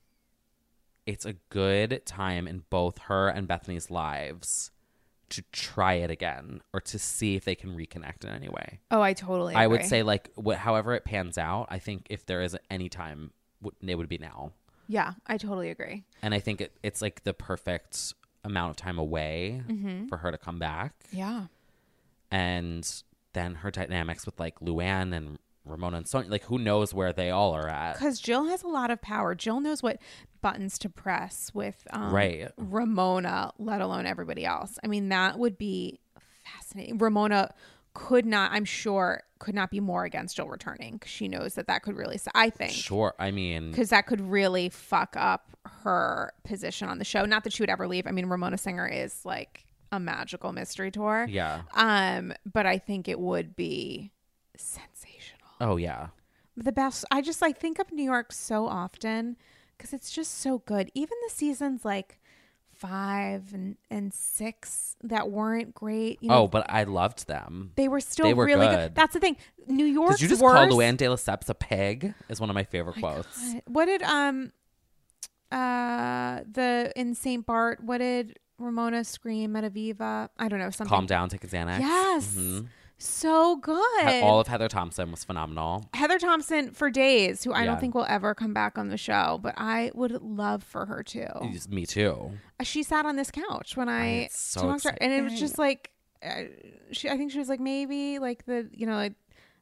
it's 1.05 1.25
a 1.25 1.33
good 1.49 2.05
time 2.05 2.47
in 2.47 2.63
both 2.69 2.97
her 2.99 3.27
and 3.29 3.47
Bethenny's 3.47 3.89
lives 3.89 4.70
to 5.31 5.41
try 5.51 5.93
it 5.95 6.09
again 6.11 6.61
or 6.73 6.79
to 6.81 6.97
see 6.99 7.35
if 7.35 7.43
they 7.45 7.55
can 7.55 7.75
reconnect 7.75 8.23
in 8.23 8.29
any 8.29 8.47
way. 8.49 8.79
oh, 8.91 9.01
I 9.01 9.13
totally. 9.13 9.55
I 9.55 9.67
would 9.67 9.83
say 9.85 10.03
like 10.03 10.29
wh- 10.41 10.53
however 10.55 10.93
it 10.93 11.03
pans 11.05 11.37
out, 11.37 11.67
I 11.69 11.79
think 11.79 12.07
if 12.09 12.25
there 12.25 12.41
is 12.41 12.55
any 12.69 12.87
time, 12.89 13.31
w- 13.61 13.75
it 13.91 13.95
would 13.95 14.09
be 14.09 14.17
now. 14.17 14.51
yeah, 14.87 15.13
I 15.27 15.37
totally 15.37 15.69
agree. 15.69 16.03
And 16.21 16.33
I 16.33 16.39
think 16.39 16.61
it, 16.61 16.71
it's 16.83 17.01
like 17.01 17.23
the 17.23 17.33
perfect 17.33 18.13
amount 18.43 18.71
of 18.71 18.75
time 18.77 18.97
away 18.99 19.63
Mm-hmm. 19.67 20.07
for 20.07 20.17
her 20.17 20.31
to 20.31 20.37
come 20.37 20.59
back. 20.59 20.93
Yeah, 21.11 21.45
And 22.31 22.89
then 23.33 23.55
her 23.55 23.71
dynamics 23.71 24.25
with 24.25 24.39
like 24.39 24.59
Luann 24.59 25.13
and 25.15 25.39
Ramona 25.65 25.97
and 25.97 26.05
Sonja, 26.05 26.29
like 26.29 26.43
who 26.45 26.57
knows 26.57 26.93
where 26.93 27.13
they 27.13 27.29
all 27.29 27.51
are 27.53 27.67
at. 27.69 27.93
because 27.93 28.19
Jill 28.19 28.45
has 28.47 28.63
a 28.63 28.67
lot 28.67 28.89
of 28.91 29.01
power. 29.01 29.35
Jill 29.35 29.59
knows 29.61 29.83
what 29.83 29.97
buttons 30.41 30.79
to 30.79 30.89
press 30.89 31.51
with 31.53 31.85
um, 31.91 32.11
Right. 32.13 32.49
Ramona, 32.57 33.51
let 33.59 33.79
alone 33.81 34.05
everybody 34.07 34.43
else. 34.45 34.79
I 34.83 34.87
mean, 34.87 35.09
that 35.09 35.37
would 35.37 35.57
be 35.57 35.99
fascinating. 36.43 36.97
Ramona 36.97 37.53
could 37.93 38.25
not, 38.25 38.51
I'm 38.53 38.65
sure, 38.65 39.21
could 39.37 39.53
not 39.53 39.69
be 39.69 39.79
more 39.79 40.03
against 40.05 40.37
Jill 40.37 40.47
returning 40.47 40.97
'cause 40.97 41.11
she 41.11 41.27
knows 41.27 41.55
that 41.55 41.67
that 41.67 41.83
could 41.83 41.95
really. 41.95 42.17
I 42.33 42.49
think 42.49 42.71
Sure. 42.71 43.13
I 43.19 43.29
mean, 43.31 43.69
because 43.69 43.89
that 43.89 44.07
could 44.07 44.21
really 44.21 44.69
fuck 44.69 45.15
up 45.17 45.49
her 45.83 46.33
position 46.43 46.87
on 46.89 46.97
the 46.99 47.05
show. 47.05 47.25
Not 47.25 47.43
that 47.43 47.53
she 47.53 47.61
would 47.61 47.69
ever 47.69 47.87
leave. 47.87 48.07
I 48.07 48.11
mean, 48.11 48.25
Ramona 48.27 48.57
Singer 48.57 48.87
is 48.87 49.23
like 49.25 49.65
a 49.91 49.99
magical 49.99 50.53
mystery 50.53 50.89
tour. 50.89 51.27
yeah. 51.29 51.61
Um, 51.75 52.33
but 52.51 52.65
I 52.65 52.77
think 52.79 53.07
it 53.09 53.19
would 53.19 53.55
be 53.55 54.11
sensational. 54.55 55.10
Oh, 55.61 55.77
yeah. 55.77 56.07
The 56.57 56.71
best. 56.71 57.05
I 57.11 57.21
just 57.21 57.41
like 57.41 57.57
think 57.59 57.79
of 57.79 57.91
New 57.91 58.03
York 58.03 58.33
so 58.33 58.67
often 58.67 59.37
because 59.77 59.93
it's 59.93 60.11
just 60.11 60.39
so 60.39 60.59
good. 60.59 60.91
Even 60.93 61.17
the 61.27 61.33
seasons 61.33 61.85
like 61.85 62.19
five 62.73 63.53
and, 63.53 63.77
and 63.89 64.13
six 64.13 64.95
that 65.03 65.29
weren't 65.29 65.73
great. 65.73 66.17
You 66.21 66.29
know, 66.29 66.43
oh, 66.43 66.47
but 66.47 66.65
I 66.69 66.83
loved 66.83 67.27
them. 67.27 67.71
they 67.75 67.87
were 67.87 67.99
still 68.01 68.25
they 68.25 68.33
were 68.33 68.45
really 68.45 68.67
good. 68.67 68.75
good. 68.75 68.95
That's 68.95 69.13
the 69.13 69.19
thing. 69.19 69.37
New 69.67 69.85
York. 69.85 70.11
Did 70.11 70.21
you 70.21 70.27
just 70.29 70.41
worse, 70.41 70.57
call 70.57 70.77
Luann 70.79 70.97
de 70.97 71.05
Lesseps 71.05 71.47
a 71.49 71.53
pig? 71.55 72.13
Is 72.27 72.41
one 72.41 72.49
of 72.49 72.53
my 72.55 72.63
favorite 72.63 72.99
quotes. 72.99 73.39
What 73.67 73.85
did 73.85 74.01
um 74.03 74.51
uh 75.51 76.41
the 76.51 76.91
in 76.95 77.13
St. 77.15 77.45
Bart? 77.45 77.83
What 77.83 77.99
did 77.99 78.39
Ramona 78.57 79.03
scream 79.03 79.55
at 79.55 79.63
Aviva? 79.63 80.29
I 80.37 80.47
don't 80.47 80.59
know 80.59 80.69
something. 80.69 80.89
Calm 80.89 81.05
down, 81.05 81.29
take 81.29 81.43
a 81.43 81.47
Xanax. 81.47 81.79
Yes, 81.79 82.35
Mhm. 82.35 82.67
So 83.01 83.55
good. 83.57 84.07
He- 84.07 84.21
All 84.21 84.39
of 84.39 84.47
Heather 84.47 84.67
Thomson 84.67 85.09
was 85.11 85.23
phenomenal. 85.23 85.89
Heather 85.93 86.19
Thomson 86.19 86.71
for 86.71 86.89
days, 86.91 87.43
who 87.43 87.51
I 87.51 87.61
Yeah. 87.61 87.65
don't 87.65 87.79
think 87.79 87.95
will 87.95 88.05
ever 88.07 88.35
come 88.35 88.53
back 88.53 88.77
on 88.77 88.89
the 88.89 88.97
show, 88.97 89.39
but 89.41 89.55
I 89.57 89.91
would 89.95 90.21
love 90.21 90.63
for 90.63 90.85
her 90.85 91.01
to. 91.03 91.49
Me 91.69 91.85
too. 91.85 92.31
She 92.61 92.83
sat 92.83 93.05
on 93.05 93.15
this 93.15 93.31
couch 93.31 93.75
when 93.75 93.89
I 93.89 94.29
so 94.31 94.61
talked 94.61 94.83
to 94.83 94.89
her, 94.91 94.97
and 95.01 95.11
it 95.11 95.23
was 95.23 95.39
just 95.39 95.57
like, 95.57 95.91
uh, 96.23 96.43
she. 96.91 97.09
I 97.09 97.17
think 97.17 97.31
she 97.31 97.39
was 97.39 97.49
like 97.49 97.59
maybe 97.59 98.19
like 98.19 98.45
the 98.45 98.69
you 98.71 98.85
know, 98.85 98.93
like, 98.95 99.13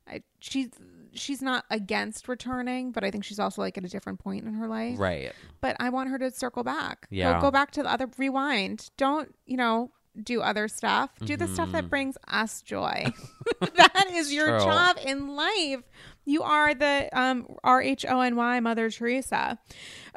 I, 0.05 0.21
she's 0.39 0.67
she's 1.13 1.41
not 1.41 1.63
against 1.69 2.27
returning, 2.27 2.91
but 2.91 3.03
I 3.03 3.09
think 3.11 3.23
she's 3.23 3.39
also 3.39 3.61
like 3.61 3.77
at 3.77 3.85
a 3.85 3.87
different 3.87 4.19
point 4.19 4.45
in 4.45 4.53
her 4.55 4.67
life. 4.67 4.99
Right. 4.99 5.31
But 5.61 5.77
I 5.79 5.89
want 5.89 6.09
her 6.09 6.19
to 6.19 6.29
circle 6.31 6.63
back. 6.63 7.07
Yeah. 7.09 7.35
go, 7.35 7.43
go 7.47 7.51
back 7.51 7.71
to 7.71 7.83
the 7.83 7.89
other 7.89 8.09
rewind. 8.17 8.89
Don't 8.97 9.33
you 9.45 9.55
know? 9.57 9.91
Do 10.21 10.41
other 10.41 10.67
stuff. 10.67 11.11
Do 11.23 11.37
the 11.37 11.47
stuff 11.47 11.67
Mm-hmm. 11.67 11.71
that 11.73 11.89
brings 11.89 12.17
us 12.27 12.61
joy. 12.61 13.05
that 13.75 14.07
is 14.11 14.33
your 14.33 14.47
True. 14.47 14.59
job 14.59 14.97
in 15.05 15.35
life. 15.35 15.81
You 16.25 16.43
are 16.43 16.73
the 16.75 17.09
um 17.17 17.47
R 17.63 17.81
H 17.81 18.05
O 18.07 18.19
N 18.21 18.35
Y 18.35 18.59
Mother 18.59 18.89
Teresa. 18.89 19.57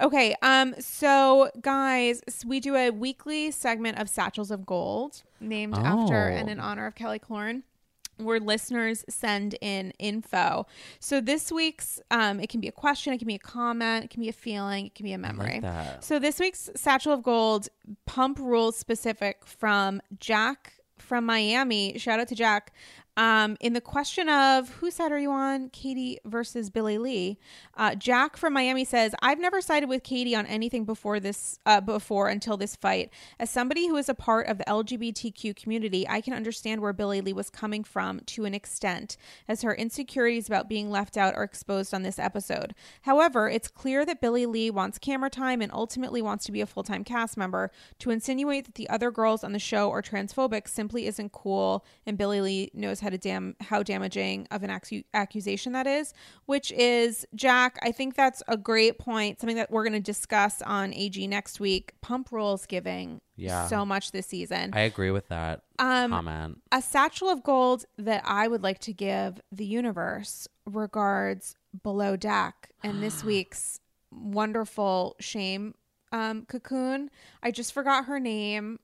Okay, 0.01 0.35
um 0.43 0.75
so 0.79 1.51
guys, 1.61 2.21
s- 2.27 2.45
we 2.45 2.59
do 2.61 2.75
a 2.77 2.91
weekly 2.91 3.51
segment 3.51 3.99
of 3.99 4.09
Satchels 4.09 4.51
of 4.51 4.67
Gold 4.67 5.23
named 5.41 5.75
after 5.75 6.29
Oh. 6.31 6.37
and 6.37 6.49
in 6.51 6.59
honor 6.61 6.87
of 6.87 6.95
Kelly 6.95 7.19
Killoren 7.19 7.63
where 8.25 8.41
listeners 8.41 9.05
send 9.09 9.57
in 9.61 9.93
info. 9.99 10.67
So 11.01 11.21
this 11.21 11.53
week's 11.53 12.01
um 12.11 12.41
it 12.41 12.49
can 12.49 12.61
be 12.61 12.69
a 12.69 12.73
question, 12.73 13.13
it 13.13 13.19
can 13.19 13.29
be 13.29 13.35
a 13.35 13.39
comment, 13.39 14.05
it 14.05 14.11
can 14.11 14.21
be 14.23 14.29
a 14.29 14.33
feeling, 14.33 14.87
it 14.87 14.95
can 14.95 15.05
be 15.05 15.13
a 15.13 15.19
memory. 15.19 15.61
that. 15.61 16.05
So 16.05 16.19
this 16.19 16.39
week's 16.41 16.71
Satchel 16.77 17.13
of 17.13 17.23
Gold 17.23 17.69
pump 18.07 18.39
rules 18.39 18.77
specific 18.77 19.45
from 19.45 20.01
Jack 20.19 20.75
from 20.99 21.27
Miami. 21.27 21.99
Shout 21.99 22.21
out 22.21 22.29
to 22.29 22.35
Jack. 22.35 22.73
Um, 23.17 23.59
in 23.61 23.75
the 23.75 23.83
question 23.83 24.31
of 24.31 24.71
whose 24.77 24.95
side 24.95 25.13
are 25.13 25.19
you 25.19 25.31
on, 25.31 25.69
Katie 25.69 26.19
versus 26.25 26.71
Billie 26.71 26.97
Lee, 26.97 27.39
uh, 27.77 27.95
Jack 27.95 28.39
from 28.39 28.55
Miami 28.55 28.87
says, 28.87 29.15
"I've 29.21 29.39
never 29.39 29.61
sided 29.61 29.91
with 29.91 30.03
Katie 30.03 30.35
on 30.35 30.47
anything 30.47 30.87
before 30.87 31.21
this, 31.21 31.59
uh, 31.67 31.83
before 31.83 32.29
until 32.29 32.57
this 32.57 32.75
fight. 32.75 33.11
As 33.39 33.51
somebody 33.51 33.87
who 33.87 33.97
is 33.97 34.09
a 34.09 34.15
part 34.15 34.47
of 34.47 34.57
the 34.57 34.65
LGBTQ 34.67 35.53
community, 35.53 36.09
I 36.09 36.23
can 36.23 36.33
understand 36.33 36.81
where 36.81 36.95
Billie 36.95 37.21
Lee 37.21 37.35
was 37.35 37.51
coming 37.51 37.85
from 37.85 38.21
to 38.21 38.47
an 38.47 38.55
extent, 38.55 39.19
as 39.47 39.61
her 39.61 39.75
insecurities 39.75 40.47
about 40.47 40.69
being 40.69 40.91
left 40.91 41.19
out 41.19 41.35
are 41.35 41.45
exposed 41.45 41.93
on 41.93 42.05
this 42.05 42.19
episode. 42.19 42.75
However, 43.03 43.47
it's 43.47 43.69
clear 43.69 44.07
that 44.07 44.23
Billie 44.23 44.47
Lee 44.47 44.71
wants 44.71 44.97
camera 44.99 45.29
time 45.29 45.61
and 45.61 45.71
ultimately 45.73 46.23
wants 46.23 46.47
to 46.47 46.53
be 46.53 46.63
a 46.63 46.67
full 46.67 46.83
time 46.83 47.05
cast 47.05 47.37
member. 47.37 47.71
To 47.99 48.11
insinuate 48.11 48.65
that 48.65 48.77
the 48.77 48.89
other 48.89 49.11
girls 49.11 49.45
on 49.45 49.53
the 49.53 49.59
show 49.59 49.91
are 49.91 50.01
transphobic 50.01 50.67
simply 50.67 51.07
isn't 51.07 51.33
cool, 51.33 51.85
and 52.07 52.17
Billie 52.17 52.41
Lee 52.41 52.71
knows 52.73 53.02
how 53.03 53.11
to 53.11 53.19
dam 53.19 53.55
how 53.61 53.83
damaging 53.83 54.47
of 54.51 54.63
an 54.63 54.71
accu- 54.71 55.05
accusation 55.13 55.73
that 55.73 55.87
is. 55.87 56.15
Which 56.47 56.73
is 56.73 57.27
Jack. 57.35 57.79
I 57.83 57.93
think 57.93 58.15
that's 58.15 58.43
a 58.49 58.57
great 58.57 58.99
point. 58.99 59.41
Something 59.41 59.57
that 59.57 59.71
we're 59.71 59.83
going 59.85 59.93
to 59.93 60.01
discuss 60.01 60.63
on 60.63 60.95
AG 60.95 61.27
next 61.27 61.61
week. 61.61 61.93
Pump 62.01 62.33
rules 62.33 62.65
giving 62.67 63.21
Yeah. 63.37 63.67
so 63.67 63.85
much 63.85 64.13
this 64.13 64.27
season. 64.27 64.71
I 64.73 64.81
agree 64.81 65.11
with 65.11 65.29
that 65.29 65.63
Um, 65.79 66.11
comment. 66.11 66.63
a 66.73 66.81
satchel 66.81 67.29
of 67.29 67.43
gold 67.43 67.85
that 67.99 68.23
I 68.25 68.49
would 68.49 68.63
like 68.63 68.79
to 68.81 68.93
give 68.93 69.41
the 69.51 69.67
universe 69.67 70.49
regards 70.65 71.55
below 71.83 72.17
deck 72.17 72.71
and 72.85 73.03
this 73.03 73.23
week's 73.25 73.81
wonderful 74.11 75.17
shame 75.21 75.75
um, 76.13 76.45
cocoon. 76.47 77.11
I 77.43 77.51
just 77.51 77.73
forgot 77.73 78.05
her 78.05 78.21
name. 78.21 78.79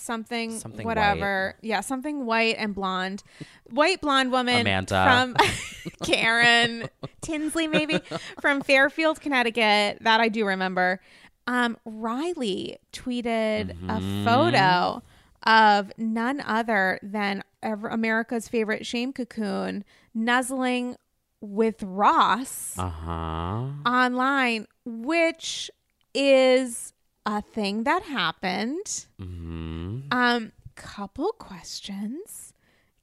Something, 0.00 0.58
Something 0.58 0.86
whatever. 0.86 1.56
Yeah, 1.62 1.80
something 1.80 2.26
white 2.26 2.56
and 2.58 2.74
blonde. 2.74 3.22
White 3.70 4.00
blonde 4.00 4.32
woman 4.32 4.62
Amanda. 4.62 5.04
from 5.04 5.36
Karen 6.04 6.88
Tinsley, 7.20 7.68
maybe 7.68 8.00
from 8.40 8.60
Fairfield, 8.62 9.20
Connecticut. 9.20 9.98
That 10.02 10.20
I 10.20 10.28
do 10.28 10.46
remember. 10.46 11.00
Um, 11.46 11.76
Rhylee 11.86 12.76
tweeted 12.92 13.74
a 13.88 14.24
photo 14.24 15.02
of 15.44 15.90
none 15.98 16.40
other 16.40 16.98
than 17.02 17.42
ever 17.62 17.88
America's 17.88 18.46
favorite 18.48 18.86
shame 18.86 19.12
cocoon 19.12 19.84
nuzzling 20.14 20.96
with 21.40 21.82
Ross 21.82 22.76
Uh 22.78 22.88
huh. 22.90 23.66
online, 23.86 24.66
which 24.84 25.70
is 26.14 26.92
a 27.30 27.42
thing 27.42 27.84
that 27.84 28.02
happened. 28.02 29.06
hmm 29.18 30.00
Um, 30.10 30.52
couple 30.74 31.32
questions 31.32 32.52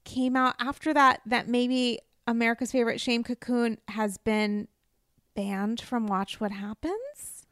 came 0.04 0.36
out 0.36 0.56
after 0.60 0.94
that 0.94 1.22
that 1.26 1.48
maybe 1.48 1.99
America's 2.26 2.72
favorite 2.72 2.99
shame 2.99 3.24
cocoon 3.24 3.78
has 3.90 4.18
been 4.18 4.68
banned 5.36 5.80
from 5.80 6.08
Watch 6.08 6.40
What 6.41 6.52
Happens. 6.52 7.45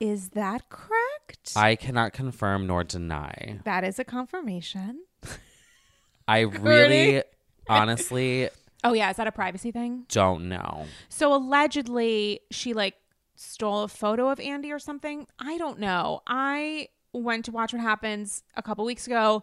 Is 0.00 0.30
that 0.30 0.68
correct? 0.70 1.52
I 1.54 1.76
cannot 1.76 2.12
confirm 2.12 2.66
nor 2.66 2.82
deny. 2.84 3.60
that 3.64 3.84
is 3.84 3.98
a 3.98 4.04
confirmation. 4.04 5.02
I 6.28 6.40
really, 6.40 7.22
honestly, 7.68 8.48
Oh 8.84 8.92
yeah, 8.92 9.10
is 9.10 9.16
that 9.16 9.26
a 9.26 9.32
privacy 9.32 9.70
thing? 9.72 10.04
don't 10.08 10.48
know. 10.48 10.86
So 11.08 11.34
allegedly 11.34 12.40
she 12.50 12.72
like 12.74 12.94
stole 13.38 13.82
a 13.84 13.88
photo 13.88 14.30
of 14.30 14.40
Andy 14.40 14.72
or 14.72 14.78
something. 14.78 15.26
I 15.38 15.58
don't 15.58 15.78
know. 15.78 16.22
I 16.26 16.88
went 17.12 17.44
to 17.46 17.52
watch 17.52 17.72
what 17.72 17.80
happens 17.80 18.42
a 18.56 18.62
couple 18.62 18.84
weeks 18.84 19.06
ago. 19.06 19.42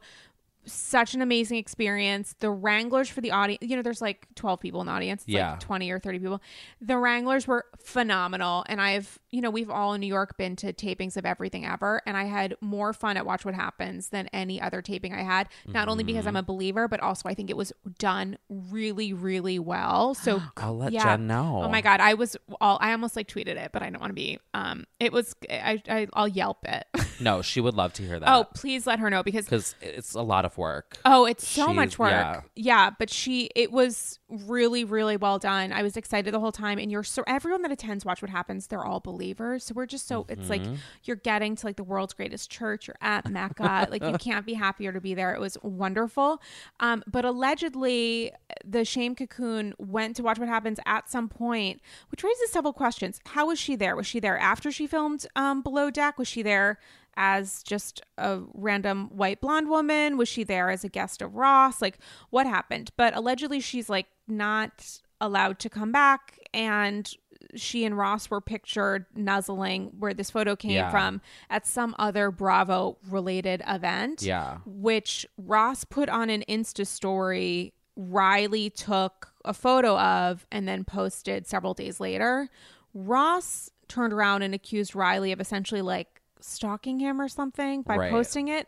Such 0.66 1.14
an 1.14 1.22
amazing 1.22 1.58
experience. 1.58 2.36
The 2.40 2.50
Wranglers 2.50 3.10
for 3.10 3.22
the 3.22 3.32
audience, 3.32 3.60
you 3.62 3.76
know, 3.76 3.82
there's 3.82 4.02
like 4.02 4.28
12 4.36 4.60
people 4.60 4.82
in 4.82 4.88
the 4.88 4.94
audience, 4.94 5.24
it's 5.24 5.30
Yeah. 5.30 5.52
like 5.52 5.60
20 5.60 5.90
or 5.92 6.00
30 6.00 6.20
people. 6.20 6.42
The 6.82 6.98
Wranglers 6.98 7.48
were 7.48 7.66
phenomenal. 7.84 8.66
And 8.68 8.82
I've, 8.82 9.20
you 9.32 9.42
know, 9.42 9.50
we've 9.50 9.70
all 9.70 9.94
in 9.94 10.02
New 10.02 10.08
York 10.08 10.38
been 10.38 10.56
to 10.58 10.74
tapings 10.74 11.18
of 11.18 11.26
everything 11.26 11.66
ever. 11.66 12.02
And 12.06 12.16
I 12.18 12.26
had 12.26 12.56
more 12.62 12.94
fun 12.94 13.18
at 13.18 13.26
Watch 13.26 13.46
What 13.46 13.54
Happens 13.56 14.10
than 14.10 14.28
any 14.28 14.62
other 14.62 14.82
taping 14.82 15.14
I 15.14 15.24
had. 15.24 15.48
Not 15.68 15.88
only 15.88 16.04
because 16.04 16.26
I'm 16.28 16.36
a 16.36 16.44
believer, 16.44 16.88
but 16.88 17.00
also 17.00 17.28
I 17.30 17.34
think 17.34 17.50
it 17.50 17.58
was 17.58 17.72
done 18.00 18.38
really, 18.50 19.14
really 19.14 19.60
well. 19.60 20.14
So 20.14 20.42
I'll 20.58 20.78
let 20.78 20.92
yeah. 20.92 21.04
Jen 21.04 21.28
know. 21.28 21.62
Oh 21.64 21.70
my 21.70 21.82
god, 21.82 22.00
I 22.00 22.14
was 22.16 22.36
all 22.62 22.78
I 22.82 22.92
almost 22.92 23.16
like 23.16 23.28
tweeted 23.28 23.58
it, 23.58 23.72
but 23.72 23.82
I 23.82 23.90
don't 23.90 24.00
want 24.00 24.12
to 24.12 24.16
be. 24.16 24.40
Um, 24.54 24.86
it 25.00 25.12
was 25.12 25.36
I, 25.50 25.82
I 25.90 26.08
I'll 26.14 26.28
Yelp 26.28 26.66
it. 26.68 26.86
No, 27.20 27.42
she 27.42 27.62
would 27.62 27.76
love 27.76 27.94
to 27.94 28.04
hear 28.04 28.20
that. 28.20 28.28
oh, 28.30 28.44
please 28.56 28.86
let 28.86 29.00
her 29.00 29.10
know 29.10 29.24
because 29.24 29.46
because 29.46 29.76
it's 29.82 30.14
a 30.16 30.22
lot 30.22 30.44
of 30.46 30.55
work. 30.58 30.98
oh, 31.06 31.26
it's 31.26 31.48
so 31.48 31.66
She's- 31.66 31.76
much 31.76 32.00
work. 32.00 32.12
yeah. 32.12 32.42
Yeah. 32.56 32.90
but 32.98 33.10
she 33.10 33.50
it 33.56 33.72
was 33.72 34.20
really 34.30 34.84
really 34.84 35.18
well 35.18 35.40
done. 35.40 35.72
I 35.74 35.82
was 35.84 35.96
excited 35.98 36.34
the 36.34 36.40
whole 36.40 36.52
time, 36.52 36.78
and 36.80 36.92
you're 36.92 37.04
so 37.04 37.24
everyone 37.28 37.62
that 37.64 37.72
attends 37.72 38.06
Watch 38.06 38.22
What 38.22 38.32
Happens, 38.32 38.68
they're 38.68 38.84
all 38.84 39.00
believers. 39.00 39.64
So 39.66 39.74
we're 39.76 39.86
just 39.86 40.08
so 40.08 40.26
it's 40.30 40.50
like 40.50 40.62
Mm-hmm. 40.62 40.76
you're 41.04 41.16
getting 41.18 41.56
to 41.58 41.66
like 41.66 41.76
the 41.76 41.84
world's 41.84 42.14
greatest 42.14 42.50
church. 42.50 42.88
You're 42.88 42.96
at 43.02 43.30
Mecca. 43.30 43.88
like 43.92 44.04
you 44.04 44.14
can't 44.18 44.46
be 44.46 44.54
happier 44.54 44.92
to 44.92 45.02
be 45.02 45.14
there. 45.14 45.34
It 45.34 45.40
was 45.40 45.58
wonderful. 45.62 46.42
Um, 46.80 47.04
but 47.08 47.26
allegedly, 47.26 48.32
the 48.64 48.86
shame 48.86 49.16
cocoon 49.16 49.74
went 49.78 50.16
to 50.18 50.24
watch 50.24 50.40
what 50.40 50.48
happens 50.48 50.80
at 50.86 51.10
some 51.10 51.30
point, 51.30 51.82
which 52.12 52.24
raises 52.24 52.52
several 52.52 52.74
questions. 52.74 53.20
How 53.28 53.48
was 53.48 53.60
she 53.60 53.76
there? 53.76 53.96
Was 53.96 54.08
she 54.08 54.20
there 54.20 54.38
after 54.38 54.72
she 54.72 54.88
filmed 54.88 55.26
um, 55.36 55.62
Below 55.62 55.90
Deck? 55.90 56.18
Was 56.18 56.28
she 56.28 56.42
there? 56.42 56.80
As 57.18 57.64
just 57.64 58.02
a 58.18 58.42
random 58.54 59.08
white 59.16 59.40
blonde 59.42 59.70
woman? 59.70 60.18
Was 60.18 60.28
she 60.28 60.44
there 60.44 60.70
as 60.70 60.84
a 60.84 60.90
guest 60.90 61.22
of 61.22 61.36
Ross? 61.36 61.82
Like, 61.82 61.98
what 62.30 62.46
happened? 62.46 62.92
But 62.98 63.16
allegedly, 63.16 63.60
she's 63.60 63.90
like 63.90 64.08
not 64.28 65.00
allowed 65.22 65.60
to 65.60 65.70
come 65.70 65.92
back 65.94 66.40
and 66.54 67.10
she 67.56 67.86
and 67.86 67.98
Ross 67.98 68.30
were 68.30 68.42
pictured 68.42 69.06
nuzzling 69.16 69.92
where 69.98 70.14
this 70.14 70.30
photo 70.30 70.58
came 70.58 70.72
Yeah. 70.72 70.92
from 70.92 71.22
at 71.50 71.66
some 71.66 71.96
other 71.98 72.32
Bravo 72.32 72.98
related 73.08 73.64
event. 73.66 74.22
Yeah. 74.22 74.58
Which 74.66 75.26
Ross 75.38 75.86
put 75.86 76.10
on 76.10 76.30
an 76.30 76.44
Insta 76.50 76.86
story. 76.86 77.74
Rhylee 77.98 78.74
took 78.76 79.32
a 79.46 79.54
photo 79.54 79.98
of 79.98 80.46
and 80.52 80.68
then 80.68 80.84
posted 80.84 81.48
several 81.48 81.74
days 81.74 82.02
later. 82.02 82.50
Ross 82.94 83.70
turned 83.88 84.12
around 84.12 84.42
and 84.42 84.54
accused 84.54 84.92
Rhylee 84.94 85.32
of 85.32 85.40
essentially 85.40 85.82
like 85.82 86.22
stalking 86.46 87.00
him 87.00 87.20
or 87.22 87.28
something 87.28 87.82
by 87.82 87.96
Right. 87.98 88.12
posting 88.12 88.48
it. 88.48 88.68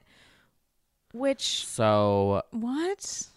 Which, 1.14 1.66
So, 1.66 2.44
what? 2.52 3.28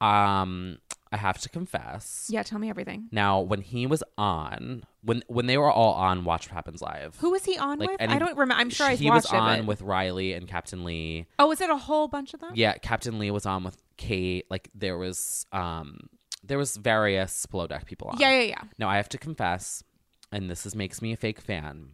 um, 0.00 0.78
I 1.10 1.16
have 1.18 1.38
to 1.42 1.48
confess. 1.48 2.28
Yeah, 2.30 2.42
tell 2.42 2.58
me 2.58 2.70
everything. 2.70 3.08
Now, 3.12 3.40
when 3.40 3.60
he 3.60 3.86
was 3.86 4.02
on, 4.16 4.84
when 5.02 5.22
when 5.26 5.46
they 5.46 5.58
were 5.58 5.70
all 5.70 5.92
on 5.94 6.24
Watch 6.24 6.46
What 6.48 6.54
Happens 6.54 6.80
Live, 6.80 7.16
Who 7.18 7.30
was 7.32 7.44
he 7.44 7.58
on 7.58 7.78
Like 7.78 7.90
with? 7.90 8.00
I 8.00 8.18
don't 8.18 8.36
remember. 8.38 8.54
I'm 8.60 8.70
sure 8.70 8.86
I 8.86 8.94
he 8.94 9.10
was 9.10 9.26
on 9.26 9.52
it. 9.52 9.56
but- 9.58 9.66
with 9.66 9.82
Rhylee 9.82 10.34
and 10.36 10.48
Captain 10.48 10.84
Lee. 10.84 11.26
oh, 11.38 11.48
was 11.48 11.60
it 11.60 11.68
a 11.68 11.76
whole 11.76 12.08
bunch 12.08 12.32
of 12.34 12.40
them? 12.40 12.52
Yeah, 12.54 12.74
Captain 12.78 13.18
Lee 13.18 13.30
was 13.30 13.44
on 13.44 13.62
with 13.64 13.76
Kate. 13.98 14.46
Like 14.50 14.70
there 14.74 14.96
was 14.96 15.44
um 15.52 15.98
there 16.42 16.56
was 16.58 16.76
various 16.76 17.44
below 17.46 17.66
deck 17.66 17.84
people 17.84 18.08
on. 18.08 18.18
Yeah, 18.18 18.30
yeah, 18.30 18.42
yeah. 18.44 18.62
Now 18.78 18.88
I 18.88 18.96
have 18.96 19.08
to 19.10 19.18
confess, 19.18 19.82
and 20.30 20.48
this 20.48 20.64
is 20.64 20.74
makes 20.74 21.02
me 21.02 21.12
a 21.12 21.16
fake 21.16 21.40
fan. 21.42 21.90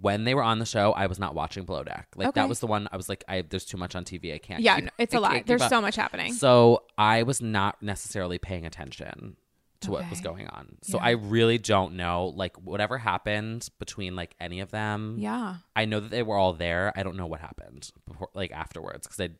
When 0.00 0.24
they 0.24 0.34
were 0.34 0.42
on 0.42 0.58
the 0.58 0.66
show, 0.66 0.92
I 0.92 1.06
was 1.06 1.18
not 1.18 1.34
watching 1.34 1.64
Below 1.64 1.84
Deck. 1.84 2.08
Like 2.16 2.28
Okay. 2.28 2.40
that 2.40 2.48
was 2.48 2.60
the 2.60 2.66
one 2.66 2.88
I 2.92 2.96
was 2.96 3.08
like, 3.08 3.24
I 3.28 3.42
there's 3.42 3.64
too 3.64 3.76
much 3.76 3.94
on 3.94 4.04
TV. 4.04 4.34
I 4.34 4.38
can't. 4.38 4.60
Yeah, 4.62 4.80
keep- 4.80 4.90
it's 4.98 5.14
I 5.14 5.18
a 5.18 5.20
lot. 5.20 5.46
There's 5.46 5.68
so 5.68 5.80
much 5.80 5.96
happening. 5.96 6.32
So 6.32 6.84
I 6.96 7.22
was 7.24 7.42
not 7.42 7.82
necessarily 7.82 8.38
paying 8.38 8.64
attention 8.66 9.36
to 9.80 9.90
what 9.90 10.08
was 10.08 10.20
going 10.20 10.46
on. 10.46 10.76
So 10.82 10.98
Yeah. 10.98 11.04
I 11.06 11.10
really 11.10 11.58
don't 11.58 11.94
know 11.96 12.32
like 12.36 12.56
whatever 12.56 12.98
happened 12.98 13.68
between 13.78 14.14
like 14.16 14.34
any 14.40 14.60
of 14.60 14.70
them. 14.70 15.16
yeah. 15.18 15.56
I 15.76 15.84
know 15.86 16.00
that 16.00 16.10
they 16.10 16.22
were 16.22 16.36
all 16.36 16.52
there. 16.52 16.92
I 16.96 17.02
don't 17.02 17.16
know 17.16 17.26
what 17.26 17.40
happened 17.40 17.90
before 18.06 18.28
like 18.32 18.52
afterwards 18.52 19.06
because 19.06 19.20
I 19.20 19.30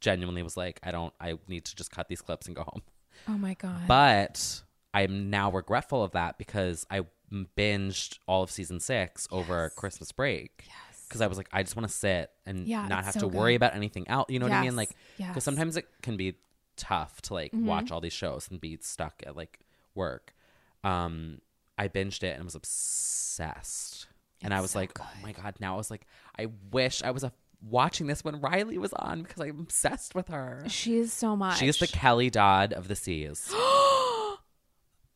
genuinely 0.00 0.42
was 0.42 0.56
like, 0.56 0.80
I 0.82 0.92
don't 0.92 1.12
I 1.20 1.38
need 1.48 1.64
to 1.66 1.76
just 1.76 1.90
cut 1.90 2.08
these 2.08 2.22
clips 2.22 2.46
and 2.46 2.56
go 2.56 2.62
home. 2.62 2.82
Oh 3.28 3.36
my 3.36 3.54
god. 3.54 3.82
But 3.86 4.62
I'm 4.94 5.28
now 5.28 5.50
regretful 5.50 6.02
of 6.02 6.12
that 6.12 6.38
because 6.38 6.86
I 6.90 7.00
binged 7.56 8.18
all 8.26 8.42
of 8.42 8.50
season 8.50 8.80
six 8.80 9.26
over 9.30 9.70
Christmas 9.76 10.12
break. 10.12 10.64
Yes. 10.66 11.04
Because 11.08 11.20
I 11.20 11.26
was 11.26 11.38
like, 11.38 11.48
I 11.52 11.62
just 11.62 11.74
want 11.76 11.88
to 11.88 11.94
sit 11.94 12.30
and 12.46 12.66
Yeah, 12.68 12.86
not 12.86 13.04
have 13.04 13.14
so 13.14 13.20
to 13.20 13.28
worry 13.28 13.54
about 13.56 13.74
anything 13.74 14.06
else. 14.08 14.26
You 14.28 14.38
know 14.38 14.46
what 14.46 14.54
I 14.54 14.62
mean? 14.62 14.76
Like, 14.76 14.90
because 15.16 15.34
yes. 15.36 15.44
sometimes 15.44 15.76
it 15.76 15.86
can 16.02 16.16
be 16.16 16.34
tough 16.76 17.20
to 17.22 17.34
like 17.34 17.52
Mm-hmm. 17.52 17.66
watch 17.66 17.90
all 17.90 18.00
these 18.00 18.12
shows 18.12 18.48
and 18.50 18.60
be 18.60 18.78
stuck 18.80 19.22
at 19.26 19.36
like 19.36 19.58
work. 19.94 20.34
Um, 20.84 21.40
I 21.76 21.88
binged 21.88 22.22
it 22.22 22.36
and 22.36 22.44
was 22.44 22.54
obsessed. 22.54 24.06
and 24.42 24.54
I 24.54 24.60
was 24.60 24.70
so 24.72 24.78
like, 24.78 24.94
good. 24.94 25.04
oh 25.06 25.22
my 25.22 25.32
god! 25.32 25.56
Now 25.60 25.74
I 25.74 25.76
was 25.76 25.90
like, 25.90 26.06
I 26.38 26.46
wish 26.70 27.02
I 27.02 27.10
was 27.10 27.24
a, 27.24 27.32
watching 27.62 28.06
this 28.06 28.22
when 28.24 28.40
Rhylee 28.40 28.78
was 28.78 28.92
on 28.94 29.22
because 29.22 29.40
I'm 29.42 29.60
obsessed 29.60 30.14
with 30.14 30.28
her. 30.28 30.64
She 30.68 30.96
is 30.96 31.12
so 31.12 31.34
much. 31.36 31.58
She 31.58 31.68
is 31.68 31.78
the 31.78 31.86
Kelly 31.88 32.30
Dodd 32.30 32.72
of 32.72 32.88
the 32.88 32.96
seas. 32.96 33.52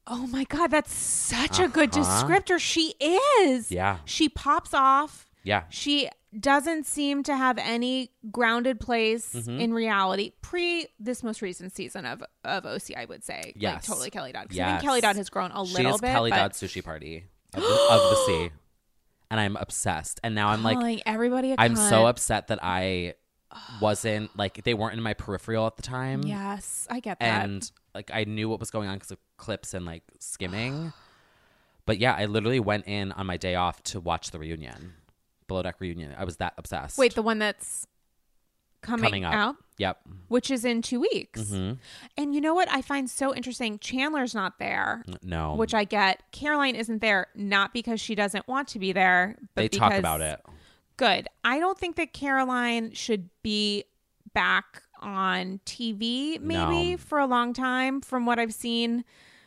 Oh 0.06 0.26
my 0.26 0.44
god, 0.44 0.70
that's 0.70 0.92
such 0.92 1.58
a 1.58 1.68
good 1.68 1.96
Uh-huh. 1.96 2.26
descriptor. 2.26 2.58
She 2.58 2.94
is. 3.40 3.70
Yeah. 3.72 3.98
She 4.04 4.28
pops 4.28 4.74
off. 4.74 5.26
Yeah. 5.44 5.64
She 5.70 6.08
doesn't 6.38 6.84
seem 6.84 7.22
to 7.22 7.36
have 7.36 7.58
any 7.58 8.10
grounded 8.30 8.80
place 8.80 9.32
Mm-hmm. 9.34 9.60
in 9.60 9.72
reality 9.72 10.32
pre 10.42 10.86
this 10.98 11.22
most 11.22 11.40
recent 11.42 11.74
season 11.74 12.04
of 12.04 12.22
of 12.44 12.66
OC. 12.66 12.96
I 12.96 13.04
would 13.04 13.24
say, 13.24 13.54
like 13.58 13.82
totally 13.82 14.10
Kelly 14.10 14.32
Dodd. 14.32 14.48
'Cause 14.48 14.58
I 14.58 14.62
Yes. 14.62 14.70
think 14.72 14.82
Kelly 14.82 15.00
Dodd 15.00 15.16
has 15.16 15.30
grown 15.30 15.52
a 15.52 15.64
She 15.64 15.74
little 15.74 15.94
is 15.94 16.00
bit. 16.00 16.10
Kelly 16.10 16.30
but 16.30 16.36
Dodd 16.36 16.52
sushi 16.52 16.84
party 16.84 17.24
of 17.54 17.62
the, 17.62 17.68
of 17.68 18.10
the 18.10 18.16
sea, 18.26 18.50
and 19.30 19.38
I'm 19.40 19.56
obsessed. 19.56 20.18
And 20.24 20.34
now 20.34 20.48
I'm 20.48 20.62
like, 20.64 20.76
calling 20.76 21.00
everybody. 21.06 21.52
A 21.52 21.56
I'm 21.58 21.76
so 21.76 22.02
cunt. 22.02 22.08
upset 22.10 22.48
that 22.48 22.58
I 22.62 23.14
wasn't 23.80 24.36
like 24.36 24.64
they 24.64 24.74
weren't 24.74 24.94
in 24.96 25.02
my 25.02 25.14
peripheral 25.14 25.66
at 25.68 25.76
the 25.76 25.82
time. 25.82 26.22
Yes, 26.24 26.88
I 26.90 26.98
get 27.00 27.20
that. 27.20 27.44
and 27.44 27.70
like 27.94 28.10
I 28.12 28.24
knew 28.24 28.48
what 28.48 28.60
was 28.60 28.70
going 28.70 28.88
on 28.88 28.96
because 28.96 29.10
of 29.12 29.18
clips 29.36 29.74
and 29.74 29.84
like 29.86 30.02
skimming. 30.18 30.92
but 31.86 31.98
yeah, 31.98 32.14
I 32.14 32.26
literally 32.26 32.60
went 32.60 32.86
in 32.86 33.12
on 33.12 33.26
my 33.26 33.36
day 33.36 33.54
off 33.54 33.82
to 33.84 34.00
watch 34.00 34.30
the 34.30 34.38
reunion, 34.38 34.94
Below 35.48 35.62
Deck 35.62 35.76
reunion. 35.80 36.14
I 36.18 36.24
was 36.24 36.36
that 36.38 36.54
obsessed. 36.58 36.98
Wait, 36.98 37.14
the 37.14 37.22
one 37.22 37.38
that's 37.38 37.86
coming, 38.82 39.04
coming 39.04 39.24
up. 39.24 39.34
out, 39.34 39.56
Yep. 39.78 40.00
which 40.28 40.50
is 40.50 40.64
in 40.64 40.82
two 40.82 41.00
weeks. 41.00 41.40
Mhm. 41.42 41.78
And 42.18 42.34
you 42.34 42.40
know 42.40 42.54
what 42.54 42.68
I 42.70 42.82
find 42.82 43.08
so 43.08 43.34
interesting? 43.34 43.78
Chandler's 43.78 44.34
not 44.34 44.58
there, 44.58 45.04
No. 45.22 45.54
which 45.54 45.72
I 45.74 45.84
get. 45.84 46.22
Caroline 46.32 46.74
isn't 46.76 47.00
there, 47.00 47.28
not 47.34 47.72
because 47.72 48.00
she 48.00 48.14
doesn't 48.14 48.46
want 48.46 48.68
to 48.68 48.78
be 48.78 48.92
there, 48.92 49.36
but 49.54 49.62
they 49.62 49.68
talk 49.68 49.90
because- 49.90 49.98
about 50.00 50.20
it. 50.20 50.40
Good. 50.96 51.28
I 51.42 51.58
don't 51.58 51.78
think 51.78 51.96
that 51.96 52.12
Caroline 52.12 52.92
should 52.92 53.28
be 53.42 53.84
back 54.32 54.82
on 55.04 55.60
TV 55.66 56.40
maybe 56.40 56.92
No. 56.92 56.96
for 56.96 57.18
a 57.18 57.26
long 57.26 57.52
time. 57.52 58.00
From 58.00 58.26
what 58.26 58.38
I've 58.38 58.54
seen, 58.54 59.04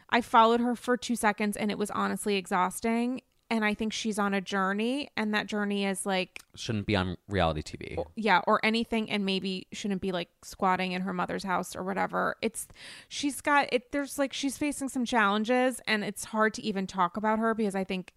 I 0.10 0.22
followed 0.22 0.62
her 0.62 0.76
for 0.76 0.96
two 0.96 1.16
seconds 1.16 1.58
and 1.58 1.72
it 1.72 1.78
was 1.78 1.92
honestly 1.92 2.36
exhausting. 2.38 3.22
And 3.50 3.64
I 3.64 3.74
think 3.74 3.94
she's 3.94 4.20
on 4.20 4.34
a 4.34 4.42
journey, 4.42 5.08
and 5.16 5.34
that 5.34 5.46
journey 5.48 5.86
is 5.86 6.06
like 6.06 6.42
Shouldn't 6.56 6.86
be 6.86 6.98
on 6.98 7.16
reality 7.30 7.62
TV. 7.62 8.04
yeah 8.18 8.42
or 8.46 8.60
anything 8.62 9.10
and 9.10 9.24
maybe 9.26 9.68
shouldn't 9.72 10.02
be 10.02 10.12
like 10.12 10.28
squatting 10.44 10.92
in 10.92 11.02
her 11.04 11.14
mother's 11.14 11.46
house 11.46 11.74
or 11.74 11.82
whatever 11.84 12.36
it's 12.42 12.68
she's 13.08 13.40
got 13.40 13.70
it 13.72 13.94
there's 13.94 14.20
like 14.20 14.34
she's 14.34 14.58
facing 14.58 14.90
some 14.90 15.06
challenges 15.06 15.80
and 15.88 16.04
it's 16.04 16.26
hard 16.26 16.54
to 16.56 16.62
even 16.62 16.86
talk 16.88 17.16
about 17.16 17.40
her 17.40 17.54
because 17.54 17.74
i 17.76 17.86
think 17.86 18.12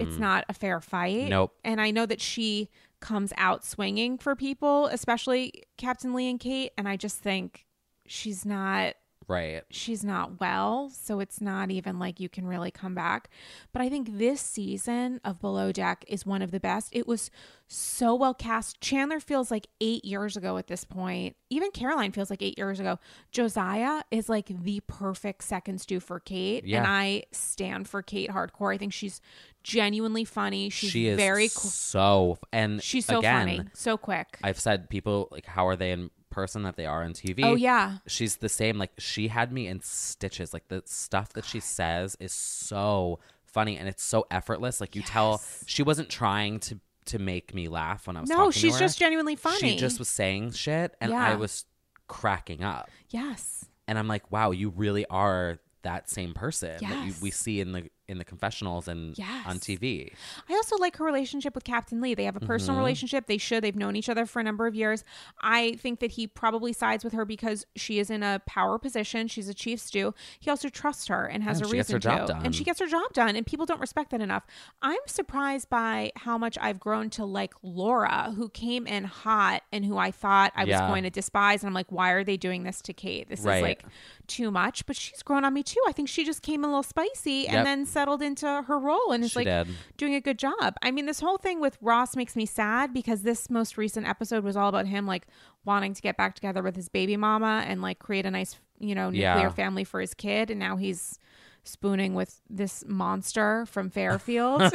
it's 0.00 0.18
not 0.18 0.44
a 0.50 0.52
fair 0.52 0.80
fight 0.82 1.16
Mm-hmm. 1.16 1.30
Nope. 1.30 1.54
and 1.64 1.80
i 1.80 1.90
know 1.90 2.04
that 2.04 2.20
she 2.20 2.68
comes 3.04 3.32
out 3.36 3.64
swinging 3.64 4.16
for 4.16 4.34
people 4.34 4.86
especially 4.86 5.52
captain 5.76 6.14
lee 6.14 6.30
and 6.30 6.40
kate 6.40 6.72
and 6.78 6.88
i 6.88 6.96
just 6.96 7.18
think 7.18 7.66
she's 8.06 8.44
not 8.46 8.94
Right. 9.26 9.62
she's 9.70 10.04
not 10.04 10.38
well, 10.38 10.90
so 10.90 11.18
it's 11.18 11.40
not 11.40 11.70
even 11.70 11.98
like 11.98 12.20
you 12.20 12.28
can 12.28 12.46
really 12.46 12.70
come 12.70 12.94
back. 12.94 13.30
But 13.72 13.80
I 13.80 13.88
think 13.88 14.18
this 14.18 14.40
season 14.42 15.18
of 15.24 15.40
Below 15.40 15.72
Deck 15.72 16.04
is 16.08 16.26
one 16.26 16.42
of 16.42 16.50
the 16.50 16.60
best. 16.60 16.90
It 16.92 17.06
was 17.06 17.30
so 17.66 18.14
well 18.14 18.34
cast. 18.34 18.82
Chandler 18.82 19.20
feels 19.20 19.50
like 19.50 19.66
eight 19.80 20.04
years 20.04 20.36
ago 20.36 20.58
at 20.58 20.66
this 20.66 20.84
point. 20.84 21.36
Even 21.48 21.70
Caroline 21.70 22.12
feels 22.12 22.28
like 22.28 22.42
eight 22.42 22.58
years 22.58 22.80
ago. 22.80 22.98
Josiah 23.32 24.02
is 24.10 24.28
like 24.28 24.48
the 24.48 24.80
perfect 24.86 25.42
second 25.44 25.80
stew 25.80 26.00
for 26.00 26.20
Kate. 26.20 26.66
Yeah. 26.66 26.78
And 26.78 26.86
I 26.86 27.22
stand 27.32 27.88
for 27.88 28.02
Kate 28.02 28.28
hardcore. 28.28 28.74
I 28.74 28.78
think 28.78 28.92
she's 28.92 29.22
genuinely 29.64 30.24
funny. 30.24 30.70
She's 30.70 30.90
she 30.90 31.08
is 31.08 31.16
very 31.16 31.48
cool. 31.48 31.70
so 31.70 32.38
and 32.52 32.80
She's 32.80 33.06
so 33.06 33.18
again, 33.18 33.46
funny. 33.48 33.68
So 33.74 33.96
quick. 33.96 34.38
I've 34.44 34.60
said 34.60 34.88
people 34.88 35.28
like 35.32 35.46
how 35.46 35.66
are 35.66 35.74
they 35.74 35.90
in 35.90 36.10
person 36.30 36.62
that 36.64 36.76
they 36.76 36.86
are 36.86 37.02
on 37.02 37.12
TV. 37.12 37.44
oh, 37.44 37.54
yeah. 37.54 37.98
She's 38.06 38.36
the 38.36 38.48
same. 38.48 38.78
Like 38.78 38.92
she 38.98 39.28
had 39.28 39.52
me 39.52 39.66
in 39.66 39.80
stitches. 39.82 40.52
Like 40.52 40.68
the 40.68 40.82
stuff 40.84 41.32
that 41.32 41.44
she 41.44 41.60
says 41.60 42.16
is 42.20 42.32
so 42.32 43.18
funny 43.44 43.76
and 43.76 43.88
it's 43.88 44.02
so 44.02 44.26
effortless. 44.30 44.80
Like 44.80 44.94
you 44.94 45.02
tell 45.02 45.42
she 45.66 45.82
wasn't 45.82 46.08
trying 46.08 46.60
to 46.60 46.78
to 47.06 47.18
make 47.18 47.54
me 47.54 47.68
laugh 47.68 48.06
when 48.06 48.16
I 48.16 48.20
was 48.22 48.30
No, 48.30 48.36
talking 48.36 48.52
to 48.52 48.58
she's 48.58 48.78
just 48.78 48.98
genuinely 48.98 49.36
funny. 49.36 49.58
She 49.58 49.76
just 49.76 49.98
was 49.98 50.08
saying 50.08 50.52
shit 50.52 50.94
and 51.00 51.12
I 51.12 51.34
was 51.36 51.64
cracking 52.08 52.62
up. 52.62 52.90
Yes. 53.10 53.66
And 53.86 53.98
I'm 53.98 54.08
like, 54.08 54.30
wow, 54.32 54.50
you 54.50 54.70
really 54.70 55.04
are 55.06 55.58
that 55.82 56.08
same 56.08 56.32
person 56.32 56.78
that 56.80 57.06
you, 57.06 57.12
we 57.20 57.30
see 57.30 57.60
in 57.60 57.72
the 57.72 57.90
in 58.08 58.18
the 58.18 58.24
confessionals 58.24 58.86
and 58.88 59.16
Yes. 59.16 59.46
on 59.46 59.58
TV. 59.58 60.12
I 60.48 60.52
also 60.54 60.76
like 60.76 60.96
her 60.98 61.04
relationship 61.04 61.54
with 61.54 61.64
Captain 61.64 62.00
Lee. 62.00 62.14
They 62.14 62.24
have 62.24 62.36
a 62.36 62.40
personal 62.40 62.74
mm-hmm. 62.74 62.84
relationship. 62.84 63.26
They 63.26 63.38
should. 63.38 63.64
They've 63.64 63.74
known 63.74 63.96
each 63.96 64.08
other 64.08 64.26
for 64.26 64.40
a 64.40 64.42
number 64.42 64.66
of 64.66 64.74
years. 64.74 65.04
I 65.40 65.72
think 65.76 66.00
that 66.00 66.12
he 66.12 66.26
probably 66.26 66.72
sides 66.72 67.02
with 67.04 67.12
her 67.14 67.24
because 67.24 67.66
she 67.76 67.98
is 67.98 68.10
in 68.10 68.22
a 68.22 68.42
power 68.46 68.78
position. 68.78 69.28
She's 69.28 69.48
a 69.48 69.54
chief 69.54 69.80
stew. 69.80 70.12
He 70.38 70.50
also 70.50 70.68
trusts 70.68 71.06
her 71.08 71.24
and 71.26 71.42
has 71.42 71.60
Yeah, 71.60 71.66
a 71.66 71.70
reason 71.70 71.94
her 71.94 71.98
job 71.98 72.26
to. 72.26 72.32
done. 72.34 72.44
And 72.44 72.54
she 72.54 72.64
gets 72.64 72.80
her 72.80 72.86
job 72.86 73.12
done. 73.12 73.36
And 73.36 73.46
people 73.46 73.64
don't 73.66 73.80
respect 73.80 74.10
that 74.10 74.20
enough. 74.20 74.46
I'm 74.82 75.00
surprised 75.06 75.70
by 75.70 76.12
how 76.16 76.36
much 76.36 76.58
I've 76.60 76.78
grown 76.80 77.10
to 77.10 77.24
like 77.24 77.54
Laura, 77.62 78.32
who 78.36 78.48
came 78.50 78.86
in 78.86 79.04
hot 79.04 79.62
and 79.72 79.84
who 79.84 79.96
I 79.96 80.10
thought 80.10 80.52
I 80.54 80.64
was 80.64 80.76
going 80.80 81.04
to 81.04 81.10
despise. 81.10 81.62
And 81.62 81.68
I'm 81.68 81.74
like, 81.74 81.90
why 81.90 82.10
are 82.10 82.24
they 82.24 82.36
doing 82.36 82.64
this 82.64 82.82
to 82.82 82.92
Kate? 82.92 83.28
This 83.28 83.40
Right. 83.40 83.56
is 83.56 83.62
like 83.62 83.84
too 84.26 84.50
much. 84.50 84.84
But 84.86 84.96
she's 84.96 85.22
grown 85.22 85.44
on 85.44 85.54
me 85.54 85.62
too. 85.62 85.80
I 85.88 85.92
think 85.92 86.08
she 86.08 86.24
just 86.24 86.42
came 86.42 86.64
a 86.64 86.66
little 86.66 86.82
spicy 86.82 87.46
and 87.46 87.54
Yep. 87.56 87.64
then 87.64 87.86
settled 87.94 88.20
into 88.20 88.46
her 88.66 88.78
role 88.78 89.12
and 89.12 89.24
is 89.24 89.30
She 89.30 89.38
like 89.38 89.46
did. 89.46 89.68
doing 89.96 90.14
a 90.14 90.20
good 90.20 90.38
job. 90.38 90.74
I 90.82 90.90
mean, 90.90 91.06
this 91.06 91.20
whole 91.20 91.38
thing 91.38 91.60
with 91.60 91.78
Ross 91.80 92.14
makes 92.14 92.36
me 92.36 92.44
sad 92.44 92.92
because 92.92 93.22
this 93.22 93.48
most 93.48 93.78
recent 93.78 94.06
episode 94.06 94.44
was 94.44 94.56
all 94.56 94.68
about 94.68 94.86
him 94.86 95.06
like 95.06 95.26
wanting 95.64 95.94
to 95.94 96.02
get 96.02 96.18
back 96.18 96.34
together 96.34 96.62
with 96.62 96.76
his 96.76 96.90
baby 96.90 97.16
mama 97.16 97.64
and 97.66 97.80
like 97.80 97.98
create 97.98 98.26
a 98.26 98.30
nice, 98.30 98.58
you 98.78 98.94
know, 98.94 99.06
nuclear 99.08 99.22
Yeah. 99.22 99.48
family 99.48 99.84
for 99.84 100.00
his 100.00 100.12
kid. 100.12 100.50
And 100.50 100.60
now 100.60 100.76
he's 100.76 101.18
spooning 101.66 102.14
with 102.14 102.42
this 102.50 102.84
monster 102.86 103.64
from 103.64 103.88
Fairfield. 103.88 104.60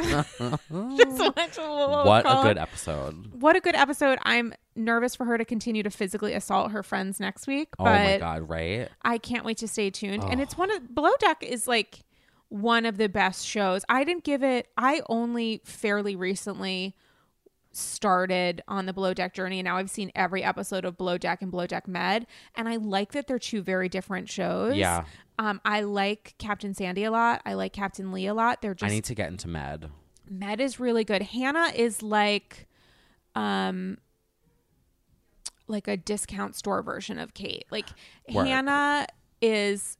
What, 0.70 2.26
a 2.26 2.40
good 2.42 2.58
episode. 2.58 3.32
What 3.40 3.56
a 3.56 3.60
good 3.60 3.74
episode. 3.76 4.18
I'm 4.22 4.52
nervous 4.76 5.14
for 5.14 5.24
her 5.26 5.38
to 5.38 5.44
continue 5.44 5.82
to 5.82 5.90
physically 5.90 6.32
assault 6.34 6.72
her 6.72 6.82
friends 6.82 7.20
next 7.20 7.46
week. 7.46 7.68
Oh 7.78 7.84
But 7.84 8.04
my 8.04 8.18
god, 8.18 8.48
right? 8.48 8.88
I 9.02 9.18
can't 9.18 9.44
wait 9.44 9.58
to 9.58 9.68
stay 9.68 9.90
tuned. 9.90 10.24
And 10.24 10.40
it's 10.40 10.56
one 10.56 10.70
of 10.70 10.94
Below 10.94 11.12
Deck 11.20 11.42
is 11.42 11.68
like 11.68 12.00
one 12.50 12.84
of 12.84 12.98
the 12.98 13.08
best 13.08 13.46
shows. 13.46 13.84
I 13.88 14.04
didn't 14.04 14.24
give 14.24 14.42
it 14.42 14.68
I 14.76 15.00
only 15.08 15.62
fairly 15.64 16.14
recently 16.14 16.96
started 17.72 18.60
on 18.66 18.86
the 18.86 18.92
Below 18.92 19.14
Deck 19.14 19.32
journey 19.32 19.60
and 19.60 19.64
now 19.64 19.76
I've 19.76 19.88
seen 19.88 20.10
every 20.16 20.42
episode 20.42 20.84
of 20.84 20.98
Below 20.98 21.16
Deck 21.16 21.40
and 21.40 21.50
Below 21.52 21.68
Deck 21.68 21.86
Med 21.86 22.26
and 22.56 22.68
I 22.68 22.76
like 22.76 23.12
that 23.12 23.28
they're 23.28 23.38
two 23.38 23.62
very 23.62 23.88
different 23.88 24.28
shows. 24.28 24.76
Yeah. 24.76 25.04
Um 25.38 25.60
I 25.64 25.82
like 25.82 26.34
Captain 26.38 26.74
Sandy 26.74 27.04
a 27.04 27.10
lot. 27.10 27.40
I 27.46 27.54
like 27.54 27.72
Captain 27.72 28.12
Lee 28.12 28.26
a 28.26 28.34
lot. 28.34 28.60
They're 28.60 28.74
just. 28.74 28.90
I 28.90 28.94
need 28.94 29.04
to 29.04 29.14
get 29.14 29.28
into 29.28 29.46
med. 29.48 29.88
Med 30.28 30.60
is 30.60 30.80
really 30.80 31.04
good. 31.04 31.22
Hannah 31.22 31.72
is 31.74 32.02
like 32.02 32.66
um 33.36 33.98
like 35.68 35.86
a 35.86 35.96
discount 35.96 36.56
store 36.56 36.82
version 36.82 37.18
of 37.18 37.32
Kate. 37.32 37.64
Like 37.70 37.86
Work. 38.32 38.46
Hannah 38.46 39.06
is 39.40 39.96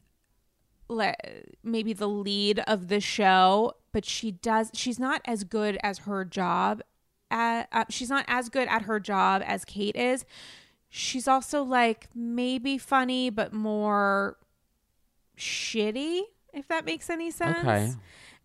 le- 0.91 1.15
maybe 1.63 1.93
the 1.93 2.09
lead 2.09 2.59
of 2.67 2.89
the 2.89 3.01
show, 3.01 3.73
but 3.93 4.05
she 4.05 4.31
does 4.33 4.71
she's 4.75 4.99
not 4.99 5.21
as 5.25 5.45
good 5.45 5.79
as 5.83 5.99
her 6.01 6.25
job 6.25 6.83
at 7.31 7.69
uh, 7.73 7.85
she's 7.89 8.11
not 8.11 8.25
as 8.29 8.49
good 8.49 8.69
at 8.69 8.83
her 8.83 8.99
job 9.01 9.43
as 9.47 9.65
Kate 9.65 9.97
is. 9.97 10.25
She's 10.89 11.29
also 11.29 11.63
like 11.63 12.09
maybe 12.15 12.77
funny 12.77 13.31
but 13.31 13.53
more 13.53 14.37
shitty 15.39 16.23
if 16.53 16.69
that 16.69 16.85
makes 16.85 17.09
any 17.09 17.31
sense 17.31 17.59
Okay. 17.61 17.93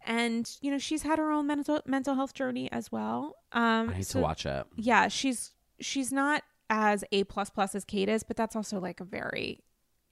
and 0.06 0.50
you 0.62 0.72
know 0.72 0.78
she's 0.78 1.02
had 1.04 1.20
her 1.20 1.32
own 1.32 1.48
mental 1.48 1.82
mental 1.86 2.16
health 2.16 2.34
journey 2.34 2.72
as 2.72 2.92
well 2.92 3.36
um 3.52 3.90
I 3.90 3.98
need 3.98 4.06
so- 4.06 4.20
to 4.20 4.24
watch 4.24 4.46
it. 4.46 4.66
yeah 4.78 5.08
she's 5.08 5.52
she's 5.80 6.12
not 6.14 6.44
as 6.70 7.04
a 7.12 7.24
plus 7.26 7.50
plus 7.50 7.76
as 7.76 7.84
kate 7.84 8.08
is 8.10 8.24
but 8.24 8.38
that's 8.38 8.56
also 8.56 8.80
like 8.80 9.00
a 9.00 9.04
very 9.04 9.60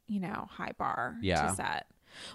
you 0.08 0.20
know 0.20 0.48
high 0.50 0.74
bar 0.78 1.16
Yeah. 1.22 1.48
to 1.50 1.56
set 1.56 1.86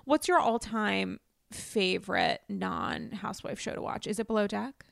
what's 0.05 0.29
your 0.29 0.39
all-time 0.39 1.19
favorite 1.53 2.41
non-housewife 2.49 3.59
show 3.59 3.75
to 3.75 3.81
watch 3.81 4.07
is 4.07 4.19
it 4.19 4.27
below 4.27 4.47
deck 4.47 4.85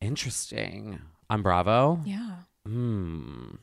Interesting. 0.00 1.00
On 1.30 1.42
Bravo? 1.42 2.00
yeah 2.04 2.36
Hmm. 2.64 3.56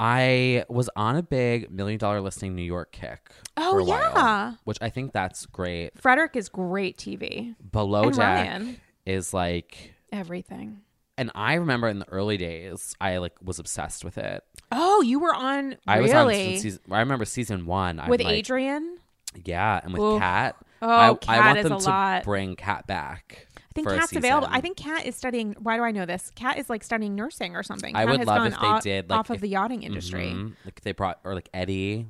I 0.00 0.64
was 0.68 0.88
on 0.96 1.16
a 1.16 1.22
big 1.22 1.70
million 1.70 1.98
dollar 1.98 2.20
listing 2.20 2.56
New 2.56 2.62
York 2.62 2.90
kick. 2.92 3.30
Oh, 3.56 3.78
a 3.78 3.84
while, 3.84 4.12
yeah. 4.14 4.54
which 4.64 4.78
I 4.80 4.88
think 4.88 5.12
that's 5.12 5.46
great. 5.46 5.90
fredrik 6.00 6.34
is 6.36 6.48
great 6.48 6.96
tv 6.96 7.54
Below 7.70 8.04
And 8.04 8.14
Deck 8.16 8.18
Ryan. 8.48 8.80
is 9.06 9.32
like, 9.34 9.94
everything 10.10 10.80
and 11.22 11.30
I 11.34 11.54
remember 11.54 11.88
in 11.88 11.98
the 12.00 12.08
early 12.08 12.36
days, 12.36 12.94
I 13.00 13.16
like 13.18 13.32
was 13.42 13.58
obsessed 13.58 14.04
with 14.04 14.18
it. 14.18 14.44
oh 14.70 15.00
you 15.02 15.18
were 15.18 15.34
on 15.34 15.76
I 15.86 16.00
was 16.00 16.12
on 16.12 16.28
season. 16.34 16.80
I 16.90 16.98
remember 17.00 17.24
season 17.24 17.64
one. 17.66 17.98
I'm 18.00 18.10
with 18.10 18.20
like, 18.20 18.38
adrienne 18.40 18.98
Yeah, 19.44 19.80
and 19.82 19.92
with 19.92 20.02
Oof. 20.02 20.20
Kat. 20.20 20.56
Oh, 20.82 20.88
I, 21.28 21.38
I 21.38 21.46
want 21.46 21.58
is 21.58 21.62
them 21.64 21.72
a 21.74 21.78
to 21.78 21.84
lot. 21.88 22.24
bring 22.24 22.56
Kat 22.56 22.86
back. 22.88 23.46
I 23.56 23.72
think 23.74 23.88
Kat's 23.88 24.12
available. 24.14 24.48
I 24.50 24.60
think 24.60 24.76
Kat 24.76 25.06
is 25.06 25.16
studying. 25.16 25.54
Why 25.60 25.76
do 25.76 25.82
I 25.84 25.92
know 25.92 26.04
this? 26.04 26.30
Kat 26.34 26.58
is 26.58 26.68
like 26.68 26.82
studying 26.82 27.14
nursing 27.14 27.54
or 27.56 27.62
something. 27.62 27.94
I 27.96 28.00
Kat 28.00 28.10
would 28.10 28.18
has 28.18 28.26
love 28.26 28.36
gone 28.38 28.46
if 28.52 28.60
they 28.60 28.66
off, 28.66 28.82
did, 28.82 29.08
like, 29.08 29.18
off 29.20 29.30
of 29.30 29.40
the 29.40 29.48
yachting 29.48 29.82
industry. 29.82 30.26
Mhm. 30.26 30.52
Like 30.64 30.80
they 30.82 30.92
brought 30.92 31.20
or 31.24 31.34
like 31.34 31.48
Eddie. 31.54 32.08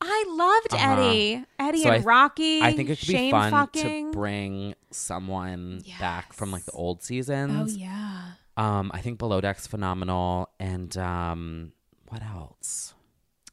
I 0.00 0.24
loved 0.28 0.72
Uh-huh. 0.74 0.92
Eddie. 0.92 1.44
Eddie 1.58 1.82
So 1.82 1.90
and 1.90 2.02
I- 2.02 2.06
Rocky. 2.06 2.62
I 2.62 2.72
think 2.74 2.88
it 2.90 2.98
could 2.98 3.08
be 3.08 3.30
fun 3.30 3.50
fucking. 3.50 4.12
to 4.12 4.16
bring 4.18 4.74
someone 4.90 5.82
back 5.98 6.32
from 6.32 6.50
like 6.50 6.64
the 6.64 6.72
old 6.72 6.98
Oh 6.98 7.04
seasons. 7.04 7.76
yeah. 7.76 8.32
Um, 8.56 8.90
I 8.94 9.00
think 9.00 9.18
Below 9.18 9.40
Deck's 9.40 9.66
phenomenal, 9.66 10.48
and 10.58 10.96
um, 10.98 11.72
what 12.08 12.22
else? 12.22 12.94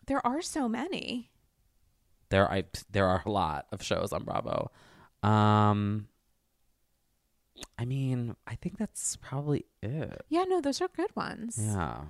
There 0.07 0.25
are 0.25 0.41
so 0.41 0.67
many. 0.67 1.31
There, 2.29 2.49
I 2.51 2.63
there 2.91 3.07
are 3.07 3.21
a 3.25 3.29
lot 3.29 3.67
of 3.71 3.81
shows 3.83 4.11
on 4.11 4.23
Bravo. 4.23 4.71
Um, 5.23 6.07
I 7.79 7.85
mean, 7.85 8.35
I 8.45 8.55
think 8.55 8.77
that's 8.77 9.15
probably 9.17 9.65
it. 9.81 10.21
Yeah, 10.29 10.43
no, 10.47 10.61
those 10.61 10.81
are 10.81 10.89
good 10.89 11.15
ones. 11.15 11.57
Yeah, 11.61 12.01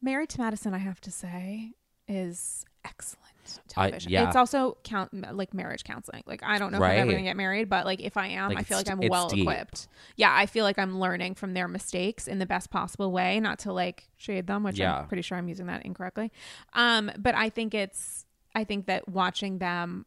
Married 0.00 0.28
to 0.30 0.40
Medicine, 0.40 0.74
I 0.74 0.78
have 0.78 1.00
to 1.02 1.10
say, 1.10 1.72
is 2.08 2.64
excellent 2.84 3.18
I- 3.24 3.60
television. 3.68 4.12
yeah. 4.12 4.26
It's 4.26 4.36
also 4.36 4.76
count 4.84 5.12
like 5.34 5.52
marriage 5.54 5.84
counseling. 5.84 6.22
Like 6.26 6.42
I 6.42 6.58
don't 6.58 6.72
know 6.72 6.78
if 6.78 6.84
I'm 6.84 6.98
ever 6.98 7.10
gonna 7.12 7.22
get 7.22 7.36
married, 7.36 7.68
but 7.68 7.84
like 7.84 8.00
if 8.00 8.16
I 8.16 8.28
am, 8.28 8.50
Like, 8.50 8.58
I 8.58 8.62
feel 8.62 8.78
like 8.78 8.90
I'm 8.90 9.00
well 9.08 9.28
deep. 9.28 9.40
equipped. 9.42 9.88
Yeah, 10.16 10.32
I 10.34 10.46
feel 10.46 10.64
like 10.64 10.78
I'm 10.78 10.98
learning 11.00 11.34
from 11.34 11.54
their 11.54 11.68
mistakes 11.68 12.28
in 12.28 12.38
the 12.38 12.46
best 12.46 12.70
possible 12.70 13.10
way, 13.12 13.40
not 13.40 13.58
to 13.60 13.72
like 13.72 14.08
shade 14.16 14.46
them, 14.46 14.62
which 14.62 14.78
Yeah. 14.78 15.00
I'm 15.00 15.08
pretty 15.08 15.22
sure 15.22 15.36
I'm 15.38 15.48
using 15.48 15.66
that 15.66 15.84
incorrectly. 15.84 16.30
Um, 16.74 17.10
but 17.18 17.34
I 17.34 17.48
think 17.50 17.74
it's 17.74 18.24
I 18.54 18.64
think 18.64 18.86
that 18.86 19.08
watching 19.08 19.58
them 19.58 20.06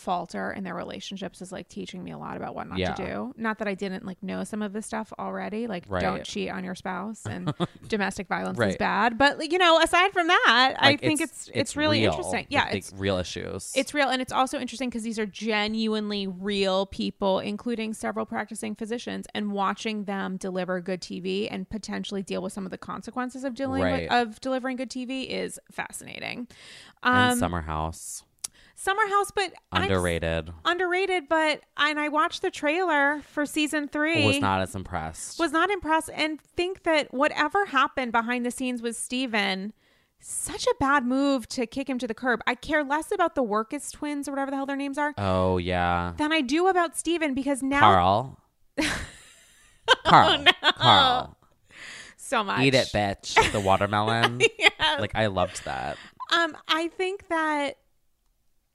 falter 0.00 0.52
in 0.52 0.64
their 0.64 0.74
relationships 0.74 1.40
is 1.42 1.52
like 1.52 1.68
teaching 1.68 2.02
me 2.04 2.10
a 2.12 2.18
lot 2.18 2.36
about 2.36 2.54
what 2.54 2.68
not 2.68 2.78
Yeah. 2.78 2.94
to 2.94 3.06
do. 3.06 3.34
Not 3.36 3.58
that 3.58 3.68
I 3.68 3.74
didn't 3.74 4.04
like 4.04 4.22
know 4.22 4.44
some 4.44 4.62
of 4.62 4.72
this 4.72 4.86
stuff 4.86 5.12
already, 5.18 5.66
like 5.66 5.84
Right. 5.88 6.00
don't 6.02 6.24
cheat 6.24 6.50
on 6.50 6.64
your 6.64 6.74
spouse 6.74 7.24
and 7.26 7.52
domestic 7.88 8.28
violence 8.28 8.58
is 8.60 8.76
bad. 8.76 9.18
But 9.18 9.38
like, 9.38 9.52
you 9.52 9.58
know, 9.58 9.80
aside 9.80 10.12
from 10.12 10.26
that, 10.28 10.74
I 10.78 10.96
think 10.96 11.20
it's 11.20 11.50
it's, 11.54 11.76
really 11.76 12.00
real. 12.00 12.10
interesting. 12.10 12.46
Yeah, 12.48 12.68
it's 12.68 12.92
real 12.96 13.16
issues. 13.18 13.72
it's 13.76 13.94
real 13.94 14.08
and 14.08 14.20
it's 14.22 14.32
also 14.32 14.58
interesting 14.58 14.88
because 14.88 15.02
these 15.02 15.18
are 15.18 15.26
genuinely 15.26 16.26
real 16.26 16.86
people, 16.86 17.38
including 17.40 17.94
several 17.94 18.26
practicing 18.26 18.74
physicians, 18.74 19.26
and 19.34 19.52
watching 19.52 20.04
them 20.04 20.36
deliver 20.36 20.80
good 20.80 21.00
TV 21.00 21.48
and 21.50 21.68
potentially 21.68 22.22
deal 22.22 22.42
with 22.42 22.52
some 22.52 22.64
of 22.64 22.70
the 22.70 22.78
consequences 22.78 23.44
of 23.44 23.54
dealing 23.54 23.82
Right. 23.82 24.02
with, 24.10 24.12
of 24.12 24.40
delivering 24.40 24.76
good 24.76 24.90
TV 24.90 25.28
is 25.28 25.58
fascinating. 25.70 26.48
and 27.02 27.32
Um, 27.32 27.38
Summer 27.38 27.60
House 27.62 28.22
Summer 28.78 29.08
House, 29.08 29.30
but 29.34 29.52
I'm 29.72 29.82
s- 29.82 29.88
underrated. 29.88 30.50
underrated. 30.64 31.28
But 31.28 31.62
and 31.78 31.98
I 31.98 32.08
watched 32.08 32.42
the 32.42 32.50
trailer 32.50 33.22
for 33.22 33.46
season 33.46 33.88
three. 33.88 34.26
Was 34.26 34.38
not 34.38 34.60
as 34.60 34.74
impressed. 34.74 35.38
was 35.38 35.50
not 35.50 35.70
impressed 35.70 36.10
and 36.14 36.40
think 36.40 36.82
that 36.84 37.12
whatever 37.12 37.64
happened 37.66 38.12
behind 38.12 38.44
the 38.44 38.50
scenes 38.50 38.82
with 38.82 38.94
Steven, 38.96 39.72
such 40.20 40.66
a 40.66 40.74
bad 40.78 41.06
move 41.06 41.48
to 41.48 41.66
kick 41.66 41.88
him 41.88 41.98
to 41.98 42.06
the 42.06 42.14
curb. 42.14 42.40
I 42.46 42.54
care 42.54 42.84
less 42.84 43.10
about 43.12 43.34
the 43.34 43.42
Wirkus 43.42 43.90
twins 43.92 44.28
or 44.28 44.32
whatever 44.32 44.50
the 44.50 44.56
hell 44.58 44.66
their 44.66 44.76
names 44.76 44.98
are 44.98 45.14
oh 45.16 45.56
yeah, 45.56 46.12
than 46.18 46.32
I 46.32 46.42
do 46.42 46.66
about 46.68 46.96
Steven 46.98 47.32
because 47.34 47.62
now 47.62 47.80
Carl. 47.80 48.40
Carl. 50.04 50.44
Oh, 50.62 50.72
Carl. 50.76 51.36
so 52.16 52.44
much. 52.44 52.60
Eat 52.62 52.74
it, 52.74 52.88
bitch. 52.92 53.52
The 53.52 53.60
watermelon. 53.60 54.40
Yeah. 54.58 54.96
Like 55.00 55.14
I 55.14 55.26
loved 55.26 55.64
that. 55.64 55.96
Um, 56.32 56.56
I 56.68 56.88
think 56.88 57.28
that 57.28 57.78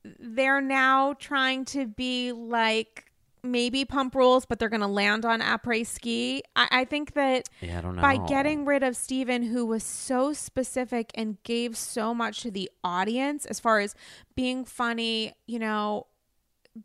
they're 0.04 0.62
now 0.62 1.14
trying 1.14 1.66
to 1.66 1.86
be 1.88 2.32
like 2.32 3.06
maybe 3.44 3.86
pump 3.86 4.14
rules, 4.16 4.46
but 4.46 4.60
they're 4.60 4.70
going 4.70 4.82
to 4.82 4.88
land 4.88 5.26
on 5.26 5.42
après 5.42 5.86
ski. 5.86 6.44
I, 6.56 6.68
I 6.72 6.86
think 6.86 7.14
that 7.14 7.50
Yeah, 7.62 7.80
I 7.80 7.82
don't 7.82 7.96
know. 7.96 8.02
by 8.02 8.18
getting 8.28 8.66
rid 8.66 8.84
of 8.84 8.96
Steven, 8.96 9.44
who 9.44 9.66
was 9.66 9.84
so 9.84 10.32
specific 10.34 11.12
and 11.16 11.42
gave 11.44 11.76
so 11.76 12.14
much 12.14 12.42
to 12.42 12.52
the 12.52 12.70
audience 12.84 13.46
as 13.48 13.60
far 13.60 13.80
as 13.80 13.96
being 14.36 14.64
funny, 14.66 15.34
you 15.48 15.58
know, 15.60 16.06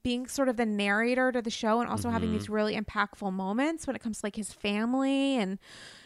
being 0.02 0.26
sort 0.26 0.48
of 0.48 0.56
the 0.56 0.66
narrator 0.66 1.30
to 1.30 1.40
the 1.40 1.50
show 1.50 1.80
and 1.80 1.88
also 1.88 2.10
having 2.10 2.30
Mm-hmm. 2.30 2.38
these 2.38 2.48
really 2.48 2.76
impactful 2.76 3.32
moments 3.32 3.86
when 3.86 3.94
it 3.94 4.02
comes 4.02 4.20
to 4.20 4.26
like 4.26 4.36
his 4.36 4.52
family 4.52 5.36
and 5.36 5.58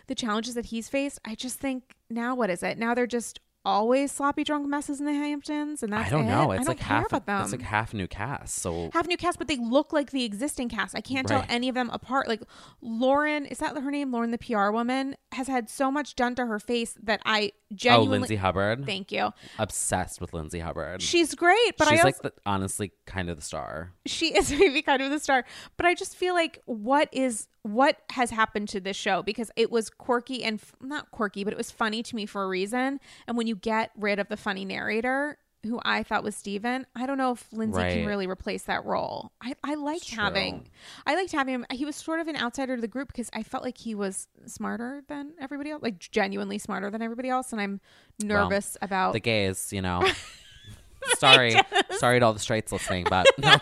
the 0.07 0.15
challenges 0.15 0.55
that 0.55 0.67
he's 0.67 0.89
faced. 0.89 1.19
I 1.25 1.35
just 1.35 1.59
think 1.59 1.95
now 2.11 2.35
what 2.35 2.51
is 2.51 2.63
it? 2.63 2.77
Now 2.77 2.95
they're 2.95 3.07
just 3.07 3.41
always 3.65 4.11
sloppy 4.13 4.43
drunk 4.45 4.67
messes 4.67 5.01
in 5.01 5.07
the 5.07 5.13
Hamptons 5.13 5.83
and 5.83 5.93
that's 5.93 6.09
I 6.09 6.11
don't 6.11 6.25
it? 6.27 6.31
know. 6.31 6.51
I 6.51 6.57
It's 6.57 6.65
don't 6.67 6.69
like 6.69 6.79
care 6.79 6.97
half. 6.99 7.07
about 7.09 7.27
them 7.27 7.43
It's 7.43 7.53
like 7.53 7.61
half 7.63 7.93
new 7.93 8.07
cast. 8.09 8.57
So 8.57 8.91
half 8.93 9.07
new 9.07 9.17
cast, 9.17 9.39
but 9.39 9.49
they 9.49 9.57
look 9.57 9.93
like 9.93 10.11
the 10.13 10.25
existing 10.25 10.69
cast. 10.69 10.97
I 10.97 11.01
can't 11.01 11.27
tell 11.29 11.45
any 11.49 11.69
of 11.69 11.75
them 11.75 11.91
apart. 11.91 12.27
Like 12.29 12.43
Lauren, 12.81 13.47
is 13.47 13.59
that 13.59 13.77
her 13.77 13.91
name? 13.91 14.13
Lauren, 14.13 14.31
the 14.31 14.39
PR 14.39 14.71
woman, 14.71 15.17
has 15.33 15.47
had 15.49 15.69
so 15.69 15.91
much 15.91 16.15
done 16.15 16.35
to 16.37 16.47
her 16.47 16.59
face 16.59 16.95
that 17.03 17.21
I 17.25 17.53
genuinely. 17.73 17.73
oh, 17.73 17.77
genuinely 17.77 18.19
Lindsay 18.21 18.37
Hubbard. 18.37 18.87
thank 18.87 19.13
you. 19.13 19.31
Obsessed 19.59 20.21
with 20.21 20.33
Lindsay 20.33 20.59
Hubbard. 20.61 21.03
She's 21.03 21.35
great, 21.35 21.77
but 21.79 21.89
She's 21.89 22.01
I 22.01 22.03
also, 22.03 22.07
like 22.07 22.23
the, 22.23 22.33
honestly 22.47 22.93
kind 23.07 23.29
of 23.31 23.37
the 23.37 23.43
star. 23.43 23.93
she 24.07 24.37
is 24.37 24.51
maybe 24.59 24.83
kind 24.83 25.03
of 25.03 25.11
the 25.11 25.19
star. 25.21 25.45
But 25.77 25.87
I 25.87 25.95
just 25.95 26.17
feel 26.17 26.35
like 26.35 26.61
what 26.65 27.09
is 27.13 27.47
what 27.63 27.99
has 28.11 28.31
happened 28.31 28.69
to 28.71 28.81
this 28.81 28.97
show 28.97 29.23
because 29.23 29.51
it 29.57 29.71
was 29.71 29.91
quirky 29.91 30.43
and 30.43 30.59
f- 30.59 30.75
not 30.81 31.11
quirky, 31.11 31.45
but 31.45 31.53
it 31.53 31.57
was 31.57 31.71
funny 31.71 32.03
to 32.03 32.17
me 32.17 32.27
for 32.27 32.43
a 32.43 32.49
reason. 32.49 33.01
And 33.27 33.37
when 33.37 33.47
you 33.47 33.55
get 33.57 33.91
rid 33.97 34.19
of 34.19 34.29
the 34.29 34.37
funny 34.37 34.65
narrator, 34.65 35.37
who 35.63 35.79
I 35.85 36.03
thought 36.03 36.25
was 36.25 36.35
Steven, 36.35 36.87
I 36.97 37.05
don't 37.05 37.19
know 37.19 37.33
if 37.33 37.47
Lindsay 37.53 37.83
can 37.83 38.07
really 38.07 38.27
replace 38.27 38.63
that 38.63 38.85
role. 38.87 39.31
I, 39.43 39.55
I 39.63 39.75
liked 39.75 40.09
true. 40.09 40.23
having 40.23 40.69
I 41.07 41.15
liked 41.15 41.33
having 41.33 41.55
him. 41.55 41.67
He 41.71 41.85
was 41.85 41.97
sort 41.97 42.21
of 42.21 42.29
an 42.29 42.37
outsider 42.37 42.77
to 42.77 42.81
the 42.81 42.89
group 42.89 43.09
because 43.09 43.29
I 43.35 43.43
felt 43.43 43.63
like 43.63 43.77
he 43.77 43.95
was 43.95 44.27
smarter 44.47 45.03
than 45.09 45.33
everybody 45.39 45.71
else, 45.71 45.83
like 45.83 45.99
genuinely 45.99 46.57
smarter 46.57 46.91
than 46.91 47.03
everybody 47.03 47.29
else. 47.29 47.53
And 47.53 47.61
I'm 47.61 47.81
nervous 48.23 48.79
about 48.81 49.13
The 49.13 49.21
gays, 49.21 49.71
you 49.71 49.83
know. 49.83 50.03
sorry, 51.19 51.55
sorry 51.91 52.21
to 52.21 52.27
all 52.27 52.33
the 52.33 52.39
straights 52.39 52.73
listening, 52.73 53.07
but 53.09 53.27
no, 53.39 53.57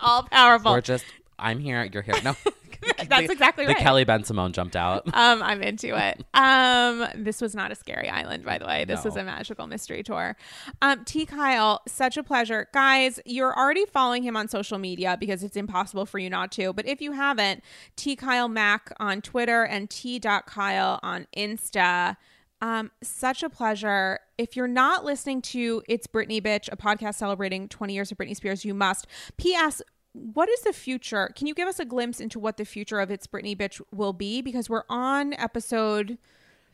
all 0.00 0.22
powerful. 0.24 0.72
we're 0.72 0.80
just. 0.80 1.04
I'm 1.38 1.58
here. 1.58 1.82
You're 1.92 2.02
here. 2.02 2.14
No, 2.22 2.36
That's 3.08 3.30
exactly 3.30 3.64
right. 3.64 3.72
the 3.72 3.74
right. 3.74 3.82
Kelly 3.82 4.04
Bensimon 4.04 4.52
jumped 4.52 4.76
out. 4.76 5.06
um, 5.14 5.42
I'm 5.42 5.62
into 5.62 5.96
it. 5.96 6.24
Um, 6.34 7.06
this 7.14 7.40
was 7.40 7.54
not 7.54 7.70
a 7.70 7.74
scary 7.74 8.08
island, 8.08 8.44
by 8.44 8.58
the 8.58 8.66
way. 8.66 8.84
This 8.84 9.04
was 9.04 9.16
a 9.16 9.24
magical 9.24 9.66
mystery 9.66 10.02
tour. 10.02 10.36
Um, 10.80 11.04
T. 11.04 11.26
Kyle, 11.26 11.82
such 11.86 12.16
a 12.16 12.22
pleasure, 12.22 12.68
guys. 12.72 13.20
You're 13.24 13.56
already 13.56 13.86
following 13.86 14.22
him 14.22 14.36
on 14.36 14.48
social 14.48 14.78
media 14.78 15.16
because 15.18 15.42
it's 15.42 15.56
impossible 15.56 16.06
for 16.06 16.18
you 16.18 16.30
not 16.30 16.52
to. 16.52 16.72
But 16.72 16.86
if 16.86 17.00
you 17.00 17.12
haven't, 17.12 17.62
T. 17.96 18.16
Kyle 18.16 18.48
Mac 18.48 18.92
on 18.98 19.22
Twitter 19.22 19.64
and 19.64 19.88
T. 19.88 20.20
Kyle 20.20 21.00
on 21.02 21.26
Insta. 21.36 22.16
Um, 22.62 22.92
such 23.02 23.42
a 23.42 23.50
pleasure. 23.50 24.20
If 24.38 24.54
you're 24.54 24.68
not 24.68 25.04
listening 25.04 25.42
to 25.42 25.82
It's 25.88 26.06
Britney 26.06 26.40
Bitch, 26.40 26.68
a 26.70 26.76
podcast 26.76 27.16
celebrating 27.16 27.68
20 27.68 27.92
years 27.92 28.12
of 28.12 28.18
Britney 28.18 28.36
Spears, 28.36 28.64
you 28.64 28.72
must. 28.72 29.08
P.S. 29.36 29.82
What 30.12 30.48
is 30.48 30.60
the 30.60 30.72
future? 30.72 31.30
Can 31.34 31.46
you 31.46 31.54
give 31.54 31.68
us 31.68 31.78
a 31.78 31.84
glimpse 31.84 32.20
into 32.20 32.38
what 32.38 32.56
the 32.58 32.64
future 32.64 33.00
of 33.00 33.10
It's 33.10 33.26
Britney 33.26 33.56
Bitch 33.56 33.80
will 33.92 34.12
be? 34.12 34.42
Because 34.42 34.68
we're 34.68 34.84
on 34.90 35.32
episode. 35.34 36.18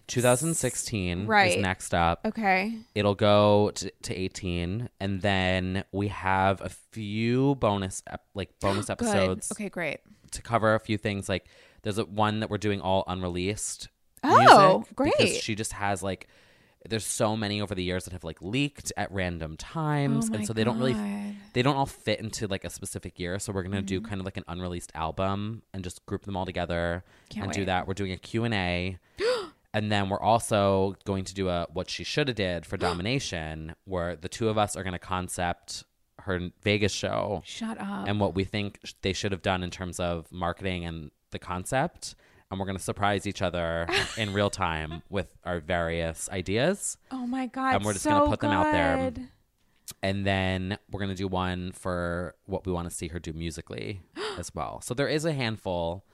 2016 0.08 1.26
Right. 1.26 1.56
is 1.58 1.62
next 1.62 1.94
up. 1.94 2.20
Okay. 2.24 2.78
It'll 2.94 3.14
go 3.14 3.70
to, 3.74 3.92
to 4.02 4.14
18, 4.14 4.88
and 5.00 5.20
then 5.20 5.84
we 5.92 6.08
have 6.08 6.60
a 6.62 6.68
few 6.70 7.54
bonus, 7.56 8.02
ep- 8.06 8.24
like 8.34 8.50
bonus 8.60 8.88
episodes 8.90 9.52
Okay, 9.52 9.68
great. 9.68 10.00
to 10.32 10.42
cover 10.42 10.74
a 10.74 10.80
few 10.80 10.96
things. 10.98 11.28
Like 11.28 11.46
there's 11.82 11.98
a 11.98 12.04
one 12.04 12.40
that 12.40 12.50
we're 12.50 12.58
doing 12.58 12.80
all 12.80 13.04
unreleased. 13.06 13.88
Oh, 14.24 14.78
music 14.78 14.96
Because 14.96 15.12
great. 15.30 15.42
she 15.42 15.54
just 15.54 15.72
has 15.74 16.02
like, 16.02 16.26
there's 16.88 17.04
so 17.04 17.36
many 17.36 17.60
over 17.60 17.74
the 17.74 17.82
years 17.82 18.04
that 18.04 18.12
have 18.12 18.24
like 18.24 18.40
leaked 18.42 18.92
at 18.96 19.10
random 19.10 19.56
times, 19.56 20.30
Oh 20.30 20.34
and 20.34 20.46
so 20.46 20.52
they 20.52 20.64
don't 20.64 20.78
really, 20.78 20.94
they 21.52 21.62
don't 21.62 21.76
all 21.76 21.86
fit 21.86 22.20
into 22.20 22.46
like 22.46 22.64
a 22.64 22.70
specific 22.70 23.18
year. 23.18 23.38
So 23.38 23.52
we're 23.52 23.62
gonna 23.62 23.82
do 23.82 24.00
Mm-hmm. 24.00 24.08
kind 24.08 24.20
of 24.20 24.24
like 24.24 24.36
an 24.36 24.44
unreleased 24.48 24.92
album 24.94 25.62
and 25.74 25.82
just 25.84 26.04
group 26.06 26.24
them 26.24 26.36
all 26.36 26.46
together 26.46 27.04
Can't 27.30 27.46
and 27.46 27.52
do 27.52 27.64
that. 27.64 27.86
We're 27.88 27.94
doing 27.94 28.12
a 28.12 28.18
Q 28.18 28.44
and 28.44 28.54
A. 28.54 28.98
And 29.74 29.92
then 29.92 30.08
we're 30.08 30.20
also 30.20 30.96
going 31.04 31.24
to 31.24 31.34
do 31.34 31.50
a 31.50 31.66
what 31.70 31.90
she 31.90 32.02
should 32.02 32.28
have 32.28 32.36
did 32.36 32.64
for 32.64 32.76
domination, 32.88 33.74
where 33.84 34.16
the 34.16 34.28
two 34.28 34.48
of 34.48 34.56
us 34.56 34.76
are 34.76 34.82
going 34.82 34.94
to 34.94 34.98
concept 34.98 35.84
her 36.20 36.48
Vegas 36.62 36.90
show 36.90 37.42
Shut 37.44 37.78
up. 37.78 38.08
and 38.08 38.18
what 38.18 38.34
we 38.34 38.44
think 38.44 38.80
they 39.02 39.12
should 39.12 39.30
have 39.30 39.42
done 39.42 39.62
in 39.62 39.70
terms 39.70 40.00
of 40.00 40.32
marketing 40.32 40.86
and 40.86 41.10
the 41.32 41.38
concept. 41.38 42.14
And 42.50 42.58
we're 42.58 42.66
going 42.66 42.78
to 42.78 42.82
surprise 42.82 43.26
each 43.26 43.42
other 43.42 43.86
in 44.16 44.32
real 44.32 44.50
time 44.50 45.02
with 45.10 45.26
our 45.44 45.60
various 45.60 46.28
ideas. 46.30 46.96
oh 47.10 47.26
my 47.26 47.46
god. 47.46 47.76
and 47.76 47.84
we're 47.84 47.92
just 47.92 48.04
so 48.04 48.10
gonna 48.10 48.30
put 48.30 48.40
them 48.40 48.50
out 48.50 48.72
there. 48.72 49.12
And 50.02 50.26
then 50.26 50.78
we're 50.90 51.00
going 51.00 51.10
to 51.10 51.16
do 51.16 51.28
one 51.28 51.72
for 51.72 52.34
what 52.44 52.66
we 52.66 52.72
want 52.72 52.88
to 52.88 52.94
see 52.94 53.08
her 53.08 53.18
do 53.18 53.32
musically 53.32 54.02
as 54.38 54.54
well. 54.54 54.80
So 54.82 54.94
there 54.94 55.08
is 55.08 55.24
a 55.24 55.32
handful 55.32 56.04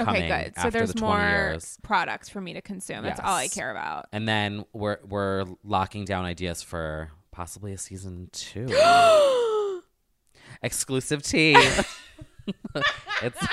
Okay, 0.00 0.28
good. 0.28 0.60
So 0.60 0.70
there's 0.70 0.92
the 0.92 0.98
20 0.98 1.14
more 1.14 1.30
years. 1.30 1.78
products 1.82 2.28
for 2.28 2.40
me 2.40 2.54
to 2.54 2.62
consume. 2.62 3.02
That's 3.02 3.20
all 3.20 3.34
I 3.34 3.48
care 3.48 3.70
about. 3.70 4.06
And 4.12 4.26
then 4.26 4.64
we're 4.72 4.98
we're 5.06 5.44
locking 5.62 6.04
down 6.04 6.24
ideas 6.24 6.62
for 6.62 7.10
possibly 7.30 7.72
a 7.72 7.78
season 7.78 8.28
two. 8.32 8.68
Exclusive 10.62 11.22
tea. 11.22 11.54
it's 13.22 13.46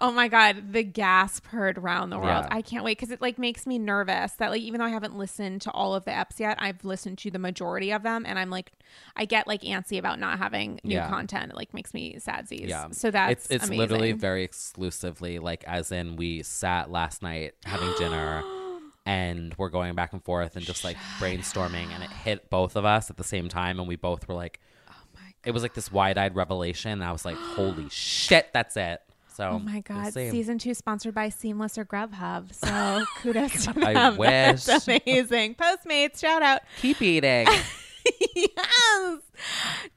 Oh 0.00 0.12
my 0.12 0.28
god, 0.28 0.72
the 0.72 0.84
gasp 0.84 1.46
heard 1.48 1.76
around 1.76 2.10
the 2.10 2.18
world. 2.18 2.44
Yeah. 2.48 2.56
I 2.56 2.62
can't 2.62 2.84
wait 2.84 2.96
because 2.98 3.10
it 3.10 3.20
like 3.20 3.36
makes 3.38 3.66
me 3.66 3.78
nervous 3.78 4.32
that 4.34 4.50
like 4.50 4.60
even 4.62 4.78
though 4.78 4.86
I 4.86 4.90
haven't 4.90 5.18
listened 5.18 5.62
to 5.62 5.72
all 5.72 5.94
of 5.94 6.04
the 6.04 6.12
eps 6.12 6.38
yet, 6.38 6.56
I've 6.60 6.84
listened 6.84 7.18
to 7.18 7.30
the 7.32 7.38
majority 7.40 7.90
of 7.92 8.02
them, 8.04 8.24
and 8.24 8.38
I'm 8.38 8.48
like, 8.50 8.70
I 9.16 9.24
get 9.24 9.46
like 9.48 9.62
antsy 9.62 9.98
about 9.98 10.20
not 10.20 10.38
having 10.38 10.80
new 10.84 10.94
Yeah. 10.94 11.08
content. 11.08 11.50
It 11.50 11.56
like 11.56 11.74
makes 11.74 11.92
me 11.94 12.14
sadsies. 12.20 12.68
Yeah. 12.68 12.88
So 12.92 13.10
that's 13.10 13.32
it's 13.46 13.50
it's 13.50 13.64
amazing. 13.64 13.78
literally 13.78 14.12
very 14.12 14.44
exclusively 14.44 15.38
like 15.40 15.64
as 15.64 15.90
in 15.90 16.14
we 16.16 16.42
sat 16.44 16.90
last 16.90 17.20
night 17.22 17.54
having 17.64 17.92
dinner 17.98 18.44
and 19.06 19.54
we're 19.58 19.68
going 19.70 19.94
back 19.94 20.12
and 20.12 20.22
forth 20.22 20.54
and 20.56 20.64
just 20.64 20.84
like 20.84 20.96
brainstorming 21.18 21.88
and 21.94 22.04
it 22.04 22.10
hit 22.10 22.50
both 22.50 22.76
of 22.76 22.84
us 22.84 23.10
at 23.10 23.16
the 23.16 23.24
same 23.24 23.48
time 23.48 23.78
and 23.80 23.88
we 23.88 23.96
both 23.96 24.28
were 24.28 24.34
like 24.34 24.60
Oh 24.88 24.92
my 25.14 25.32
it 25.44 25.50
was 25.52 25.62
like 25.62 25.74
this 25.74 25.90
wide-eyed 25.90 26.36
revelation 26.36 26.92
and 26.92 27.04
I 27.04 27.10
was 27.12 27.24
like 27.24 27.36
holy 27.36 27.88
shit 27.90 28.52
that's 28.52 28.76
it. 28.76 29.00
So 29.38 29.50
Oh 29.50 29.58
my 29.60 29.78
god! 29.82 30.12
Season 30.14 30.58
two 30.58 30.74
sponsored 30.74 31.14
by 31.14 31.28
Seamless 31.28 31.78
or 31.78 31.84
Grubhub. 31.84 32.52
So 32.52 33.04
kudos 33.22 33.66
to 33.66 33.86
I 33.86 33.94
them. 33.94 34.16
wish. 34.16 34.64
That's 34.64 34.88
amazing. 34.88 35.54
Postmates, 35.54 36.18
shout 36.18 36.42
out. 36.42 36.62
keep 36.82 37.00
eating. 37.00 37.46
yes. 38.34 39.20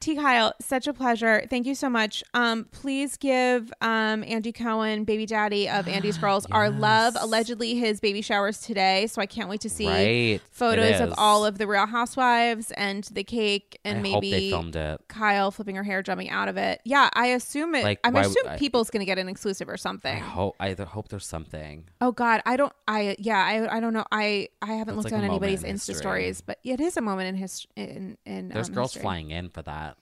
T 0.00 0.16
Kyle, 0.16 0.52
such 0.60 0.86
a 0.86 0.92
pleasure. 0.92 1.44
Thank 1.48 1.66
you 1.66 1.74
so 1.74 1.88
much. 1.88 2.22
Um, 2.34 2.66
please 2.72 3.16
give 3.16 3.72
um 3.80 4.24
Andy 4.24 4.52
Cohen, 4.52 5.04
baby 5.04 5.26
daddy 5.26 5.68
of 5.68 5.88
Andy's 5.88 6.18
Girls, 6.18 6.46
our 6.50 6.70
love. 6.70 7.16
Allegedly 7.20 7.74
his 7.76 8.00
baby 8.00 8.22
showers 8.22 8.60
today, 8.60 9.06
so 9.06 9.20
I 9.20 9.26
can't 9.26 9.48
wait 9.48 9.60
to 9.62 9.70
see 9.70 9.86
Right. 9.88 10.40
photos 10.50 11.00
of 11.00 11.14
all 11.16 11.44
of 11.44 11.58
the 11.58 11.66
real 11.66 11.86
housewives 11.86 12.70
and 12.72 13.04
the 13.12 13.24
cake 13.24 13.78
and 13.84 13.98
I 13.98 14.02
maybe 14.02 14.12
hope 14.12 14.22
they 14.22 14.50
filmed 14.50 14.76
it. 14.76 15.00
Kyle 15.08 15.50
flipping 15.50 15.76
her 15.76 15.82
hair, 15.84 16.02
jumping 16.02 16.30
out 16.30 16.48
of 16.48 16.56
it. 16.56 16.80
Yeah, 16.84 17.08
I 17.14 17.26
assume 17.28 17.74
it. 17.74 17.84
Like, 17.84 18.00
I'm 18.04 18.14
why- 18.14 18.22
assume 18.22 18.48
I- 18.48 18.56
people's 18.56 18.90
gonna 18.90 19.04
get 19.04 19.18
an 19.18 19.28
exclusive 19.28 19.68
or 19.68 19.76
something. 19.76 20.14
I 20.14 20.18
hope 20.20 20.56
I 20.60 20.72
hope 20.74 21.08
there's 21.08 21.26
something. 21.26 21.84
Oh 22.00 22.12
God, 22.12 22.42
I 22.46 22.56
don't. 22.56 22.72
I 22.88 23.16
yeah, 23.18 23.38
I 23.38 23.76
I 23.76 23.80
don't 23.80 23.92
know. 23.92 24.04
I 24.12 24.48
I 24.60 24.74
haven't 24.74 24.96
That's 24.96 25.04
looked 25.04 25.12
like 25.12 25.22
at 25.22 25.28
anybody's 25.28 25.62
in 25.64 25.76
Insta 25.76 25.88
history. 25.88 25.94
stories, 25.94 26.40
but 26.40 26.58
it 26.64 26.80
is 26.80 26.96
a 26.96 27.00
moment 27.00 27.28
in 27.28 27.34
his 27.36 27.66
in 27.76 28.16
in. 28.24 28.48
There's 28.48 28.68
um, 28.68 28.74
girls 28.74 28.92
history. 28.92 29.02
flying 29.02 29.30
in 29.32 29.48
for 29.48 29.62
that. 29.62 29.96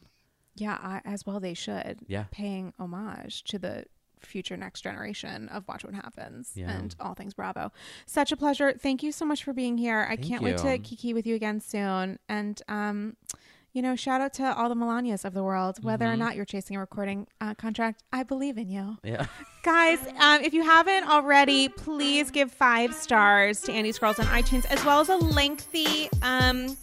Yeah, 0.56 0.76
I, 0.82 1.00
as 1.04 1.24
well 1.24 1.40
they 1.40 1.54
should. 1.54 2.00
Yeah. 2.06 2.24
paying 2.30 2.74
homage 2.78 3.44
to 3.44 3.58
the 3.58 3.84
future 4.20 4.56
next 4.56 4.82
generation 4.82 5.48
of 5.48 5.66
Watch 5.66 5.82
What 5.84 5.94
Happens 5.94 6.52
Yeah. 6.54 6.70
and 6.70 6.94
all 7.00 7.14
things 7.14 7.32
Bravo. 7.32 7.72
Such 8.04 8.32
a 8.32 8.36
pleasure. 8.36 8.72
Thank 8.72 9.02
you 9.02 9.12
so 9.12 9.24
much 9.24 9.42
for 9.44 9.54
being 9.54 9.78
here. 9.78 10.00
I 10.10 10.16
Thank 10.16 10.28
can't 10.28 10.42
wait 10.42 10.58
to 10.58 10.78
kiki 10.78 11.14
with 11.14 11.26
you 11.26 11.34
again 11.34 11.60
soon. 11.60 12.18
And 12.28 12.60
um, 12.68 13.16
you 13.72 13.80
know, 13.80 13.94
shout 13.96 14.20
out 14.20 14.34
to 14.34 14.54
all 14.54 14.68
the 14.68 14.74
Melanias 14.74 15.24
of 15.24 15.32
the 15.32 15.42
world. 15.44 15.82
Whether 15.82 16.04
or 16.06 16.14
Mhm. 16.16 16.18
not 16.18 16.36
you're 16.36 16.44
chasing 16.44 16.76
a 16.76 16.80
recording 16.80 17.28
uh, 17.40 17.54
contract, 17.54 18.02
I 18.12 18.24
believe 18.24 18.58
in 18.58 18.68
you. 18.68 18.98
Yeah. 19.04 19.26
Guys, 19.62 19.98
um, 20.18 20.40
if 20.42 20.54
you 20.54 20.62
haven't 20.62 21.06
already, 21.06 21.68
please 21.68 22.30
give 22.30 22.50
five 22.50 22.94
stars 22.94 23.60
to 23.60 23.72
Andy's 23.72 23.98
Girls 23.98 24.18
on 24.18 24.24
iTunes, 24.26 24.64
as 24.66 24.82
well 24.86 25.00
as 25.00 25.10
a 25.10 25.16
lengthy 25.16 26.08
um, 26.22 26.78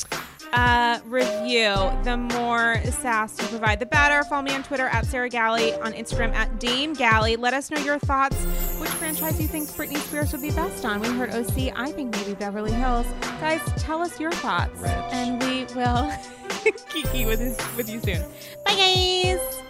uh, 0.53 0.99
review. 1.05 1.73
The 2.03 2.17
more 2.17 2.79
sass 2.91 3.35
you 3.41 3.47
provide, 3.47 3.79
the 3.79 3.87
better. 3.87 4.23
Follow 4.25 4.43
me 4.43 4.53
on 4.53 4.61
Twitter 4.61 4.85
at 4.89 5.07
Sarah 5.07 5.27
Galley, 5.27 5.73
on 5.73 5.93
Instagram 5.93 6.33
at 6.35 6.59
Dame 6.59 6.93
Galley. 6.93 7.35
Let 7.35 7.55
us 7.55 7.71
know 7.71 7.79
your 7.81 7.97
thoughts. 7.97 8.35
Which 8.79 8.91
franchise 8.91 9.37
do 9.37 9.41
you 9.41 9.47
think 9.47 9.69
Britney 9.69 9.97
Spears 9.97 10.31
would 10.31 10.43
be 10.43 10.51
best 10.51 10.85
on? 10.85 10.99
We 11.01 11.07
heard 11.07 11.31
OC. 11.31 11.73
I 11.75 11.91
think 11.91 12.15
maybe 12.15 12.35
Beverly 12.35 12.73
Hills. 12.73 13.07
Guys, 13.39 13.61
tell 13.77 14.03
us 14.03 14.19
your 14.19 14.31
thoughts, 14.33 14.79
Rich. 14.79 14.91
and 15.11 15.41
we 15.41 15.65
will 15.73 16.11
kiki 16.89 17.25
with, 17.25 17.39
with 17.75 17.89
you 17.89 17.99
soon. 18.01 18.21
Bye, 18.63 18.75
guys. 18.75 19.63